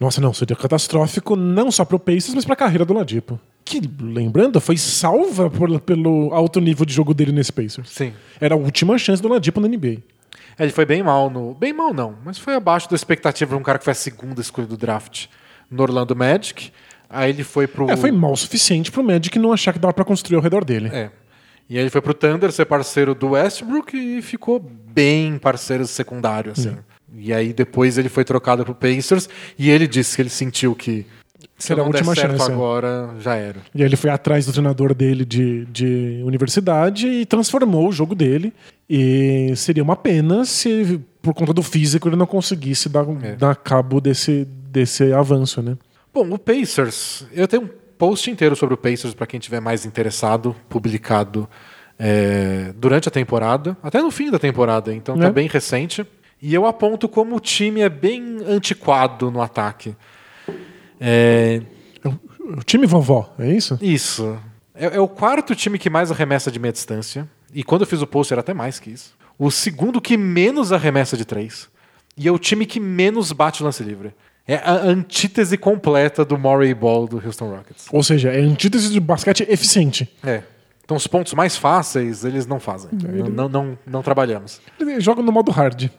Nossa, 0.00 0.20
não, 0.22 0.32
seria 0.32 0.56
catastrófico 0.56 1.36
não 1.36 1.70
só 1.70 1.84
pro 1.84 1.98
Pacers, 1.98 2.34
mas 2.34 2.44
pra 2.46 2.56
carreira 2.56 2.84
do 2.84 2.94
Ladipo. 2.94 3.38
Que, 3.64 3.80
lembrando, 4.00 4.58
foi 4.60 4.76
salva 4.78 5.50
por- 5.50 5.78
pelo 5.80 6.32
alto 6.32 6.60
nível 6.60 6.86
de 6.86 6.94
jogo 6.94 7.12
dele 7.12 7.32
nesse 7.32 7.52
Pacers. 7.52 7.90
Sim. 7.90 8.12
Era 8.40 8.54
a 8.54 8.58
última 8.58 8.96
chance 8.98 9.20
do 9.22 9.28
Ladipo 9.28 9.60
na 9.60 9.68
NBA. 9.68 9.98
Ele 10.58 10.72
foi 10.72 10.86
bem 10.86 11.02
mal 11.02 11.28
no. 11.28 11.54
Bem 11.54 11.72
mal 11.72 11.92
não, 11.92 12.16
mas 12.24 12.38
foi 12.38 12.54
abaixo 12.54 12.88
da 12.88 12.96
expectativa 12.96 13.54
de 13.54 13.60
um 13.60 13.62
cara 13.62 13.78
que 13.78 13.84
foi 13.84 13.92
a 13.92 13.94
segunda 13.94 14.40
escolha 14.40 14.66
do 14.66 14.76
draft 14.76 15.26
no 15.70 15.82
Orlando 15.82 16.16
Magic. 16.16 16.72
Aí 17.08 17.30
ele 17.30 17.44
foi 17.44 17.66
pro. 17.66 17.90
É, 17.90 17.96
foi 17.96 18.10
mal 18.10 18.32
o 18.32 18.36
suficiente 18.36 18.90
pro 18.90 19.04
Magic 19.04 19.38
não 19.38 19.52
achar 19.52 19.72
que 19.72 19.78
dava 19.78 19.92
pra 19.92 20.04
construir 20.04 20.36
ao 20.36 20.42
redor 20.42 20.64
dele. 20.64 20.88
É. 20.92 21.10
E 21.68 21.76
aí 21.76 21.82
ele 21.82 21.90
foi 21.90 22.00
pro 22.00 22.14
Thunder 22.14 22.50
ser 22.52 22.64
parceiro 22.64 23.14
do 23.14 23.30
Westbrook 23.30 23.96
e 23.96 24.22
ficou 24.22 24.60
bem 24.60 25.36
parceiro 25.36 25.86
secundário, 25.86 26.52
assim. 26.52 26.76
E 27.12 27.32
aí 27.32 27.52
depois 27.52 27.98
ele 27.98 28.08
foi 28.08 28.24
trocado 28.24 28.64
pro 28.64 28.74
Pacers 28.74 29.28
e 29.58 29.70
ele 29.70 29.86
disse 29.86 30.16
que 30.16 30.22
ele 30.22 30.30
sentiu 30.30 30.74
que 30.74 31.06
se 31.58 31.72
Era 31.72 31.80
a 31.82 31.84
não 31.84 31.90
der 31.90 31.98
última 31.98 32.14
certo 32.14 32.36
chance. 32.38 32.50
agora, 32.52 33.14
já 33.20 33.34
era. 33.34 33.58
E 33.74 33.82
aí 33.82 33.88
ele 33.88 33.96
foi 33.96 34.10
atrás 34.10 34.44
do 34.46 34.52
treinador 34.52 34.94
dele 34.94 35.24
de, 35.24 35.64
de 35.66 36.20
universidade 36.24 37.06
e 37.06 37.24
transformou 37.26 37.88
o 37.88 37.92
jogo 37.92 38.14
dele. 38.14 38.52
E 38.88 39.52
seria 39.56 39.82
uma 39.82 39.96
pena 39.96 40.44
se, 40.44 41.00
por 41.22 41.32
conta 41.34 41.52
do 41.52 41.62
físico, 41.62 42.08
ele 42.08 42.16
não 42.16 42.26
conseguisse 42.26 42.88
dar, 42.88 43.04
É. 43.22 43.34
dar 43.36 43.56
cabo 43.56 44.00
desse, 44.00 44.46
desse 44.70 45.12
avanço, 45.12 45.62
né? 45.62 45.76
Bom, 46.12 46.30
o 46.30 46.38
Pacers, 46.38 47.26
eu 47.32 47.48
tenho 47.48 47.64
um 47.64 47.68
post 47.98 48.30
inteiro 48.30 48.54
sobre 48.54 48.74
o 48.74 48.78
Pacers 48.78 49.14
para 49.14 49.26
quem 49.26 49.40
tiver 49.40 49.60
mais 49.60 49.84
interessado, 49.86 50.54
publicado 50.68 51.48
é, 51.98 52.72
durante 52.76 53.08
a 53.08 53.10
temporada, 53.10 53.76
até 53.82 54.00
no 54.02 54.10
fim 54.10 54.30
da 54.30 54.38
temporada, 54.38 54.94
então 54.94 55.16
tá 55.18 55.26
É. 55.26 55.30
bem 55.32 55.48
recente. 55.48 56.06
E 56.40 56.54
eu 56.54 56.66
aponto 56.66 57.08
como 57.08 57.34
o 57.36 57.40
time 57.40 57.80
é 57.80 57.88
bem 57.88 58.38
antiquado 58.46 59.30
no 59.30 59.40
ataque. 59.40 59.94
É, 61.00 61.62
O 62.58 62.62
time 62.62 62.86
vovó, 62.86 63.34
é 63.38 63.52
isso? 63.52 63.78
isso. 63.82 64.38
É, 64.74 64.96
é 64.96 65.00
o 65.00 65.08
quarto 65.08 65.54
time 65.54 65.78
que 65.78 65.90
mais 65.90 66.10
arremessa 66.10 66.50
de 66.50 66.58
meia 66.58 66.72
distância. 66.72 67.28
E 67.52 67.62
quando 67.64 67.82
eu 67.82 67.86
fiz 67.86 68.02
o 68.02 68.06
post 68.06 68.32
era 68.32 68.40
até 68.40 68.52
mais 68.54 68.78
que 68.78 68.90
isso. 68.90 69.14
O 69.38 69.50
segundo 69.50 70.00
que 70.00 70.16
menos 70.16 70.72
arremessa 70.72 71.16
de 71.16 71.24
três. 71.24 71.68
E 72.16 72.26
é 72.26 72.32
o 72.32 72.38
time 72.38 72.64
que 72.66 72.80
menos 72.80 73.32
bate 73.32 73.62
lance 73.62 73.82
livre. 73.82 74.14
É 74.48 74.56
a 74.56 74.74
antítese 74.74 75.58
completa 75.58 76.24
do 76.24 76.38
Murray 76.38 76.72
Ball 76.72 77.06
do 77.08 77.16
Houston 77.24 77.50
Rockets. 77.50 77.86
Ou 77.90 78.02
seja, 78.02 78.30
é 78.32 78.40
antítese 78.40 78.90
de 78.90 79.00
basquete 79.00 79.44
eficiente. 79.48 80.08
É. 80.24 80.42
Então 80.84 80.96
os 80.96 81.06
pontos 81.06 81.34
mais 81.34 81.56
fáceis 81.56 82.24
eles 82.24 82.46
não 82.46 82.60
fazem. 82.60 82.90
Não, 82.92 83.28
não, 83.28 83.48
não, 83.48 83.78
não 83.84 84.02
trabalhamos. 84.02 84.60
Ele 84.78 85.00
joga 85.00 85.20
no 85.20 85.32
modo 85.32 85.50
hard. 85.50 85.90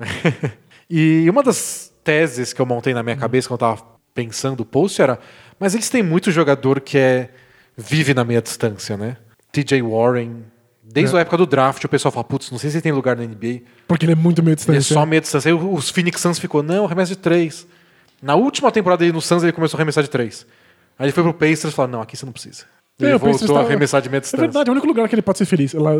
E 0.89 1.29
uma 1.29 1.43
das 1.43 1.91
teses 2.01 2.53
que 2.53 2.61
eu 2.61 2.65
montei 2.65 2.93
na 2.93 3.03
minha 3.03 3.17
cabeça 3.17 3.49
quando 3.49 3.61
eu 3.61 3.67
tava 3.75 3.83
pensando 4.17 4.61
o 4.61 4.65
post 4.65 4.99
era, 4.99 5.19
mas 5.59 5.75
eles 5.75 5.89
têm 5.91 6.01
muito 6.01 6.31
jogador 6.31 6.81
que 6.81 6.97
é 6.97 7.29
vive 7.77 8.15
na 8.15 8.23
meia 8.23 8.41
distância, 8.41 8.97
né? 8.97 9.17
TJ 9.51 9.83
Warren, 9.83 10.43
desde 10.83 11.15
É. 11.15 11.19
a 11.19 11.21
época 11.21 11.37
do 11.37 11.45
draft, 11.45 11.83
o 11.83 11.87
pessoal 11.89 12.11
fala, 12.11 12.23
putz, 12.23 12.49
não 12.49 12.57
sei 12.57 12.71
se 12.71 12.77
ele 12.77 12.81
tem 12.81 12.91
lugar 12.91 13.15
na 13.15 13.23
NBA. 13.23 13.61
Porque 13.87 14.05
ele 14.05 14.13
é 14.13 14.15
muito 14.15 14.41
meio 14.41 14.53
Ele 14.53 14.55
é 14.55 14.79
distância. 14.79 14.93
só 14.95 15.05
meia 15.05 15.21
distância. 15.21 15.49
Aí 15.49 15.53
os 15.53 15.91
Phoenix 15.91 16.19
Suns 16.19 16.39
ficou, 16.39 16.63
não, 16.63 16.85
arremesso 16.85 17.11
de 17.11 17.17
três. 17.19 17.67
Na 18.19 18.33
última 18.33 18.71
temporada 18.71 19.01
dele 19.01 19.11
no 19.13 19.21
Suns, 19.21 19.43
ele 19.43 19.51
começou 19.51 19.77
a 19.77 19.79
arremessar 19.79 20.03
de 20.03 20.09
três. 20.09 20.47
Aí 20.97 21.05
ele 21.05 21.11
foi 21.13 21.21
pro 21.21 21.33
Pacers 21.35 21.65
e 21.65 21.75
falou, 21.75 21.91
não, 21.91 22.01
aqui 22.01 22.17
você 22.17 22.25
não 22.25 22.33
precisa. 22.33 22.63
Ele 22.99 23.11
É, 23.11 23.17
voltou 23.19 23.55
a 23.55 23.61
arremessar 23.61 24.01
de 24.01 24.09
meia 24.09 24.17
É 24.17 24.21
distância. 24.21 24.41
verdade, 24.41 24.67
é 24.69 24.71
o 24.71 24.73
único 24.73 24.87
lugar 24.87 25.07
que 25.07 25.13
ele 25.13 25.21
pode 25.21 25.37
ser 25.37 25.45
feliz. 25.45 25.75
é 25.75 25.79
Lá, 25.79 25.91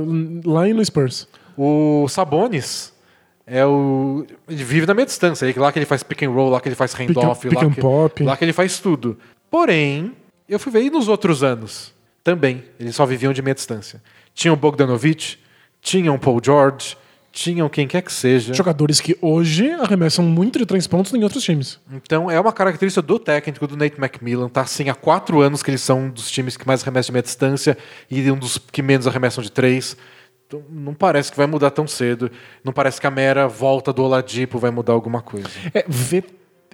lá 0.46 0.68
e 0.68 0.74
no 0.74 0.84
Spurs. 0.84 1.28
O 1.56 2.08
Sabonis 2.10 2.92
é 3.48 3.66
o. 3.66 4.26
Ele 4.48 4.64
vive 4.64 4.86
na 4.86 4.94
meia 4.94 5.06
distância. 5.06 5.52
Lá 5.56 5.72
que 5.72 5.80
ele 5.80 5.86
faz 5.86 6.04
pick 6.04 6.24
and 6.24 6.30
roll, 6.30 6.50
lá 6.50 6.60
que 6.60 6.68
ele 6.68 6.76
faz 6.76 6.94
handoff, 6.94 7.48
pick 7.48 7.58
lá, 7.58 7.64
and 7.64 7.72
que, 7.72 7.82
pop. 7.82 8.24
lá 8.24 8.36
que 8.36 8.44
ele 8.44 8.54
faz 8.54 8.80
tudo. 8.80 9.18
Porém, 9.50 10.12
eu 10.50 10.60
fui 10.60 10.72
ver 10.72 10.82
e 10.82 10.90
nos 10.90 11.08
outros 11.08 11.44
anos 11.44 11.94
também. 12.24 12.66
Eles 12.78 12.94
só 12.94 13.06
viviam 13.06 13.32
de 13.32 13.42
meia 13.42 13.56
distância. 13.56 14.04
Tinha 14.34 14.52
o 14.52 14.58
Bogdanovich, 14.58 15.40
tinha 15.82 16.12
o 16.12 16.20
Paul 16.20 16.42
George, 16.44 16.98
tinham 17.32 17.70
quem 17.70 17.88
quer 17.88 18.02
que 18.02 18.12
seja. 18.12 18.54
Jogadores 18.54 19.00
que 19.00 19.18
hoje 19.22 19.72
arremessam 19.72 20.26
muito 20.26 20.60
de 20.60 20.66
três 20.66 20.86
pontos 20.86 21.14
em 21.14 21.24
outros 21.24 21.44
times. 21.44 21.80
Então 21.92 22.30
é 22.30 22.38
uma 22.38 22.52
característica 22.52 23.02
do 23.02 23.18
técnico, 23.18 23.66
do 23.66 23.78
Nate 23.78 23.96
McMillan. 23.98 24.50
Tá 24.50 24.62
assim 24.62 24.90
há 24.90 24.96
quatro 24.96 25.40
anos 25.40 25.64
que 25.64 25.72
eles 25.72 25.82
são 25.82 26.02
um 26.02 26.10
dos 26.10 26.30
times 26.30 26.58
que 26.58 26.68
mais 26.68 26.82
arremessam 26.84 27.08
de 27.08 27.14
meia 27.14 27.24
distância 27.24 27.78
e 28.12 28.30
um 28.30 28.38
dos 28.38 28.58
que 28.58 28.82
menos 28.82 29.08
arremessam 29.08 29.42
de 29.42 29.52
três. 29.52 29.96
Então, 30.48 30.64
não 30.70 30.94
parece 30.94 31.30
que 31.30 31.38
vai 31.38 31.46
mudar 31.46 31.72
tão 31.72 31.86
cedo. 31.86 32.32
Não 32.64 32.72
parece 32.72 33.02
que 33.02 33.06
a 33.08 33.12
mera 33.12 33.48
volta 33.48 33.92
do 33.92 34.02
Oladipo 34.04 34.58
vai 34.58 34.72
mudar 34.72 34.94
alguma 34.94 35.22
coisa. 35.22 35.50
É, 35.74 35.84
ver 35.88 36.24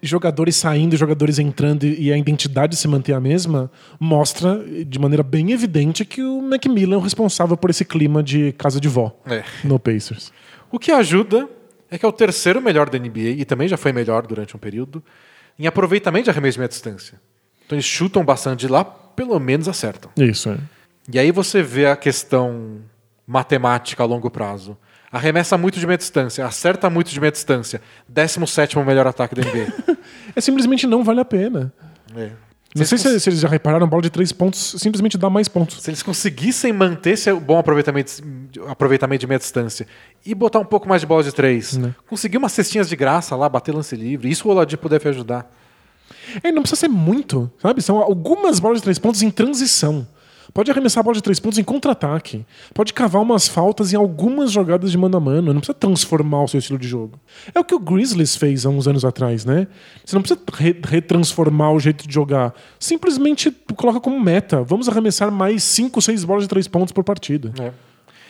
jogadores 0.02 0.56
saindo, 0.58 0.96
jogadores 0.98 1.40
entrando 1.40 1.86
e 1.86 2.12
a 2.12 2.18
identidade 2.18 2.76
se 2.76 2.88
manter 2.88 3.14
a 3.14 3.20
mesma, 3.20 3.72
mostra 4.00 4.62
de 4.86 5.00
maneira 5.00 5.24
bem 5.24 5.52
evidente 5.52 6.04
que 6.06 6.22
o 6.22 6.42
Macmillan 6.42 6.96
é 6.96 6.98
o 6.98 7.02
responsável 7.02 7.56
por 7.58 7.70
esse 7.70 7.86
clima 7.86 8.22
de 8.22 8.52
casa 8.54 8.80
de 8.82 8.88
vó 8.90 9.18
É. 9.26 9.44
no 9.64 9.80
Pacers. 9.80 10.32
O 10.70 10.78
que 10.78 10.92
ajuda 10.92 11.48
é 11.90 11.98
que 11.98 12.06
é 12.06 12.10
o 12.10 12.12
terceiro 12.12 12.62
melhor 12.62 12.90
da 12.90 13.00
NBA 13.00 13.30
e 13.38 13.46
também 13.46 13.68
já 13.68 13.78
foi 13.78 13.94
melhor 13.94 14.28
durante 14.28 14.56
um 14.56 14.60
período 14.60 15.02
em 15.58 15.68
aproveitamento 15.68 16.26
de 16.26 16.30
arremesso 16.32 16.56
de 16.56 16.60
meia 16.60 16.70
distância. 16.70 17.20
Então 17.66 17.76
eles 17.78 17.86
chutam 17.86 18.26
bastante 18.26 18.60
de 18.62 18.68
lá, 18.68 18.84
pelo 18.84 19.40
menos 19.40 19.68
acertam. 19.70 20.12
Isso, 20.18 20.50
é. 20.50 20.58
E 21.14 21.18
aí 21.18 21.32
você 21.32 21.62
vê 21.64 21.86
a 21.86 21.96
questão 21.96 22.80
matemática 23.26 24.04
a 24.04 24.06
longo 24.06 24.30
prazo. 24.30 24.78
Arremessa 25.12 25.58
muito 25.58 25.80
de 25.80 25.86
meia 25.86 25.98
distância, 25.98 26.46
acerta 26.46 26.90
muito 26.90 27.10
de 27.12 27.20
meia 27.20 27.32
distância. 27.32 27.82
17 28.08 28.78
melhor 28.80 29.06
ataque 29.08 29.36
da 29.36 29.42
NBA. 29.44 29.94
É 30.36 30.42
simplesmente 30.42 30.88
não 30.88 31.04
vale 31.04 31.20
a 31.20 31.26
pena. 31.26 31.72
É. 32.16 32.32
Não 32.76 32.86
sei 32.86 32.98
se, 32.98 33.20
se 33.20 33.30
eles 33.30 33.40
já 33.40 33.48
repararam, 33.48 33.88
bola 33.88 34.02
de 34.02 34.10
três 34.10 34.32
pontos 34.32 34.76
simplesmente 34.80 35.16
dá 35.18 35.30
mais 35.30 35.48
pontos. 35.48 35.82
Se 35.82 35.90
eles 35.92 36.02
conseguissem 36.02 36.74
manter 36.74 37.12
esse 37.12 37.32
bom 37.34 37.60
aproveitamento, 37.60 38.12
aproveitamento 38.68 39.22
de 39.22 39.28
meia 39.28 39.38
distância 39.38 39.86
e 40.26 40.34
botar 40.34 40.60
um 40.60 40.66
pouco 40.66 40.90
mais 40.90 41.02
de 41.02 41.08
bola 41.08 41.24
de 41.24 41.32
três, 41.32 41.78
Né. 41.78 41.94
conseguir 42.08 42.38
umas 42.38 42.52
cestinhas 42.52 42.90
de 42.90 42.96
graça 42.96 43.36
lá, 43.36 43.48
bater 43.48 43.74
lance 43.74 43.96
livre, 43.96 44.30
isso 44.30 44.48
o 44.48 44.52
Oladipo 44.52 44.90
deve 44.90 45.08
ajudar. 45.10 45.52
É, 46.44 46.52
não 46.52 46.64
precisa 46.64 46.80
ser 46.82 46.88
muito, 46.88 47.52
sabe? 47.62 47.82
São 47.82 47.98
algumas 48.00 48.60
bolas 48.60 48.80
de 48.80 48.84
três 48.84 48.98
pontos 48.98 49.22
em 49.22 49.30
transição. 49.30 50.08
Pode 50.52 50.72
arremessar 50.72 51.02
a 51.02 51.04
bola 51.04 51.16
de 51.16 51.22
três 51.22 51.40
pontos 51.40 51.58
em 51.58 51.64
contra-ataque. 51.64 52.46
Pode 52.74 52.94
cavar 52.94 53.22
umas 53.22 53.48
faltas 53.48 53.94
em 53.94 53.96
algumas 53.96 54.52
jogadas 54.52 54.92
de 54.92 54.98
mano 54.98 55.18
a 55.18 55.20
mano. 55.20 55.54
Não 55.54 55.62
precisa 55.62 55.74
transformar 55.74 56.44
o 56.44 56.48
seu 56.48 56.60
estilo 56.60 56.80
de 56.80 56.88
jogo. 56.88 57.20
É 57.54 57.60
o 57.60 57.64
que 57.64 57.76
o 57.76 57.80
Grizzlies 57.80 58.36
fez 58.36 58.66
há 58.66 58.70
uns 58.70 58.88
anos 58.88 59.06
atrás, 59.06 59.46
né? 59.46 59.68
Você 60.04 60.16
não 60.16 60.22
precisa 60.22 60.40
re 60.54 60.76
retransformar 60.84 61.72
o 61.72 61.80
jeito 61.80 62.08
de 62.08 62.14
jogar. 62.14 62.54
Simplesmente 62.80 63.52
coloca 63.76 64.00
como 64.00 64.20
meta. 64.20 64.64
Vamos 64.64 64.90
arremessar 64.90 65.32
mais 65.32 65.64
cinco, 65.64 66.02
seis 66.02 66.24
bolas 66.24 66.44
de 66.44 66.50
três 66.50 66.68
pontos 66.68 66.92
por 66.92 67.04
partida. 67.04 67.54
É. 67.62 67.72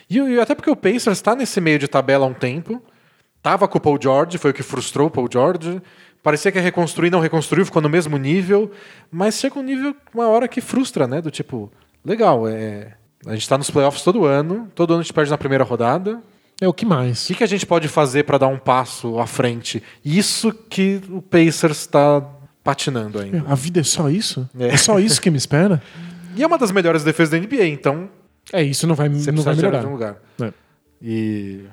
E, 0.08 0.18
e, 0.18 0.38
até 0.38 0.54
porque 0.54 0.70
o 0.70 0.76
Pacers 0.76 1.18
está 1.18 1.34
nesse 1.34 1.60
meio 1.60 1.78
de 1.78 1.88
tabela 1.88 2.26
há 2.26 2.28
um 2.28 2.34
tempo. 2.34 2.82
Tava 3.42 3.68
com 3.68 3.78
o 3.78 3.80
Paul 3.80 3.98
George, 4.00 4.38
foi 4.38 4.50
o 4.50 4.54
que 4.54 4.62
frustrou 4.62 5.08
o 5.08 5.10
Paul 5.10 5.28
George. 5.30 5.80
Parecia 6.22 6.50
que 6.50 6.56
ia 6.56 6.62
reconstruir, 6.62 7.10
não 7.10 7.20
reconstruiu, 7.20 7.66
ficou 7.66 7.82
no 7.82 7.88
mesmo 7.90 8.16
nível. 8.16 8.70
Mas 9.10 9.34
chega 9.34 9.58
um 9.58 9.62
nível, 9.62 9.94
uma 10.14 10.26
hora 10.28 10.48
que 10.48 10.62
frustra, 10.62 11.06
né? 11.06 11.20
Do 11.20 11.30
tipo, 11.30 11.70
legal, 12.04 12.46
é, 12.46 12.94
a 13.26 13.32
gente 13.32 13.42
está 13.42 13.56
nos 13.56 13.70
playoffs 13.70 14.02
todo 14.02 14.24
ano, 14.24 14.70
todo 14.74 14.92
ano 14.92 15.00
a 15.00 15.02
gente 15.02 15.12
perde 15.12 15.30
na 15.30 15.38
primeira 15.38 15.64
rodada. 15.64 16.20
É 16.60 16.68
o 16.68 16.72
que 16.72 16.86
mais? 16.86 17.24
O 17.24 17.26
que, 17.28 17.34
que 17.36 17.44
a 17.44 17.48
gente 17.48 17.66
pode 17.66 17.88
fazer 17.88 18.24
para 18.24 18.38
dar 18.38 18.48
um 18.48 18.58
passo 18.58 19.18
à 19.18 19.26
frente? 19.26 19.82
Isso 20.04 20.52
que 20.52 21.00
o 21.10 21.20
Pacers 21.20 21.80
está 21.80 22.22
patinando 22.62 23.18
ainda. 23.18 23.44
A 23.46 23.54
vida 23.54 23.80
é 23.80 23.82
só 23.82 24.08
isso? 24.08 24.48
É, 24.58 24.68
é 24.68 24.76
só 24.76 24.98
isso 24.98 25.20
que 25.20 25.30
me 25.30 25.36
espera? 25.36 25.82
e 26.36 26.42
é 26.42 26.46
uma 26.46 26.58
das 26.58 26.70
melhores 26.70 27.02
defesas 27.02 27.30
da 27.30 27.38
NBA, 27.38 27.66
então. 27.66 28.08
É, 28.52 28.62
isso 28.62 28.86
não 28.86 28.94
vai, 28.94 29.08
não 29.08 29.42
vai 29.42 29.54
melhorar. 29.54 29.80
De 29.80 29.86
um 29.86 29.92
lugar. 29.92 30.16
É. 30.40 30.52
E, 31.02 31.64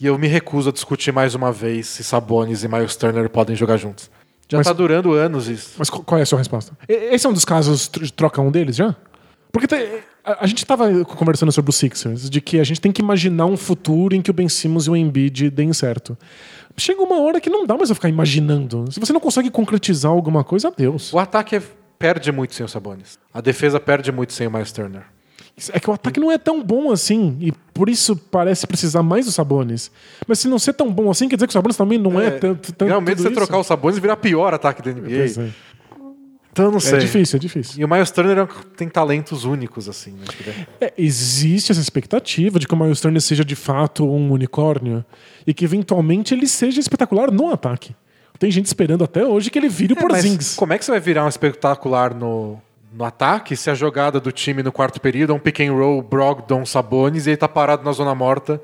e 0.00 0.06
eu 0.06 0.18
me 0.18 0.26
recuso 0.26 0.70
a 0.70 0.72
discutir 0.72 1.12
mais 1.12 1.34
uma 1.34 1.52
vez 1.52 1.86
se 1.86 2.02
Sabonis 2.02 2.64
e 2.64 2.68
Miles 2.68 2.96
Turner 2.96 3.28
podem 3.28 3.54
jogar 3.54 3.76
juntos. 3.76 4.10
Já 4.48 4.60
está 4.60 4.72
durando 4.72 5.12
anos 5.12 5.48
isso. 5.48 5.74
Mas 5.78 5.88
qual 5.88 6.18
é 6.18 6.22
a 6.22 6.26
sua 6.26 6.38
resposta? 6.38 6.72
Esse 6.88 7.24
é 7.24 7.30
um 7.30 7.32
dos 7.32 7.44
casos 7.44 7.88
de 7.88 8.12
troca 8.12 8.40
um 8.40 8.50
deles 8.50 8.74
já? 8.74 8.96
Porque 9.52 9.74
a, 10.24 10.44
a, 10.44 10.46
gente 10.46 10.58
estava 10.58 11.04
conversando 11.04 11.50
sobre 11.50 11.70
os 11.70 11.76
Sixers, 11.76 12.30
de 12.30 12.40
que 12.40 12.58
a 12.58 12.64
gente 12.64 12.80
tem 12.80 12.92
que 12.92 13.02
imaginar 13.02 13.46
um 13.46 13.56
futuro 13.56 14.14
em 14.14 14.22
que 14.22 14.30
o 14.30 14.34
Ben 14.34 14.48
Simmons 14.48 14.86
e 14.86 14.90
o 14.90 14.96
Embiid 14.96 15.50
deem 15.50 15.72
certo. 15.72 16.16
Chega 16.76 17.02
uma 17.02 17.20
hora 17.20 17.40
que 17.40 17.50
não 17.50 17.66
dá 17.66 17.76
mais 17.76 17.88
pra 17.88 17.94
ficar 17.94 18.08
imaginando. 18.08 18.90
Se 18.90 19.00
você 19.00 19.12
não 19.12 19.20
consegue 19.20 19.50
concretizar 19.50 20.12
alguma 20.12 20.44
coisa, 20.44 20.68
adeus. 20.68 21.12
O 21.12 21.18
ataque 21.18 21.56
é, 21.56 21.62
perde 21.98 22.30
muito 22.32 22.54
sem 22.54 22.64
o 22.64 22.68
Sabonis. 22.68 23.18
A 23.34 23.40
defesa 23.40 23.80
perde 23.80 24.12
muito 24.12 24.32
sem 24.32 24.46
o 24.46 24.50
Miles 24.50 24.72
Turner. 24.72 25.02
É 25.72 25.78
que 25.78 25.90
o 25.90 25.92
ataque 25.92 26.18
não 26.18 26.32
é 26.32 26.38
tão 26.38 26.62
bom 26.62 26.90
assim, 26.90 27.36
e 27.38 27.52
por 27.52 27.90
isso 27.90 28.16
parece 28.16 28.66
precisar 28.66 29.02
mais 29.02 29.26
do 29.26 29.32
Sabonis. 29.32 29.90
Mas 30.26 30.38
se 30.38 30.48
não 30.48 30.58
ser 30.58 30.72
tão 30.72 30.90
bom 30.90 31.10
assim, 31.10 31.28
quer 31.28 31.36
dizer 31.36 31.46
que 31.46 31.50
o 31.50 31.52
Sabonis 31.52 31.76
também 31.76 31.98
não 31.98 32.18
é, 32.18 32.28
é 32.28 32.30
tanto. 32.30 32.72
tanto 32.72 32.88
realmente, 32.88 33.20
você 33.20 33.30
trocar 33.30 33.58
o 33.58 33.64
Sabonis 33.64 33.98
e 33.98 34.00
virar 34.00 34.16
pior 34.16 34.54
ataque 34.54 34.80
da 34.80 34.90
NBA. 34.90 35.50
É. 36.60 36.62
Então 36.62 36.66
eu 36.66 36.70
não 36.70 36.78
é 36.78 36.80
sei. 36.80 36.96
É 36.96 36.98
difícil, 36.98 37.36
é 37.36 37.40
difícil. 37.40 37.80
E 37.80 37.84
o 37.84 37.88
Miles 37.88 38.10
Turner 38.10 38.38
é 38.38 38.48
tem 38.76 38.88
talentos 38.88 39.44
únicos, 39.44 39.88
assim. 39.88 40.12
Né? 40.12 40.66
É, 40.80 40.92
existe 40.96 41.72
essa 41.72 41.80
expectativa 41.80 42.58
de 42.58 42.66
que 42.66 42.74
o 42.74 42.76
Miles 42.76 43.00
Turner 43.00 43.20
seja 43.20 43.44
de 43.44 43.56
fato 43.56 44.04
um 44.04 44.32
unicórnio 44.32 45.04
e 45.46 45.54
que 45.54 45.64
eventualmente 45.64 46.34
ele 46.34 46.46
seja 46.46 46.80
espetacular 46.80 47.30
no 47.30 47.52
ataque. 47.52 47.94
Tem 48.38 48.50
gente 48.50 48.66
esperando 48.66 49.04
até 49.04 49.24
hoje 49.24 49.50
que 49.50 49.58
ele 49.58 49.68
vire 49.68 49.92
o 49.92 49.98
é, 49.98 50.00
Porzingis. 50.00 50.54
Como 50.56 50.72
é 50.72 50.78
que 50.78 50.84
você 50.84 50.90
vai 50.90 51.00
virar 51.00 51.26
um 51.26 51.28
espetacular 51.28 52.14
no, 52.14 52.58
no 52.92 53.04
ataque 53.04 53.54
se 53.54 53.68
a 53.70 53.74
jogada 53.74 54.18
do 54.18 54.32
time 54.32 54.62
no 54.62 54.72
quarto 54.72 54.98
período 54.98 55.32
é 55.32 55.36
um 55.36 55.38
pick 55.38 55.60
and 55.60 55.72
roll, 55.72 56.00
Brogdon, 56.00 56.64
Sabonis 56.64 57.26
e 57.26 57.30
ele 57.30 57.36
tá 57.36 57.48
parado 57.48 57.84
na 57.84 57.92
zona 57.92 58.14
morta 58.14 58.60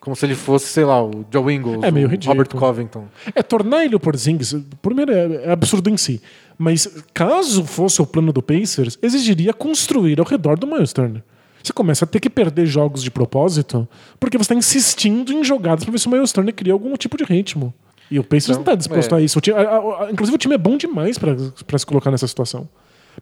como 0.00 0.16
se 0.16 0.24
ele 0.24 0.34
fosse, 0.34 0.66
sei 0.66 0.84
lá, 0.84 1.04
o 1.04 1.24
Joe 1.30 1.54
Ingles, 1.54 1.82
é 1.82 1.90
meio 1.90 2.08
o 2.08 2.10
ridículo. 2.10 2.38
Robert 2.38 2.58
Covington. 2.58 3.06
É, 3.34 3.42
tornar 3.42 3.84
ele 3.84 3.94
o 3.94 4.00
Porzingis, 4.00 4.56
primeiro, 4.80 5.12
é, 5.12 5.44
é 5.44 5.52
absurdo 5.52 5.90
em 5.90 5.96
si. 5.96 6.22
Mas 6.56 6.88
caso 7.12 7.64
fosse 7.64 8.00
o 8.00 8.06
plano 8.06 8.32
do 8.32 8.42
Pacers, 8.42 8.98
exigiria 9.02 9.52
construir 9.52 10.18
ao 10.18 10.26
redor 10.26 10.58
do 10.58 10.66
Miles 10.66 10.92
Turner. 10.92 11.22
Você 11.62 11.72
começa 11.72 12.06
a 12.06 12.08
ter 12.08 12.20
que 12.20 12.30
perder 12.30 12.64
jogos 12.64 13.02
de 13.02 13.10
propósito 13.10 13.86
porque 14.18 14.38
você 14.38 14.44
está 14.44 14.54
insistindo 14.54 15.32
em 15.32 15.44
jogadas 15.44 15.84
para 15.84 15.92
ver 15.92 15.98
se 15.98 16.06
o 16.06 16.10
Miles 16.10 16.32
Turner 16.32 16.54
cria 16.54 16.72
algum 16.72 16.96
tipo 16.96 17.18
de 17.18 17.24
ritmo. 17.24 17.72
E 18.10 18.18
o 18.18 18.24
Pacers 18.24 18.44
então, 18.44 18.56
não 18.56 18.62
está 18.62 18.74
disposto 18.74 19.14
é. 19.14 19.18
a 19.18 19.20
isso. 19.20 19.38
O 19.38 19.42
time, 19.42 19.56
a, 19.56 19.60
a, 19.60 20.04
a, 20.06 20.10
inclusive, 20.10 20.34
o 20.34 20.38
time 20.38 20.54
é 20.54 20.58
bom 20.58 20.76
demais 20.76 21.18
para 21.18 21.78
se 21.78 21.86
colocar 21.86 22.10
nessa 22.10 22.26
situação. 22.26 22.68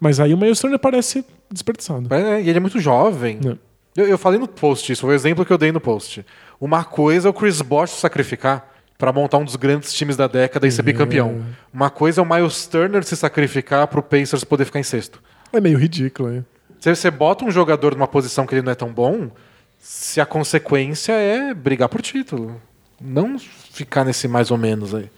Mas 0.00 0.20
aí 0.20 0.32
o 0.32 0.38
Miles 0.38 0.60
Turner 0.60 0.78
parece 0.78 1.24
desperdiçado. 1.50 2.12
É, 2.14 2.40
e 2.40 2.48
ele 2.48 2.58
é 2.58 2.60
muito 2.60 2.78
jovem. 2.78 3.40
É. 3.44 3.68
Eu, 4.00 4.06
eu, 4.06 4.18
falei 4.18 4.38
no 4.38 4.46
post 4.46 4.92
isso, 4.92 5.00
foi 5.00 5.10
o 5.10 5.14
exemplo 5.14 5.44
que 5.44 5.52
eu 5.52 5.58
dei 5.58 5.72
no 5.72 5.80
post. 5.80 6.24
Uma 6.60 6.84
coisa 6.84 7.28
é 7.28 7.30
o 7.30 7.34
Chris 7.34 7.62
Bosh 7.62 7.90
sacrificar 7.90 8.68
para 8.98 9.12
montar 9.12 9.38
um 9.38 9.44
dos 9.44 9.54
grandes 9.54 9.92
times 9.92 10.16
da 10.16 10.26
década 10.26 10.66
e 10.66 10.72
ser 10.72 10.82
bicampeão. 10.82 11.44
Uma 11.72 11.88
coisa 11.88 12.20
é 12.20 12.24
o 12.24 12.28
Miles 12.28 12.66
Turner 12.66 13.04
se 13.04 13.16
sacrificar 13.16 13.86
para 13.86 14.00
o 14.00 14.02
Pacers 14.02 14.42
poder 14.42 14.64
ficar 14.64 14.80
em 14.80 14.82
sexto. 14.82 15.22
É 15.52 15.60
meio 15.60 15.78
ridículo, 15.78 16.32
hein? 16.32 16.44
Se 16.80 16.94
você 16.94 17.10
bota 17.10 17.44
um 17.44 17.50
jogador 17.50 17.94
numa 17.94 18.08
posição 18.08 18.44
que 18.44 18.54
ele 18.54 18.62
não 18.62 18.72
é 18.72 18.74
tão 18.74 18.92
bom, 18.92 19.30
se 19.78 20.20
a 20.20 20.26
consequência 20.26 21.12
é 21.12 21.54
brigar 21.54 21.88
por 21.88 22.02
título. 22.02 22.60
Não 23.00 23.38
ficar 23.38 24.04
nesse 24.04 24.26
mais 24.26 24.50
ou 24.50 24.58
menos 24.58 24.92
aí. 24.92 25.08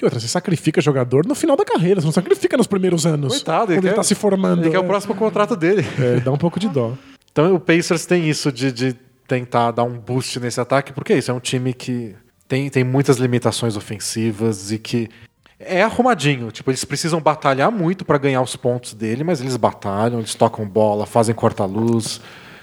E 0.00 0.04
outra, 0.04 0.20
você 0.20 0.28
sacrifica 0.28 0.80
jogador 0.80 1.26
no 1.26 1.34
final 1.34 1.56
da 1.56 1.64
carreira, 1.64 2.00
você 2.00 2.06
não 2.06 2.12
sacrifica 2.12 2.56
nos 2.56 2.66
primeiros 2.66 3.06
anos. 3.06 3.34
Coitado, 3.34 3.72
ele, 3.72 3.86
ele 3.86 3.94
tá 3.94 4.02
se 4.02 4.14
formando. 4.14 4.62
Ele 4.62 4.70
quer 4.70 4.78
o 4.78 4.84
próximo 4.84 5.14
contrato 5.14 5.56
dele. 5.56 5.84
É, 5.98 6.20
dá 6.20 6.30
um 6.30 6.38
pouco 6.38 6.60
de 6.60 6.68
dó. 6.68 6.94
Então 7.32 7.54
o 7.54 7.60
Pacers 7.60 8.04
tem 8.04 8.28
isso 8.28 8.52
de, 8.52 8.72
de 8.72 8.96
tentar 9.30 9.70
dar 9.70 9.84
um 9.84 9.96
boost 9.96 10.40
nesse 10.40 10.60
ataque, 10.60 10.92
porque 10.92 11.12
é 11.12 11.18
isso, 11.18 11.30
é 11.30 11.34
um 11.34 11.38
time 11.38 11.72
que 11.72 12.16
tem, 12.48 12.68
tem 12.68 12.82
muitas 12.82 13.18
limitações 13.18 13.76
ofensivas 13.76 14.72
e 14.72 14.78
que 14.78 15.08
é 15.56 15.82
arrumadinho. 15.82 16.50
Tipo, 16.50 16.72
eles 16.72 16.84
precisam 16.84 17.20
batalhar 17.20 17.70
muito 17.70 18.04
para 18.04 18.18
ganhar 18.18 18.42
os 18.42 18.56
pontos 18.56 18.92
dele, 18.92 19.22
mas 19.22 19.40
eles 19.40 19.56
batalham, 19.56 20.18
eles 20.18 20.34
tocam 20.34 20.68
bola, 20.68 21.06
fazem 21.06 21.32
corta-luz. 21.32 22.20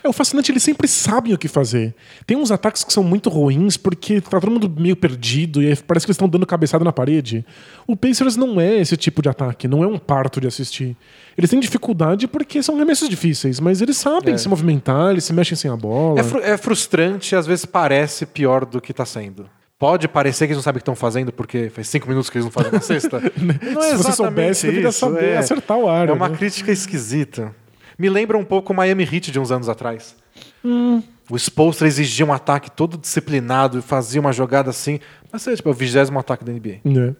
É, 0.07 0.09
o 0.09 0.13
fascinante, 0.13 0.51
eles 0.51 0.63
sempre 0.63 0.87
sabem 0.87 1.33
o 1.33 1.37
que 1.37 1.49
fazer. 1.49 1.93
Tem 2.25 2.37
uns 2.37 2.49
ataques 2.49 2.83
que 2.83 2.93
são 2.93 3.03
muito 3.03 3.29
ruins 3.29 3.75
porque 3.75 4.21
tá 4.21 4.39
todo 4.39 4.49
mundo 4.49 4.73
meio 4.79 4.95
perdido 4.95 5.61
e 5.61 5.75
parece 5.75 6.05
que 6.05 6.11
eles 6.11 6.15
estão 6.15 6.29
dando 6.29 6.45
cabeçada 6.45 6.83
na 6.83 6.93
parede. 6.93 7.45
O 7.85 7.95
Pacers 7.95 8.37
não 8.37 8.59
é 8.59 8.77
esse 8.77 8.95
tipo 8.95 9.21
de 9.21 9.27
ataque, 9.27 9.67
não 9.67 9.83
é 9.83 9.87
um 9.87 9.97
parto 9.97 10.39
de 10.39 10.47
assistir. 10.47 10.95
Eles 11.37 11.49
têm 11.49 11.59
dificuldade 11.59 12.25
porque 12.25 12.63
são 12.63 12.77
remessos 12.77 13.09
difíceis, 13.09 13.59
mas 13.59 13.81
eles 13.81 13.97
sabem 13.97 14.33
é. 14.33 14.37
se 14.37 14.47
movimentar, 14.47 15.11
eles 15.11 15.25
se 15.25 15.33
mexem 15.33 15.57
sem 15.57 15.69
a 15.69 15.75
bola. 15.75 16.21
É, 16.21 16.23
fr 16.23 16.37
é 16.37 16.57
frustrante, 16.57 17.35
às 17.35 17.45
vezes 17.45 17.65
parece 17.65 18.25
pior 18.25 18.65
do 18.65 18.79
que 18.79 18.91
está 18.91 19.05
sendo. 19.05 19.49
Pode 19.77 20.07
parecer 20.07 20.47
que 20.47 20.53
eles 20.53 20.57
não 20.57 20.63
sabem 20.63 20.77
o 20.77 20.79
que 20.79 20.83
estão 20.83 20.95
fazendo 20.95 21.31
porque 21.31 21.69
faz 21.69 21.89
cinco 21.89 22.07
minutos 22.07 22.29
que 22.29 22.37
eles 22.37 22.45
não 22.45 22.51
fazem 22.51 22.71
na 22.71 22.81
sexta. 22.81 23.19
não 23.37 23.81
é 23.83 23.89
Se 23.89 23.97
você 23.97 24.13
soubesse, 24.13 24.67
deveria 24.67 24.91
saber 24.91 25.25
é. 25.25 25.37
acertar 25.37 25.77
o 25.77 25.87
ar. 25.87 26.07
É 26.07 26.13
uma 26.13 26.29
né? 26.29 26.35
crítica 26.35 26.71
esquisita. 26.71 27.53
Me 27.97 28.09
lembra 28.09 28.37
um 28.37 28.45
pouco 28.45 28.71
o 28.71 28.75
Miami 28.75 29.03
Heat 29.03 29.31
de 29.31 29.39
uns 29.39 29.51
anos 29.51 29.67
atrás. 29.67 30.15
Hum. 30.63 31.01
O 31.29 31.37
Spolstra 31.37 31.87
exigia 31.87 32.25
um 32.25 32.31
ataque 32.31 32.69
todo 32.71 32.97
disciplinado, 32.97 33.81
fazia 33.81 34.21
uma 34.21 34.31
jogada 34.31 34.69
assim. 34.69 34.99
Mas 35.31 35.47
é 35.47 35.55
tipo, 35.55 35.69
o 35.69 35.73
vigésimo 35.73 36.19
ataque 36.19 36.45
da 36.45 36.51
NBA. 36.51 36.79
É. 36.85 37.15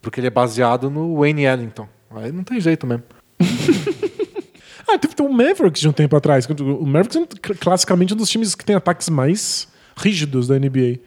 Porque 0.00 0.20
ele 0.20 0.28
é 0.28 0.30
baseado 0.30 0.90
no 0.90 1.18
Wayne 1.18 1.44
Ellington. 1.44 1.88
Aí 2.10 2.32
não 2.32 2.42
tem 2.42 2.60
jeito 2.60 2.86
mesmo. 2.86 3.04
ah, 4.88 4.98
teve 4.98 5.14
o 5.20 5.32
Mavericks 5.32 5.80
de 5.80 5.88
um 5.88 5.92
tempo 5.92 6.16
atrás. 6.16 6.46
O 6.46 6.86
Mavericks 6.86 7.16
é 7.16 7.54
classicamente 7.54 8.14
um 8.14 8.16
dos 8.16 8.30
times 8.30 8.54
que 8.54 8.64
tem 8.64 8.76
ataques 8.76 9.08
mais 9.08 9.68
rígidos 9.96 10.48
da 10.48 10.58
NBA. 10.58 11.00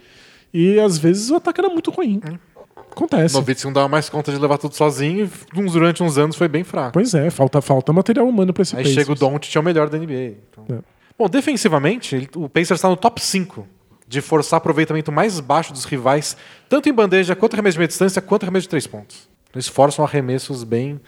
E 0.54 0.80
às 0.80 0.98
vezes 0.98 1.32
o 1.32 1.36
ataque 1.36 1.60
era 1.60 1.70
muito 1.70 1.90
ruim. 1.90 2.22
Hum. 2.24 2.38
Acontece. 2.94 3.34
Nowitzki 3.34 3.66
não 3.66 3.74
dava 3.74 3.88
mais 3.88 4.08
conta 4.08 4.32
de 4.32 4.38
levar 4.38 4.58
tudo 4.58 4.76
sozinho 4.76 5.30
e 5.54 5.62
durante 5.70 6.02
uns 6.04 6.18
anos 6.18 6.36
foi 6.36 6.48
bem 6.48 6.64
fraco. 6.64 6.94
Pois 6.94 7.14
é, 7.14 7.30
falta, 7.30 7.62
falta 7.62 7.92
material 7.92 8.28
humano 8.28 8.54
para 8.54 8.62
esse 8.62 8.76
Aí 8.76 8.84
Pacers. 8.84 8.96
chega 8.96 9.12
o 9.12 9.16
Doncic, 9.16 9.56
é 9.56 9.60
o 9.60 9.64
melhor 9.64 9.90
da 9.90 9.98
NBA. 9.98 10.36
Então. 10.50 10.66
É. 10.70 10.80
Bom, 11.18 11.28
defensivamente, 11.28 12.30
o 12.36 12.48
Pacers 12.48 12.80
está 12.80 12.90
no 12.90 12.96
top 12.96 13.22
5 13.22 13.68
de 14.08 14.22
forçar 14.22 14.58
aproveitamento 14.58 15.12
mais 15.12 15.40
baixo 15.40 15.74
dos 15.74 15.86
rivais, 15.86 16.38
tanto 16.70 16.88
em 16.88 16.94
bandeja, 16.94 17.36
quanto 17.36 17.54
arremesso 17.56 17.74
de 17.74 17.80
meia 17.80 17.88
distância, 17.88 18.22
quanto 18.22 18.44
arremesso 18.44 18.64
de 18.64 18.70
três 18.70 18.86
pontos. 18.86 19.28
Eles 19.54 19.68
forçam 19.68 20.06
arremessos 20.06 20.64
bem 20.64 21.00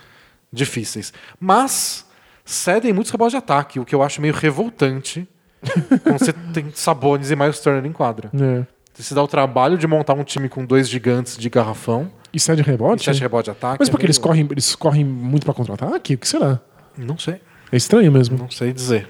difíceis. 0.51 1.13
Mas 1.39 2.05
cedem 2.43 2.93
muitos 2.93 3.11
rebotes 3.11 3.31
de 3.31 3.37
ataque, 3.37 3.79
o 3.79 3.85
que 3.85 3.93
eu 3.93 4.01
acho 4.01 4.21
meio 4.21 4.33
revoltante 4.33 5.27
quando 6.03 6.19
você 6.19 6.33
tem 6.53 6.71
Sabonis 6.73 7.31
e 7.31 7.35
Miles 7.35 7.59
Turner 7.59 7.85
em 7.85 7.91
quadra. 7.91 8.31
É. 8.33 8.65
Você 8.95 9.03
se 9.03 9.13
dá 9.13 9.21
o 9.21 9.27
trabalho 9.27 9.77
de 9.77 9.85
montar 9.85 10.13
um 10.13 10.23
time 10.23 10.47
com 10.47 10.65
dois 10.65 10.87
gigantes 10.87 11.37
de 11.37 11.49
garrafão. 11.49 12.09
E 12.33 12.39
sete 12.39 12.61
rebote? 12.61 13.01
E 13.01 13.05
sete 13.05 13.19
rebote 13.19 13.45
de 13.45 13.51
ataque. 13.51 13.77
Mas 13.79 13.89
é 13.89 13.91
porque 13.91 14.05
é 14.05 14.07
meio... 14.07 14.11
eles, 14.11 14.17
correm, 14.17 14.47
eles 14.49 14.75
correm 14.75 15.03
muito 15.03 15.45
para 15.45 15.53
contra-ataque? 15.53 16.15
O 16.15 16.17
que 16.17 16.27
será? 16.27 16.61
Não 16.97 17.17
sei. 17.17 17.41
É 17.71 17.75
estranho 17.75 18.09
mesmo. 18.09 18.37
Não 18.37 18.49
sei 18.49 18.71
dizer. 18.71 19.07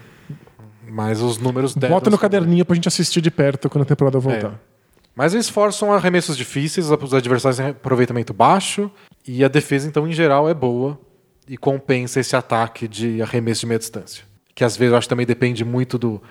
Mas 0.87 1.21
os 1.21 1.37
números 1.37 1.75
Bota 1.75 2.09
no 2.09 2.17
caderninho 2.17 2.65
pra 2.65 2.73
gente 2.73 2.87
assistir 2.87 3.21
de 3.21 3.29
perto 3.29 3.69
quando 3.69 3.83
a 3.83 3.85
temporada 3.85 4.17
voltar. 4.17 4.47
É. 4.47 4.75
Mas 5.15 5.33
eles 5.33 5.47
forçam 5.47 5.93
arremessos 5.93 6.35
difíceis, 6.35 6.89
os 6.89 7.13
adversários 7.13 7.57
têm 7.57 7.67
aproveitamento 7.67 8.33
baixo, 8.33 8.91
e 9.25 9.43
a 9.45 9.47
defesa, 9.47 9.87
então, 9.87 10.07
em 10.07 10.11
geral, 10.11 10.49
é 10.49 10.53
boa 10.53 10.99
e 11.47 11.57
compensa 11.57 12.19
esse 12.19 12.35
ataque 12.35 12.87
de 12.87 13.21
arremesso 13.21 13.61
de 13.61 13.67
meia 13.67 13.79
distância. 13.79 14.23
Que 14.53 14.63
às 14.63 14.75
vezes 14.75 14.91
eu 14.91 14.97
acho 14.97 15.05
que 15.07 15.09
também 15.09 15.25
depende 15.25 15.63
muito 15.63 15.97
do 15.97 16.21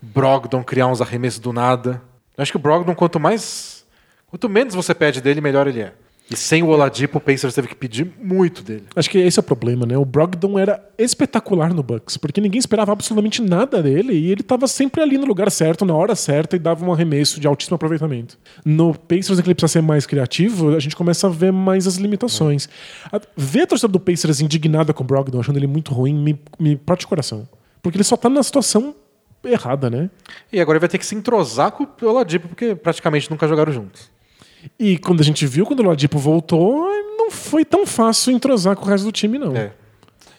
Brogdon 0.00 0.64
criar 0.64 0.88
uns 0.88 1.00
arremessos 1.00 1.38
do 1.38 1.52
nada. 1.52 2.02
Eu 2.36 2.42
acho 2.42 2.52
que 2.52 2.56
o 2.56 2.60
Brogdon, 2.60 2.94
quanto 2.94 3.20
mais. 3.20 3.84
Quanto 4.28 4.48
menos 4.48 4.74
você 4.74 4.94
pede 4.94 5.20
dele, 5.20 5.40
melhor 5.40 5.66
ele 5.66 5.80
é. 5.80 5.92
E 6.30 6.36
sem 6.36 6.62
o 6.62 6.68
Oladipo, 6.68 7.18
o 7.18 7.20
Pacers 7.20 7.54
teve 7.54 7.68
que 7.68 7.74
pedir 7.74 8.10
muito 8.18 8.62
dele. 8.62 8.84
Acho 8.96 9.10
que 9.10 9.18
esse 9.18 9.38
é 9.38 9.40
o 9.40 9.42
problema, 9.42 9.84
né? 9.84 9.98
O 9.98 10.04
Brogdon 10.04 10.58
era 10.58 10.82
espetacular 10.96 11.74
no 11.74 11.82
Bucks, 11.82 12.16
porque 12.16 12.40
ninguém 12.40 12.58
esperava 12.58 12.90
absolutamente 12.92 13.42
nada 13.42 13.82
dele 13.82 14.14
e 14.14 14.30
ele 14.30 14.40
estava 14.40 14.66
sempre 14.66 15.02
ali 15.02 15.18
no 15.18 15.26
lugar 15.26 15.50
certo, 15.50 15.84
na 15.84 15.94
hora 15.94 16.14
certa 16.14 16.56
e 16.56 16.58
dava 16.58 16.86
um 16.86 16.92
arremesso 16.92 17.38
de 17.38 17.46
altíssimo 17.46 17.74
aproveitamento. 17.74 18.38
No 18.64 18.94
Pacers, 18.94 19.38
em 19.38 19.42
que 19.42 19.48
ele 19.48 19.54
precisa 19.54 19.80
ser 19.80 19.82
mais 19.82 20.06
criativo, 20.06 20.74
a 20.74 20.80
gente 20.80 20.96
começa 20.96 21.26
a 21.26 21.30
ver 21.30 21.52
mais 21.52 21.86
as 21.86 21.96
limitações. 21.96 22.66
A, 23.12 23.20
ver 23.36 23.62
a 23.62 23.66
torcida 23.66 23.92
do 23.92 24.00
Pacers 24.00 24.40
indignada 24.40 24.94
com 24.94 25.02
o 25.02 25.06
Brogdon, 25.06 25.40
achando 25.40 25.58
ele 25.58 25.66
muito 25.66 25.92
ruim, 25.92 26.14
me, 26.14 26.40
me 26.58 26.76
parte 26.76 27.04
o 27.04 27.08
coração. 27.08 27.46
Porque 27.82 27.96
ele 27.98 28.04
só 28.04 28.16
tá 28.16 28.30
na 28.30 28.42
situação 28.42 28.94
errada, 29.44 29.90
né? 29.90 30.10
E 30.52 30.60
agora 30.60 30.76
ele 30.76 30.80
vai 30.80 30.88
ter 30.88 30.98
que 30.98 31.06
se 31.06 31.14
entrosar 31.14 31.72
com 31.72 31.84
o 31.84 32.08
Oladipo, 32.08 32.48
porque 32.48 32.74
praticamente 32.74 33.30
nunca 33.30 33.48
jogaram 33.48 33.72
juntos. 33.72 34.10
E 34.78 34.98
quando 34.98 35.20
a 35.20 35.24
gente 35.24 35.46
viu, 35.46 35.66
quando 35.66 35.80
o 35.80 35.86
Ladipo 35.86 36.18
voltou, 36.18 36.86
não 37.16 37.30
foi 37.30 37.64
tão 37.64 37.86
fácil 37.86 38.32
entrosar 38.32 38.76
com 38.76 38.84
o 38.84 38.88
resto 38.88 39.04
do 39.04 39.12
time, 39.12 39.38
não. 39.38 39.56
É. 39.56 39.72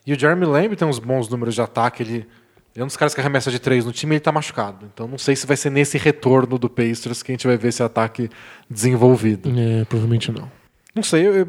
E 0.05 0.13
o 0.13 0.19
Jeremy 0.19 0.45
Lamb 0.45 0.75
tem 0.75 0.87
uns 0.87 0.99
bons 0.99 1.29
números 1.29 1.55
de 1.55 1.61
ataque. 1.61 2.03
Ele, 2.03 2.27
é 2.75 2.83
um 2.83 2.87
dos 2.87 2.97
caras 2.97 3.13
que 3.13 3.21
arremessa 3.21 3.51
de 3.51 3.59
três 3.59 3.85
no 3.85 3.91
time 3.91 4.15
ele 4.15 4.19
tá 4.19 4.31
machucado. 4.31 4.89
Então 4.93 5.07
não 5.07 5.17
sei 5.17 5.35
se 5.35 5.45
vai 5.45 5.55
ser 5.55 5.69
nesse 5.69 5.97
retorno 5.97 6.57
do 6.57 6.69
Pacers 6.69 7.21
que 7.23 7.31
a 7.31 7.33
gente 7.33 7.47
vai 7.47 7.57
ver 7.57 7.69
esse 7.69 7.83
ataque 7.83 8.29
desenvolvido. 8.69 9.49
É, 9.57 9.85
provavelmente 9.85 10.31
não. 10.31 10.51
Não 10.95 11.03
sei, 11.03 11.25
eu, 11.25 11.33
eu, 11.33 11.47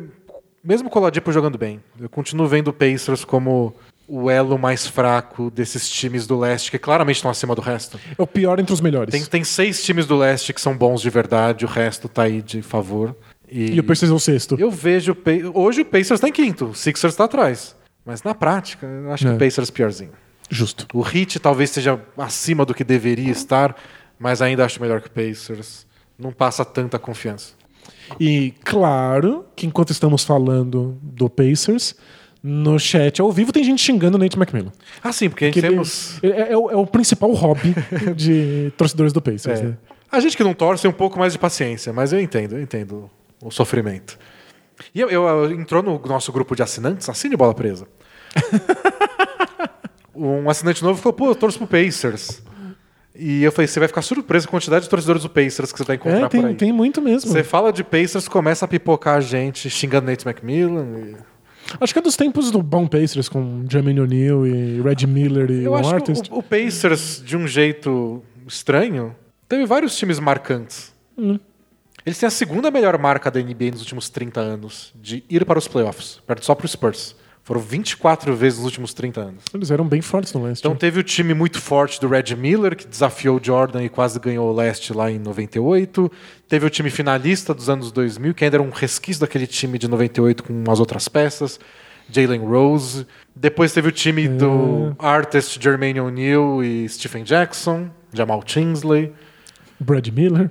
mesmo 0.63 0.89
com 0.89 0.99
o 0.99 1.03
Ladipo 1.03 1.31
jogando 1.33 1.59
bem, 1.59 1.81
eu 2.01 2.09
continuo 2.09 2.47
vendo 2.47 2.69
o 2.69 2.73
Pacers 2.73 3.25
como 3.25 3.75
o 4.07 4.31
elo 4.31 4.59
mais 4.59 4.87
fraco 4.87 5.51
desses 5.51 5.89
times 5.89 6.27
do 6.27 6.39
leste, 6.39 6.71
que 6.71 6.79
claramente 6.79 7.17
estão 7.17 7.31
acima 7.31 7.55
do 7.55 7.61
resto. 7.61 7.99
É 8.17 8.23
o 8.23 8.27
pior 8.27 8.59
entre 8.59 8.73
os 8.73 8.81
melhores. 8.81 9.11
Tem, 9.11 9.25
tem 9.25 9.45
seis 9.45 9.83
times 9.83 10.07
do 10.07 10.17
leste 10.17 10.53
que 10.53 10.61
são 10.61 10.77
bons 10.77 11.01
de 11.01 11.11
verdade, 11.11 11.65
o 11.65 11.69
resto 11.69 12.09
tá 12.09 12.25
aí 12.25 12.43
de 12.43 12.63
favor. 12.63 13.17
E, 13.51 13.73
e 13.73 13.81
o 13.81 13.85
Pacers 13.85 14.11
é 14.11 14.15
o 14.15 14.19
sexto. 14.19 14.57
Eu 14.59 14.71
vejo. 14.71 15.17
Hoje 15.55 15.83
o 15.83 15.85
Pacers 15.85 16.19
está 16.19 16.29
em 16.29 16.33
quinto, 16.33 16.67
o 16.67 16.75
Sixers 16.75 17.15
está 17.15 17.25
atrás. 17.25 17.77
Mas 18.05 18.23
na 18.23 18.35
prática, 18.35 18.87
eu 18.87 19.13
acho 19.13 19.27
é. 19.27 19.31
que 19.31 19.37
o 19.37 19.39
Pacers 19.39 19.69
é 19.69 19.73
piorzinho. 19.73 20.13
Justo. 20.51 20.87
O 20.93 21.07
Heat 21.07 21.39
talvez 21.41 21.71
esteja 21.71 21.99
acima 22.19 22.67
do 22.67 22.75
que 22.75 22.85
deveria 22.85 23.31
estar, 23.31 23.75
mas 24.19 24.43
ainda 24.43 24.65
acho 24.65 24.81
melhor 24.81 25.01
que 25.01 25.09
o 25.09 25.11
Pacers. 25.11 25.87
Não 26.19 26.31
passa 26.31 26.65
tanta 26.65 26.99
confiança. 26.99 27.55
E 28.21 28.55
claro 28.63 29.47
que 29.57 29.67
enquanto 29.67 29.91
estamos 29.91 30.23
falando 30.23 30.97
do 31.03 31.29
Pacers, 31.29 31.97
no 32.47 32.79
chat 32.79 33.23
ao 33.23 33.33
vivo 33.33 33.51
tem 33.51 33.65
gente 33.65 33.81
xingando 33.83 34.19
o 34.19 34.21
Nate 34.21 34.37
McMillan. 34.37 34.71
Ah, 35.03 35.11
sim, 35.13 35.31
porque 35.31 35.47
a 35.47 35.49
gente 35.49 35.63
temos. 35.63 36.23
É, 36.23 36.29
é, 36.29 36.53
é, 36.53 36.57
o, 36.59 36.71
é, 36.71 36.77
o, 36.77 36.87
principal 36.87 37.33
hobby 37.33 37.75
de 38.15 38.71
torcedores 38.77 39.15
do 39.15 39.23
Pacers. 39.23 39.61
É. 39.61 39.63
Né? 39.63 39.77
A 40.13 40.21
gente 40.21 40.37
que 40.37 40.45
não 40.45 40.53
torce 40.53 40.83
tem 40.83 40.91
um 40.91 40.95
pouco 40.95 41.19
mais 41.19 41.33
de 41.33 41.39
paciência, 41.39 41.91
mas 41.91 42.13
eu 42.13 42.21
entendo, 42.21 42.57
eu 42.57 42.61
entendo 42.61 43.11
o 43.43 43.51
sofrimento. 43.51 44.19
E 44.95 45.01
eu, 45.01 45.09
eu, 45.09 45.27
eu 45.27 45.53
entrou 45.53 45.83
no 45.83 45.99
nosso 46.01 46.31
grupo 46.33 46.55
de 46.55 46.63
assinantes, 46.63 47.09
assine 47.09 47.35
bola 47.35 47.55
presa. 47.55 47.89
um 50.15 50.51
assinante 50.51 50.83
novo 50.85 51.01
falou, 51.01 51.15
pô, 51.15 51.29
eu 51.29 51.35
torço 51.35 51.57
pro 51.57 51.67
Pacers. 51.67 52.43
E 53.17 53.43
eu 53.43 53.53
falei, 53.53 53.69
você 53.69 53.79
vai 53.79 53.89
ficar 53.89 54.03
surpreso 54.03 54.47
com 54.47 54.55
a 54.55 54.61
quantidade 54.61 54.85
de 54.85 54.91
torcedores 54.91 55.23
do 55.23 55.31
Pacers 55.31 55.73
que 55.73 55.79
você 55.79 55.85
vai 55.85 55.97
encontrar 55.97 56.27
é, 56.27 56.29
tem, 56.29 56.41
por 56.41 56.49
aí. 56.49 56.55
Tem 56.57 56.73
muito 56.73 57.01
mesmo. 57.01 57.31
Você 57.31 57.43
fala 57.43 57.73
de 57.73 57.83
Pacers, 57.83 58.29
começa 58.29 58.67
a 58.67 58.69
pipocar 58.69 59.17
a 59.17 59.21
gente 59.21 59.71
xingando 59.71 60.09
Nate 60.09 60.29
McMillan. 60.29 60.99
E... 60.99 61.34
Acho 61.81 61.93
que 61.93 61.99
é 61.99 62.03
dos 62.03 62.17
tempos 62.17 62.51
do 62.51 62.63
bom 62.63 62.87
Pacers, 62.87 63.29
com 63.29 63.65
Jermaine 63.69 64.01
O'Neal 64.01 64.47
e 64.47 64.81
Red 64.81 65.07
Miller 65.07 65.51
e 65.51 65.65
Eu 65.65 65.75
acho 65.75 65.95
Artist. 65.95 66.31
o, 66.31 66.39
o, 66.39 66.43
Pacers, 66.43 67.23
de 67.25 67.37
um 67.37 67.47
jeito 67.47 68.23
estranho, 68.47 69.15
teve 69.49 69.67
vários 69.67 69.97
times 69.97 70.19
marcantes. 70.19 70.93
Hum. 71.17 71.39
Eles 72.05 72.19
têm 72.19 72.27
a 72.27 72.31
segunda 72.31 72.71
melhor 72.71 72.99
marca 72.99 73.31
da 73.31 73.41
NBA 73.41 73.71
nos 73.73 73.81
últimos 73.81 74.11
30 74.11 74.41
anos, 74.41 74.93
de 74.95 75.25
ir 75.29 75.45
para 75.47 75.59
os 75.59 75.67
playoffs, 75.67 76.21
perto 76.27 76.45
só 76.45 76.55
para 76.55 76.67
o 76.67 76.69
Spurs. 76.69 77.17
Foram 77.45 77.61
24 77.61 78.35
vezes 78.35 78.59
nos 78.59 78.65
últimos 78.65 78.95
30 78.95 79.21
anos. 79.21 79.45
Eles 79.53 79.71
eram 79.71 79.87
bem 79.87 80.01
fortes 80.01 80.33
no 80.33 80.43
leste. 80.43 80.63
Então 80.63 80.75
teve 80.75 80.99
o 80.99 81.03
time 81.03 81.35
muito 81.35 81.61
forte 81.61 82.01
do 82.01 82.09
Red 82.09 82.35
Miller, 82.35 82.75
que 82.75 82.87
desafiou 82.87 83.39
o 83.39 83.45
Jordan 83.45 83.85
e 83.85 83.91
quase 83.91 84.19
ganhou 84.19 84.51
o 84.51 84.53
leste 84.55 84.95
lá 84.95 85.11
em 85.11 85.19
98. 85.19 86.11
Teve 86.49 86.65
o 86.65 86.71
time 86.71 86.89
finalista 86.89 87.53
dos 87.53 87.69
anos 87.69 87.93
2000, 87.93 88.33
que 88.33 88.45
ainda 88.45 88.57
era 88.57 88.63
um 88.63 88.71
resquício 88.71 89.21
daquele 89.21 89.47
time 89.47 89.77
de 89.77 89.87
98 89.87 90.43
com 90.43 90.65
as 90.71 90.81
outras 90.81 91.07
peças. 91.07 91.61
Jalen 92.11 92.41
Rose. 92.41 93.07
Depois 93.37 93.75
teve 93.75 93.89
o 93.89 93.93
time 93.93 94.25
é. 94.25 94.29
do 94.29 94.97
Artist 94.99 95.63
Jermaine 95.63 96.01
O'Neal 96.01 96.65
e 96.65 96.89
Stephen 96.89 97.25
Jackson, 97.25 97.91
Jamal 98.11 98.43
Tinsley. 98.43 99.13
Brad 99.79 100.09
Miller. 100.09 100.51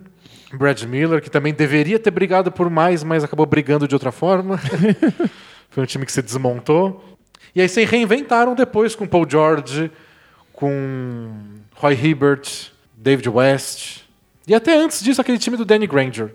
Brad 0.54 0.84
Miller, 0.84 1.22
que 1.24 1.30
também 1.32 1.56
deveria 1.56 1.98
ter 1.98 2.12
brigado 2.12 2.52
por 2.52 2.70
mais, 2.70 3.04
mas 3.04 3.24
acabou 3.24 3.48
brigando 3.48 3.88
de 3.88 3.96
outra 3.96 4.12
forma. 4.12 4.60
Foi 5.74 5.82
um 5.82 5.88
time 5.88 6.06
que 6.06 6.12
se 6.12 6.22
desmontou. 6.22 7.04
E 7.56 7.62
aí 7.62 7.68
se 7.68 7.84
reinventaram 7.84 8.54
depois 8.54 8.96
com 8.96 9.08
Paul 9.08 9.28
George, 9.28 9.92
com 10.52 11.32
Roy 11.76 11.94
Hibbert, 11.94 12.72
David 12.96 13.28
West. 13.28 14.02
E 14.48 14.54
até 14.54 14.76
antes 14.76 15.04
disso, 15.04 15.20
aquele 15.20 15.40
time 15.40 15.58
do 15.58 15.66
Danny 15.66 15.88
Granger. 15.88 16.32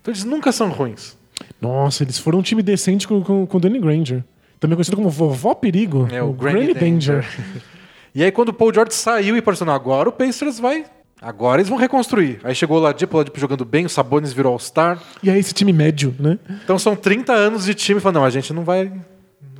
Então 0.00 0.12
eles 0.12 0.24
nunca 0.24 0.52
são 0.52 0.70
ruins. 0.70 1.16
Nossa, 1.60 2.04
eles 2.04 2.16
foram 2.16 2.38
um 2.38 2.42
time 2.42 2.62
decente 2.62 3.08
com, 3.08 3.22
com, 3.22 3.44
com 3.44 3.56
o 3.56 3.60
Danny 3.60 3.80
Granger. 3.80 4.22
Também 4.60 4.76
conhecido 4.76 4.96
como 4.96 5.10
Vovó 5.10 5.54
Perigo. 5.54 6.08
É, 6.12 6.22
o, 6.22 6.30
o 6.30 6.32
Granny, 6.32 6.72
Danger. 6.72 7.22
Danger. 7.22 7.62
e 8.14 8.22
aí 8.22 8.30
quando 8.30 8.50
o 8.50 8.52
Paul 8.52 8.72
George 8.72 8.94
saiu 8.94 9.36
e 9.36 9.42
pareceu, 9.42 9.68
agora 9.70 10.08
o 10.08 10.12
Pacers 10.12 10.60
vai 10.60 10.84
Agora 11.26 11.60
eles 11.60 11.68
vão 11.68 11.76
reconstruir. 11.76 12.38
Aí 12.44 12.54
chegou 12.54 12.76
o 12.76 12.80
Ladipo, 12.80 13.16
o 13.16 13.18
Ladipo 13.18 13.40
jogando 13.40 13.64
bem, 13.64 13.84
o 13.84 13.88
Sabonis 13.88 14.32
virou 14.32 14.52
All-Star. 14.52 15.02
E 15.20 15.28
aí 15.28 15.40
esse 15.40 15.52
time 15.52 15.72
médio, 15.72 16.14
né? 16.20 16.38
Então 16.62 16.78
são 16.78 16.94
30 16.94 17.32
anos 17.32 17.64
de 17.64 17.74
time 17.74 17.98
falando, 17.98 18.18
não, 18.18 18.24
a 18.24 18.30
gente 18.30 18.52
não 18.52 18.62
vai... 18.62 18.92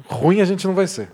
Ruim 0.04 0.40
a 0.40 0.44
gente 0.44 0.64
não 0.64 0.74
vai 0.74 0.86
ser. 0.86 1.08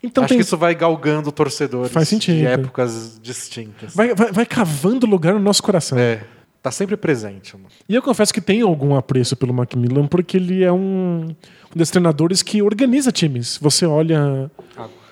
Então 0.00 0.22
Acho 0.22 0.28
tem... 0.28 0.38
que 0.38 0.44
isso 0.44 0.56
vai 0.56 0.76
galgando 0.76 1.32
torcedores 1.32 1.90
Faz 1.90 2.08
sentido. 2.08 2.36
de 2.36 2.46
épocas 2.46 3.18
distintas. 3.20 3.92
Vai, 3.92 4.14
vai, 4.14 4.30
vai 4.30 4.46
cavando 4.46 5.06
lugar 5.08 5.34
no 5.34 5.40
nosso 5.40 5.60
coração. 5.60 5.98
É. 5.98 6.22
Tá 6.62 6.70
sempre 6.70 6.96
presente. 6.96 7.56
Mano. 7.56 7.66
E 7.88 7.94
eu 7.94 8.00
confesso 8.00 8.32
que 8.32 8.40
tenho 8.40 8.68
algum 8.68 8.94
apreço 8.94 9.34
pelo 9.34 9.52
Macmillan, 9.52 10.06
porque 10.06 10.36
ele 10.36 10.62
é 10.62 10.70
um, 10.70 11.26
um 11.26 11.74
desses 11.74 11.90
treinadores 11.90 12.44
que 12.44 12.62
organiza 12.62 13.10
times. 13.10 13.58
Você 13.60 13.84
olha 13.84 14.48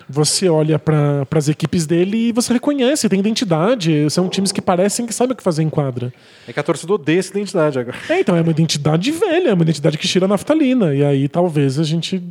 você 0.09 0.49
olha 0.49 0.79
para 0.79 1.25
as 1.35 1.47
equipes 1.47 1.85
dele 1.85 2.29
e 2.29 2.31
você 2.31 2.51
reconhece, 2.51 3.07
tem 3.07 3.19
identidade. 3.19 4.09
São 4.09 4.27
times 4.27 4.51
que 4.51 4.61
parecem 4.61 5.05
que 5.05 5.13
sabem 5.13 5.33
o 5.33 5.35
que 5.35 5.43
fazer 5.43 5.61
em 5.61 5.69
quadra. 5.69 6.11
É 6.47 6.51
que 6.51 6.59
a 6.59 6.63
torcida 6.63 6.91
odeia 6.91 7.19
essa 7.19 7.29
identidade 7.29 7.77
agora. 7.77 7.95
É, 8.09 8.19
então, 8.19 8.35
é 8.35 8.41
uma 8.41 8.51
identidade 8.51 9.11
velha, 9.11 9.49
é 9.49 9.53
uma 9.53 9.61
identidade 9.61 9.97
que 9.97 10.07
tira 10.07 10.25
a 10.25 10.27
naftalina. 10.27 10.95
E 10.95 11.03
aí 11.03 11.27
talvez 11.27 11.77
a 11.77 11.83
gente 11.83 12.23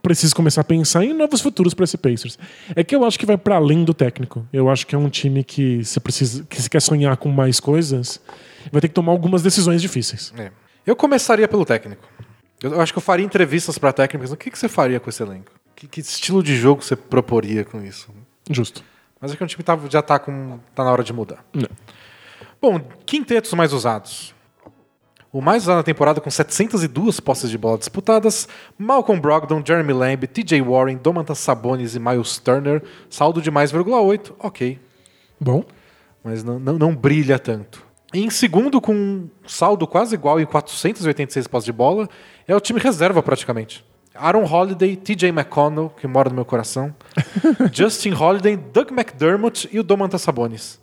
precise 0.00 0.34
começar 0.34 0.60
a 0.60 0.64
pensar 0.64 1.04
em 1.04 1.12
novos 1.12 1.40
futuros 1.40 1.74
para 1.74 1.84
esse 1.84 1.98
Pacers. 1.98 2.38
É 2.76 2.84
que 2.84 2.94
eu 2.94 3.04
acho 3.04 3.18
que 3.18 3.26
vai 3.26 3.36
para 3.36 3.56
além 3.56 3.84
do 3.84 3.92
técnico. 3.92 4.46
Eu 4.52 4.70
acho 4.70 4.86
que 4.86 4.94
é 4.94 4.98
um 4.98 5.08
time 5.08 5.42
que 5.42 5.82
você 5.84 5.98
precisa, 5.98 6.44
que 6.48 6.62
se 6.62 6.70
quer 6.70 6.80
sonhar 6.80 7.16
com 7.16 7.30
mais 7.30 7.58
coisas, 7.58 8.20
vai 8.70 8.80
ter 8.80 8.88
que 8.88 8.94
tomar 8.94 9.12
algumas 9.12 9.42
decisões 9.42 9.82
difíceis. 9.82 10.32
É. 10.38 10.50
Eu 10.86 10.94
começaria 10.94 11.48
pelo 11.48 11.64
técnico. 11.64 12.06
Eu 12.62 12.80
acho 12.80 12.92
que 12.92 12.98
eu 12.98 13.02
faria 13.02 13.24
entrevistas 13.24 13.76
para 13.78 13.92
técnicos. 13.92 14.30
O 14.30 14.36
que, 14.36 14.50
que 14.50 14.58
você 14.58 14.68
faria 14.68 15.00
com 15.00 15.10
esse 15.10 15.22
elenco? 15.22 15.50
Que, 15.76 15.86
que, 15.88 16.00
estilo 16.00 16.42
de 16.42 16.56
jogo 16.56 16.82
você 16.82 16.94
proporia 16.96 17.64
com 17.64 17.82
isso? 17.82 18.08
Justo. 18.50 18.84
Mas 19.20 19.32
é 19.32 19.36
que 19.36 19.42
o 19.42 19.46
time 19.46 19.62
tá, 19.62 19.78
já 19.88 20.00
está 20.00 20.18
com, 20.18 20.58
tá 20.74 20.84
na 20.84 20.92
hora 20.92 21.02
de 21.02 21.12
mudar. 21.12 21.44
Não. 21.52 21.68
Bom, 22.60 22.80
quintetos 23.04 23.52
mais 23.54 23.72
usados. 23.72 24.34
O 25.34 25.40
mais 25.40 25.64
usado 25.64 25.78
na 25.78 25.82
temporada 25.82 26.20
com 26.20 26.30
702 26.30 27.18
posses 27.18 27.50
de 27.50 27.58
bola 27.58 27.76
disputadas, 27.76 28.46
Malcolm 28.78 29.20
Brogdon, 29.20 29.62
Jeremy 29.66 29.92
Lamb, 29.92 30.28
TJ 30.28 30.62
Warren, 30.62 30.96
Domantas 30.96 31.38
Sabonis 31.38 31.96
e 31.96 31.98
Miles 31.98 32.38
Turner, 32.38 32.82
saldo 33.10 33.42
de 33.42 33.50
mais 33.50 33.72
0,8, 33.72 34.32
ok. 34.38 34.78
Bom. 35.40 35.64
Mas 36.22 36.44
não, 36.44 36.60
não, 36.60 36.78
não 36.78 36.94
brilha 36.94 37.36
tanto. 37.38 37.84
E 38.14 38.20
em 38.24 38.30
segundo, 38.30 38.80
com 38.80 38.94
um 38.94 39.28
saldo 39.44 39.88
quase 39.88 40.14
igual 40.14 40.38
em 40.38 40.46
486 40.46 41.48
posses 41.48 41.64
de 41.64 41.72
bola, 41.72 42.08
é 42.46 42.54
o 42.54 42.60
time 42.60 42.78
reserva 42.78 43.20
praticamente. 43.20 43.84
Aaron 44.14 44.44
Holiday, 44.44 44.96
TJ 44.96 45.30
McConnell, 45.30 45.90
que 45.90 46.06
mora 46.06 46.28
no 46.28 46.36
meu 46.36 46.44
coração, 46.44 46.94
Justin 47.72 48.12
Holiday, 48.12 48.56
Doug 48.56 48.90
McDermott 48.90 49.68
e 49.72 49.78
o 49.78 49.82
Domantas 49.82 50.22
Sabonis. 50.22 50.80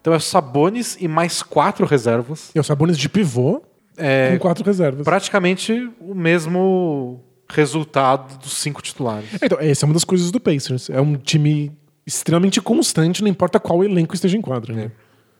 Então 0.00 0.12
é 0.12 0.16
o 0.16 0.20
Sabonis 0.20 0.96
e 1.00 1.08
mais 1.08 1.42
quatro 1.42 1.86
reservas. 1.86 2.50
É 2.54 2.60
o 2.60 2.64
Sabonis 2.64 2.98
de 2.98 3.08
pivô 3.08 3.62
é, 3.96 4.32
com 4.32 4.40
quatro 4.40 4.64
reservas. 4.64 5.04
Praticamente 5.04 5.90
o 6.00 6.14
mesmo 6.14 7.20
resultado 7.48 8.38
dos 8.38 8.54
cinco 8.56 8.82
titulares. 8.82 9.28
Então, 9.40 9.58
essa 9.60 9.84
é 9.84 9.86
uma 9.86 9.94
das 9.94 10.04
coisas 10.04 10.30
do 10.30 10.40
Pacers. 10.40 10.90
É 10.90 11.00
um 11.00 11.16
time 11.16 11.72
extremamente 12.06 12.60
constante, 12.60 13.22
não 13.22 13.28
importa 13.28 13.60
qual 13.60 13.84
elenco 13.84 14.14
esteja 14.14 14.36
em 14.36 14.40
quadra. 14.40 14.74
Né? 14.74 14.90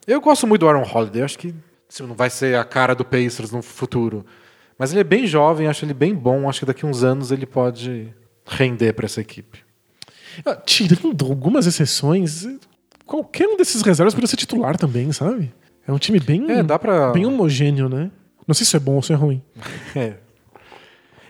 É. 0.07 0.15
Eu 0.15 0.21
gosto 0.21 0.47
muito 0.47 0.61
do 0.61 0.69
Aaron 0.69 0.89
Holiday. 0.91 1.23
acho 1.23 1.39
que 1.39 1.55
não 2.01 2.15
vai 2.15 2.31
ser 2.31 2.57
a 2.57 2.65
cara 2.65 2.95
do 2.95 3.05
Pacers 3.05 3.51
no 3.51 3.63
futuro. 3.63 4.25
Mas 4.79 4.91
ele 4.91 5.01
é 5.01 5.05
bem 5.05 5.27
jovem, 5.27 5.67
acho 5.67 5.85
ele 5.85 5.95
bem 5.95 6.15
bom. 6.15 6.49
Acho 6.49 6.61
que 6.61 6.67
daqui 6.67 6.85
a 6.85 6.89
uns 6.89 7.05
anos 7.05 7.31
ele 7.31 7.47
pode 7.47 8.13
render 8.47 8.93
para 8.93 9.07
essa 9.07 9.21
equipe. 9.21 9.65
Ah, 10.45 10.57
tirando 10.57 11.25
algumas 11.25 11.67
exceções, 11.67 12.47
qualquer 13.07 13.47
um 13.47 13.57
desses 13.57 13.83
reservas 13.83 14.15
poderia 14.15 14.29
ser 14.29 14.37
titular 14.37 14.77
também, 14.77 15.13
sabe? 15.13 15.53
É 15.87 15.93
um 15.93 15.99
time 15.99 16.19
bem, 16.19 16.51
é, 16.51 16.63
dá 16.63 16.79
pra... 16.79 17.13
bem 17.13 17.27
homogêneo, 17.27 17.89
né? 17.89 18.11
Não 18.47 18.55
sei 18.55 18.67
se 18.67 18.77
é 18.77 18.81
bom 18.81 18.95
ou 18.97 19.03
se 19.03 19.13
é 19.13 19.17
ruim. 19.17 19.43
é. 19.95 20.17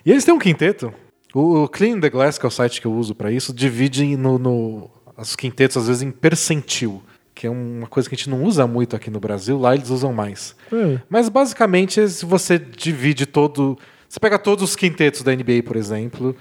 E 0.04 0.10
eles 0.10 0.24
têm 0.24 0.34
um 0.34 0.38
quinteto. 0.38 0.92
O 1.34 1.68
Clean 1.68 1.98
the 1.98 2.08
Glass, 2.08 2.38
que 2.38 2.46
é 2.46 2.48
o 2.48 2.50
site 2.50 2.80
que 2.80 2.86
eu 2.86 2.92
uso 2.92 3.14
para 3.14 3.32
isso, 3.32 3.52
divide 3.52 4.16
no, 4.16 4.38
no, 4.38 4.90
os 5.16 5.34
quintetos 5.34 5.76
às 5.76 5.88
vezes 5.88 6.02
em 6.02 6.10
percentil, 6.10 7.02
que 7.34 7.46
é 7.46 7.50
uma 7.50 7.86
coisa 7.86 8.08
que 8.08 8.14
a 8.14 8.18
gente 8.18 8.30
não 8.30 8.44
usa 8.44 8.66
muito 8.66 8.94
aqui 8.94 9.10
no 9.10 9.18
Brasil, 9.18 9.58
lá 9.58 9.74
eles 9.74 9.90
usam 9.90 10.12
mais. 10.12 10.54
É. 10.72 11.00
Mas 11.08 11.28
basicamente, 11.28 12.08
se 12.08 12.24
você 12.24 12.58
divide 12.58 13.26
todo. 13.26 13.78
Você 14.08 14.20
pega 14.20 14.38
todos 14.38 14.62
os 14.62 14.76
quintetos 14.76 15.22
da 15.22 15.34
NBA, 15.34 15.64
por 15.64 15.74
exemplo, 15.74 16.36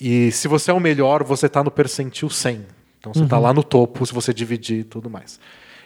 e 0.00 0.30
se 0.30 0.46
você 0.46 0.70
é 0.70 0.74
o 0.74 0.78
melhor, 0.78 1.24
você 1.24 1.46
está 1.46 1.64
no 1.64 1.70
percentil 1.70 2.30
100. 2.30 2.64
Então 3.00 3.12
você 3.12 3.24
está 3.24 3.38
lá 3.38 3.52
no 3.52 3.64
topo 3.64 4.06
se 4.06 4.12
você 4.14 4.32
dividir 4.32 4.80
e 4.80 4.84
tudo 4.84 5.10
mais. 5.10 5.40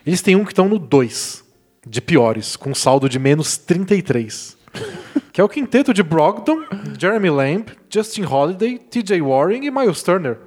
Eles 0.06 0.20
têm 0.20 0.36
um 0.36 0.44
que 0.44 0.52
estão 0.52 0.68
no 0.68 0.78
2, 0.78 1.42
de 1.86 2.02
piores, 2.02 2.56
com 2.56 2.74
saldo 2.74 3.08
de 3.08 3.18
menos 3.18 3.56
33. 3.56 4.58
que 5.32 5.40
é 5.40 5.44
o 5.44 5.48
quinteto 5.48 5.94
de 5.94 6.02
Brogdon, 6.02 6.64
Jeremy 6.98 7.30
Lamb, 7.30 7.66
Justin 7.88 8.24
Holiday, 8.24 8.78
TJ 8.78 9.20
Warren 9.22 9.64
e 9.64 9.70
Miles 9.70 10.02
Turner. 10.02 10.38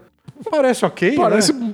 Parece 0.49 0.85
ok, 0.85 1.15
Parece, 1.15 1.53
né? 1.53 1.71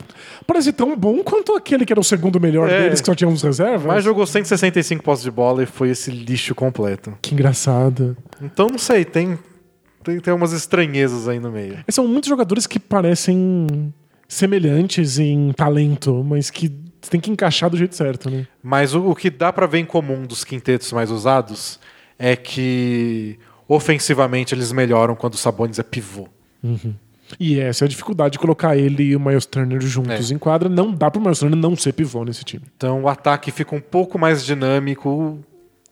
parece 0.47 0.71
tão 0.73 0.95
bom 0.95 1.23
quanto 1.23 1.53
aquele 1.55 1.85
que 1.85 1.93
era 1.93 1.99
o 1.99 2.03
segundo 2.03 2.39
melhor 2.39 2.69
É. 2.69 2.83
deles, 2.83 3.01
que 3.01 3.05
só 3.07 3.15
tinha 3.15 3.27
uns 3.27 3.41
reservas. 3.41 3.85
Mas 3.85 4.03
jogou 4.03 4.25
165 4.25 5.03
posses 5.03 5.23
de 5.23 5.31
bola 5.31 5.63
e 5.63 5.65
foi 5.65 5.89
esse 5.89 6.09
lixo 6.11 6.53
completo. 6.55 7.13
Que 7.21 7.33
engraçado. 7.33 8.15
Então 8.41 8.67
não 8.69 8.77
sei, 8.77 9.03
tem, 9.05 9.37
tem, 10.03 10.19
tem 10.19 10.33
umas 10.33 10.53
estranhezas 10.53 11.27
aí 11.27 11.39
no 11.39 11.51
meio. 11.51 11.77
São 11.89 12.07
muitos 12.07 12.29
jogadores 12.29 12.65
que 12.67 12.79
parecem 12.79 13.93
semelhantes 14.27 15.19
em 15.19 15.51
talento, 15.51 16.23
mas 16.23 16.49
que 16.49 16.69
tem 17.09 17.19
que 17.19 17.29
encaixar 17.29 17.69
do 17.69 17.77
jeito 17.77 17.95
certo, 17.95 18.29
né? 18.29 18.47
Mas 18.63 18.93
o, 18.95 19.09
o 19.09 19.15
que 19.15 19.29
dá 19.29 19.51
pra 19.51 19.65
ver 19.67 19.79
em 19.79 19.85
comum 19.85 20.23
dos 20.23 20.43
quintetos 20.43 20.91
mais 20.93 21.11
usados 21.11 21.79
é 22.17 22.35
que 22.35 23.37
ofensivamente 23.67 24.55
eles 24.55 24.71
melhoram 24.71 25.15
quando 25.15 25.33
o 25.33 25.37
Sabonis 25.37 25.79
é 25.79 25.83
pivô. 25.83 26.27
E 27.39 27.59
essa 27.59 27.83
é 27.83 27.85
a 27.85 27.89
dificuldade 27.89 28.33
de 28.33 28.39
colocar 28.39 28.75
ele 28.77 29.03
e 29.03 29.15
o 29.15 29.19
Miles 29.19 29.45
Turner 29.45 29.81
juntos 29.81 30.31
É. 30.31 30.33
em 30.33 30.37
quadra. 30.37 30.69
Não 30.69 30.91
dá 30.93 31.09
pro 31.09 31.21
Miles 31.21 31.39
Turner 31.39 31.57
não 31.57 31.75
ser 31.75 31.93
pivô 31.93 32.23
nesse 32.23 32.43
time. 32.43 32.63
Então 32.77 33.03
o 33.03 33.07
ataque 33.09 33.51
fica 33.51 33.75
um 33.75 33.81
pouco 33.81 34.17
mais 34.17 34.45
dinâmico. 34.45 35.39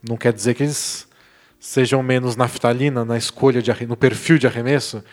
Não 0.07 0.17
quer 0.17 0.33
dizer 0.33 0.53
que 0.53 0.63
eles 0.63 1.07
sejam 1.59 2.01
menos 2.01 2.35
naftalina 2.35 3.05
na 3.05 3.17
escolha 3.17 3.61
de 3.61 3.71
no 3.85 3.95
perfil 3.95 4.37
de 4.37 4.47
arremesso, 4.47 5.03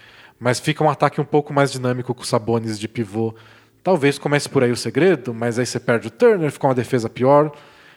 mas 0.41 0.59
fica 0.59 0.83
um 0.83 0.89
ataque 0.89 1.21
um 1.21 1.25
pouco 1.25 1.53
mais 1.53 1.71
dinâmico 1.71 2.15
com 2.15 2.23
o 2.23 2.27
Sabonis 2.27 2.79
de 2.79 2.89
pivô. 2.89 3.35
Talvez 3.83 4.19
comece 4.19 4.49
por 4.49 4.63
aí 4.63 4.71
o 4.71 4.77
segredo, 4.77 5.33
mas 5.35 5.59
aí 5.59 5.67
você 5.67 5.79
perde 5.79 6.09
o 6.09 6.11
Turner, 6.11 6.51
fica 6.51 6.67
uma 6.67 6.75
defesa 6.75 7.09
pior. 7.09 7.53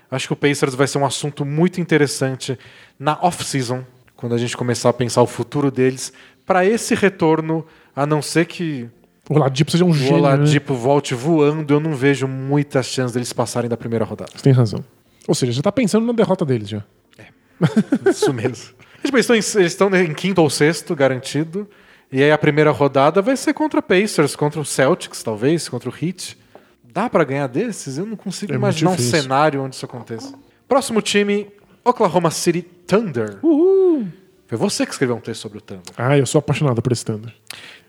Acho 0.10 0.28
que 0.28 0.34
o 0.34 0.36
Pacers 0.36 0.76
vai 0.76 0.88
ser 0.88 0.98
um 0.98 1.06
assunto 1.06 1.46
muito 1.46 1.80
interessante 1.80 2.60
na 3.00 3.18
off-season, 3.22 3.86
quando 4.16 4.36
a 4.36 4.38
gente 4.38 4.56
começar 4.58 4.90
a 4.90 4.94
pensar 4.94 5.22
o 5.22 5.28
futuro 5.28 5.72
deles, 5.72 6.12
para 6.46 6.66
esse 6.66 6.94
retorno, 6.94 7.66
a 7.96 8.06
não 8.06 8.22
ser 8.22 8.46
que 8.46 8.90
O 9.30 9.38
Ladipo 9.38 9.72
seja 9.72 9.86
um 9.86 9.90
o 9.90 9.94
gênio, 9.94 10.14
né? 10.14 10.18
Oladipo 10.20 10.74
volte 10.74 11.14
voando, 11.14 11.74
eu 11.74 11.80
não 11.80 11.94
vejo 11.94 12.28
muitas 12.28 12.86
chances 12.88 13.14
deles 13.14 13.32
passarem 13.34 13.70
da 13.70 13.78
primeira 13.78 14.06
rodada. 14.06 14.32
Você 14.36 14.44
tem 14.44 14.54
razão. 14.54 14.84
Ou 15.28 15.36
seja, 15.36 15.52
já 15.52 15.62
tá 15.62 15.72
pensando 15.72 16.06
na 16.06 16.14
derrota 16.14 16.44
deles 16.46 16.70
já. 16.70 16.84
Isso 18.10 18.34
mesmo. 18.34 18.74
Tipo, 19.04 19.18
eles 19.18 19.26
estão 19.30 19.36
em, 19.36 19.62
eles 19.62 19.72
estão 19.72 19.96
em 19.96 20.14
quinto 20.14 20.42
ou 20.42 20.50
sexto, 20.50 20.96
garantido. 20.96 21.68
E 22.12 22.22
aí 22.22 22.32
a 22.32 22.38
primeira 22.38 22.72
rodada 22.72 23.22
vai 23.22 23.38
ser 23.38 23.54
contra 23.54 23.82
Pacers, 23.82 24.36
contra 24.36 24.60
o 24.60 24.66
Celtics, 24.66 25.24
talvez, 25.24 25.70
contra 25.70 25.90
o 25.90 25.94
Heat. 25.94 26.38
Dá 26.84 27.10
pra 27.10 27.24
ganhar 27.24 27.48
desses? 27.48 27.98
Eu 27.98 28.06
não 28.06 28.18
consigo 28.18 28.52
É 28.52 28.56
imaginar 28.56 28.92
um 28.92 28.98
cenário 28.98 29.62
onde 29.62 29.76
isso 29.76 29.86
aconteça. 29.86 30.34
Próximo 30.68 31.02
time, 31.02 31.48
Oklahoma 31.86 32.30
City 32.32 32.62
Thunder. 32.62 33.38
Uhul! 33.42 34.08
Foi 34.48 34.58
você 34.58 34.86
que 34.86 34.92
escreveu 34.92 35.16
um 35.16 35.22
texto 35.22 35.42
sobre 35.42 35.60
o 35.60 35.62
Thunder. 35.62 35.94
Ah, 35.98 36.18
eu 36.18 36.26
sou 36.26 36.40
apaixonado 36.40 36.82
por 36.82 36.92
esse 36.92 37.06
Thunder. 37.06 37.34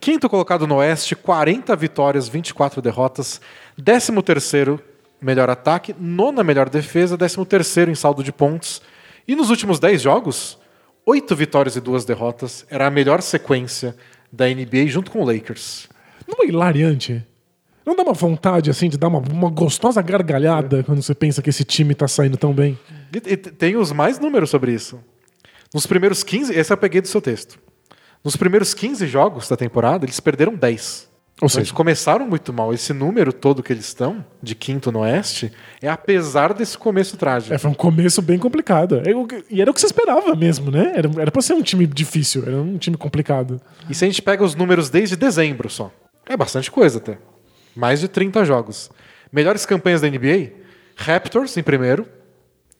Quinto 0.02 0.28
colocado 0.28 0.66
no 0.66 0.78
Oeste, 0.78 1.14
40 1.14 1.76
vitórias, 1.76 2.28
24 2.28 2.82
derrotas. 2.82 3.40
Décimo 3.78 4.20
terceiro, 4.20 4.82
melhor 5.20 5.48
ataque. 5.48 5.94
Nona 5.96 6.42
melhor 6.42 6.68
defesa. 6.68 7.16
Décimo 7.16 7.46
terceiro 7.46 7.88
em 7.88 7.94
saldo 7.94 8.24
de 8.24 8.32
pontos. 8.32 8.82
E 9.28 9.36
nos 9.36 9.48
últimos 9.48 9.78
10 9.78 10.02
jogos, 10.02 10.58
8 11.06 11.36
vitórias 11.36 11.76
e 11.76 11.80
2 11.80 12.04
derrotas. 12.04 12.66
Era 12.68 12.88
a 12.88 12.90
melhor 12.90 13.22
sequência 13.22 13.94
da 14.32 14.48
NBA 14.48 14.88
junto 14.88 15.08
com 15.08 15.20
o 15.20 15.24
Lakers. 15.24 15.88
Não 16.26 16.44
é 16.44 16.48
hilariante? 16.48 17.24
Não 17.86 17.94
dá 17.94 18.02
uma 18.02 18.12
vontade, 18.12 18.70
assim, 18.70 18.88
de 18.88 18.98
dar 18.98 19.06
uma, 19.06 19.20
uma 19.20 19.50
gostosa 19.50 20.02
gargalhada 20.02 20.82
quando 20.82 21.00
você 21.00 21.14
pensa 21.14 21.40
que 21.40 21.50
esse 21.50 21.62
time 21.62 21.94
tá 21.94 22.08
saindo 22.08 22.36
tão 22.36 22.52
bem? 22.52 22.76
E, 23.14 23.34
e 23.34 23.36
tem 23.36 23.76
os 23.76 23.92
mais 23.92 24.18
números 24.18 24.50
sobre 24.50 24.72
isso. 24.72 24.98
Nos 25.72 25.86
primeiros 25.86 26.24
15, 26.24 26.52
esse 26.58 26.72
eu 26.72 26.76
peguei 26.76 27.00
do 27.00 27.06
seu 27.06 27.20
texto. 27.20 27.56
Nos 28.24 28.36
primeiros 28.36 28.72
15 28.72 29.06
jogos 29.06 29.48
da 29.48 29.56
temporada, 29.56 30.04
eles 30.04 30.20
perderam 30.20 30.54
10. 30.54 31.10
Ou 31.40 31.46
Então, 31.46 31.58
eles 31.58 31.68
seja, 31.68 31.74
começaram 31.74 32.26
muito 32.26 32.52
mal. 32.52 32.72
Esse 32.72 32.92
número 32.92 33.32
todo 33.32 33.64
que 33.64 33.72
eles 33.72 33.86
estão, 33.86 34.24
de 34.40 34.54
quinto 34.54 34.92
no 34.92 35.00
Oeste, 35.00 35.52
é 35.80 35.88
apesar 35.88 36.54
desse 36.54 36.78
começo 36.78 37.16
trágico. 37.16 37.52
é, 37.52 37.58
foi 37.58 37.70
um 37.70 37.74
começo 37.74 38.22
bem 38.22 38.38
complicado. 38.38 39.02
É 39.04 39.10
E 39.50 39.60
era 39.60 39.68
o 39.68 39.74
que 39.74 39.80
você 39.80 39.86
esperava 39.86 40.36
mesmo, 40.36 40.70
né? 40.70 40.92
Era, 40.94 41.10
era 41.20 41.30
pra 41.32 41.42
ser 41.42 41.54
um 41.54 41.62
time 41.62 41.84
difícil, 41.84 42.44
era 42.46 42.56
um 42.56 42.78
time 42.78 42.96
complicado. 42.96 43.60
E 43.90 43.94
se 43.94 44.04
a 44.04 44.08
gente 44.08 44.22
pega 44.22 44.44
os 44.44 44.54
números 44.54 44.88
desde 44.88 45.16
dezembro 45.16 45.68
só, 45.68 45.90
é 46.26 46.36
bastante 46.36 46.70
coisa 46.70 46.98
até. 46.98 47.18
Mais 47.74 47.98
de 47.98 48.06
30 48.06 48.44
jogos. 48.44 48.88
Melhores 49.32 49.66
campanhas 49.66 50.00
da 50.00 50.08
NBA: 50.08 50.52
Raptors 50.94 51.56
em 51.56 51.62
primeiro, 51.62 52.06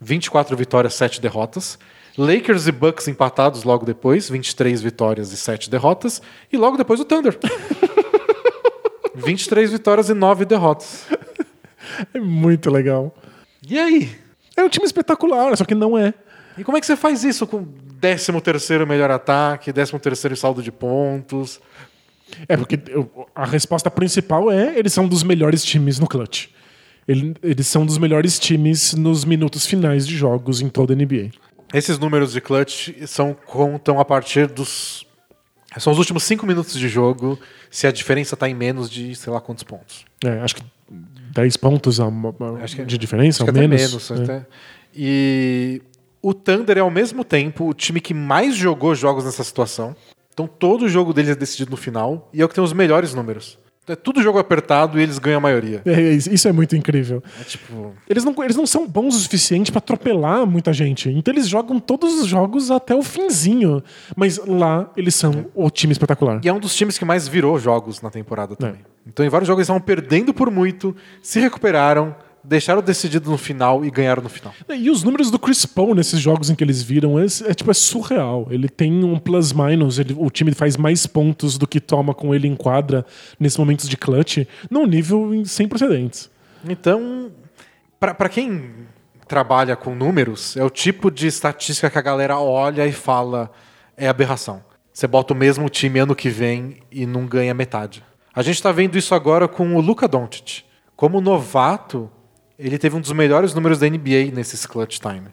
24 0.00 0.56
vitórias, 0.56 0.94
7 0.94 1.20
derrotas. 1.20 1.78
Lakers 2.16 2.66
e 2.66 2.72
Bucks 2.72 3.08
empatados 3.08 3.64
logo 3.64 3.86
depois, 3.86 4.28
23 4.28 4.82
vitórias 4.82 5.32
e 5.32 5.36
7 5.36 5.70
derrotas. 5.70 6.20
E 6.52 6.56
logo 6.56 6.76
depois 6.76 7.00
o 7.00 7.04
Thunder. 7.04 7.38
23 9.14 9.72
vitórias 9.72 10.08
e 10.08 10.14
9 10.14 10.44
derrotas. 10.44 11.06
É 12.14 12.18
muito 12.18 12.70
legal. 12.70 13.14
E 13.68 13.78
aí? 13.78 14.10
É 14.56 14.62
um 14.62 14.68
time 14.68 14.84
espetacular, 14.86 15.56
só 15.56 15.64
que 15.64 15.74
não 15.74 15.96
é. 15.96 16.12
E 16.58 16.64
como 16.64 16.76
é 16.76 16.80
que 16.80 16.86
você 16.86 16.96
faz 16.96 17.24
isso 17.24 17.46
com 17.46 17.66
13º 18.00 18.86
melhor 18.86 19.10
ataque, 19.10 19.72
13º 19.72 20.32
em 20.32 20.36
saldo 20.36 20.62
de 20.62 20.70
pontos? 20.72 21.60
É 22.48 22.56
porque 22.56 22.78
a 23.34 23.44
resposta 23.44 23.90
principal 23.90 24.50
é 24.50 24.78
eles 24.78 24.92
são 24.92 25.06
dos 25.06 25.22
melhores 25.22 25.62
times 25.64 25.98
no 25.98 26.06
clutch. 26.06 26.48
Ele- 27.06 27.34
Eles 27.42 27.66
são 27.66 27.84
dos 27.84 27.98
melhores 27.98 28.38
times 28.38 28.94
nos 28.94 29.24
minutos 29.24 29.66
finais 29.66 30.06
de 30.06 30.16
jogos 30.16 30.60
em 30.60 30.68
toda 30.68 30.92
a 30.92 30.96
NBA. 30.96 31.30
Esses 31.72 31.98
números 31.98 32.32
de 32.32 32.40
clutch 32.40 32.90
são, 33.06 33.34
contam 33.46 33.98
a 33.98 34.04
partir 34.04 34.46
dos. 34.46 35.06
São 35.78 35.92
os 35.92 35.98
últimos 35.98 36.22
cinco 36.24 36.46
minutos 36.46 36.74
de 36.78 36.86
jogo, 36.88 37.38
se 37.70 37.86
a 37.86 37.92
diferença 37.92 38.34
está 38.34 38.46
em 38.48 38.54
menos 38.54 38.90
de 38.90 39.14
sei 39.14 39.32
lá 39.32 39.40
quantos 39.40 39.64
pontos. 39.64 40.04
É, 40.22 40.38
acho 40.40 40.56
que 40.56 40.62
10 40.90 41.56
pontos 41.56 41.98
a- 41.98 42.06
a- 42.08 42.66
que- 42.66 42.84
de 42.84 42.98
diferença, 42.98 43.42
ou 43.42 43.50
menos. 43.52 43.80
menos. 43.80 44.10
é. 44.10 44.14
até. 44.22 44.46
E 44.94 45.80
o 46.20 46.34
Thunder 46.34 46.76
é 46.76 46.80
ao 46.80 46.90
mesmo 46.90 47.24
tempo 47.24 47.68
o 47.70 47.72
time 47.74 48.00
que 48.02 48.12
mais 48.12 48.54
jogou 48.54 48.94
jogos 48.94 49.24
nessa 49.24 49.42
situação. 49.42 49.96
Então 50.34 50.46
todo 50.46 50.88
jogo 50.88 51.12
deles 51.14 51.30
é 51.30 51.34
decidido 51.34 51.70
no 51.70 51.76
final 51.76 52.28
e 52.34 52.42
é 52.42 52.44
o 52.44 52.48
que 52.48 52.54
tem 52.54 52.62
os 52.62 52.72
melhores 52.74 53.14
números. 53.14 53.58
É 53.88 53.96
tudo 53.96 54.22
jogo 54.22 54.38
apertado 54.38 54.98
e 54.98 55.02
eles 55.02 55.18
ganham 55.18 55.38
a 55.38 55.40
maioria. 55.40 55.82
É, 55.84 56.00
isso 56.12 56.46
é 56.46 56.52
muito 56.52 56.76
incrível. 56.76 57.22
É 57.40 57.44
tipo. 57.44 57.92
Eles 58.08 58.24
não, 58.24 58.34
eles 58.44 58.56
não 58.56 58.66
são 58.66 58.86
bons 58.86 59.16
o 59.16 59.18
suficiente 59.18 59.72
pra 59.72 59.78
atropelar 59.78 60.46
muita 60.46 60.72
gente. 60.72 61.10
Então 61.10 61.34
eles 61.34 61.48
jogam 61.48 61.80
todos 61.80 62.20
os 62.20 62.26
jogos 62.26 62.70
até 62.70 62.94
o 62.94 63.02
finzinho. 63.02 63.82
Mas 64.14 64.38
lá 64.46 64.88
eles 64.96 65.14
são 65.16 65.46
o 65.54 65.68
time 65.68 65.92
espetacular. 65.92 66.40
E 66.44 66.48
é 66.48 66.52
um 66.52 66.60
dos 66.60 66.74
times 66.74 66.96
que 66.96 67.04
mais 67.04 67.26
virou 67.26 67.58
jogos 67.58 68.00
na 68.00 68.10
temporada 68.10 68.54
também. 68.54 68.80
Então, 69.06 69.26
em 69.26 69.28
vários 69.28 69.48
jogos, 69.48 69.58
eles 69.60 69.66
estavam 69.66 69.82
perdendo 69.82 70.32
por 70.32 70.48
muito, 70.48 70.94
se 71.20 71.40
recuperaram, 71.40 72.14
deixaram 72.44 72.82
decidido 72.82 73.30
no 73.30 73.38
final 73.38 73.84
e 73.84 73.90
ganharam 73.90 74.22
no 74.22 74.28
final. 74.28 74.52
E 74.68 74.90
os 74.90 75.02
números 75.02 75.30
do 75.30 75.38
Chris 75.38 75.64
Paul 75.64 75.94
nesses 75.94 76.20
jogos 76.20 76.50
em 76.50 76.54
que 76.54 76.62
eles 76.64 76.82
viram 76.82 77.18
é, 77.18 77.24
é, 77.24 77.54
tipo 77.54 77.70
é 77.70 77.74
surreal. 77.74 78.46
Ele 78.50 78.68
tem 78.68 79.04
um 79.04 79.18
plus 79.18 79.52
minus, 79.52 79.98
ele- 79.98 80.14
o 80.18 80.28
time 80.30 80.52
faz 80.52 80.76
mais 80.76 81.06
pontos 81.06 81.56
do 81.56 81.66
que 81.66 81.80
toma 81.80 82.12
com 82.14 82.34
ele 82.34 82.48
em 82.48 82.56
quadra 82.56 83.06
nesses 83.38 83.58
momentos 83.58 83.88
de 83.88 83.96
clutch, 83.96 84.38
num 84.70 84.86
nível 84.86 85.30
sem 85.44 85.68
precedentes. 85.68 86.30
Então, 86.68 87.30
para 87.98 88.28
quem 88.28 88.70
trabalha 89.28 89.76
com 89.76 89.94
números, 89.94 90.56
é 90.56 90.64
o 90.64 90.70
tipo 90.70 91.10
de 91.10 91.26
estatística 91.26 91.88
que 91.88 91.98
a 91.98 92.02
galera 92.02 92.38
olha 92.38 92.86
e 92.86 92.92
fala 92.92 93.50
é 93.96 94.08
aberração. 94.08 94.62
Você 94.92 95.06
bota 95.06 95.32
o 95.32 95.36
mesmo 95.36 95.68
time 95.68 96.00
ano 96.00 96.14
que 96.14 96.28
vem 96.28 96.76
e 96.90 97.06
não 97.06 97.24
ganha 97.26 97.54
metade. 97.54 98.02
A 98.34 98.42
gente 98.42 98.56
está 98.56 98.72
vendo 98.72 98.98
isso 98.98 99.14
agora 99.14 99.46
com 99.48 99.74
o 99.76 99.80
Luka 99.80 100.06
Doncic. 100.08 100.64
Como 100.96 101.20
novato, 101.20 102.10
ele 102.58 102.78
teve 102.78 102.96
um 102.96 103.00
dos 103.00 103.12
melhores 103.12 103.54
números 103.54 103.78
da 103.78 103.88
NBA 103.88 104.30
nesses 104.32 104.66
clutch 104.66 104.98
time. 104.98 105.28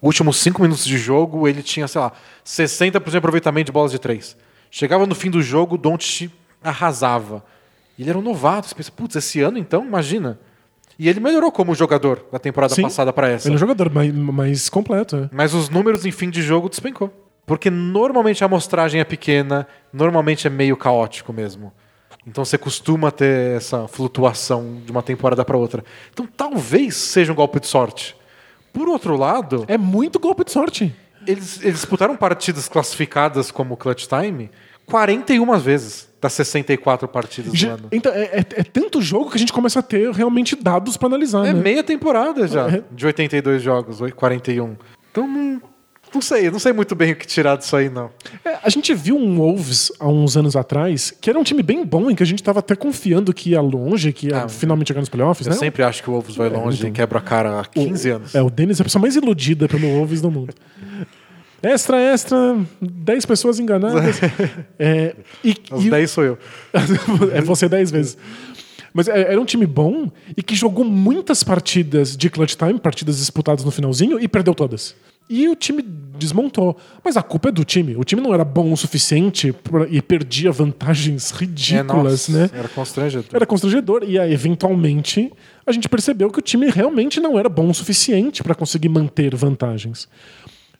Últimos 0.00 0.36
cinco 0.36 0.62
minutos 0.62 0.84
de 0.84 0.98
jogo, 0.98 1.48
ele 1.48 1.62
tinha, 1.62 1.88
sei 1.88 2.00
lá, 2.00 2.12
60% 2.44 3.10
de 3.10 3.16
aproveitamento 3.16 3.66
de 3.66 3.72
bolas 3.72 3.90
de 3.90 3.98
três. 3.98 4.36
Chegava 4.70 5.06
no 5.06 5.14
fim 5.14 5.30
do 5.30 5.40
jogo, 5.42 5.78
Doncic 5.78 6.30
arrasava. 6.62 7.44
E 7.98 8.02
ele 8.02 8.10
era 8.10 8.18
um 8.18 8.22
novato. 8.22 8.68
Você 8.68 8.74
pensa, 8.74 8.92
putz, 8.92 9.16
esse 9.16 9.40
ano 9.40 9.58
então? 9.58 9.84
Imagina. 9.84 10.38
E 10.98 11.08
ele 11.08 11.20
melhorou 11.20 11.52
como 11.52 11.74
jogador 11.74 12.26
da 12.32 12.38
temporada 12.38 12.74
Sim. 12.74 12.82
passada 12.82 13.12
para 13.12 13.28
essa. 13.28 13.48
Ele 13.48 13.54
é 13.54 13.56
um 13.56 13.58
jogador 13.58 13.92
mais, 13.92 14.12
mais 14.12 14.68
completo. 14.68 15.16
é. 15.16 15.28
Mas 15.32 15.54
os 15.54 15.68
números 15.68 16.04
em 16.04 16.10
fim 16.10 16.30
de 16.30 16.42
jogo 16.42 16.68
despencou. 16.68 17.12
Porque 17.44 17.70
normalmente 17.70 18.42
a 18.42 18.46
amostragem 18.46 19.00
é 19.00 19.04
pequena, 19.04 19.66
normalmente 19.92 20.46
é 20.46 20.50
meio 20.50 20.76
caótico 20.76 21.32
mesmo. 21.32 21.72
Então 22.26 22.44
você 22.44 22.58
costuma 22.58 23.10
ter 23.10 23.56
essa 23.56 23.86
flutuação 23.86 24.80
de 24.84 24.90
uma 24.90 25.02
temporada 25.02 25.44
para 25.44 25.56
outra. 25.56 25.84
Então 26.12 26.26
talvez 26.36 26.96
seja 26.96 27.32
um 27.32 27.36
golpe 27.36 27.60
de 27.60 27.66
sorte. 27.66 28.16
Por 28.72 28.88
outro 28.88 29.16
lado, 29.16 29.64
É 29.68 29.78
muito 29.78 30.18
golpe 30.18 30.44
de 30.44 30.50
sorte. 30.52 30.94
eles, 31.26 31.60
eles 31.62 31.74
disputaram 31.76 32.16
partidas 32.16 32.68
classificadas 32.68 33.50
como 33.50 33.76
clutch 33.76 34.06
time 34.06 34.50
41 34.86 35.56
vezes 35.58 36.08
das 36.20 36.32
64 36.32 37.06
partidas 37.08 37.52
do 37.52 37.56
Já- 37.58 37.72
ano. 37.74 37.88
então, 37.92 38.12
é, 38.12 38.22
é- 38.24 38.38
é 38.38 38.62
tanto 38.64 39.00
jogo 39.00 39.30
que 39.30 39.36
a 39.36 39.38
gente 39.38 39.52
começa 39.52 39.78
a 39.78 39.82
ter 39.82 40.10
realmente 40.12 40.56
dados 40.56 40.96
pra 40.96 41.06
analisar, 41.06 41.46
É 41.46 41.52
né? 41.52 41.60
meia 41.60 41.82
temporada 41.84 42.46
já, 42.48 42.68
É. 42.68 42.82
de 42.90 43.06
82 43.06 43.62
jogos, 43.62 43.98
41. 44.14 44.76
Então 45.10 45.26
não, 45.28 45.60
não 46.14 46.20
sei, 46.22 46.50
não 46.50 46.58
sei 46.58 46.72
muito 46.72 46.94
bem 46.94 47.12
o 47.12 47.16
que 47.16 47.26
tirar 47.26 47.56
disso 47.56 47.76
aí, 47.76 47.88
não. 47.90 48.10
É, 48.44 48.58
a 48.62 48.70
gente 48.70 48.94
viu 48.94 49.16
um 49.16 49.36
Wolves 49.36 49.92
há 50.00 50.08
uns 50.08 50.36
anos 50.36 50.56
atrás, 50.56 51.10
que 51.20 51.28
era 51.28 51.38
um 51.38 51.42
time 51.44 51.62
bem 51.62 51.84
bom, 51.84 52.10
em 52.10 52.14
que 52.14 52.22
a 52.22 52.26
gente 52.26 52.42
tava 52.42 52.60
até 52.60 52.74
confiando 52.74 53.32
que 53.34 53.50
ia 53.50 53.60
longe, 53.60 54.12
que 54.12 54.28
ia 54.28 54.44
Ah, 54.44 54.48
finalmente 54.48 54.88
chegar 54.88 55.00
nos 55.00 55.08
playoffs, 55.08 55.46
Eu 55.46 55.52
né? 55.52 55.58
sempre 55.58 55.82
acho 55.82 56.02
que 56.02 56.08
o 56.08 56.12
Wolves 56.12 56.36
vai 56.36 56.48
longe 56.48 56.78
então. 56.78 56.90
e 56.90 56.92
quebra 56.92 57.18
a 57.18 57.22
cara 57.22 57.60
há 57.60 57.64
15 57.64 58.08
anos. 58.10 58.34
É, 58.34 58.42
o 58.42 58.48
Denis 58.50 58.78
é 58.80 58.82
a 58.82 58.84
pessoa 58.84 59.00
mais 59.02 59.14
iludida 59.16 59.68
pelo 59.68 59.86
Wolves 59.88 60.20
do 60.22 60.30
mundo. 60.30 60.54
Extra, 61.62 61.98
extra, 62.00 62.56
10 62.80 63.26
pessoas 63.26 63.58
enganadas. 63.58 64.16
É, 64.78 65.16
e, 65.42 65.54
Os 65.72 65.84
e- 65.86 65.90
10 65.90 66.10
sou 66.10 66.22
eu. 66.24 66.38
é 67.32 67.40
você 67.40 67.68
10 67.68 67.90
vezes. 67.90 68.16
Mas 68.92 69.08
é- 69.08 69.32
era 69.32 69.40
um 69.40 69.44
time 69.44 69.66
bom 69.66 70.10
e 70.36 70.42
que 70.42 70.54
jogou 70.54 70.84
muitas 70.84 71.42
partidas 71.42 72.16
de 72.16 72.30
clutch 72.30 72.54
time, 72.54 72.78
partidas 72.78 73.18
disputadas 73.18 73.64
no 73.64 73.70
finalzinho, 73.70 74.20
e 74.20 74.28
perdeu 74.28 74.54
todas. 74.54 74.94
E 75.28 75.48
o 75.48 75.56
time 75.56 75.82
desmontou. 75.82 76.76
Mas 77.04 77.16
a 77.16 77.22
culpa 77.22 77.48
é 77.48 77.52
do 77.52 77.64
time. 77.64 77.96
O 77.96 78.04
time 78.04 78.22
não 78.22 78.32
era 78.32 78.44
bom 78.44 78.72
o 78.72 78.76
suficiente 78.76 79.52
pra- 79.52 79.86
e 79.88 80.00
perdia 80.00 80.52
vantagens 80.52 81.32
É, 81.32 81.36
ridículas, 81.38 82.28
nossa, 82.28 82.32
né? 82.32 82.50
Era 82.52 82.68
constrangedor. 82.68 83.30
Era 83.32 83.44
constrangedor. 83.46 84.04
E 84.06 84.18
aí, 84.18 84.32
eventualmente, 84.32 85.32
a 85.66 85.72
gente 85.72 85.88
percebeu 85.88 86.30
que 86.30 86.38
o 86.38 86.42
time 86.42 86.70
realmente 86.70 87.18
não 87.20 87.38
era 87.38 87.48
bom 87.48 87.68
o 87.68 87.74
suficiente 87.74 88.42
para 88.42 88.54
conseguir 88.54 88.88
manter 88.88 89.34
vantagens. 89.34 90.08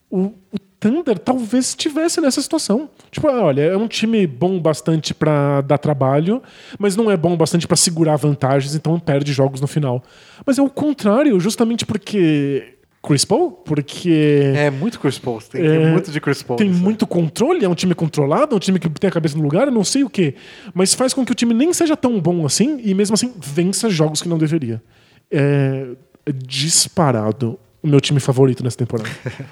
O, 0.08 0.26
o 0.52 0.58
Thunder 0.78 1.18
talvez 1.18 1.70
estivesse 1.70 2.20
nessa 2.20 2.40
situação. 2.40 2.88
Tipo, 3.10 3.26
ah, 3.26 3.42
olha, 3.46 3.62
é 3.62 3.76
um 3.76 3.88
time 3.88 4.24
bom 4.28 4.60
bastante 4.60 5.12
para 5.12 5.60
dar 5.62 5.78
trabalho, 5.78 6.40
mas 6.78 6.94
não 6.94 7.10
é 7.10 7.16
bom 7.16 7.36
bastante 7.36 7.66
para 7.66 7.76
segurar 7.76 8.14
vantagens, 8.14 8.76
então 8.76 8.96
perde 9.00 9.32
jogos 9.32 9.60
no 9.60 9.66
final. 9.66 10.04
Mas 10.46 10.56
é 10.58 10.62
o 10.62 10.70
contrário, 10.70 11.38
justamente 11.40 11.84
porque. 11.84 12.75
Chris 13.06 13.24
Paul? 13.24 13.52
Porque. 13.52 14.52
É 14.54 14.70
muito 14.70 14.98
Chris 14.98 15.18
Paul. 15.18 15.40
Tem, 15.40 15.62
tem 15.62 15.70
É, 15.70 15.90
muito 15.90 16.10
de 16.10 16.20
Chris 16.20 16.42
Paul. 16.42 16.58
Tem 16.58 16.68
muito 16.68 17.06
controle, 17.06 17.64
é 17.64 17.68
um 17.68 17.74
time 17.74 17.94
controlado, 17.94 18.54
é 18.54 18.56
um 18.56 18.60
time 18.60 18.78
que 18.78 18.88
tem 18.90 19.08
a 19.08 19.12
cabeça 19.12 19.36
no 19.36 19.42
lugar, 19.42 19.68
eu 19.68 19.72
não 19.72 19.84
sei 19.84 20.04
o 20.04 20.10
quê. 20.10 20.34
Mas 20.74 20.92
faz 20.94 21.14
com 21.14 21.24
que 21.24 21.32
o 21.32 21.34
time 21.34 21.54
nem 21.54 21.72
seja 21.72 21.96
tão 21.96 22.20
bom 22.20 22.44
assim 22.44 22.80
e 22.82 22.92
mesmo 22.94 23.14
assim 23.14 23.32
vença 23.38 23.88
jogos 23.88 24.20
que 24.20 24.28
não 24.28 24.38
deveria. 24.38 24.82
É 25.30 25.86
é 26.26 26.32
disparado 26.32 27.58
o 27.80 27.86
meu 27.86 28.00
time 28.00 28.18
favorito 28.18 28.64
nessa 28.64 28.76
temporada. 28.76 29.08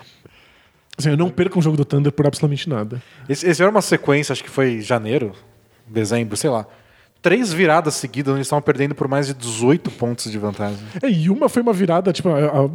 Assim, 0.97 1.11
eu 1.11 1.17
não 1.17 1.29
perco 1.29 1.59
um 1.59 1.63
jogo 1.63 1.77
do 1.77 1.85
Thunder 1.85 2.13
por 2.13 2.25
absolutamente 2.25 2.69
nada. 2.69 3.03
Esse, 3.29 3.49
esse 3.49 3.61
era 3.61 3.69
uma 3.69 3.83
sequência, 3.83 4.33
acho 4.33 4.45
que 4.45 4.51
foi 4.51 4.81
janeiro, 4.81 5.33
dezembro, 5.89 6.37
sei 6.37 6.49
lá. 6.49 6.67
Três 7.25 7.53
viradas 7.53 7.95
seguidas, 7.95 8.31
onde 8.33 8.39
eles 8.41 8.47
estavam 8.47 8.61
perdendo 8.63 8.95
por 8.95 9.09
mais 9.09 9.27
de 9.27 9.33
18 9.35 9.91
pontos 9.93 10.31
de 10.31 10.39
vantagem. 10.39 10.79
É, 11.03 11.09
e 11.11 11.31
uma 11.31 11.49
foi 11.49 11.63
uma 11.63 11.73
virada, 11.73 12.13
tipo, 12.13 12.29
a- 12.29 12.39
a- 12.39 12.69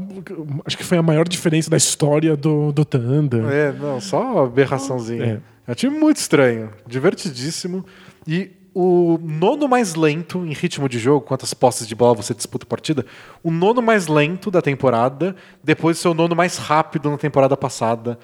acho 0.66 0.76
que 0.76 0.84
foi 0.84 0.98
a 0.98 1.04
maior 1.04 1.28
diferença 1.28 1.70
da 1.70 1.78
história 1.78 2.36
do, 2.36 2.72
do 2.72 2.84
Thunder. 2.84 3.46
É, 3.46 3.72
não, 3.72 4.02
só 4.02 4.46
aberraçãozinha. 4.46 5.24
É. 5.24 5.40
É. 5.68 5.72
um 5.72 5.76
time 5.76 6.00
muito 6.00 6.18
estranho, 6.18 6.72
divertidíssimo. 6.88 7.86
E 8.28 8.50
o 8.74 9.20
nono 9.22 9.68
mais 9.68 9.94
lento 9.94 10.44
em 10.46 10.54
ritmo 10.54 10.90
de 10.90 10.98
jogo, 10.98 11.22
quantas 11.26 11.54
posses 11.54 11.88
de 11.88 11.94
bola 11.94 12.16
você 12.16 12.34
disputa 12.34 12.66
a 12.66 12.68
partida, 12.68 13.06
o 13.44 13.52
nono 13.52 13.82
mais 13.84 14.08
lento 14.08 14.50
da 14.50 14.62
temporada, 14.64 15.36
depois 15.64 15.98
do 15.98 16.02
seu 16.02 16.14
nono 16.16 16.36
mais 16.36 16.58
rápido 16.58 17.10
na 17.12 17.18
temporada 17.20 17.56
passada. 17.56 18.18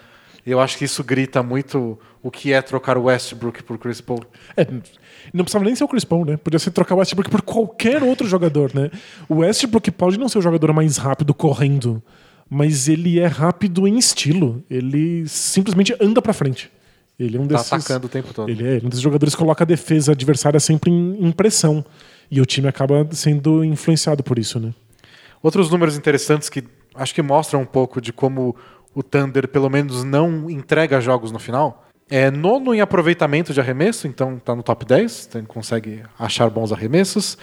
Eu 0.46 0.60
acho 0.60 0.78
que 0.78 0.86
isso 0.86 1.04
grita 1.04 1.42
muito 1.42 1.98
o 2.22 2.30
que 2.30 2.54
é 2.54 2.62
trocar 2.62 2.98
o 3.00 3.04
Westbrook 3.06 3.64
por 3.64 3.80
Chris 3.80 4.00
Paul. 4.00 4.24
É, 4.56 4.66
não 5.34 5.44
precisava 5.44 5.66
nem 5.66 5.76
ser 5.76 5.84
o 5.84 5.88
Chris 5.88 6.04
Paul, 6.04 6.26
né? 6.26 6.38
Podia 6.38 6.60
ser 6.60 6.72
trocar 6.72 6.96
o 6.96 7.00
Westbrook 7.00 7.30
por 7.30 7.42
qualquer 7.42 8.04
outro 8.04 8.28
jogador, 8.28 8.72
né? 8.74 8.90
O 9.28 9.36
Westbrook 9.38 9.92
pode 9.92 10.18
não 10.20 10.28
ser 10.30 10.38
o 10.40 10.42
jogador 10.42 10.72
mais 10.74 10.98
rápido 10.98 11.34
correndo, 11.34 12.02
mas 12.50 12.88
ele 12.88 13.20
é 13.20 13.28
rápido 13.28 13.88
em 13.88 13.98
estilo. 13.98 14.64
Ele 14.70 15.28
simplesmente 15.28 15.96
anda 16.00 16.22
pra 16.22 16.34
frente. 16.34 16.72
Ele 17.18 17.38
é 17.38 17.40
um 17.40 17.48
Tá 17.48 17.56
desses. 17.58 17.72
atacando 17.74 18.08
o 18.08 18.10
tempo 18.10 18.34
todo. 18.34 18.50
Ele 18.50 18.68
é 18.68 18.76
um 18.84 18.90
desses 18.90 19.02
jogadores 19.02 19.34
que 19.34 19.40
coloca 19.40 19.64
a 19.64 19.68
defesa 19.68 20.12
adversária 20.12 20.60
sempre 20.60 20.92
em, 20.92 21.26
em 21.26 21.32
pressão. 21.32 21.84
E 22.30 22.42
o 22.42 22.46
time 22.46 22.68
acaba 22.68 23.08
sendo 23.12 23.64
influenciado 23.64 24.24
por 24.24 24.38
isso, 24.38 24.60
né? 24.60 24.74
Outros 25.42 25.70
números 25.70 25.96
interessantes 25.98 26.50
que 26.50 26.64
acho 26.96 27.14
que 27.14 27.22
mostram 27.22 27.62
um 27.62 27.66
pouco 27.66 28.02
de 28.02 28.12
como 28.12 28.56
o 28.94 29.04
Thunder, 29.04 29.48
pelo 29.48 29.70
menos, 29.70 30.04
não 30.04 30.50
entrega 30.50 31.00
jogos 31.02 31.32
no 31.32 31.38
final. 31.40 31.85
É 32.10 32.30
nono 32.30 32.74
em 32.74 32.82
aproveitamento 32.82 33.52
de 33.54 33.60
arremesso, 33.60 34.08
então 34.08 34.38
tá 34.38 34.56
no 34.56 34.62
top 34.62 34.86
10, 34.86 35.28
então 35.30 35.46
consegue 35.46 36.04
achar 36.20 36.50
bons 36.50 36.72
arremessos. 36.72 37.38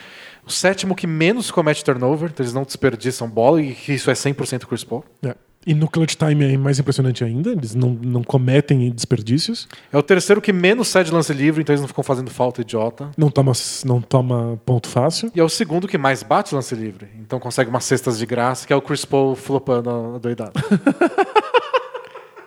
O 0.47 0.51
sétimo 0.51 0.95
que 0.95 1.07
menos 1.07 1.51
comete 1.51 1.85
turnover, 1.85 2.31
então 2.33 2.45
eles 2.45 2.55
não 2.55 2.63
desperdiçam 2.63 3.29
bola, 3.29 3.61
e 3.61 3.77
isso 3.89 4.11
é 4.11 4.15
100% 4.15 4.67
Chris 4.67 4.85
Paul. 4.85 5.05
É. 5.25 5.35
E 5.65 5.75
no 5.75 5.89
clutch 5.89 6.17
time 6.17 6.55
é 6.55 6.57
mais 6.57 6.79
impressionante 6.79 7.23
ainda, 7.23 7.51
eles 7.51 7.75
não, 7.75 7.91
não 7.91 8.23
cometem 8.25 8.91
desperdícios, 8.91 9.69
É 9.93 9.99
o 9.99 10.03
terceiro 10.03 10.41
que 10.41 10.53
menos 10.53 10.89
cede 10.89 11.13
lance 11.13 11.33
livre, 11.33 11.63
então 11.63 11.73
eles 11.73 11.81
não 11.81 11.89
ficam 11.89 12.03
fazendo 12.03 12.31
falta 12.31 12.61
idiota. 12.63 13.11
não 13.17 13.31
toma, 13.31 13.53
não 13.85 14.01
toma 14.01 14.61
ponto 14.65 14.89
fácil. 14.89 15.31
E 15.35 15.41
é 15.41 15.45
o 15.45 15.49
segundo 15.49 15.87
que 15.87 15.97
mais 15.99 16.23
bate 16.23 16.55
lance 16.55 16.75
livre, 16.75 17.09
então 17.21 17.39
consegue 17.39 17.71
umas 17.71 17.85
cestas 17.85 18.19
de 18.19 18.27
graça, 18.27 18.67
que 18.67 18.73
é 18.73 18.77
o 18.77 18.83
Chris 18.83 19.05
Paul 19.05 19.37
flopando 19.37 19.91
a 20.17 20.19
doidada. 20.19 20.53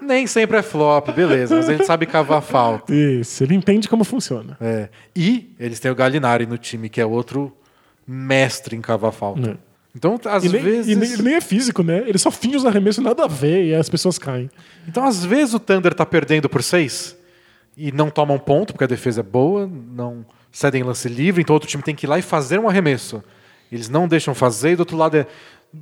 Nem 0.05 0.27
sempre 0.27 0.57
é 0.57 0.61
flop, 0.61 1.09
beleza, 1.11 1.55
mas 1.55 1.67
a 1.69 1.71
gente 1.73 1.85
sabe 1.85 2.05
cavar 2.05 2.41
falta. 2.41 2.93
Isso, 2.93 3.43
ele 3.43 3.55
entende 3.55 3.87
como 3.89 4.03
funciona. 4.03 4.57
É. 4.61 4.89
E 5.15 5.53
eles 5.59 5.79
têm 5.79 5.89
o 5.91 5.95
Gallinari 5.95 6.45
no 6.45 6.57
time, 6.57 6.87
que 6.89 7.01
é 7.01 7.05
outro 7.05 7.51
mestre 8.07 8.75
em 8.75 8.81
cavar 8.81 9.11
falta. 9.11 9.51
É. 9.51 9.57
Então, 9.95 10.19
às 10.25 10.43
E 10.43 10.49
nem, 10.49 10.61
vezes. 10.61 10.91
e 10.91 10.95
nem- 10.95 11.13
ele 11.13 11.21
nem 11.23 11.33
é 11.35 11.41
físico, 11.41 11.81
né? 11.81 12.03
Ele 12.05 12.17
só 12.17 12.29
finge 12.29 12.57
os 12.57 12.65
arremessos 12.65 13.03
nada 13.03 13.23
a 13.23 13.27
ver 13.27 13.65
e 13.65 13.73
as 13.73 13.87
pessoas 13.89 14.19
caem. 14.19 14.49
Então, 14.87 15.05
às 15.05 15.23
vezes, 15.25 15.53
o 15.53 15.59
Thunder 15.59 15.93
tá 15.93 16.05
perdendo 16.05 16.49
por 16.49 16.61
seis 16.61 17.15
e 17.77 17.91
não 17.91 18.09
toma 18.09 18.33
um 18.33 18.37
ponto, 18.39 18.73
porque 18.73 18.83
a 18.83 18.87
defesa 18.87 19.21
é 19.21 19.23
boa, 19.23 19.67
não 19.67 20.25
cedem 20.51 20.83
lance 20.83 21.07
livre, 21.07 21.41
então 21.41 21.53
outro 21.53 21.67
time 21.69 21.81
tem 21.81 21.95
que 21.95 22.05
ir 22.05 22.09
lá 22.09 22.19
e 22.19 22.21
fazer 22.21 22.59
um 22.59 22.67
arremesso. 22.67 23.23
Eles 23.71 23.89
não 23.89 24.07
deixam 24.07 24.35
fazer, 24.35 24.71
e 24.71 24.75
do 24.75 24.81
outro 24.81 24.95
lado 24.97 25.15
é 25.17 25.25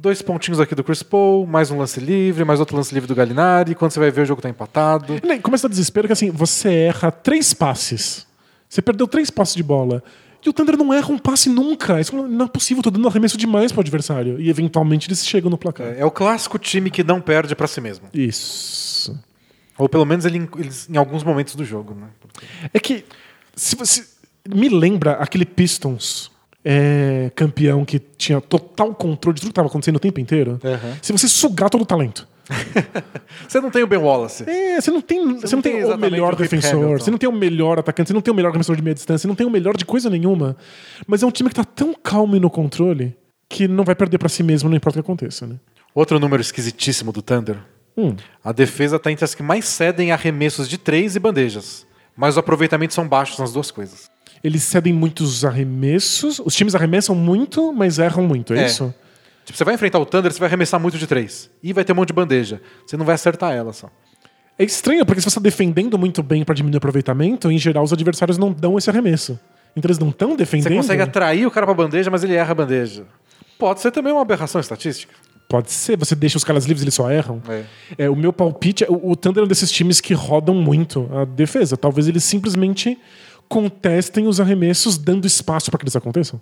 dois 0.02 0.22
pontinhos 0.22 0.60
aqui 0.60 0.74
do 0.76 0.84
Chris 0.84 1.04
Paul, 1.04 1.46
mais 1.46 1.70
um 1.72 1.78
lance 1.78 2.00
livre, 2.00 2.44
mais 2.44 2.60
outro 2.60 2.76
lance 2.76 2.94
livre 2.94 3.08
do 3.08 3.16
Gallinari, 3.16 3.72
e 3.72 3.76
quando 3.76 3.92
você 3.92 4.00
vai 4.00 4.12
ver 4.12 4.22
o 4.22 4.26
jogo 4.26 4.42
tá 4.42 4.50
empatado. 4.50 5.16
E 5.16 5.40
Começa 5.40 5.68
a 5.68 5.70
desespero 5.70 6.08
que 6.08 6.14
assim, 6.14 6.30
você 6.32 6.74
erra 6.74 7.12
três 7.12 7.54
passes. 7.54 8.26
Você 8.68 8.82
perdeu 8.82 9.08
três 9.08 9.30
passes 9.30 9.56
de 9.56 9.64
bola. 9.64 10.04
E 10.46 10.50
o 10.50 10.54
Thunder 10.54 10.76
não 10.76 10.94
erra 10.94 11.10
um 11.10 11.18
passe 11.18 11.48
nunca. 11.48 12.02
Isso 12.02 12.16
não 12.16 12.46
é 12.46 12.50
possível, 12.50 12.84
tô 12.84 12.90
dando 12.90 13.08
arremesso 13.08 13.38
demais 13.38 13.72
pro 13.72 13.82
adversário. 13.82 14.42
E 14.42 14.50
eventualmente 14.50 15.08
eles 15.08 15.26
chegam 15.26 15.50
no 15.50 15.58
placar. 15.58 15.94
É 15.98 16.04
o 16.04 16.12
clássico 16.12 16.58
time 16.58 16.90
que 16.90 17.04
não 17.04 17.22
perde 17.22 17.56
pra 17.56 17.68
si 17.68 17.80
mesmo. 17.80 18.08
Isso. 18.14 19.18
Ou 19.78 19.88
pelo 19.88 20.06
menos 20.06 20.26
ele, 20.26 20.50
eles, 20.58 20.90
em 20.90 20.98
alguns 20.98 21.24
momentos 21.24 21.56
do 21.56 21.64
jogo, 21.64 21.94
né? 21.94 22.08
É 22.74 22.80
que 22.80 23.06
se 23.56 23.76
você 23.76 24.06
me 24.48 24.68
lembra 24.68 25.14
aquele 25.14 25.46
Pistons 25.46 26.33
é, 26.64 27.32
campeão 27.36 27.84
que 27.84 28.00
tinha 28.00 28.40
total 28.40 28.94
controle 28.96 29.36
de 29.36 29.42
tudo 29.42 29.50
que 29.50 29.52
estava 29.52 29.68
acontecendo 29.68 29.98
o 29.98 30.00
tempo 30.00 30.20
inteiro. 30.20 30.60
Uhum. 30.64 30.96
Se 31.02 31.12
você 31.12 31.28
sugar 31.28 31.70
todo 31.70 31.82
o 31.82 31.86
talento. 31.86 32.28
Você 33.48 33.62
não 33.62 33.72
tem 33.72 33.84
o 33.84 33.88
Ben 33.88 33.98
Wallace. 33.98 34.44
É, 34.48 34.80
você 34.80 34.92
não 34.92 35.00
tem, 35.00 35.40
você 35.40 35.56
não 35.56 35.62
tem 35.62 35.74
tem, 35.74 35.86
o 35.86 35.98
melhor 35.98 36.34
o 36.34 36.36
defensor, 36.36 36.74
Hamilton. 36.74 37.04
você 37.04 37.12
não 37.12 37.18
tem 37.18 37.30
o 37.30 37.32
melhor 37.32 37.80
atacante, 37.80 38.10
você 38.10 38.14
não 38.14 38.22
tem 38.22 38.34
o 38.34 38.36
melhor 38.36 38.50
arremessador 38.50 38.76
de 38.76 38.84
meia 38.84 38.94
distância, 38.94 39.20
você 39.20 39.28
não 39.28 39.36
tem 39.36 39.48
o 39.48 39.50
melhor 39.50 39.78
de 39.78 39.86
coisa 39.86 40.10
nenhuma. 40.10 40.58
Mas 41.08 41.24
é 41.24 41.26
um 41.26 41.32
time 41.32 41.50
que 41.50 41.56
tá 41.56 41.64
tão 41.64 41.94
calmo 41.94 42.36
e 42.36 42.40
no 42.40 42.50
controle 42.50 43.16
que 43.48 43.68
não 43.68 43.84
vai 43.84 43.96
perder 43.96 44.18
pra 44.18 44.28
si 44.28 44.44
mesmo, 44.44 44.70
não 44.70 44.76
importa 44.76 45.00
o 45.00 45.02
que 45.02 45.06
aconteça, 45.06 45.48
né? 45.48 45.56
Outro 45.96 46.20
número 46.20 46.42
esquisitíssimo 46.42 47.12
do 47.12 47.22
Thunder. 47.22 47.58
Hum. 47.96 48.16
A 48.44 48.52
defesa 48.52 48.98
está 48.98 49.12
entre 49.12 49.24
as 49.24 49.36
que 49.36 49.44
mais 49.44 49.66
cedem 49.66 50.12
arremessos 50.12 50.68
de 50.68 50.78
três 50.78 51.16
e 51.16 51.20
bandejas. 51.20 51.86
Mas 52.16 52.36
os 52.36 52.38
aproveitamentos 52.38 52.96
são 52.96 53.08
baixos 53.08 53.38
nas 53.40 53.54
duas 53.54 53.72
coisas. 53.72 54.10
Eles 54.44 54.64
cedem 54.64 54.92
muitos 54.92 55.46
arremessos, 55.46 56.40
os 56.44 56.54
times 56.56 56.76
arremessam 56.76 57.16
muito, 57.16 57.72
mas 57.72 57.98
erram 58.00 58.24
muito, 58.24 58.54
é, 58.54 58.64
É. 58.64 58.66
isso? 58.66 58.94
Tipo, 59.46 59.58
você 59.58 59.64
vai 59.64 59.74
enfrentar 59.76 60.00
o 60.00 60.06
Thunder, 60.06 60.32
você 60.32 60.40
vai 60.40 60.48
arremessar 60.48 60.80
muito 60.80 60.98
de 60.98 61.06
três. 61.08 61.50
E 61.62 61.74
vai 61.74 61.84
ter 61.84 61.92
um 61.94 61.96
monte 61.96 62.08
de 62.10 62.14
bandeja. 62.14 62.62
Você 62.86 62.96
não 62.96 63.06
vai 63.06 63.16
acertar 63.16 63.54
ela 63.54 63.74
só. 63.74 63.90
É 64.58 64.64
estranho, 64.64 65.06
porque 65.06 65.20
se 65.20 65.26
você 65.26 65.30
está 65.30 65.42
defendendo 65.42 65.98
muito 65.98 66.22
bem 66.24 66.44
pra 66.44 66.54
diminuir 66.56 66.76
o 66.76 66.78
aproveitamento, 66.78 67.52
em 67.52 67.58
geral 67.58 67.84
os 67.84 67.92
adversários 67.92 68.38
não 68.38 68.52
dão 68.54 68.78
esse 68.78 68.90
arremesso. 68.90 69.38
Então 69.76 69.88
eles 69.90 70.00
não 70.00 70.10
estão 70.10 70.32
Você 70.32 70.38
defendendo. 70.38 70.76
consegue 70.78 71.02
atrair 71.02 71.46
o 71.48 71.52
cara 71.52 71.66
pra 71.66 71.74
bandeja, 71.76 72.10
mas 72.12 72.24
ele 72.24 72.36
erra 72.36 72.52
a 72.52 72.56
bandeja. 72.56 73.06
Pode 73.58 73.82
ser 73.82 73.92
também 73.92 74.14
uma 74.14 74.22
aberração 74.22 74.62
estatística. 74.62 75.14
Pode 75.50 75.72
ser, 75.72 75.98
você 75.98 76.16
deixa 76.16 76.38
os 76.38 76.44
caras 76.44 76.66
livres, 76.66 76.82
eles 76.84 76.94
só 76.94 77.12
erram. 77.12 77.42
É. 77.50 77.64
É, 78.06 78.10
o 78.10 78.16
meu 78.16 78.32
palpite, 78.32 78.84
é- 78.84 78.88
o, 78.90 79.12
o 79.12 79.16
Thunder 79.16 79.42
é 79.42 79.46
um 79.46 79.48
desses 79.48 79.72
times 79.72 80.00
que 80.00 80.14
rodam 80.14 80.56
muito 80.56 81.10
a 81.14 81.26
defesa. 81.26 81.76
Talvez 81.76 82.08
eles 82.08 82.24
simplesmente 82.24 82.98
contestem 83.54 84.26
os 84.28 84.40
arremessos, 84.42 84.98
dando 84.98 85.28
espaço 85.28 85.70
para 85.70 85.78
que 85.78 85.84
eles 85.84 85.96
aconteçam. 85.96 86.42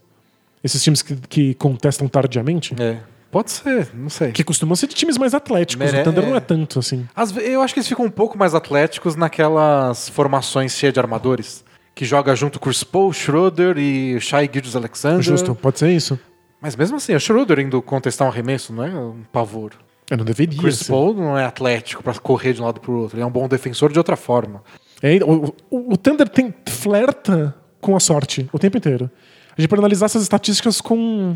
Esses 0.63 0.81
times 0.81 1.01
que, 1.01 1.15
que 1.15 1.53
contestam 1.55 2.07
tardiamente. 2.07 2.73
É. 2.81 2.97
Pode 3.29 3.51
ser, 3.51 3.89
não 3.93 4.09
sei. 4.09 4.31
Que 4.31 4.43
costumam 4.43 4.75
ser 4.75 4.87
de 4.87 4.95
times 4.95 5.17
mais 5.17 5.33
atléticos. 5.33 5.85
Mere- 5.85 6.01
O 6.01 6.03
Thunder 6.03 6.23
é. 6.23 6.27
não 6.27 6.35
é 6.35 6.39
tanto 6.39 6.79
assim. 6.79 7.07
Ve- 7.33 7.41
eu 7.49 7.61
acho 7.61 7.73
que 7.73 7.79
eles 7.79 7.87
ficam 7.87 8.05
um 8.05 8.09
pouco 8.09 8.37
mais 8.37 8.53
atléticos 8.53 9.15
naquelas 9.15 10.09
formações 10.09 10.73
cheias 10.77 10.93
de 10.93 10.99
armadores. 10.99 11.63
Que 11.95 12.05
joga 12.05 12.35
junto 12.35 12.59
com 12.59 12.69
o 12.69 12.73
Spo, 12.73 13.11
Schroeder 13.13 13.77
e 13.77 14.19
Shai 14.21 14.49
Gildes 14.51 14.75
Alexander. 14.75 15.21
Justo, 15.21 15.53
pode 15.55 15.79
ser 15.79 15.91
isso. 15.91 16.17
Mas 16.61 16.75
mesmo 16.75 16.97
assim, 16.97 17.13
o 17.15 17.19
Schroeder 17.19 17.59
indo 17.59 17.81
contestar 17.81 18.27
um 18.27 18.31
arremesso 18.31 18.71
não 18.73 18.83
é 18.83 18.89
um 18.89 19.23
pavor. 19.31 19.71
Eu 20.09 20.17
não 20.17 20.25
deveria 20.25 20.59
Chris 20.59 20.77
ser. 20.79 20.91
Paul 20.91 21.13
não 21.13 21.37
é 21.37 21.45
atlético 21.45 22.03
pra 22.03 22.13
correr 22.13 22.53
de 22.53 22.61
um 22.61 22.65
lado 22.65 22.79
pro 22.81 22.93
outro. 22.93 23.15
Ele 23.17 23.23
é 23.23 23.25
um 23.25 23.31
bom 23.31 23.47
defensor 23.47 23.91
de 23.91 23.97
outra 23.97 24.15
forma. 24.17 24.61
É, 25.01 25.15
o, 25.23 25.53
o, 25.69 25.93
o 25.93 25.97
Thunder 25.97 26.29
tem, 26.29 26.53
flerta 26.67 27.55
com 27.79 27.95
a 27.95 27.99
sorte 27.99 28.47
o 28.53 28.59
tempo 28.59 28.77
inteiro. 28.77 29.09
A 29.57 29.61
gente 29.61 29.69
pode 29.69 29.81
analisar 29.81 30.05
essas 30.05 30.23
estatísticas 30.23 30.79
com. 30.79 31.35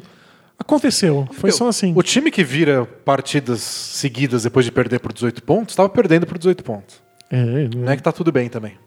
Aconteceu. 0.58 1.28
Foi 1.34 1.52
só 1.52 1.68
assim. 1.68 1.94
O 1.96 2.02
time 2.02 2.32
que 2.32 2.44
vira 2.44 2.86
partidas 2.86 3.60
seguidas 3.60 4.44
depois 4.44 4.66
de 4.66 4.72
perder 4.72 5.00
por 5.00 5.12
18 5.12 5.44
pontos, 5.44 5.74
estava 5.74 5.90
perdendo 5.90 6.26
por 6.26 6.38
18 6.38 6.64
pontos. 6.64 7.04
É, 7.30 7.68
Não 7.76 7.92
é 7.92 7.98
que 7.98 8.04
tá 8.04 8.12
tudo 8.12 8.32
bem 8.32 8.48
também. 8.48 8.78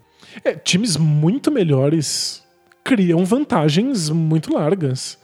É, 0.44 0.54
times 0.54 0.96
muito 0.96 1.50
melhores 1.50 2.42
criam 2.82 3.24
vantagens 3.24 4.08
muito 4.08 4.54
largas. 4.54 5.18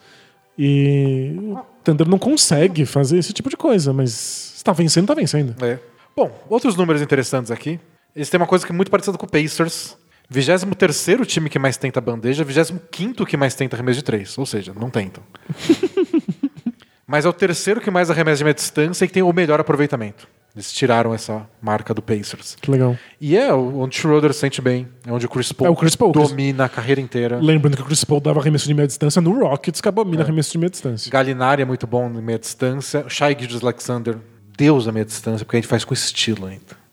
E 0.59 1.35
o 1.39 1.59
Thunder 1.83 2.09
não 2.09 2.19
consegue 2.19 2.85
fazer 2.85 3.19
esse 3.19 3.33
tipo 3.33 3.49
de 3.49 3.57
coisa, 3.57 3.93
mas 3.93 4.55
está 4.57 4.73
vencendo, 4.73 5.05
está 5.05 5.15
vencendo. 5.15 5.65
É. 5.65 5.79
Bom, 6.15 6.31
outros 6.49 6.77
números 6.77 7.01
interessantes 7.01 7.51
aqui. 7.51 7.81
Eles 8.15 8.31
têm 8.31 8.39
uma 8.41 8.47
coisa 8.47 8.65
que 8.65 8.73
é 8.73 8.75
muito 8.75 8.91
parecida 8.91 9.17
com 9.19 9.27
o 9.27 9.29
Pacers. 9.29 9.97
23 10.31 11.07
time 11.27 11.51
que 11.51 11.59
mais 11.59 11.77
tenta 11.77 12.01
bandeja, 12.01 12.43
25 12.45 13.27
que 13.27 13.37
mais 13.37 13.55
tenta 13.55 13.77
arremesso 13.77 13.99
de 13.99 14.05
3. 14.05 14.39
Ou 14.39 14.47
seja, 14.47 14.73
não 14.75 14.89
tentam. 14.91 15.23
Mas 17.07 17.27
é 17.27 17.29
o 17.29 17.33
terceiro 17.33 17.81
que 17.81 17.91
mais 17.91 18.11
arremessa 18.11 18.39
de 18.39 18.45
meia 18.45 18.55
distância 18.55 19.05
e 19.05 19.09
que 19.09 19.13
tem 19.15 19.23
o 19.23 19.33
melhor 19.33 19.61
aproveitamento. 19.61 20.27
Eles 20.57 20.73
tiraram 20.73 21.13
essa 21.13 21.47
marca 21.61 21.93
do 21.93 22.01
Pacers. 22.01 22.57
Que 22.61 22.71
legal. 22.71 22.97
E 23.21 23.37
é 23.37 23.53
onde 23.53 23.99
o 23.99 24.01
Schroeder 24.01 24.33
se 24.33 24.41
sente 24.41 24.63
bem. 24.63 24.89
É 25.07 25.13
onde 25.13 25.27
o 25.27 25.29
Chris 25.29 25.53
Paul, 25.53 25.69
É 25.69 25.71
o 25.71 25.77
Chris 25.77 25.95
Paul, 25.97 26.13
Chris- 26.13 26.31
domina 26.31 26.65
a 26.65 26.69
carreira 26.69 27.01
inteira. 27.01 27.39
Lembrando 27.43 27.77
que 27.77 27.83
o 27.83 27.85
Chris 27.85 28.05
Paul 28.05 28.21
dava 28.21 28.41
arremesso 28.41 28.67
de 28.67 28.73
meia 28.73 28.87
distância 28.87 29.21
no 29.21 29.39
Rockets, 29.39 29.81
que 29.81 29.89
abomina 29.89 30.23
É. 30.23 30.25
arremesso 30.25 30.53
de 30.53 30.59
meia 30.59 30.71
distância. 30.71 31.11
Galinari 31.11 31.61
é 31.61 31.65
muito 31.65 31.87
bom 31.87 32.07
em 32.09 32.23
meia 32.23 32.39
distância. 32.39 33.05
Shai 33.09 33.37
Gilgeous 33.39 33.63
Alexander, 33.63 34.17
Deus 34.57 34.87
da 34.87 34.93
meia 34.93 35.05
distância, 35.05 35.45
porque 35.45 35.57
a 35.57 35.61
gente 35.61 35.69
faz 35.69 35.85
com 35.85 35.93
estilo 35.93 36.47
ainda. 36.47 36.84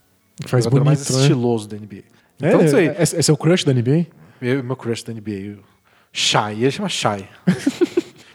Faz 0.46 0.66
mais 0.68 0.84
bonito, 0.84 1.14
né? 1.14 1.22
estiloso 1.22 1.68
da 1.70 1.78
NBA. 1.78 2.04
É, 2.42 2.48
Então, 2.48 2.62
não 2.62 2.68
sei. 2.68 2.88
é- 2.90 2.96
esse 3.02 3.30
é 3.30 3.34
o 3.34 3.38
crush 3.38 3.64
da 3.66 3.74
NBA? 3.74 4.08
Eu, 4.42 4.64
meu 4.64 4.76
crush 4.76 5.04
da 5.04 5.14
NBA, 5.14 5.58
o 5.60 5.64
Shai. 6.12 6.56
Ele 6.56 6.72
chama 6.72 6.90
Shai. 6.90 7.28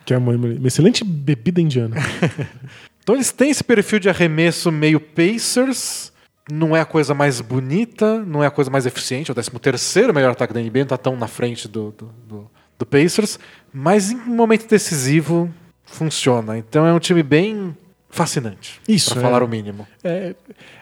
Que 0.07 0.15
é 0.15 0.19
uma, 0.19 0.33
uma 0.37 0.69
excelente 0.69 1.03
bebida 1.05 1.61
indiana. 1.61 1.97
Então 3.03 3.15
eles 3.15 3.31
têm 3.31 3.51
esse 3.51 3.63
perfil 3.63 4.01
de 4.01 4.09
arremesso 4.09 4.73
meio 4.73 4.99
Pacers. 4.99 6.13
Não 6.51 6.75
é 6.77 6.81
a 6.81 6.85
coisa 6.85 7.15
mais 7.15 7.41
bonita, 7.41 8.19
não 8.25 8.43
é 8.43 8.49
a 8.49 8.51
coisa 8.51 8.69
mais 8.69 8.85
eficiente. 8.85 9.31
É 9.31 9.33
o 9.33 9.35
13 9.35 9.51
terceiro 9.61 10.13
melhor 10.13 10.33
ataque 10.33 10.53
da 10.53 10.61
NBA, 10.61 10.81
não 10.81 10.87
tá 10.87 10.97
tão 10.99 11.17
na 11.17 11.29
frente 11.29 11.69
do, 11.69 11.93
do, 11.93 12.11
do- 12.29 12.51
do 12.77 12.85
Pacers. 12.87 13.39
Mas 13.73 14.11
em 14.11 14.17
um 14.17 14.35
momento 14.35 14.67
decisivo, 14.69 15.49
funciona. 15.85 16.59
Então 16.59 16.85
é 16.85 16.93
um 16.93 16.99
time 16.99 17.23
bem 17.23 17.77
fascinante. 18.17 18.81
Isso, 18.89 19.11
Pra 19.13 19.21
é. 19.21 19.23
falar 19.23 19.43
o 19.43 19.49
mínimo. 19.49 19.87
É, 20.03 20.35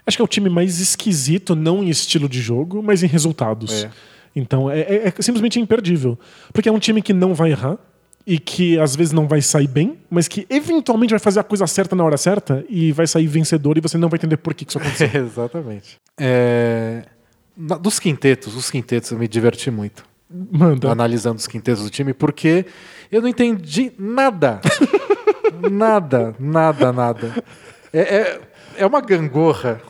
acho 0.06 0.16
que 0.16 0.22
é 0.22 0.24
o 0.24 0.28
time 0.28 0.48
mais 0.48 0.80
esquisito, 0.80 1.54
não 1.54 1.82
em 1.82 1.88
estilo 1.90 2.28
de 2.28 2.40
jogo, 2.40 2.82
mas 2.82 3.02
em 3.02 3.06
resultados. 3.06 3.84
É. 3.84 3.90
Então 4.36 4.70
é, 4.70 4.80
é- 4.80 5.08
é 5.08 5.22
simplesmente 5.22 5.60
imperdível. 5.60 6.18
Porque 6.52 6.68
é 6.68 6.72
um 6.72 6.78
time 6.78 7.00
que 7.02 7.12
não 7.12 7.34
vai 7.34 7.50
errar 7.50 7.76
e 8.26 8.38
que 8.38 8.78
às 8.78 8.96
vezes 8.96 9.12
não 9.12 9.28
vai 9.28 9.42
sair 9.42 9.68
bem, 9.68 9.98
mas 10.10 10.26
que 10.26 10.46
eventualmente 10.48 11.10
vai 11.10 11.20
fazer 11.20 11.40
a 11.40 11.44
coisa 11.44 11.66
certa 11.66 11.94
na 11.94 12.02
hora 12.04 12.16
certa 12.16 12.64
e 12.68 12.90
vai 12.92 13.06
sair 13.06 13.26
vencedor 13.26 13.76
e 13.76 13.80
você 13.80 13.98
não 13.98 14.08
vai 14.08 14.16
entender 14.18 14.38
por 14.38 14.54
que 14.54 14.64
que 14.64 14.70
isso 14.72 14.78
aconteceu. 14.78 15.08
Exatamente. 15.22 15.98
É, 16.18 17.04
na- 17.56 17.76
dos 17.76 17.98
quintetos, 18.00 18.56
os 18.56 18.70
quintetos 18.70 19.10
eu 19.10 19.18
me 19.18 19.28
diverti 19.28 19.70
muito. 19.70 20.04
Manda. 20.50 20.90
analisando 20.90 21.36
os 21.38 21.46
quintetos 21.46 21.84
do 21.84 21.90
time, 21.90 22.12
porque 22.12 22.66
eu 23.12 23.20
não 23.22 23.28
entendi 23.28 23.92
nada. 23.96 24.60
nada, 25.70 26.34
nada, 26.38 26.92
nada. 26.92 27.44
É, 27.92 28.00
é, 28.00 28.40
é 28.78 28.86
uma 28.86 29.00
gangorra. 29.00 29.80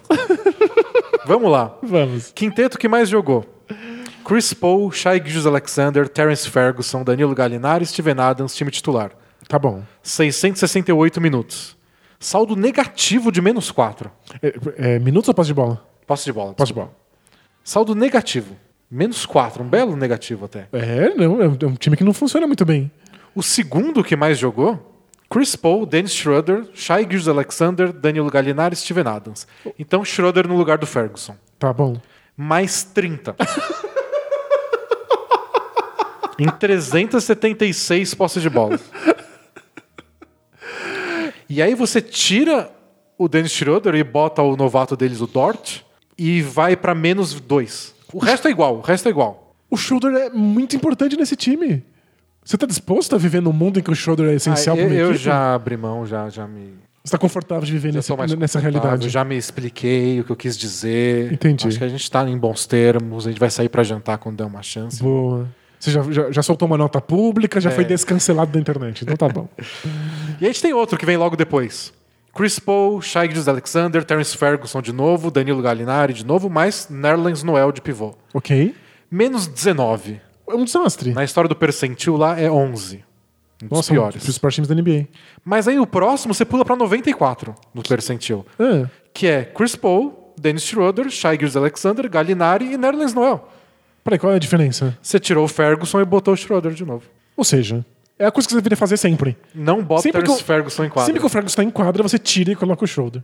Vamos 1.26 1.50
lá. 1.50 1.76
Vamos. 1.82 2.30
Quinteto 2.32 2.78
que 2.78 2.88
mais 2.88 3.08
jogou. 3.08 3.44
Chris 4.24 4.54
Paul, 4.54 4.90
Shai 4.90 5.18
Gilgeous 5.18 5.46
Alexander, 5.46 6.08
Terence 6.08 6.48
Ferguson, 6.48 7.02
Danilo 7.02 7.34
Gallinari, 7.34 7.84
Steven 7.84 8.18
Adams, 8.20 8.54
time 8.54 8.70
titular. 8.70 9.10
Tá 9.48 9.58
bom. 9.58 9.82
668 10.02 11.20
minutos. 11.20 11.76
Saldo 12.18 12.56
negativo 12.56 13.30
de 13.30 13.42
menos 13.42 13.70
4. 13.70 14.10
É, 14.42 14.54
é, 14.94 14.98
minutos 14.98 15.28
ou 15.28 15.34
posse 15.34 15.48
de 15.48 15.54
bola? 15.54 15.86
Posse 16.06 16.24
de 16.24 16.32
bola. 16.32 16.54
Posse 16.54 16.68
de 16.72 16.74
bola. 16.74 16.90
Saldo 17.62 17.94
negativo. 17.94 18.56
Menos 18.90 19.26
4. 19.26 19.62
Um 19.62 19.68
belo 19.68 19.94
negativo 19.96 20.46
até. 20.46 20.68
É, 20.72 21.12
não, 21.14 21.42
é 21.42 21.48
um- 21.48 21.58
é 21.60 21.66
um 21.66 21.74
time 21.74 21.96
que 21.96 22.04
não 22.04 22.14
funciona 22.14 22.46
muito 22.46 22.64
bem. 22.64 22.90
O 23.34 23.42
segundo 23.42 24.02
que 24.04 24.16
mais 24.16 24.38
jogou, 24.38 24.93
Chris 25.28 25.56
Paul, 25.56 25.86
Dennis 25.86 26.12
Schroeder, 26.14 26.68
Shai 26.74 27.02
Gilgeous 27.02 27.28
Alexander, 27.28 27.92
Danilo 27.92 28.30
Gallinari 28.30 28.74
e 28.74 28.76
Steven 28.76 29.06
Adams. 29.06 29.46
Então 29.78 30.04
Schroeder 30.04 30.46
no 30.46 30.56
lugar 30.56 30.78
do 30.78 30.86
Ferguson. 30.86 31.36
Tá 31.58 31.72
bom. 31.72 31.96
Mais 32.36 32.84
30. 32.84 33.34
em 36.38 36.48
376 36.48 38.14
posses 38.14 38.42
de 38.42 38.50
bola. 38.50 38.78
E 41.48 41.62
aí 41.62 41.74
você 41.74 42.00
tira 42.00 42.70
o 43.16 43.28
Dennis 43.28 43.52
Schroeder 43.52 43.94
e 43.94 44.02
bota 44.02 44.42
o 44.42 44.56
novato 44.56 44.96
deles, 44.96 45.20
o 45.20 45.26
Dort, 45.26 45.82
e 46.18 46.42
vai 46.42 46.76
pra 46.76 46.94
menos 46.94 47.38
2. 47.38 47.94
O 48.12 48.18
resto 48.18 48.48
é 48.48 48.50
igual, 48.50 48.76
o 48.76 48.80
resto 48.80 49.06
é 49.06 49.10
igual. 49.10 49.54
O 49.70 49.76
Schroeder 49.76 50.14
é 50.14 50.30
muito 50.30 50.74
importante 50.76 51.16
nesse 51.16 51.36
time. 51.36 51.84
Você 52.44 52.58
tá 52.58 52.66
disposto 52.66 53.14
a 53.14 53.18
viver 53.18 53.40
num 53.40 53.52
mundo 53.52 53.78
em 53.78 53.82
que 53.82 53.90
o 53.90 53.94
Schroeder 53.94 54.28
é 54.28 54.34
essencial 54.34 54.76
Ah, 54.76 54.80
eu, 54.80 54.86
uma 54.86 54.94
eu 54.94 55.10
equipe? 55.10 55.24
já 55.24 55.54
abri 55.54 55.76
mão, 55.76 56.04
já, 56.06 56.28
já 56.28 56.46
me. 56.46 56.74
Você 57.02 57.12
tá 57.12 57.18
confortável 57.18 57.64
de 57.64 57.72
viver 57.72 57.92
nesse, 57.92 58.12
nessa 58.36 58.58
realidade? 58.58 59.08
Já 59.08 59.24
me 59.24 59.36
expliquei 59.36 60.20
o 60.20 60.24
que 60.24 60.32
eu 60.32 60.36
quis 60.36 60.56
dizer. 60.56 61.32
Entendi. 61.32 61.66
Acho 61.68 61.78
que 61.78 61.84
a 61.84 61.88
gente 61.88 62.10
tá 62.10 62.26
em 62.28 62.36
bons 62.38 62.66
termos, 62.66 63.26
a 63.26 63.30
gente 63.30 63.38
vai 63.40 63.50
sair 63.50 63.68
pra 63.68 63.82
jantar 63.82 64.18
quando 64.18 64.36
der 64.36 64.44
uma 64.44 64.62
chance. 64.62 65.02
Boa. 65.02 65.46
Você 65.78 65.90
já, 65.90 66.02
já, 66.10 66.30
já 66.30 66.42
soltou 66.42 66.66
uma 66.66 66.78
nota 66.78 67.00
pública, 67.00 67.60
já 67.60 67.70
É. 67.70 67.74
foi 67.74 67.84
descancelado 67.84 68.50
da 68.52 68.58
internet. 68.58 69.02
Então 69.02 69.16
tá 69.16 69.28
bom. 69.28 69.48
E 70.40 70.44
a 70.44 70.48
gente 70.48 70.60
tem 70.62 70.72
outro 70.72 70.98
que 70.98 71.06
vem 71.06 71.16
logo 71.16 71.36
depois. 71.36 71.92
Chris 72.34 72.58
Paul, 72.58 73.00
Shai 73.00 73.26
Gilgeous 73.26 73.46
Alexander, 73.48 74.02
Terence 74.02 74.36
Ferguson 74.36 74.82
de 74.82 74.92
novo, 74.92 75.30
Danilo 75.30 75.62
Gallinari 75.62 76.12
de 76.12 76.26
novo, 76.26 76.50
mais 76.50 76.88
Nerlens 76.90 77.42
Noel 77.44 77.70
de 77.70 77.80
pivô. 77.80 78.14
ok. 78.32 78.74
Menos 79.10 79.46
19. 79.46 80.20
É 80.48 80.54
um 80.54 80.64
desastre. 80.64 81.12
Na 81.12 81.24
história 81.24 81.48
do 81.48 81.56
percentil 81.56 82.16
lá 82.16 82.38
é 82.38 82.50
11. 82.50 83.04
Um 83.62 83.66
dos 83.68 83.78
Nossa, 83.78 83.92
piores. 83.92 84.22
Para 84.22 84.30
os 84.30 84.38
piores 84.38 84.54
times 84.54 84.68
da 84.68 84.74
NBA. 84.74 85.08
Mas 85.44 85.66
aí 85.68 85.78
o 85.78 85.86
próximo 85.86 86.34
você 86.34 86.44
pula 86.44 86.64
pra 86.64 86.76
94 86.76 87.54
no 87.72 87.82
percentil. 87.82 88.44
Ah, 88.58 88.88
Que 89.12 89.26
é 89.28 89.44
Chris 89.44 89.74
Paul, 89.76 90.34
Dennis 90.38 90.64
Schroeder, 90.64 91.08
Shai 91.10 91.38
Alexander, 91.56 92.08
Gallinari 92.10 92.72
e 92.72 92.76
Nerlens 92.76 93.14
Noel. 93.14 93.48
peraí, 94.02 94.18
qual 94.18 94.32
é 94.32 94.36
a 94.36 94.38
diferença? 94.38 94.98
Você 95.00 95.18
tirou 95.18 95.44
o 95.44 95.48
Ferguson 95.48 96.00
e 96.00 96.04
botou 96.04 96.34
o 96.34 96.36
Schroeder 96.36 96.72
de 96.72 96.84
novo. 96.84 97.04
Ou 97.36 97.44
seja, 97.44 97.84
é 98.18 98.26
a 98.26 98.30
coisa 98.30 98.46
que 98.46 98.52
você 98.52 98.58
deveria 98.60 98.76
fazer 98.76 98.96
sempre. 98.96 99.36
Não 99.54 99.82
bota 99.82 100.02
Sempre 100.02 100.28
o- 100.28 100.36
Ferguson 100.36 100.84
em 100.84 100.88
quadra. 100.90 101.06
Sempre 101.06 101.20
que 101.20 101.26
o 101.26 101.28
Ferguson 101.30 101.52
está 101.52 101.64
em 101.64 101.70
quadra, 101.70 102.02
você 102.02 102.18
tira 102.18 102.52
e 102.52 102.56
coloca 102.56 102.84
o 102.84 102.86
shoulder. 102.86 103.22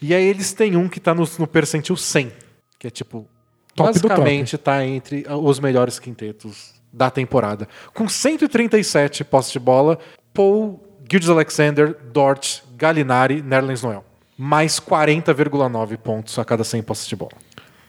E 0.00 0.14
aí 0.14 0.24
eles 0.24 0.52
têm 0.52 0.76
um 0.76 0.88
que 0.88 1.00
tá 1.00 1.14
no, 1.14 1.26
no 1.38 1.46
percentil 1.46 1.96
100, 1.96 2.30
que 2.78 2.86
é 2.86 2.90
tipo 2.90 3.26
Top 3.74 3.88
basicamente 3.88 4.58
tá 4.58 4.84
entre 4.84 5.24
os 5.28 5.58
melhores 5.58 5.98
quintetos 5.98 6.74
da 6.92 7.10
temporada. 7.10 7.66
Com 7.94 8.08
137 8.08 9.24
posses 9.24 9.52
de 9.52 9.58
bola, 9.58 9.98
Paul, 10.34 10.80
Gildes 11.10 11.28
Alexander, 11.28 11.96
Dort, 12.12 12.60
Gallinari, 12.76 13.42
Nerlens 13.42 13.82
Noel. 13.82 14.04
Mais 14.36 14.78
40,9 14.78 15.96
pontos 15.96 16.38
a 16.38 16.44
cada 16.44 16.64
100 16.64 16.82
posses 16.82 17.06
de 17.06 17.16
bola. 17.16 17.32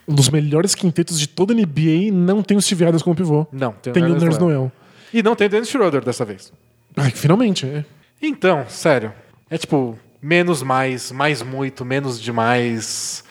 Um 0.06 0.14
dos 0.14 0.28
melhores 0.28 0.74
quintetos 0.74 1.18
de 1.18 1.26
toda 1.26 1.52
a 1.52 1.56
NBA 1.56 2.12
não 2.12 2.42
tem 2.42 2.56
o 2.56 2.62
Steve 2.62 2.84
Adams 2.84 3.02
como 3.02 3.16
pivô. 3.16 3.46
Não, 3.50 3.72
tem, 3.72 3.92
Tem 3.92 4.02
o 4.02 4.08
Nerlens 4.08 4.38
Noel. 4.38 4.58
Noel. 4.58 4.72
E 5.12 5.22
não 5.22 5.34
tem 5.36 5.46
o 5.46 5.50
Dennis 5.50 5.68
Schroeder 5.68 6.04
dessa 6.04 6.24
vez. 6.24 6.52
Ai, 6.96 7.10
finalmente. 7.10 7.66
É. 7.66 7.84
Então, 8.20 8.64
sério. 8.68 9.12
É 9.48 9.56
tipo, 9.56 9.98
menos 10.20 10.62
mais, 10.62 11.12
mais 11.12 11.42
muito, 11.42 11.84
menos 11.84 12.20
demais. 12.20 13.23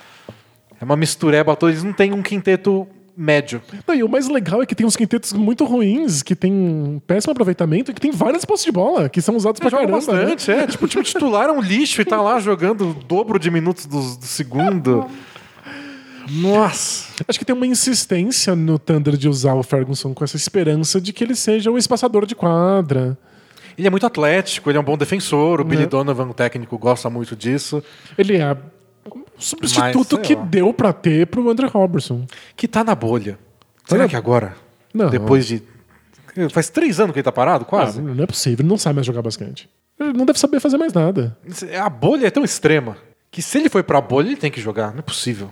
É 0.83 0.85
uma 0.85 0.97
mistureba 0.97 1.55
toda. 1.55 1.71
Eles 1.71 1.83
não 1.83 1.93
têm 1.93 2.11
um 2.11 2.21
quinteto 2.21 2.85
médio. 3.15 3.61
Não, 3.87 3.95
e 3.95 4.03
o 4.03 4.09
mais 4.09 4.27
legal 4.27 4.61
é 4.61 4.65
que 4.65 4.75
tem 4.75 4.85
uns 4.85 4.97
quintetos 4.97 5.31
muito 5.31 5.63
ruins, 5.63 6.21
que 6.21 6.35
tem 6.35 6.51
um 6.51 6.99
péssimo 7.07 7.31
aproveitamento 7.31 7.91
e 7.91 7.93
que 7.93 8.01
tem 8.01 8.11
várias 8.11 8.43
postes 8.43 8.65
de 8.65 8.71
bola, 8.71 9.07
que 9.07 9.21
são 9.21 9.35
usados 9.37 9.59
pra 9.59 9.69
Joga 9.69 9.87
caramba. 9.87 10.13
né? 10.13 10.21
bastante, 10.25 10.51
é. 10.51 10.67
Tipo, 10.67 10.85
o 10.85 10.87
time 10.87 11.03
titular 11.03 11.47
é 11.47 11.51
um 11.51 11.61
lixo 11.61 12.01
e 12.01 12.05
tá 12.05 12.21
lá 12.21 12.39
jogando 12.39 12.89
o 12.89 12.93
dobro 12.93 13.39
de 13.39 13.49
minutos 13.49 13.85
do, 13.85 14.01
do 14.17 14.25
segundo. 14.25 15.07
Nossa. 16.29 17.13
Acho 17.27 17.39
que 17.39 17.45
tem 17.45 17.55
uma 17.55 17.67
insistência 17.67 18.55
no 18.55 18.79
Thunder 18.79 19.15
de 19.15 19.29
usar 19.29 19.53
o 19.53 19.63
Ferguson 19.63 20.13
com 20.13 20.23
essa 20.23 20.35
esperança 20.35 20.99
de 20.99 21.13
que 21.13 21.23
ele 21.23 21.35
seja 21.35 21.71
o 21.71 21.77
espaçador 21.77 22.25
de 22.25 22.35
quadra. 22.35 23.17
Ele 23.77 23.87
é 23.87 23.89
muito 23.89 24.05
atlético, 24.05 24.69
ele 24.69 24.77
é 24.77 24.81
um 24.81 24.83
bom 24.83 24.97
defensor. 24.97 25.59
O 25.59 25.63
Billy 25.63 25.85
Donovan, 25.85 26.27
o 26.27 26.33
técnico, 26.33 26.77
gosta 26.77 27.09
muito 27.09 27.35
disso. 27.35 27.83
Ele 28.17 28.37
é 28.37 28.55
substituto 29.37 30.17
Mas, 30.17 30.27
que 30.27 30.35
lá. 30.35 30.43
deu 30.43 30.73
pra 30.73 30.93
ter 30.93 31.27
pro 31.27 31.49
André 31.49 31.67
Robertson. 31.67 32.25
Que 32.55 32.67
tá 32.67 32.83
na 32.83 32.95
bolha. 32.95 33.37
Será 33.85 34.03
na- 34.03 34.09
que 34.09 34.15
agora? 34.15 34.55
Não. 34.93 35.09
Depois 35.09 35.45
de. 35.47 35.63
Faz 36.51 36.69
três 36.69 36.99
anos 36.99 37.13
que 37.13 37.19
ele 37.19 37.23
tá 37.23 37.31
parado, 37.31 37.63
quase. 37.65 38.01
não 38.01 38.23
é 38.23 38.27
possível, 38.27 38.61
ele 38.63 38.69
não 38.69 38.77
sabe 38.77 38.95
mais 38.95 39.05
jogar 39.05 39.21
basquete. 39.21 39.69
Ele 39.99 40.13
não 40.13 40.25
deve 40.25 40.39
saber 40.39 40.59
fazer 40.59 40.77
mais 40.77 40.91
nada. 40.93 41.37
A 41.79 41.89
bolha 41.89 42.25
é 42.27 42.31
tão 42.31 42.43
extrema 42.43 42.97
que 43.29 43.41
se 43.41 43.59
ele 43.59 43.69
foi 43.69 43.83
pra 43.83 44.01
bolha, 44.01 44.27
ele 44.27 44.35
tem 44.35 44.49
que 44.49 44.59
jogar. 44.59 44.91
Não 44.91 44.99
é 44.99 45.01
possível. 45.03 45.49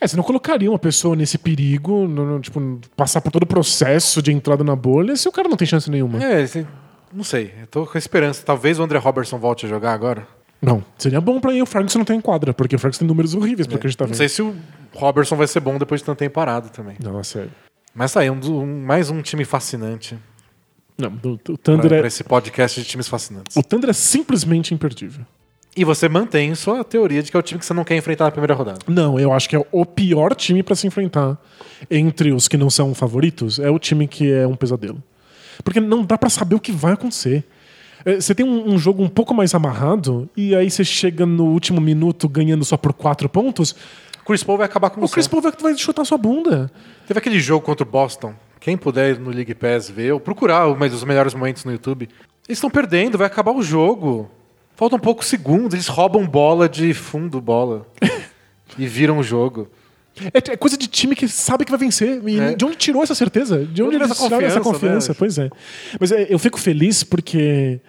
É, 0.00 0.06
você 0.06 0.16
não 0.16 0.22
colocaria 0.24 0.70
uma 0.70 0.78
pessoa 0.78 1.14
nesse 1.16 1.36
perigo, 1.38 2.06
no- 2.06 2.24
no- 2.34 2.40
tipo, 2.40 2.80
passar 2.96 3.20
por 3.20 3.30
todo 3.30 3.42
o 3.44 3.46
processo 3.46 4.20
de 4.22 4.30
entrada 4.32 4.62
na 4.64 4.74
bolha, 4.76 5.14
se 5.16 5.28
o 5.28 5.32
cara 5.32 5.48
não 5.48 5.56
tem 5.56 5.66
chance 5.66 5.90
nenhuma. 5.90 6.22
É, 6.22 6.42
esse- 6.42 6.66
não 7.12 7.24
sei. 7.24 7.54
Eu 7.60 7.66
tô 7.66 7.86
com 7.86 7.96
esperança. 7.98 8.42
Talvez 8.44 8.78
o 8.78 8.82
André 8.82 8.98
Robertson 8.98 9.38
volte 9.38 9.66
a 9.66 9.68
jogar 9.68 9.92
agora. 9.92 10.26
Não, 10.62 10.84
seria 10.98 11.20
bom 11.20 11.40
pra 11.40 11.54
ir 11.54 11.62
o 11.62 11.66
Ferguson 11.66 11.98
não 12.00 12.04
ter 12.04 12.14
em 12.14 12.20
quadra, 12.20 12.52
porque 12.52 12.76
o 12.76 12.78
Ferguson 12.78 13.00
tem 13.00 13.08
números 13.08 13.34
horríveis 13.34 13.66
pra 13.66 13.76
acreditar 13.76 14.04
É. 14.04 14.06
Não 14.06 14.12
vendo. 14.12 14.18
sei 14.18 14.28
se 14.28 14.42
o 14.42 14.54
Robertson 14.94 15.36
vai 15.36 15.46
ser 15.46 15.60
bom 15.60 15.78
depois 15.78 16.00
de 16.00 16.04
tanto 16.04 16.18
tempo 16.18 16.34
parado 16.34 16.68
também. 16.68 16.96
Não, 17.02 17.18
é 17.18 17.22
sério. 17.22 17.50
Mas 17.94 18.12
tá 18.12 18.20
aí, 18.20 18.30
um, 18.30 18.38
do- 18.38 18.60
um- 18.60 18.84
mais 18.84 19.08
um 19.10 19.22
time 19.22 19.44
fascinante 19.44 20.18
Não, 20.98 21.08
o, 21.24 21.28
o 21.32 21.38
pra, 21.38 21.56
Thunder 21.62 21.88
pra 21.88 21.96
é, 22.04 22.06
esse 22.06 22.22
podcast 22.22 22.80
de 22.80 22.86
times 22.86 23.08
fascinantes. 23.08 23.56
o 23.56 23.62
Thunder 23.62 23.90
é 23.90 23.94
simplesmente 23.94 24.74
imperdível. 24.74 25.24
E 25.76 25.84
você 25.84 26.08
mantém 26.08 26.52
sua 26.56 26.82
teoria 26.84 27.22
de 27.22 27.30
que 27.30 27.36
é 27.36 27.40
o 27.40 27.42
time 27.42 27.58
que 27.60 27.64
você 27.64 27.72
não 27.72 27.84
quer 27.84 27.96
enfrentar 27.96 28.24
na 28.24 28.30
primeira 28.32 28.54
rodada. 28.54 28.80
Não, 28.88 29.18
eu 29.20 29.32
acho 29.32 29.48
que 29.48 29.54
é 29.56 29.64
o 29.72 29.86
pior 29.86 30.34
time 30.34 30.62
pra 30.64 30.74
se 30.74 30.86
enfrentar 30.86 31.38
entre 31.90 32.32
os 32.32 32.48
que 32.48 32.56
não 32.56 32.68
são 32.68 32.92
favoritos. 32.92 33.58
É 33.60 33.70
o 33.70 33.78
time 33.78 34.06
que 34.08 34.30
é 34.32 34.46
um 34.46 34.56
pesadelo. 34.56 35.00
Porque 35.64 35.78
não 35.80 36.04
dá 36.04 36.18
pra 36.18 36.28
saber 36.28 36.56
o 36.56 36.60
que 36.60 36.72
vai 36.72 36.92
acontecer. 36.94 37.44
É, 38.04 38.20
Você 38.20 38.34
tem 38.34 38.44
um, 38.46 38.70
um 38.74 38.78
jogo 38.78 39.02
um 39.02 39.08
pouco 39.08 39.34
mais 39.34 39.54
amarrado 39.54 40.28
e 40.36 40.54
aí 40.54 40.70
você 40.70 40.84
chega 40.84 41.24
no 41.26 41.46
último 41.46 41.80
minuto 41.80 42.28
ganhando 42.28 42.64
só 42.64 42.76
por 42.76 42.92
quatro 42.92 43.28
pontos. 43.28 43.72
O 44.22 44.24
Chris 44.24 44.42
Paul 44.44 44.58
vai 44.58 44.66
acabar 44.66 44.90
com 44.90 45.00
O 45.00 45.06
você. 45.06 45.14
Chris 45.14 45.26
Paul 45.28 45.42
vai, 45.42 45.52
vai 45.60 45.76
chutar 45.76 46.04
sua 46.04 46.18
bunda. 46.18 46.70
Teve 47.06 47.18
aquele 47.18 47.40
jogo 47.40 47.64
contra 47.64 47.86
o 47.86 47.90
Boston. 47.90 48.34
Quem 48.60 48.76
puder 48.76 49.12
ir 49.16 49.18
no 49.18 49.30
League 49.30 49.54
Pass 49.54 49.88
ver, 49.90 50.12
ou 50.12 50.20
procurar 50.20 50.66
o- 50.68 50.74
os 50.76 51.04
melhores 51.04 51.32
momentos 51.34 51.64
no 51.64 51.72
YouTube. 51.72 52.08
Eles 52.46 52.58
estão 52.58 52.70
perdendo, 52.70 53.16
vai 53.16 53.26
acabar 53.26 53.52
o 53.52 53.62
jogo. 53.62 54.30
Faltam 54.76 54.98
poucos 54.98 55.26
segundos, 55.26 55.74
eles 55.74 55.88
roubam 55.88 56.26
bola 56.26 56.68
de 56.68 56.92
fundo 56.94 57.40
bola. 57.40 57.86
e 58.78 58.86
viram 58.86 59.18
o 59.18 59.22
jogo. 59.22 59.68
É, 60.34 60.52
é 60.52 60.56
coisa 60.56 60.76
de 60.76 60.86
time 60.86 61.14
que 61.14 61.28
sabe 61.28 61.64
que 61.64 61.70
vai 61.70 61.78
vencer. 61.78 62.20
E 62.26 62.38
É. 62.38 62.54
De 62.54 62.64
onde 62.64 62.76
tirou 62.76 63.02
essa 63.02 63.14
certeza? 63.14 63.58
De 63.64 63.82
onde 63.82 63.96
Onde 63.96 63.96
eles 63.96 64.10
essa 64.10 64.24
tiraram 64.24 64.46
essa 64.46 64.60
confiança, 64.60 65.12
né? 65.12 65.16
Pois 65.18 65.38
é. 65.38 65.50
Mas 65.98 66.12
é, 66.12 66.26
eu 66.28 66.38
fico 66.38 66.58
feliz 66.58 67.02
porque 67.02 67.80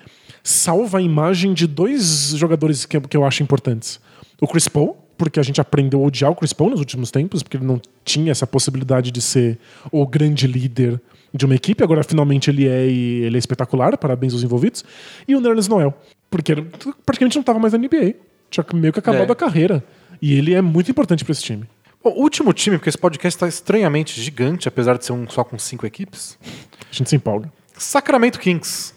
salva 0.43 0.99
a 0.99 1.02
imagem 1.02 1.53
de 1.53 1.68
dois 1.68 2.34
jogadores 2.35 2.85
que, 2.85 2.99
que 3.02 3.18
eu 3.18 3.26
acho 3.26 3.43
importantes. 3.43 3.99
O 4.39 4.48
Chris 4.48 4.68
Paul, 4.68 4.98
porque 5.18 5.39
a 5.39 5.43
gente 5.43 5.60
aprendeu 5.61 6.02
a 6.02 6.07
odiar 6.07 6.31
o 6.31 6.35
Chris 6.35 6.53
Paul 6.53 6.69
nos 6.72 6.80
últimos 6.80 7.11
tempos, 7.11 7.43
porque 7.43 7.57
ele 7.57 7.65
não 7.65 7.80
tinha 8.03 8.31
essa 8.31 8.48
possibilidade 8.48 9.11
de 9.11 9.22
ser 9.22 9.60
o 9.91 10.06
grande 10.07 10.48
líder 10.48 10.99
de 11.34 11.45
uma 11.45 11.56
equipe. 11.56 11.84
Agora, 11.84 12.03
finalmente, 12.03 12.49
ele 12.49 12.68
é 12.68 12.88
e 12.88 13.23
ele 13.23 13.35
é 13.35 13.39
espetacular. 13.39 13.98
Parabéns 13.98 14.34
aos 14.34 14.43
envolvidos. 14.43 14.84
E 15.27 15.35
o 15.35 15.39
Nerlens 15.41 15.68
Noel, 15.68 15.93
porque 16.30 16.56
praticamente 17.06 17.35
não 17.35 17.41
estava 17.41 17.60
mais 17.60 17.73
na 17.73 17.80
NBA. 17.80 18.15
Tinha 18.49 18.65
meio 18.73 18.91
que 18.91 18.99
acabado 18.99 19.30
É. 19.30 19.31
a 19.31 19.35
carreira. 19.35 19.84
E 20.22 20.34
ele 20.34 20.53
é 20.53 20.61
muito 20.61 20.89
importante 20.91 21.23
para 21.23 21.31
esse 21.31 21.43
time. 21.43 21.65
Bom, 22.03 22.11
o 22.11 22.22
último 22.22 22.52
time, 22.52 22.78
porque 22.78 22.90
esse 22.90 22.98
podcast 22.98 23.38
está 23.38 23.48
estranhamente 23.48 24.19
gigante, 24.19 24.68
apesar 24.68 24.98
de 24.98 25.06
ser 25.06 25.14
um 25.14 25.30
só 25.30 25.44
com 25.44 25.60
cinco 25.60 25.86
equipes. 25.86 26.38
A 26.90 26.94
gente 26.94 27.10
se 27.10 27.15
empolga. 27.15 27.52
Sacramento 27.78 28.40
Kings. 28.40 28.94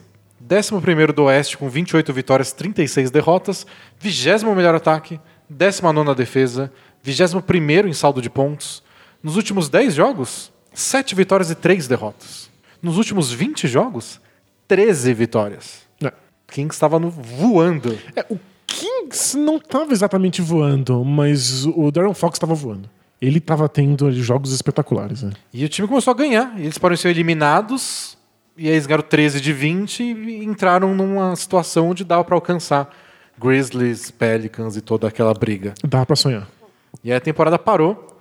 11 0.51 1.13
do 1.15 1.25
Oeste 1.25 1.57
com 1.57 1.69
28 1.69 2.13
vitórias, 2.13 2.53
36 2.53 3.11
derrotas. 3.11 3.67
20 3.99 4.47
melhor 4.55 4.75
ataque. 4.75 5.21
19 5.49 6.15
defesa. 6.15 6.73
21 7.03 7.89
em 7.89 7.93
saldo 7.93 8.23
de 8.23 8.31
pontos. 8.31 8.83
Nos 9.23 9.37
últimos 9.37 9.69
10 9.69 9.95
jogos, 9.95 10.51
7 10.73 11.15
vitórias 11.15 11.51
e 11.51 11.55
3 11.55 11.87
derrotas. 11.87 12.51
Nos 12.83 12.99
últimos 12.99 13.31
20 13.31 13.69
jogos, 13.69 14.21
13 14.67 15.13
vitórias. 15.15 15.83
É. 16.03 16.13
Kings 16.49 16.75
estava 16.75 16.99
voando. 16.99 17.99
É, 18.17 18.25
o 18.31 18.39
Kings 18.67 19.37
não 19.37 19.57
estava 19.57 19.93
exatamente 19.93 20.43
voando, 20.43 21.05
mas 21.05 21.65
o 21.67 21.91
Darren 21.91 22.15
Fox 22.15 22.37
estava 22.37 22.55
voando. 22.55 22.91
Ele 23.21 23.39
estava 23.39 23.69
tendo 23.69 24.11
jogos 24.13 24.53
espetaculares. 24.53 25.23
Né? 25.23 25.33
E 25.53 25.65
o 25.65 25.69
time 25.69 25.89
começou 25.89 26.11
a 26.11 26.15
ganhar. 26.15 26.55
Eles 26.59 26.79
ser 26.99 27.09
eliminados. 27.09 28.19
E 28.57 28.69
aí 28.69 28.75
eles 28.75 28.87
ganharam 28.87 29.05
13 29.05 29.41
de 29.41 29.53
20 29.53 30.03
e 30.03 30.45
entraram 30.45 30.95
numa 30.95 31.35
situação 31.35 31.91
onde 31.91 32.05
dava 32.05 32.23
para 32.23 32.37
alcançar 32.37 32.95
Grizzlies, 33.39 34.11
Pelicans 34.11 34.77
e 34.77 34.81
toda 34.81 35.09
aquela 35.09 35.35
briga. 35.35 35.75
Dá 35.83 36.07
pra 36.07 36.15
sonhar. 36.15 36.49
E 37.03 37.11
aí 37.11 37.17
a 37.17 37.21
temporada 37.21 37.59
parou. 37.59 38.15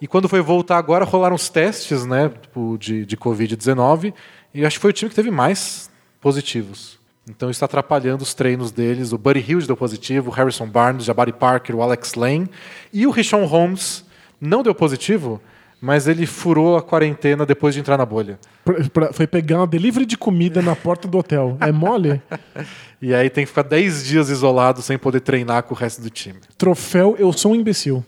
E 0.00 0.06
quando 0.06 0.28
foi 0.28 0.40
voltar 0.40 0.76
agora, 0.76 1.04
rolaram 1.04 1.36
os 1.36 1.48
testes 1.48 2.04
né, 2.04 2.28
tipo, 2.28 2.76
de, 2.78 3.06
de 3.06 3.16
Covid-19. 3.16 4.12
E 4.52 4.60
eu 4.60 4.66
acho 4.66 4.76
que 4.76 4.82
foi 4.82 4.90
o 4.90 4.94
time 4.94 5.08
que 5.08 5.16
teve 5.16 5.30
mais 5.30 5.90
positivos. 6.20 6.98
Então 7.28 7.50
está 7.50 7.66
atrapalhando 7.66 8.22
os 8.22 8.34
treinos 8.34 8.70
deles. 8.70 9.12
O 9.12 9.18
Buddy 9.18 9.40
Hilde 9.40 9.66
deu 9.66 9.76
positivo, 9.76 10.30
o 10.30 10.32
Harrison 10.32 10.66
Barnes, 10.66 11.02
o 11.02 11.06
Jabari 11.06 11.32
Parker, 11.32 11.74
o 11.74 11.82
Alex 11.82 12.14
Lane. 12.14 12.48
E 12.92 13.06
o 13.06 13.10
Rishon 13.10 13.44
Holmes 13.46 14.04
não 14.40 14.62
deu 14.62 14.74
positivo, 14.74 15.40
mas 15.80 16.08
ele 16.08 16.26
furou 16.26 16.76
a 16.76 16.82
quarentena 16.82 17.44
depois 17.44 17.74
de 17.74 17.80
entrar 17.80 17.98
na 17.98 18.06
bolha. 18.06 18.38
Pra- 18.64 18.76
pra- 18.92 19.12
foi 19.12 19.26
pegar 19.26 19.58
uma 19.58 19.66
delivery 19.66 20.06
de 20.06 20.16
comida 20.16 20.60
na 20.62 20.74
porta 20.74 21.06
do 21.06 21.18
hotel. 21.18 21.56
É 21.60 21.70
mole? 21.72 22.20
E 23.02 23.12
aí 23.14 23.28
tem 23.28 23.44
que 23.44 23.48
ficar 23.50 23.60
10 23.62 24.06
dias 24.06 24.30
isolado 24.30 24.80
sem 24.80 24.96
poder 24.96 25.20
treinar 25.20 25.62
com 25.64 25.74
o 25.74 25.76
resto 25.76 26.00
do 26.00 26.08
time. 26.08 26.38
Troféu 26.56 27.14
Eu 27.18 27.30
Sou 27.30 27.52
um 27.52 27.54
Imbecil. 27.54 28.02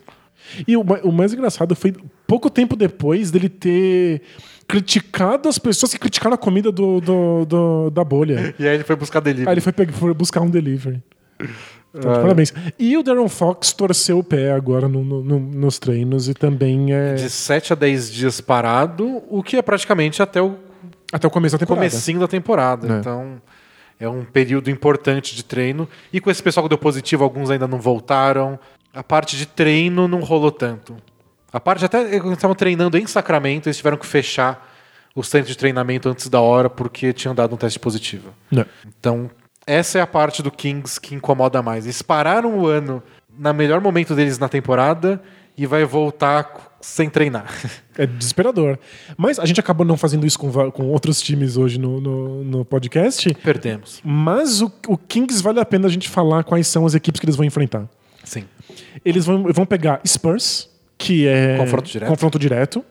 E 0.66 0.78
o, 0.78 0.80
o 0.80 1.12
mais 1.12 1.34
engraçado 1.34 1.76
foi 1.76 1.94
pouco 2.26 2.48
tempo 2.48 2.74
depois 2.74 3.30
dele 3.30 3.50
ter 3.50 4.22
criticado 4.66 5.46
as 5.46 5.59
pessoas 5.59 5.92
que 5.92 5.98
criticaram 5.98 6.34
a 6.34 6.38
comida 6.38 6.72
do, 6.72 7.02
do- 7.02 7.44
do- 7.44 7.90
da 7.90 8.02
bolha. 8.02 8.55
E 8.59 8.66
aí 8.66 8.76
ele 8.76 8.82
foi 8.84 8.96
buscar 8.96 9.20
delivery. 9.20 9.48
Aí 9.48 9.55
ele 9.55 9.60
foi, 9.60 9.72
foi 9.92 10.14
buscar 10.14 10.40
um 10.40 10.48
delivery. 10.48 11.02
Então, 11.94 12.12
parabéns. 12.12 12.52
E 12.78 12.97
o 12.97 13.02
Darren 13.02 13.28
Fox 13.28 13.73
torceu 13.73 14.19
o 14.19 14.24
pé 14.24 14.52
agora 14.52 14.86
no- 14.89 15.02
no- 15.02 15.23
no- 15.23 15.39
nos 15.40 15.78
treinos 15.78 16.28
e 16.28 16.35
também 16.35 16.93
é 16.93 17.15
De 17.15 17.31
7 17.31 17.73
a 17.73 17.77
10 17.77 18.10
dias 18.12 18.40
parado, 18.40 19.23
o 19.28 19.43
que 19.43 19.56
é 19.56 19.62
praticamente 19.62 20.23
até 20.23 20.40
o 20.43 20.56
até 21.10 21.27
o 21.27 21.31
começo 21.31 21.55
da 21.55 21.59
temporada. 21.60 21.89
comecinho 21.89 22.20
da 22.20 22.28
temporada. 22.28 22.94
É. 22.97 22.98
Então 22.98 23.40
é 23.98 24.06
um 24.09 24.23
período 24.24 24.70
importante 24.70 25.35
de 25.35 25.43
treino. 25.43 25.89
E 26.12 26.20
com 26.20 26.31
esse 26.31 26.43
pessoal 26.43 26.65
que 26.65 26.69
deu 26.69 26.77
positivo, 26.78 27.24
alguns 27.24 27.51
ainda 27.51 27.66
não 27.66 27.81
voltaram. 27.81 28.59
A 28.93 29.02
parte 29.02 29.36
de 29.36 29.47
treino 29.47 30.06
não 30.06 30.20
rolou 30.20 30.52
tanto. 30.52 30.97
A 31.51 31.59
parte 31.59 31.82
até 31.85 32.15
eles 32.15 32.32
estavam 32.32 32.55
treinando 32.55 32.98
em 32.98 33.06
Sacramento, 33.06 33.66
eles 33.69 33.78
tiveram 33.78 33.97
que 33.97 34.05
fechar 34.06 34.66
os 35.16 35.28
centros 35.28 35.52
de 35.52 35.56
treinamento 35.59 36.09
antes 36.10 36.28
da 36.28 36.40
hora 36.43 36.69
porque 36.69 37.12
tinham 37.15 37.35
dado 37.35 37.55
um 37.55 37.56
teste 37.56 37.78
positivo. 37.81 38.28
Não. 38.51 38.66
Então, 39.01 39.31
essa 39.68 39.98
é 39.98 40.00
a 40.00 40.06
parte 40.06 40.42
do 40.42 40.50
Kings 40.50 40.98
que 40.98 41.14
incomoda 41.14 41.60
mais. 41.62 41.84
Eles 41.84 42.00
pararam 42.00 42.58
o 42.58 42.66
ano 42.66 43.02
na 43.38 43.52
melhor 43.52 43.80
momento 43.80 44.14
deles 44.14 44.38
na 44.38 44.48
temporada 44.48 45.22
e 45.56 45.66
vai 45.66 45.84
voltar 45.84 46.76
sem 46.80 47.10
treinar. 47.10 47.46
É 47.98 48.06
desesperador. 48.06 48.78
Mas 49.16 49.40
a 49.40 49.44
gente 49.44 49.58
acabou 49.58 49.84
não 49.84 49.96
fazendo 49.96 50.24
isso 50.24 50.38
com, 50.38 50.52
com 50.70 50.84
outros 50.84 51.20
times 51.20 51.56
hoje 51.56 51.80
no, 51.80 52.00
no, 52.00 52.44
no 52.44 52.64
podcast. 52.64 53.34
Perdemos. 53.42 54.00
Mas 54.04 54.62
o, 54.62 54.70
o 54.86 54.96
Kings 54.96 55.42
vale 55.42 55.58
a 55.58 55.64
pena 55.64 55.88
a 55.88 55.90
gente 55.90 56.08
falar 56.08 56.44
quais 56.44 56.68
são 56.68 56.86
as 56.86 56.94
equipes 56.94 57.18
que 57.18 57.26
eles 57.26 57.34
vão 57.34 57.44
enfrentar. 57.44 57.88
Sim. 58.22 58.44
Eles 59.04 59.26
vão, 59.26 59.52
vão 59.52 59.66
pegar 59.66 60.00
Spurs, 60.06 60.68
que 60.96 61.26
é 61.26 61.56
Confronto 61.56 61.90
direto. 61.90 62.08
confronto 62.08 62.38
direto. 62.38 62.84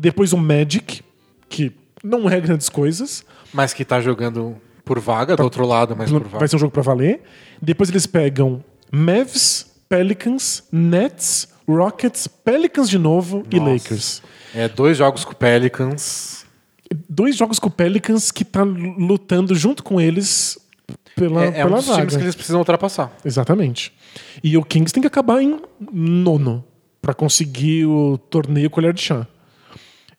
Depois 0.00 0.32
o 0.32 0.38
Magic, 0.38 1.02
que 1.50 1.70
não 2.02 2.26
é 2.26 2.40
grandes 2.40 2.70
coisas. 2.70 3.22
Mas 3.52 3.74
que 3.74 3.84
tá 3.84 4.00
jogando 4.00 4.56
por 4.84 4.98
vaga, 5.00 5.36
do 5.36 5.42
outro 5.42 5.66
lado, 5.66 5.94
mas 5.96 6.10
por 6.10 6.22
vaga. 6.24 6.38
Vai 6.40 6.48
ser 6.48 6.56
um 6.56 6.58
jogo 6.58 6.72
pra 6.72 6.82
valer. 6.82 7.22
Depois 7.60 7.88
eles 7.90 8.06
pegam 8.06 8.62
Mavs, 8.92 9.66
Pelicans, 9.88 10.62
Nets, 10.70 11.48
Rockets, 11.68 12.26
Pelicans 12.26 12.88
de 12.88 12.98
novo 12.98 13.42
e 13.50 13.58
Nossa. 13.58 13.70
Lakers. 13.72 14.22
É, 14.54 14.68
dois 14.68 14.96
jogos 14.98 15.24
com 15.24 15.32
Pelicans. 15.32 16.44
Dois 17.08 17.36
jogos 17.36 17.58
com 17.58 17.70
Pelicans 17.70 18.30
que 18.30 18.44
tá 18.44 18.62
lutando 18.62 19.54
junto 19.54 19.82
com 19.82 20.00
eles 20.00 20.58
pela, 21.16 21.44
É, 21.44 21.46
é 21.60 21.64
um 21.64 21.68
pela 21.68 21.76
dos 21.78 21.86
vaga. 21.86 22.00
times 22.00 22.16
que 22.16 22.22
eles 22.22 22.34
precisam 22.34 22.58
ultrapassar. 22.60 23.12
Exatamente. 23.24 23.92
E 24.42 24.56
o 24.56 24.62
Kings 24.62 24.92
tem 24.92 25.00
que 25.00 25.06
acabar 25.06 25.42
em 25.42 25.60
nono 25.92 26.62
pra 27.00 27.14
conseguir 27.14 27.86
o 27.86 28.18
torneio 28.18 28.70
colher 28.70 28.92
de 28.92 29.00
chá. 29.00 29.26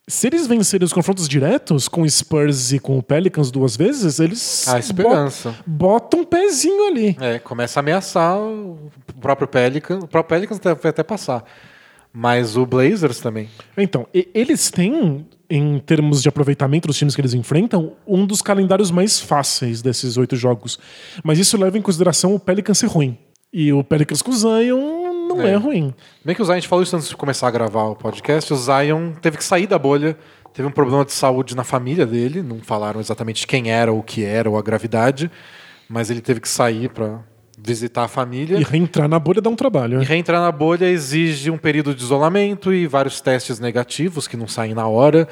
Se 0.07 0.27
eles 0.27 0.45
vencerem 0.45 0.85
os 0.85 0.93
confrontos 0.93 1.27
diretos 1.27 1.87
com 1.87 2.03
o 2.03 2.09
Spurs 2.09 2.71
e 2.71 2.79
com 2.79 2.97
o 2.99 3.01
Pelicans 3.01 3.49
duas 3.49 3.75
vezes, 3.75 4.19
eles 4.19 4.67
A 4.67 4.77
esperança. 4.77 5.55
botam 5.65 6.19
um 6.19 6.23
pezinho 6.23 6.87
ali. 6.87 7.17
É, 7.19 7.39
começa 7.39 7.79
a 7.79 7.81
ameaçar 7.81 8.37
o 8.39 8.91
próprio 9.19 9.47
Pelicans. 9.47 10.03
O 10.03 10.07
próprio 10.07 10.37
Pelicans 10.37 10.59
vai 10.63 10.89
até 10.91 11.01
passar. 11.01 11.43
Mas 12.13 12.55
o 12.55 12.67
Blazers 12.67 13.19
também. 13.19 13.49
Então, 13.75 14.07
eles 14.13 14.69
têm, 14.69 15.25
em 15.49 15.79
termos 15.79 16.21
de 16.21 16.29
aproveitamento 16.29 16.87
dos 16.87 16.97
times 16.97 17.15
que 17.15 17.21
eles 17.21 17.33
enfrentam, 17.33 17.93
um 18.07 18.27
dos 18.27 18.43
calendários 18.43 18.91
mais 18.91 19.19
fáceis 19.19 19.81
desses 19.81 20.17
oito 20.17 20.35
jogos. 20.35 20.77
Mas 21.23 21.39
isso 21.39 21.57
leva 21.57 21.79
em 21.79 21.81
consideração 21.81 22.35
o 22.35 22.39
Pelicans 22.39 22.77
ser 22.77 22.87
ruim. 22.87 23.17
E 23.51 23.73
o 23.73 23.83
Pelicans 23.83 24.21
com 24.21 24.31
o 24.31 24.35
Zion 24.35 25.04
não 25.37 25.45
é, 25.47 25.53
É. 25.53 25.55
ruim. 25.55 25.93
Bem 26.23 26.35
que 26.35 26.41
o 26.41 26.45
Zion, 26.45 26.53
a 26.53 26.59
gente 26.59 26.67
falou 26.67 26.83
isso 26.83 26.95
antes 26.95 27.09
de 27.09 27.15
começar 27.15 27.47
a 27.47 27.51
gravar 27.51 27.83
o 27.83 27.95
podcast, 27.95 28.51
o 28.53 28.57
Zion 28.57 29.11
teve 29.21 29.37
que 29.37 29.43
sair 29.43 29.67
da 29.67 29.77
bolha, 29.77 30.17
teve 30.53 30.67
um 30.67 30.71
problema 30.71 31.03
de 31.05 31.11
saúde 31.11 31.55
na 31.55 31.63
família 31.63 32.05
dele, 32.05 32.41
não 32.41 32.59
falaram 32.59 32.99
exatamente 32.99 33.45
quem 33.45 33.71
era, 33.71 33.91
o 33.91 34.01
que 34.01 34.23
era, 34.23 34.49
ou 34.49 34.57
a 34.57 34.61
gravidade, 34.61 35.29
mas 35.89 36.09
ele 36.09 36.21
teve 36.21 36.39
que 36.39 36.49
sair 36.49 36.89
para 36.89 37.19
visitar 37.57 38.03
a 38.03 38.07
família. 38.07 38.57
E 38.59 38.63
reentrar 38.63 39.07
na 39.07 39.17
bolha 39.17 39.41
dá 39.41 39.49
um 39.49 39.55
trabalho. 39.55 39.95
E 39.95 39.99
né? 39.99 40.05
reentrar 40.05 40.41
na 40.41 40.51
bolha 40.51 40.85
exige 40.85 41.49
um 41.49 41.57
período 41.57 41.95
de 41.95 42.03
isolamento 42.03 42.73
e 42.73 42.85
vários 42.85 43.21
testes 43.21 43.59
negativos 43.59 44.27
que 44.27 44.35
não 44.35 44.47
saem 44.47 44.73
na 44.73 44.87
hora. 44.87 45.27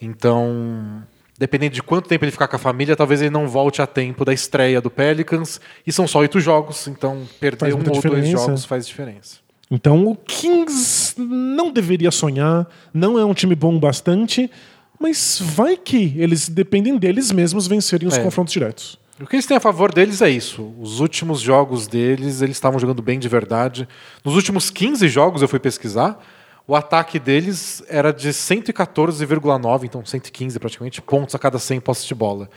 Então, 0.00 1.02
dependendo 1.38 1.74
de 1.74 1.82
quanto 1.82 2.08
tempo 2.08 2.24
ele 2.24 2.32
ficar 2.32 2.48
com 2.48 2.56
a 2.56 2.58
família, 2.58 2.96
talvez 2.96 3.20
ele 3.20 3.30
não 3.30 3.46
volte 3.46 3.82
a 3.82 3.86
tempo 3.86 4.24
da 4.24 4.32
estreia 4.32 4.80
do 4.80 4.90
Pelicans. 4.90 5.60
E 5.86 5.92
são 5.92 6.06
só 6.06 6.20
oito 6.20 6.40
jogos, 6.40 6.88
então 6.88 7.26
perder 7.40 7.66
um 7.66 7.68
ou 7.72 7.76
muita 7.76 7.90
dois 7.90 8.02
diferença. 8.02 8.46
jogos 8.46 8.64
faz 8.64 8.86
diferença. 8.86 9.45
Então 9.70 10.06
o 10.06 10.14
Kings 10.16 11.14
não 11.20 11.72
deveria 11.72 12.10
sonhar, 12.10 12.66
não 12.94 13.18
é 13.18 13.24
um 13.24 13.34
time 13.34 13.54
bom 13.54 13.78
bastante, 13.78 14.50
mas 14.98 15.38
vai 15.42 15.76
que 15.76 16.14
eles 16.16 16.48
dependem 16.48 16.96
deles 16.96 17.32
mesmos 17.32 17.66
vencerem 17.66 18.06
os 18.06 18.16
É. 18.16 18.22
confrontos 18.22 18.52
diretos. 18.52 18.98
O 19.20 19.26
que 19.26 19.34
eles 19.34 19.46
têm 19.46 19.56
a 19.56 19.60
favor 19.60 19.92
deles 19.92 20.20
é 20.20 20.28
isso. 20.28 20.74
Os 20.78 21.00
últimos 21.00 21.40
jogos 21.40 21.86
deles, 21.86 22.42
eles 22.42 22.56
estavam 22.56 22.78
jogando 22.78 23.00
bem 23.02 23.18
de 23.18 23.28
verdade. 23.28 23.88
Nos 24.22 24.34
últimos 24.34 24.70
15 24.70 25.08
jogos, 25.08 25.40
eu 25.42 25.48
fui 25.48 25.58
pesquisar, 25.58 26.22
o 26.68 26.76
ataque 26.76 27.18
deles 27.18 27.82
era 27.88 28.12
de 28.12 28.28
114,9, 28.32 29.84
então 29.84 30.04
115 30.04 30.58
praticamente, 30.58 31.00
pontos 31.00 31.34
a 31.34 31.38
cada 31.38 31.58
100 31.58 31.80
posses 31.80 32.04
de 32.04 32.14
bola. 32.14 32.48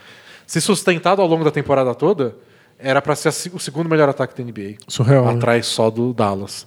Se 0.46 0.60
sustentado 0.60 1.22
ao 1.22 1.28
longo 1.28 1.44
da 1.44 1.50
temporada 1.50 1.94
toda, 1.94 2.36
era 2.78 3.00
para 3.00 3.14
ser 3.16 3.30
o 3.54 3.58
segundo 3.58 3.88
melhor 3.88 4.08
ataque 4.08 4.36
da 4.36 4.42
NBA. 4.44 4.76
Surreal, 4.88 5.24
né? 5.26 5.32
Atrás 5.34 5.66
só 5.66 5.90
do 5.90 6.12
Dallas. 6.12 6.66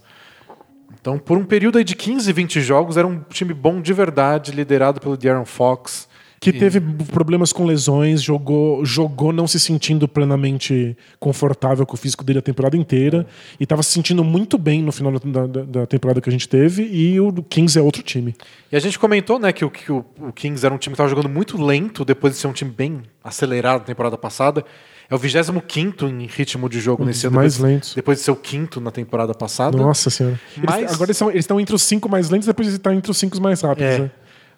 Então, 1.03 1.17
por 1.19 1.37
um 1.37 1.43
período 1.43 1.77
aí 1.77 1.83
de 1.83 1.97
15, 1.97 2.31
20 2.31 2.61
jogos, 2.61 2.95
era 2.95 3.05
um 3.05 3.19
time 3.29 3.53
bom 3.53 3.81
de 3.81 3.91
verdade, 3.91 4.53
liderado 4.53 5.01
pelo 5.01 5.17
De'Aaron 5.17 5.43
Fox. 5.43 6.07
Que 6.39 6.51
teve 6.53 6.79
problemas 7.11 7.51
com 7.51 7.65
lesões, 7.65 8.21
jogou, 8.21 8.85
jogou 8.85 9.33
não 9.33 9.45
se 9.45 9.59
sentindo 9.59 10.07
plenamente 10.07 10.95
confortável 11.19 11.85
com 11.85 11.93
o 11.95 11.97
físico 11.97 12.23
dele 12.23 12.39
a 12.39 12.41
temporada 12.41 12.77
inteira. 12.77 13.27
E 13.59 13.63
estava 13.63 13.83
se 13.83 13.91
sentindo 13.91 14.23
muito 14.23 14.57
bem 14.57 14.81
no 14.81 14.93
final 14.93 15.11
da, 15.19 15.45
da- 15.45 15.61
da 15.63 15.85
temporada 15.85 16.21
que 16.21 16.29
a 16.29 16.31
gente 16.31 16.47
teve. 16.47 16.83
E 16.83 17.19
o 17.19 17.31
Kings 17.43 17.77
é 17.77 17.81
outro 17.81 18.01
time. 18.01 18.33
E 18.71 18.75
a 18.77 18.79
gente 18.79 18.97
comentou, 18.97 19.37
né, 19.39 19.51
que 19.51 19.65
o, 19.65 19.69
que 19.69 19.91
o, 19.91 20.05
o 20.21 20.31
Kings 20.31 20.65
era 20.65 20.73
um 20.73 20.77
time 20.77 20.93
que 20.93 20.95
estava 20.95 21.09
jogando 21.09 21.27
muito 21.29 21.61
lento 21.61 22.05
depois 22.05 22.33
de 22.33 22.39
ser 22.39 22.47
um 22.47 22.53
time 22.53 22.71
bem 22.71 23.01
acelerado 23.21 23.79
na 23.79 23.85
temporada 23.85 24.17
passada. 24.17 24.63
É 25.09 25.15
o 25.15 25.17
25 25.17 26.05
em 26.05 26.25
ritmo 26.25 26.69
de 26.69 26.79
jogo 26.79 27.03
Um 27.03 27.05
nesse 27.05 27.27
ano. 27.27 27.35
mais 27.35 27.55
depois, 27.55 27.71
lentos. 27.73 27.95
Depois 27.95 28.17
de 28.19 28.23
ser 28.23 28.31
o 28.31 28.35
quinto 28.35 28.79
na 28.81 28.91
temporada 28.91 29.33
passada. 29.33 29.77
Nossa 29.77 30.09
senhora. 30.09 30.39
Mas- 30.57 30.93
agora 30.93 31.07
eles, 31.09 31.17
são- 31.17 31.29
eles 31.29 31.41
estão 31.43 31.59
entre 31.59 31.75
os 31.75 31.81
cinco 31.83 32.09
mais 32.09 32.29
lentos, 32.29 32.47
depois 32.47 32.67
eles 32.67 32.77
estão 32.77 32.93
entre 32.93 33.11
os 33.11 33.17
cinco 33.17 33.39
mais 33.41 33.61
rápidos. 33.61 33.93
É. 33.93 33.99
né? 33.99 34.11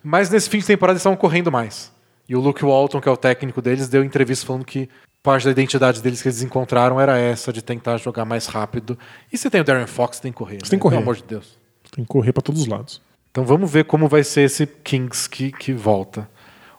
Mas 0.04 0.30
nesse 0.30 0.50
fim 0.50 0.60
de 0.60 0.66
temporada 0.66 0.94
eles 0.94 1.02
estavam 1.02 1.18
correndo 1.18 1.52
mais. 1.52 1.92
E 2.30 2.36
o 2.36 2.40
Luke 2.40 2.64
Walton, 2.64 3.02
que 3.02 3.10
é 3.10 3.12
o 3.12 3.18
técnico 3.18 3.62
deles, 3.62 3.88
deu 3.88 4.04
entrevista 4.04 4.46
falando 4.46 4.66
que 4.66 4.90
parte 5.22 5.46
da 5.46 5.52
identidade 5.52 6.02
deles 6.02 6.22
que 6.22 6.28
eles 6.28 6.42
encontraram 6.44 7.00
era 7.02 7.18
essa, 7.18 7.52
de 7.52 7.62
tentar 7.64 7.98
jogar 7.98 8.26
mais 8.26 8.46
rápido. 8.46 8.98
E 9.34 9.38
se 9.38 9.50
tem 9.50 9.62
o 9.62 9.64
Darren 9.64 9.88
Fox, 9.88 10.20
tem 10.20 10.32
que 10.32 10.38
correr. 10.38 10.60
Você 10.64 10.70
tem 10.70 10.78
né? 10.78 10.80
que 10.80 10.82
correr. 10.84 10.96
Pelo 10.98 11.04
amor 11.04 11.16
de 11.16 11.24
Deus. 11.24 11.58
Tem 11.92 12.04
que 12.04 12.08
correr 12.10 12.32
para 12.34 12.42
todos 12.44 12.62
os 12.62 12.68
lados. 12.68 13.02
Então 13.32 13.44
vamos 13.44 13.70
ver 13.72 13.86
como 13.86 14.08
vai 14.08 14.24
ser 14.24 14.42
esse 14.42 14.66
Kings 14.66 15.30
que, 15.30 15.52
que 15.52 15.74
volta. 15.74 16.30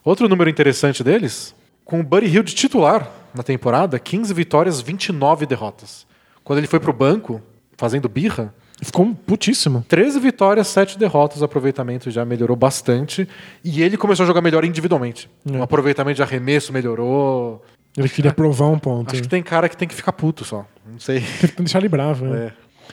Outro 0.03 0.27
número 0.29 0.49
interessante 0.49 1.03
deles, 1.03 1.53
com 1.83 1.99
o 1.99 2.03
Buddy 2.03 2.27
Hill 2.27 2.43
de 2.43 2.55
titular 2.55 3.09
na 3.33 3.43
temporada, 3.43 3.97
15 3.99 4.33
vitórias, 4.33 4.81
29 4.81 5.45
derrotas. 5.45 6.05
Quando 6.43 6.59
ele 6.59 6.67
foi 6.67 6.79
pro 6.79 6.93
banco, 6.93 7.41
fazendo 7.77 8.07
birra, 8.09 8.53
Ficou 8.79 9.11
putíssimo. 9.25 9.83
13 9.89 10.19
vitórias, 10.19 10.67
7 10.67 10.99
derrotas, 10.99 11.41
o 11.41 11.45
aproveitamento 11.45 12.11
já 12.11 12.23
melhorou 12.23 12.55
bastante. 12.55 13.27
E 13.63 13.81
ele 13.81 13.97
começou 13.97 14.23
a 14.23 14.27
jogar 14.27 14.39
melhor 14.39 14.63
individualmente. 14.63 15.27
É. 15.51 15.57
O 15.57 15.63
aproveitamento 15.63 16.17
de 16.17 16.21
arremesso 16.21 16.71
melhorou. 16.71 17.65
Ele 17.97 18.07
queria 18.07 18.31
provar 18.31 18.67
um 18.67 18.77
ponto. 18.77 19.11
Acho 19.11 19.23
que 19.23 19.27
tem 19.27 19.41
cara 19.41 19.67
que 19.67 19.75
tem 19.75 19.87
que 19.87 19.95
ficar 19.95 20.11
puto 20.13 20.45
só. 20.45 20.63
Não 20.85 20.99
sei. 20.99 21.21
Tem 21.41 21.49
que 21.49 21.55
deixar 21.63 21.79
ele 21.79 21.89
bravo. 21.89 22.25
né? 22.27 22.51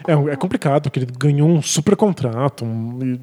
É. 0.09 0.13
É, 0.33 0.37
complicado, 0.37 0.85
porque 0.85 1.01
ele 1.01 1.07
ganhou 1.19 1.49
um 1.51 1.61
super 1.61 1.95
contrato. 1.97 2.65
um- 2.65 3.19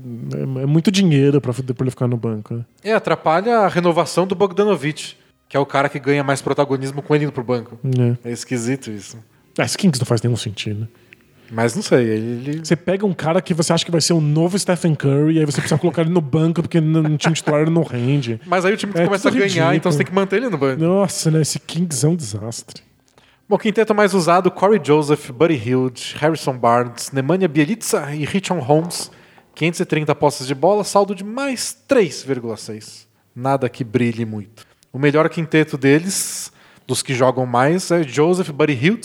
é, 0.59 0.61
é 0.61 0.65
muito 0.67 0.91
dinheiro 0.91 1.41
para 1.41 1.51
ele 1.81 1.89
ficar 1.89 2.07
no 2.07 2.15
banco. 2.15 2.53
né? 2.53 2.65
É, 2.83 2.93
atrapalha 2.93 3.57
a 3.61 3.67
renovação 3.67 4.27
do 4.27 4.35
Bogdanovich, 4.35 5.17
que 5.51 5.57
é 5.57 5.59
o 5.59 5.65
cara 5.65 5.89
que 5.89 5.99
ganha 5.99 6.23
mais 6.23 6.41
protagonismo 6.41 7.01
com 7.01 7.13
ele 7.13 7.25
indo 7.25 7.33
pro 7.33 7.43
banco. 7.43 7.77
É. 8.23 8.29
É 8.29 8.31
esquisito 8.31 8.89
isso. 8.89 9.17
Ah, 9.59 9.65
esse 9.65 9.77
Kings 9.77 9.99
não 9.99 10.05
faz 10.05 10.21
nenhum 10.21 10.37
sentido. 10.37 10.87
Mas 11.51 11.75
não 11.75 11.81
sei, 11.81 12.05
ele. 12.05 12.61
Você 12.63 12.73
pega 12.73 13.05
um 13.05 13.13
cara 13.13 13.41
que 13.41 13.53
você 13.53 13.73
acha 13.73 13.83
que 13.83 13.91
vai 13.91 13.99
ser 13.99 14.13
o 14.13 14.21
novo 14.21 14.57
Stephen 14.57 14.95
Curry, 14.95 15.35
e 15.35 15.39
aí 15.39 15.45
você 15.45 15.59
precisa 15.59 15.75
colocar 15.77 16.03
ele 16.03 16.09
no 16.11 16.21
banco 16.21 16.61
porque 16.61 16.79
no, 16.79 17.17
time 17.17 17.35
titular 17.35 17.63
ele 17.63 17.69
não 17.69 17.83
rende. 17.83 18.39
Mas 18.45 18.63
aí 18.63 18.73
o 18.73 18.77
time 18.77 18.93
É 18.95 19.03
começa 19.03 19.27
a 19.27 19.31
ganhar, 19.31 19.43
ridículo. 19.43 19.73
então 19.75 19.91
você 19.91 19.97
tem 19.97 20.07
que 20.07 20.13
manter 20.13 20.37
ele 20.37 20.47
no 20.47 20.57
banco. 20.57 20.81
Nossa, 20.81 21.29
né? 21.29 21.41
Esse 21.41 21.59
Kings 21.59 22.05
é 22.05 22.07
um 22.07 22.15
desastre. 22.15 22.81
Bom, 23.49 23.57
quinteto 23.57 23.93
mais 23.93 24.13
usado: 24.13 24.49
Corey 24.49 24.79
Joseph, 24.81 25.31
Buddy 25.31 25.55
Hield, 25.55 26.15
Harrison 26.17 26.57
Barnes, 26.57 27.11
Nemanja 27.11 27.49
Bielica 27.49 28.15
e 28.15 28.23
Richon 28.23 28.59
Holmes. 28.59 29.11
530 29.53 30.15
posses 30.15 30.47
de 30.47 30.55
bola, 30.55 30.85
saldo 30.85 31.13
de 31.13 31.25
mais 31.25 31.75
3,6. 31.89 33.05
Nada 33.35 33.67
que 33.67 33.83
brilhe 33.83 34.25
muito. 34.25 34.70
O 34.93 34.99
melhor 34.99 35.29
quinteto 35.29 35.77
deles, 35.77 36.51
dos 36.85 37.01
que 37.01 37.13
jogam 37.13 37.45
mais, 37.45 37.89
é 37.91 38.03
Joseph, 38.03 38.49
Buddy 38.49 38.99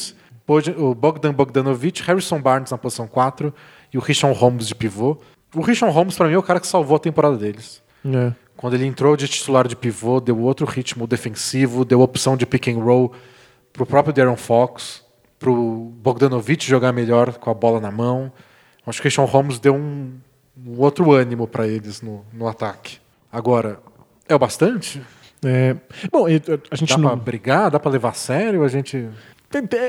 Boj- 0.47 0.75
o 0.79 0.95
Bogdan 0.95 1.33
Bogdanovic, 1.33 2.03
Harrison 2.03 2.41
Barnes 2.41 2.71
na 2.71 2.79
posição 2.79 3.07
4 3.07 3.53
e 3.93 3.99
o 3.99 4.01
Richon 4.01 4.33
Holmes 4.33 4.69
de 4.69 4.75
pivô. 4.75 5.19
O 5.55 5.61
Richon 5.61 5.91
Holmes, 5.91 6.17
para 6.17 6.29
mim, 6.29 6.35
é 6.35 6.39
o 6.39 6.43
cara 6.43 6.61
que 6.61 6.67
salvou 6.67 6.97
a 6.97 7.01
temporada 7.01 7.37
deles. 7.37 7.83
É. 8.05 8.33
Quando 8.57 8.75
ele 8.75 8.87
entrou 8.87 9.17
de 9.17 9.27
titular 9.29 9.67
de 9.67 9.75
pivô, 9.77 10.21
deu 10.21 10.39
outro 10.39 10.65
ritmo 10.67 11.07
defensivo, 11.07 11.85
deu 11.85 12.01
opção 12.01 12.37
de 12.37 12.47
pick 12.47 12.69
and 12.69 12.79
roll 12.83 13.13
pro 13.73 13.85
próprio 13.85 14.15
Darren 14.15 14.37
Fox, 14.37 15.03
pro 15.39 15.93
Bogdanovic 16.01 16.65
jogar 16.65 16.93
melhor 16.93 17.35
com 17.35 17.51
a 17.51 17.55
bola 17.55 17.81
na 17.81 17.91
mão. 17.91 18.33
Acho 18.87 19.03
que 19.03 19.09
o 19.09 19.11
Sean 19.11 19.25
Holmes 19.25 19.59
deu 19.59 19.75
um, 19.75 20.13
um 20.65 20.79
outro 20.81 21.11
ânimo 21.13 21.47
para 21.49 21.67
eles 21.67 22.01
no, 22.01 22.25
no 22.33 22.47
ataque. 22.47 22.99
Agora, 23.33 23.81
é 24.29 24.35
o 24.35 24.39
bastante? 24.39 25.03
É, 25.45 25.77
bom, 26.11 26.27
a 26.27 26.31
gente 26.77 26.91
Dá 26.91 26.99
não. 26.99 27.09
pra 27.09 27.17
brigar? 27.17 27.71
Dá 27.71 27.79
pra 27.79 27.91
levar 27.91 28.11
a 28.11 28.15
sério? 28.15 28.65
A 28.65 28.69
gente. 28.69 29.09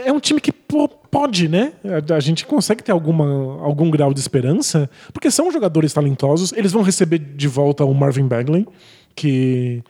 É 0.06 0.12
um 0.12 0.20
time 0.20 0.40
que 0.40 0.52
pode, 0.52 1.48
né? 1.48 1.74
A- 2.16 2.20
gente 2.20 2.46
consegue 2.46 2.84
ter 2.84 2.92
alguma, 2.92 3.26
algum 3.64 3.90
grau 3.90 4.14
de 4.14 4.20
esperança, 4.20 4.90
porque 5.12 5.32
são 5.32 5.52
jogadores 5.52 5.92
talentosos. 5.94 6.54
Eles 6.54 6.72
vão 6.72 6.84
receber 6.84 7.18
de 7.18 7.48
volta 7.48 7.84
o 7.84 7.94
Marvin 7.94 8.28
Bagley, 8.28 8.68
que 9.16 9.84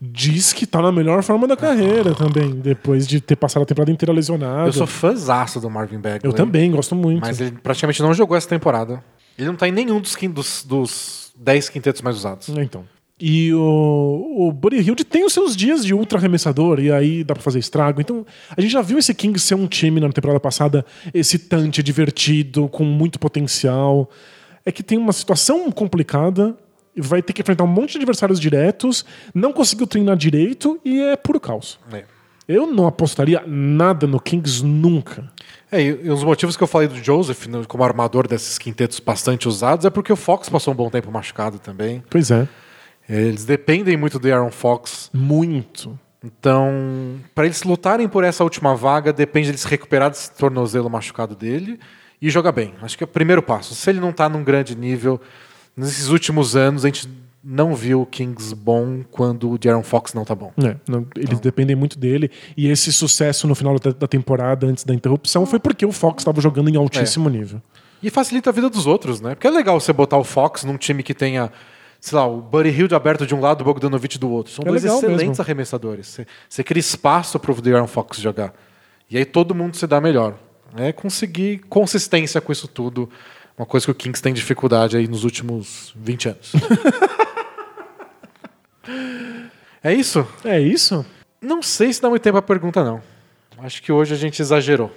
diz 0.00 0.52
que 0.52 0.66
tá 0.66 0.82
na 0.82 0.92
melhor 0.92 1.22
forma 1.22 1.48
da 1.48 1.56
carreira 1.56 2.14
também, 2.14 2.50
depois 2.56 3.06
de 3.06 3.20
ter 3.20 3.36
passado 3.36 3.62
a 3.62 3.66
temporada 3.66 3.90
inteira 3.90 4.12
lesionado. 4.12 4.68
Eu 4.68 4.72
sou 4.72 4.86
fãzaço 4.86 5.60
do 5.60 5.70
Marvin 5.70 5.98
Bagley. 5.98 6.20
Eu 6.22 6.32
também, 6.34 6.70
gosto 6.70 6.94
muito. 6.94 7.22
Mas 7.22 7.40
ele 7.40 7.52
praticamente 7.62 8.02
não 8.02 8.12
jogou 8.12 8.36
essa 8.36 8.48
temporada. 8.48 9.02
Ele 9.38 9.48
não 9.48 9.56
tá 9.56 9.66
em 9.66 9.72
nenhum 9.72 10.00
dos, 10.00 10.14
dos, 10.14 10.64
dos 10.64 11.32
10 11.36 11.68
quintetos 11.70 12.02
mais 12.02 12.16
usados. 12.16 12.48
É, 12.50 12.62
Então. 12.62 12.84
E 13.18 13.52
o, 13.54 14.48
o 14.48 14.52
Buddy 14.52 14.76
Hilde 14.76 15.02
tem 15.02 15.24
os 15.24 15.32
seus 15.32 15.56
dias 15.56 15.84
de 15.84 15.94
ultra 15.94 16.18
arremessador, 16.18 16.78
e 16.80 16.92
aí 16.92 17.24
dá 17.24 17.34
pra 17.34 17.42
fazer 17.42 17.58
estrago. 17.58 18.00
Então, 18.00 18.26
a 18.54 18.60
gente 18.60 18.70
já 18.70 18.82
viu 18.82 18.98
esse 18.98 19.14
Kings 19.14 19.46
ser 19.46 19.54
um 19.54 19.66
time 19.66 20.00
na 20.00 20.10
temporada 20.10 20.38
passada 20.38 20.84
excitante, 21.14 21.82
divertido, 21.82 22.68
com 22.68 22.84
muito 22.84 23.18
potencial. 23.18 24.10
É 24.66 24.72
que 24.72 24.82
tem 24.82 24.98
uma 24.98 25.14
situação 25.14 25.70
complicada, 25.70 26.54
vai 26.94 27.22
ter 27.22 27.32
que 27.32 27.40
enfrentar 27.40 27.64
um 27.64 27.68
monte 27.68 27.92
de 27.92 27.98
adversários 27.98 28.38
diretos, 28.38 29.04
não 29.34 29.52
conseguiu 29.52 29.86
treinar 29.86 30.16
direito 30.16 30.78
e 30.84 31.00
é 31.00 31.16
puro 31.16 31.40
caos. 31.40 31.78
É. 31.92 32.04
Eu 32.46 32.66
não 32.66 32.86
apostaria 32.86 33.42
nada 33.46 34.06
no 34.06 34.20
Kings 34.20 34.62
nunca. 34.62 35.32
É, 35.72 35.80
e 35.80 36.00
e 36.04 36.10
os 36.10 36.22
motivos 36.22 36.56
que 36.56 36.62
eu 36.62 36.66
falei 36.66 36.86
do 36.86 37.02
Joseph 37.02 37.46
né, 37.46 37.62
como 37.66 37.82
armador 37.82 38.28
desses 38.28 38.58
quintetos 38.58 39.00
bastante 39.00 39.48
usados 39.48 39.86
é 39.86 39.90
porque 39.90 40.12
o 40.12 40.16
Fox 40.16 40.48
passou 40.48 40.74
um 40.74 40.76
bom 40.76 40.90
tempo 40.90 41.10
machucado 41.10 41.58
também. 41.58 42.04
Pois 42.10 42.30
é. 42.30 42.46
Eles 43.08 43.44
dependem 43.44 43.96
muito 43.96 44.18
do 44.18 44.32
Aaron 44.32 44.50
Fox. 44.50 45.10
Muito. 45.12 45.98
Então, 46.24 47.16
para 47.34 47.44
eles 47.46 47.62
lutarem 47.62 48.08
por 48.08 48.24
essa 48.24 48.42
última 48.42 48.74
vaga, 48.74 49.12
depende 49.12 49.48
deles 49.48 49.64
recuperar 49.64 50.10
desse 50.10 50.32
tornozelo 50.32 50.90
machucado 50.90 51.36
dele 51.36 51.78
e 52.20 52.28
jogar 52.30 52.52
bem. 52.52 52.74
Acho 52.82 52.96
que 52.98 53.04
é 53.04 53.06
o 53.06 53.08
primeiro 53.08 53.42
passo. 53.42 53.74
Se 53.74 53.90
ele 53.90 54.00
não 54.00 54.10
está 54.10 54.28
num 54.28 54.42
grande 54.42 54.74
nível, 54.76 55.20
nesses 55.76 56.08
últimos 56.08 56.56
anos, 56.56 56.84
a 56.84 56.88
gente 56.88 57.08
não 57.44 57.76
viu 57.76 58.02
o 58.02 58.06
Kings 58.06 58.52
bom 58.56 59.04
quando 59.08 59.50
o 59.52 59.56
De'Aaron 59.58 59.84
Fox 59.84 60.12
não 60.14 60.24
tá 60.24 60.34
bom. 60.34 60.52
É, 60.64 60.74
não- 60.88 61.06
eles 61.14 61.38
dependem 61.38 61.76
muito 61.76 61.96
dele. 61.96 62.28
E 62.56 62.68
esse 62.68 62.92
sucesso 62.92 63.46
no 63.46 63.54
final 63.54 63.78
da, 63.78 63.92
da 63.92 64.08
temporada, 64.08 64.66
antes 64.66 64.82
da 64.82 64.92
interrupção, 64.92 65.46
foi 65.46 65.60
porque 65.60 65.86
o 65.86 65.92
Fox 65.92 66.22
estava 66.22 66.40
jogando 66.40 66.68
em 66.70 66.76
altíssimo 66.76 67.28
nível. 67.28 67.62
E 68.02 68.10
facilita 68.10 68.50
a 68.50 68.52
vida 68.52 68.68
dos 68.68 68.86
outros, 68.86 69.20
né? 69.20 69.36
Porque 69.36 69.46
é 69.46 69.50
legal 69.50 69.78
você 69.80 69.92
botar 69.92 70.16
o 70.18 70.24
Fox 70.24 70.64
num 70.64 70.76
time 70.76 71.04
que 71.04 71.14
tenha, 71.14 71.52
sei 72.00 72.18
lá, 72.18 72.26
o 72.26 72.40
Buddy 72.40 72.70
Hield 72.70 72.94
aberto 72.94 73.26
de 73.26 73.34
um 73.34 73.40
lado 73.40 73.62
o 73.62 73.64
Bogdanovich 73.64 74.18
do 74.18 74.30
outro. 74.30 74.52
São 74.52 74.62
É 74.64 74.68
dois 74.68 74.84
excelentes 74.84 75.28
mesmo. 75.28 75.42
arremessadores. 75.42 76.06
Você, 76.06 76.26
você 76.48 76.64
cria 76.64 76.80
espaço 76.80 77.38
pro 77.38 77.60
De'Aaron 77.60 77.86
Fox 77.86 78.18
jogar. 78.18 78.54
E 79.10 79.16
aí 79.16 79.24
todo 79.24 79.54
mundo 79.54 79.76
se 79.76 79.86
dá 79.86 80.00
melhor. 80.00 80.34
É 80.76 80.92
conseguir 80.92 81.58
consistência 81.68 82.40
com 82.40 82.52
isso 82.52 82.68
tudo. 82.68 83.08
Uma 83.56 83.66
coisa 83.66 83.86
que 83.86 83.92
o 83.92 83.94
Kings 83.94 84.22
tem 84.22 84.34
dificuldade 84.34 84.96
aí 84.96 85.08
nos 85.08 85.24
últimos 85.24 85.94
20 85.96 86.28
anos. 86.28 86.52
é 89.82 89.94
isso? 89.94 90.26
É 90.44 90.60
isso? 90.60 91.04
Não 91.40 91.62
sei 91.62 91.92
se 91.92 92.02
dá 92.02 92.08
muito 92.08 92.22
tempo 92.22 92.36
a 92.36 92.42
pergunta, 92.42 92.84
não. 92.84 93.00
Acho 93.58 93.82
que 93.82 93.90
hoje 93.90 94.12
a 94.12 94.16
gente 94.16 94.42
exagerou. 94.42 94.92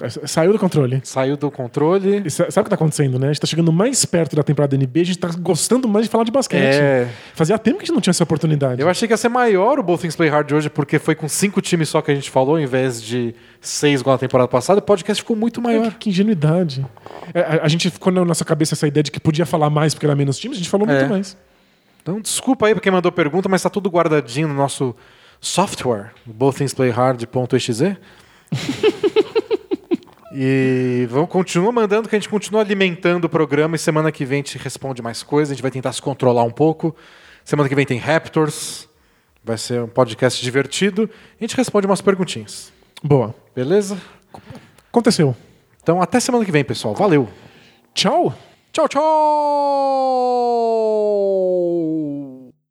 É, 0.00 0.08
Saiu 0.26 0.52
do 0.52 0.58
controle. 0.58 1.00
Saiu 1.04 1.36
do 1.36 1.50
controle. 1.50 2.22
E 2.24 2.30
sa- 2.30 2.50
sabe 2.50 2.62
o 2.62 2.64
que 2.64 2.70
tá 2.70 2.74
acontecendo, 2.76 3.18
né? 3.18 3.26
A 3.28 3.32
gente 3.32 3.40
tá 3.42 3.46
chegando 3.46 3.70
mais 3.70 4.04
perto 4.04 4.34
da 4.34 4.42
temporada 4.42 4.76
da 4.76 4.82
NBA, 4.82 5.00
a 5.00 5.04
gente 5.04 5.18
tá 5.18 5.28
gostando 5.38 5.86
mais 5.86 6.06
de 6.06 6.10
falar 6.10 6.24
de 6.24 6.30
basquete. 6.32 6.62
É. 6.76 7.08
Fazia 7.34 7.58
tempo 7.58 7.76
que 7.78 7.82
a 7.82 7.86
gente 7.86 7.94
não 7.94 8.00
tinha 8.00 8.10
essa 8.10 8.24
oportunidade. 8.24 8.80
Eu 8.80 8.88
achei 8.88 9.06
que 9.06 9.12
ia 9.12 9.18
ser 9.18 9.28
maior 9.28 9.78
o 9.78 9.82
Both 9.82 10.00
Things 10.00 10.16
Play 10.16 10.30
Hard 10.30 10.50
hoje, 10.52 10.70
porque 10.70 10.98
foi 10.98 11.14
com 11.14 11.28
cinco 11.28 11.60
times 11.60 11.88
só 11.90 12.00
que 12.00 12.10
a 12.10 12.14
gente 12.14 12.30
falou, 12.30 12.58
em 12.58 12.66
vez 12.66 13.02
de 13.02 13.34
seis 13.60 14.00
igual 14.00 14.14
na 14.14 14.18
temporada 14.18 14.48
passada. 14.48 14.78
O 14.78 14.82
podcast 14.82 15.22
ficou 15.22 15.36
muito 15.36 15.60
Ai, 15.60 15.78
maior. 15.78 15.90
que, 15.92 15.98
que 15.98 16.10
ingenuidade. 16.10 16.84
É, 17.34 17.40
a, 17.40 17.64
a 17.64 17.68
gente 17.68 17.90
ficou 17.90 18.10
na 18.12 18.24
nossa 18.24 18.44
cabeça 18.44 18.74
essa 18.74 18.86
ideia 18.88 19.04
de 19.04 19.10
que 19.10 19.20
podia 19.20 19.44
falar 19.46 19.68
mais 19.70 19.92
porque 19.94 20.06
era 20.06 20.16
menos 20.16 20.38
times, 20.38 20.56
a 20.56 20.60
gente 20.60 20.70
falou 20.70 20.88
É. 20.88 20.98
muito 20.98 21.10
mais. 21.10 21.36
Então, 22.02 22.18
desculpa 22.20 22.66
aí 22.66 22.72
pra 22.74 22.80
quem 22.82 22.90
mandou 22.90 23.12
pergunta, 23.12 23.48
mas 23.48 23.62
tá 23.62 23.68
tudo 23.70 23.88
guardadinho 23.90 24.48
no 24.48 24.54
nosso 24.54 24.96
software, 25.40 26.12
bothtingsplayhard.exe. 26.26 27.96
e 30.34 31.06
vamos 31.10 31.28
continuar 31.28 31.72
mandando, 31.72 32.08
que 32.08 32.16
a 32.16 32.18
gente 32.18 32.28
continua 32.28 32.62
alimentando 32.62 33.26
o 33.26 33.28
programa 33.28 33.76
e 33.76 33.78
semana 33.78 34.10
que 34.10 34.24
vem 34.24 34.36
a 34.36 34.38
gente 34.38 34.56
responde 34.58 35.02
mais 35.02 35.22
coisas, 35.22 35.52
a 35.52 35.54
gente 35.54 35.62
vai 35.62 35.70
tentar 35.70 35.92
se 35.92 36.00
controlar 36.00 36.42
um 36.44 36.50
pouco. 36.50 36.96
Semana 37.44 37.68
que 37.68 37.74
vem 37.74 37.84
tem 37.84 37.98
Raptors, 37.98 38.88
vai 39.44 39.58
ser 39.58 39.82
um 39.82 39.88
podcast 39.88 40.42
divertido. 40.42 41.10
A 41.38 41.44
gente 41.44 41.56
responde 41.56 41.86
umas 41.86 42.00
perguntinhas. 42.00 42.72
Boa. 43.02 43.34
Beleza? 43.54 44.00
Aconteceu. 44.88 45.36
Então, 45.82 46.00
até 46.00 46.20
semana 46.20 46.44
que 46.44 46.52
vem, 46.52 46.64
pessoal. 46.64 46.94
Valeu! 46.94 47.28
Tchau. 47.92 48.32
Tchau, 48.72 48.88
tchau! 48.88 49.02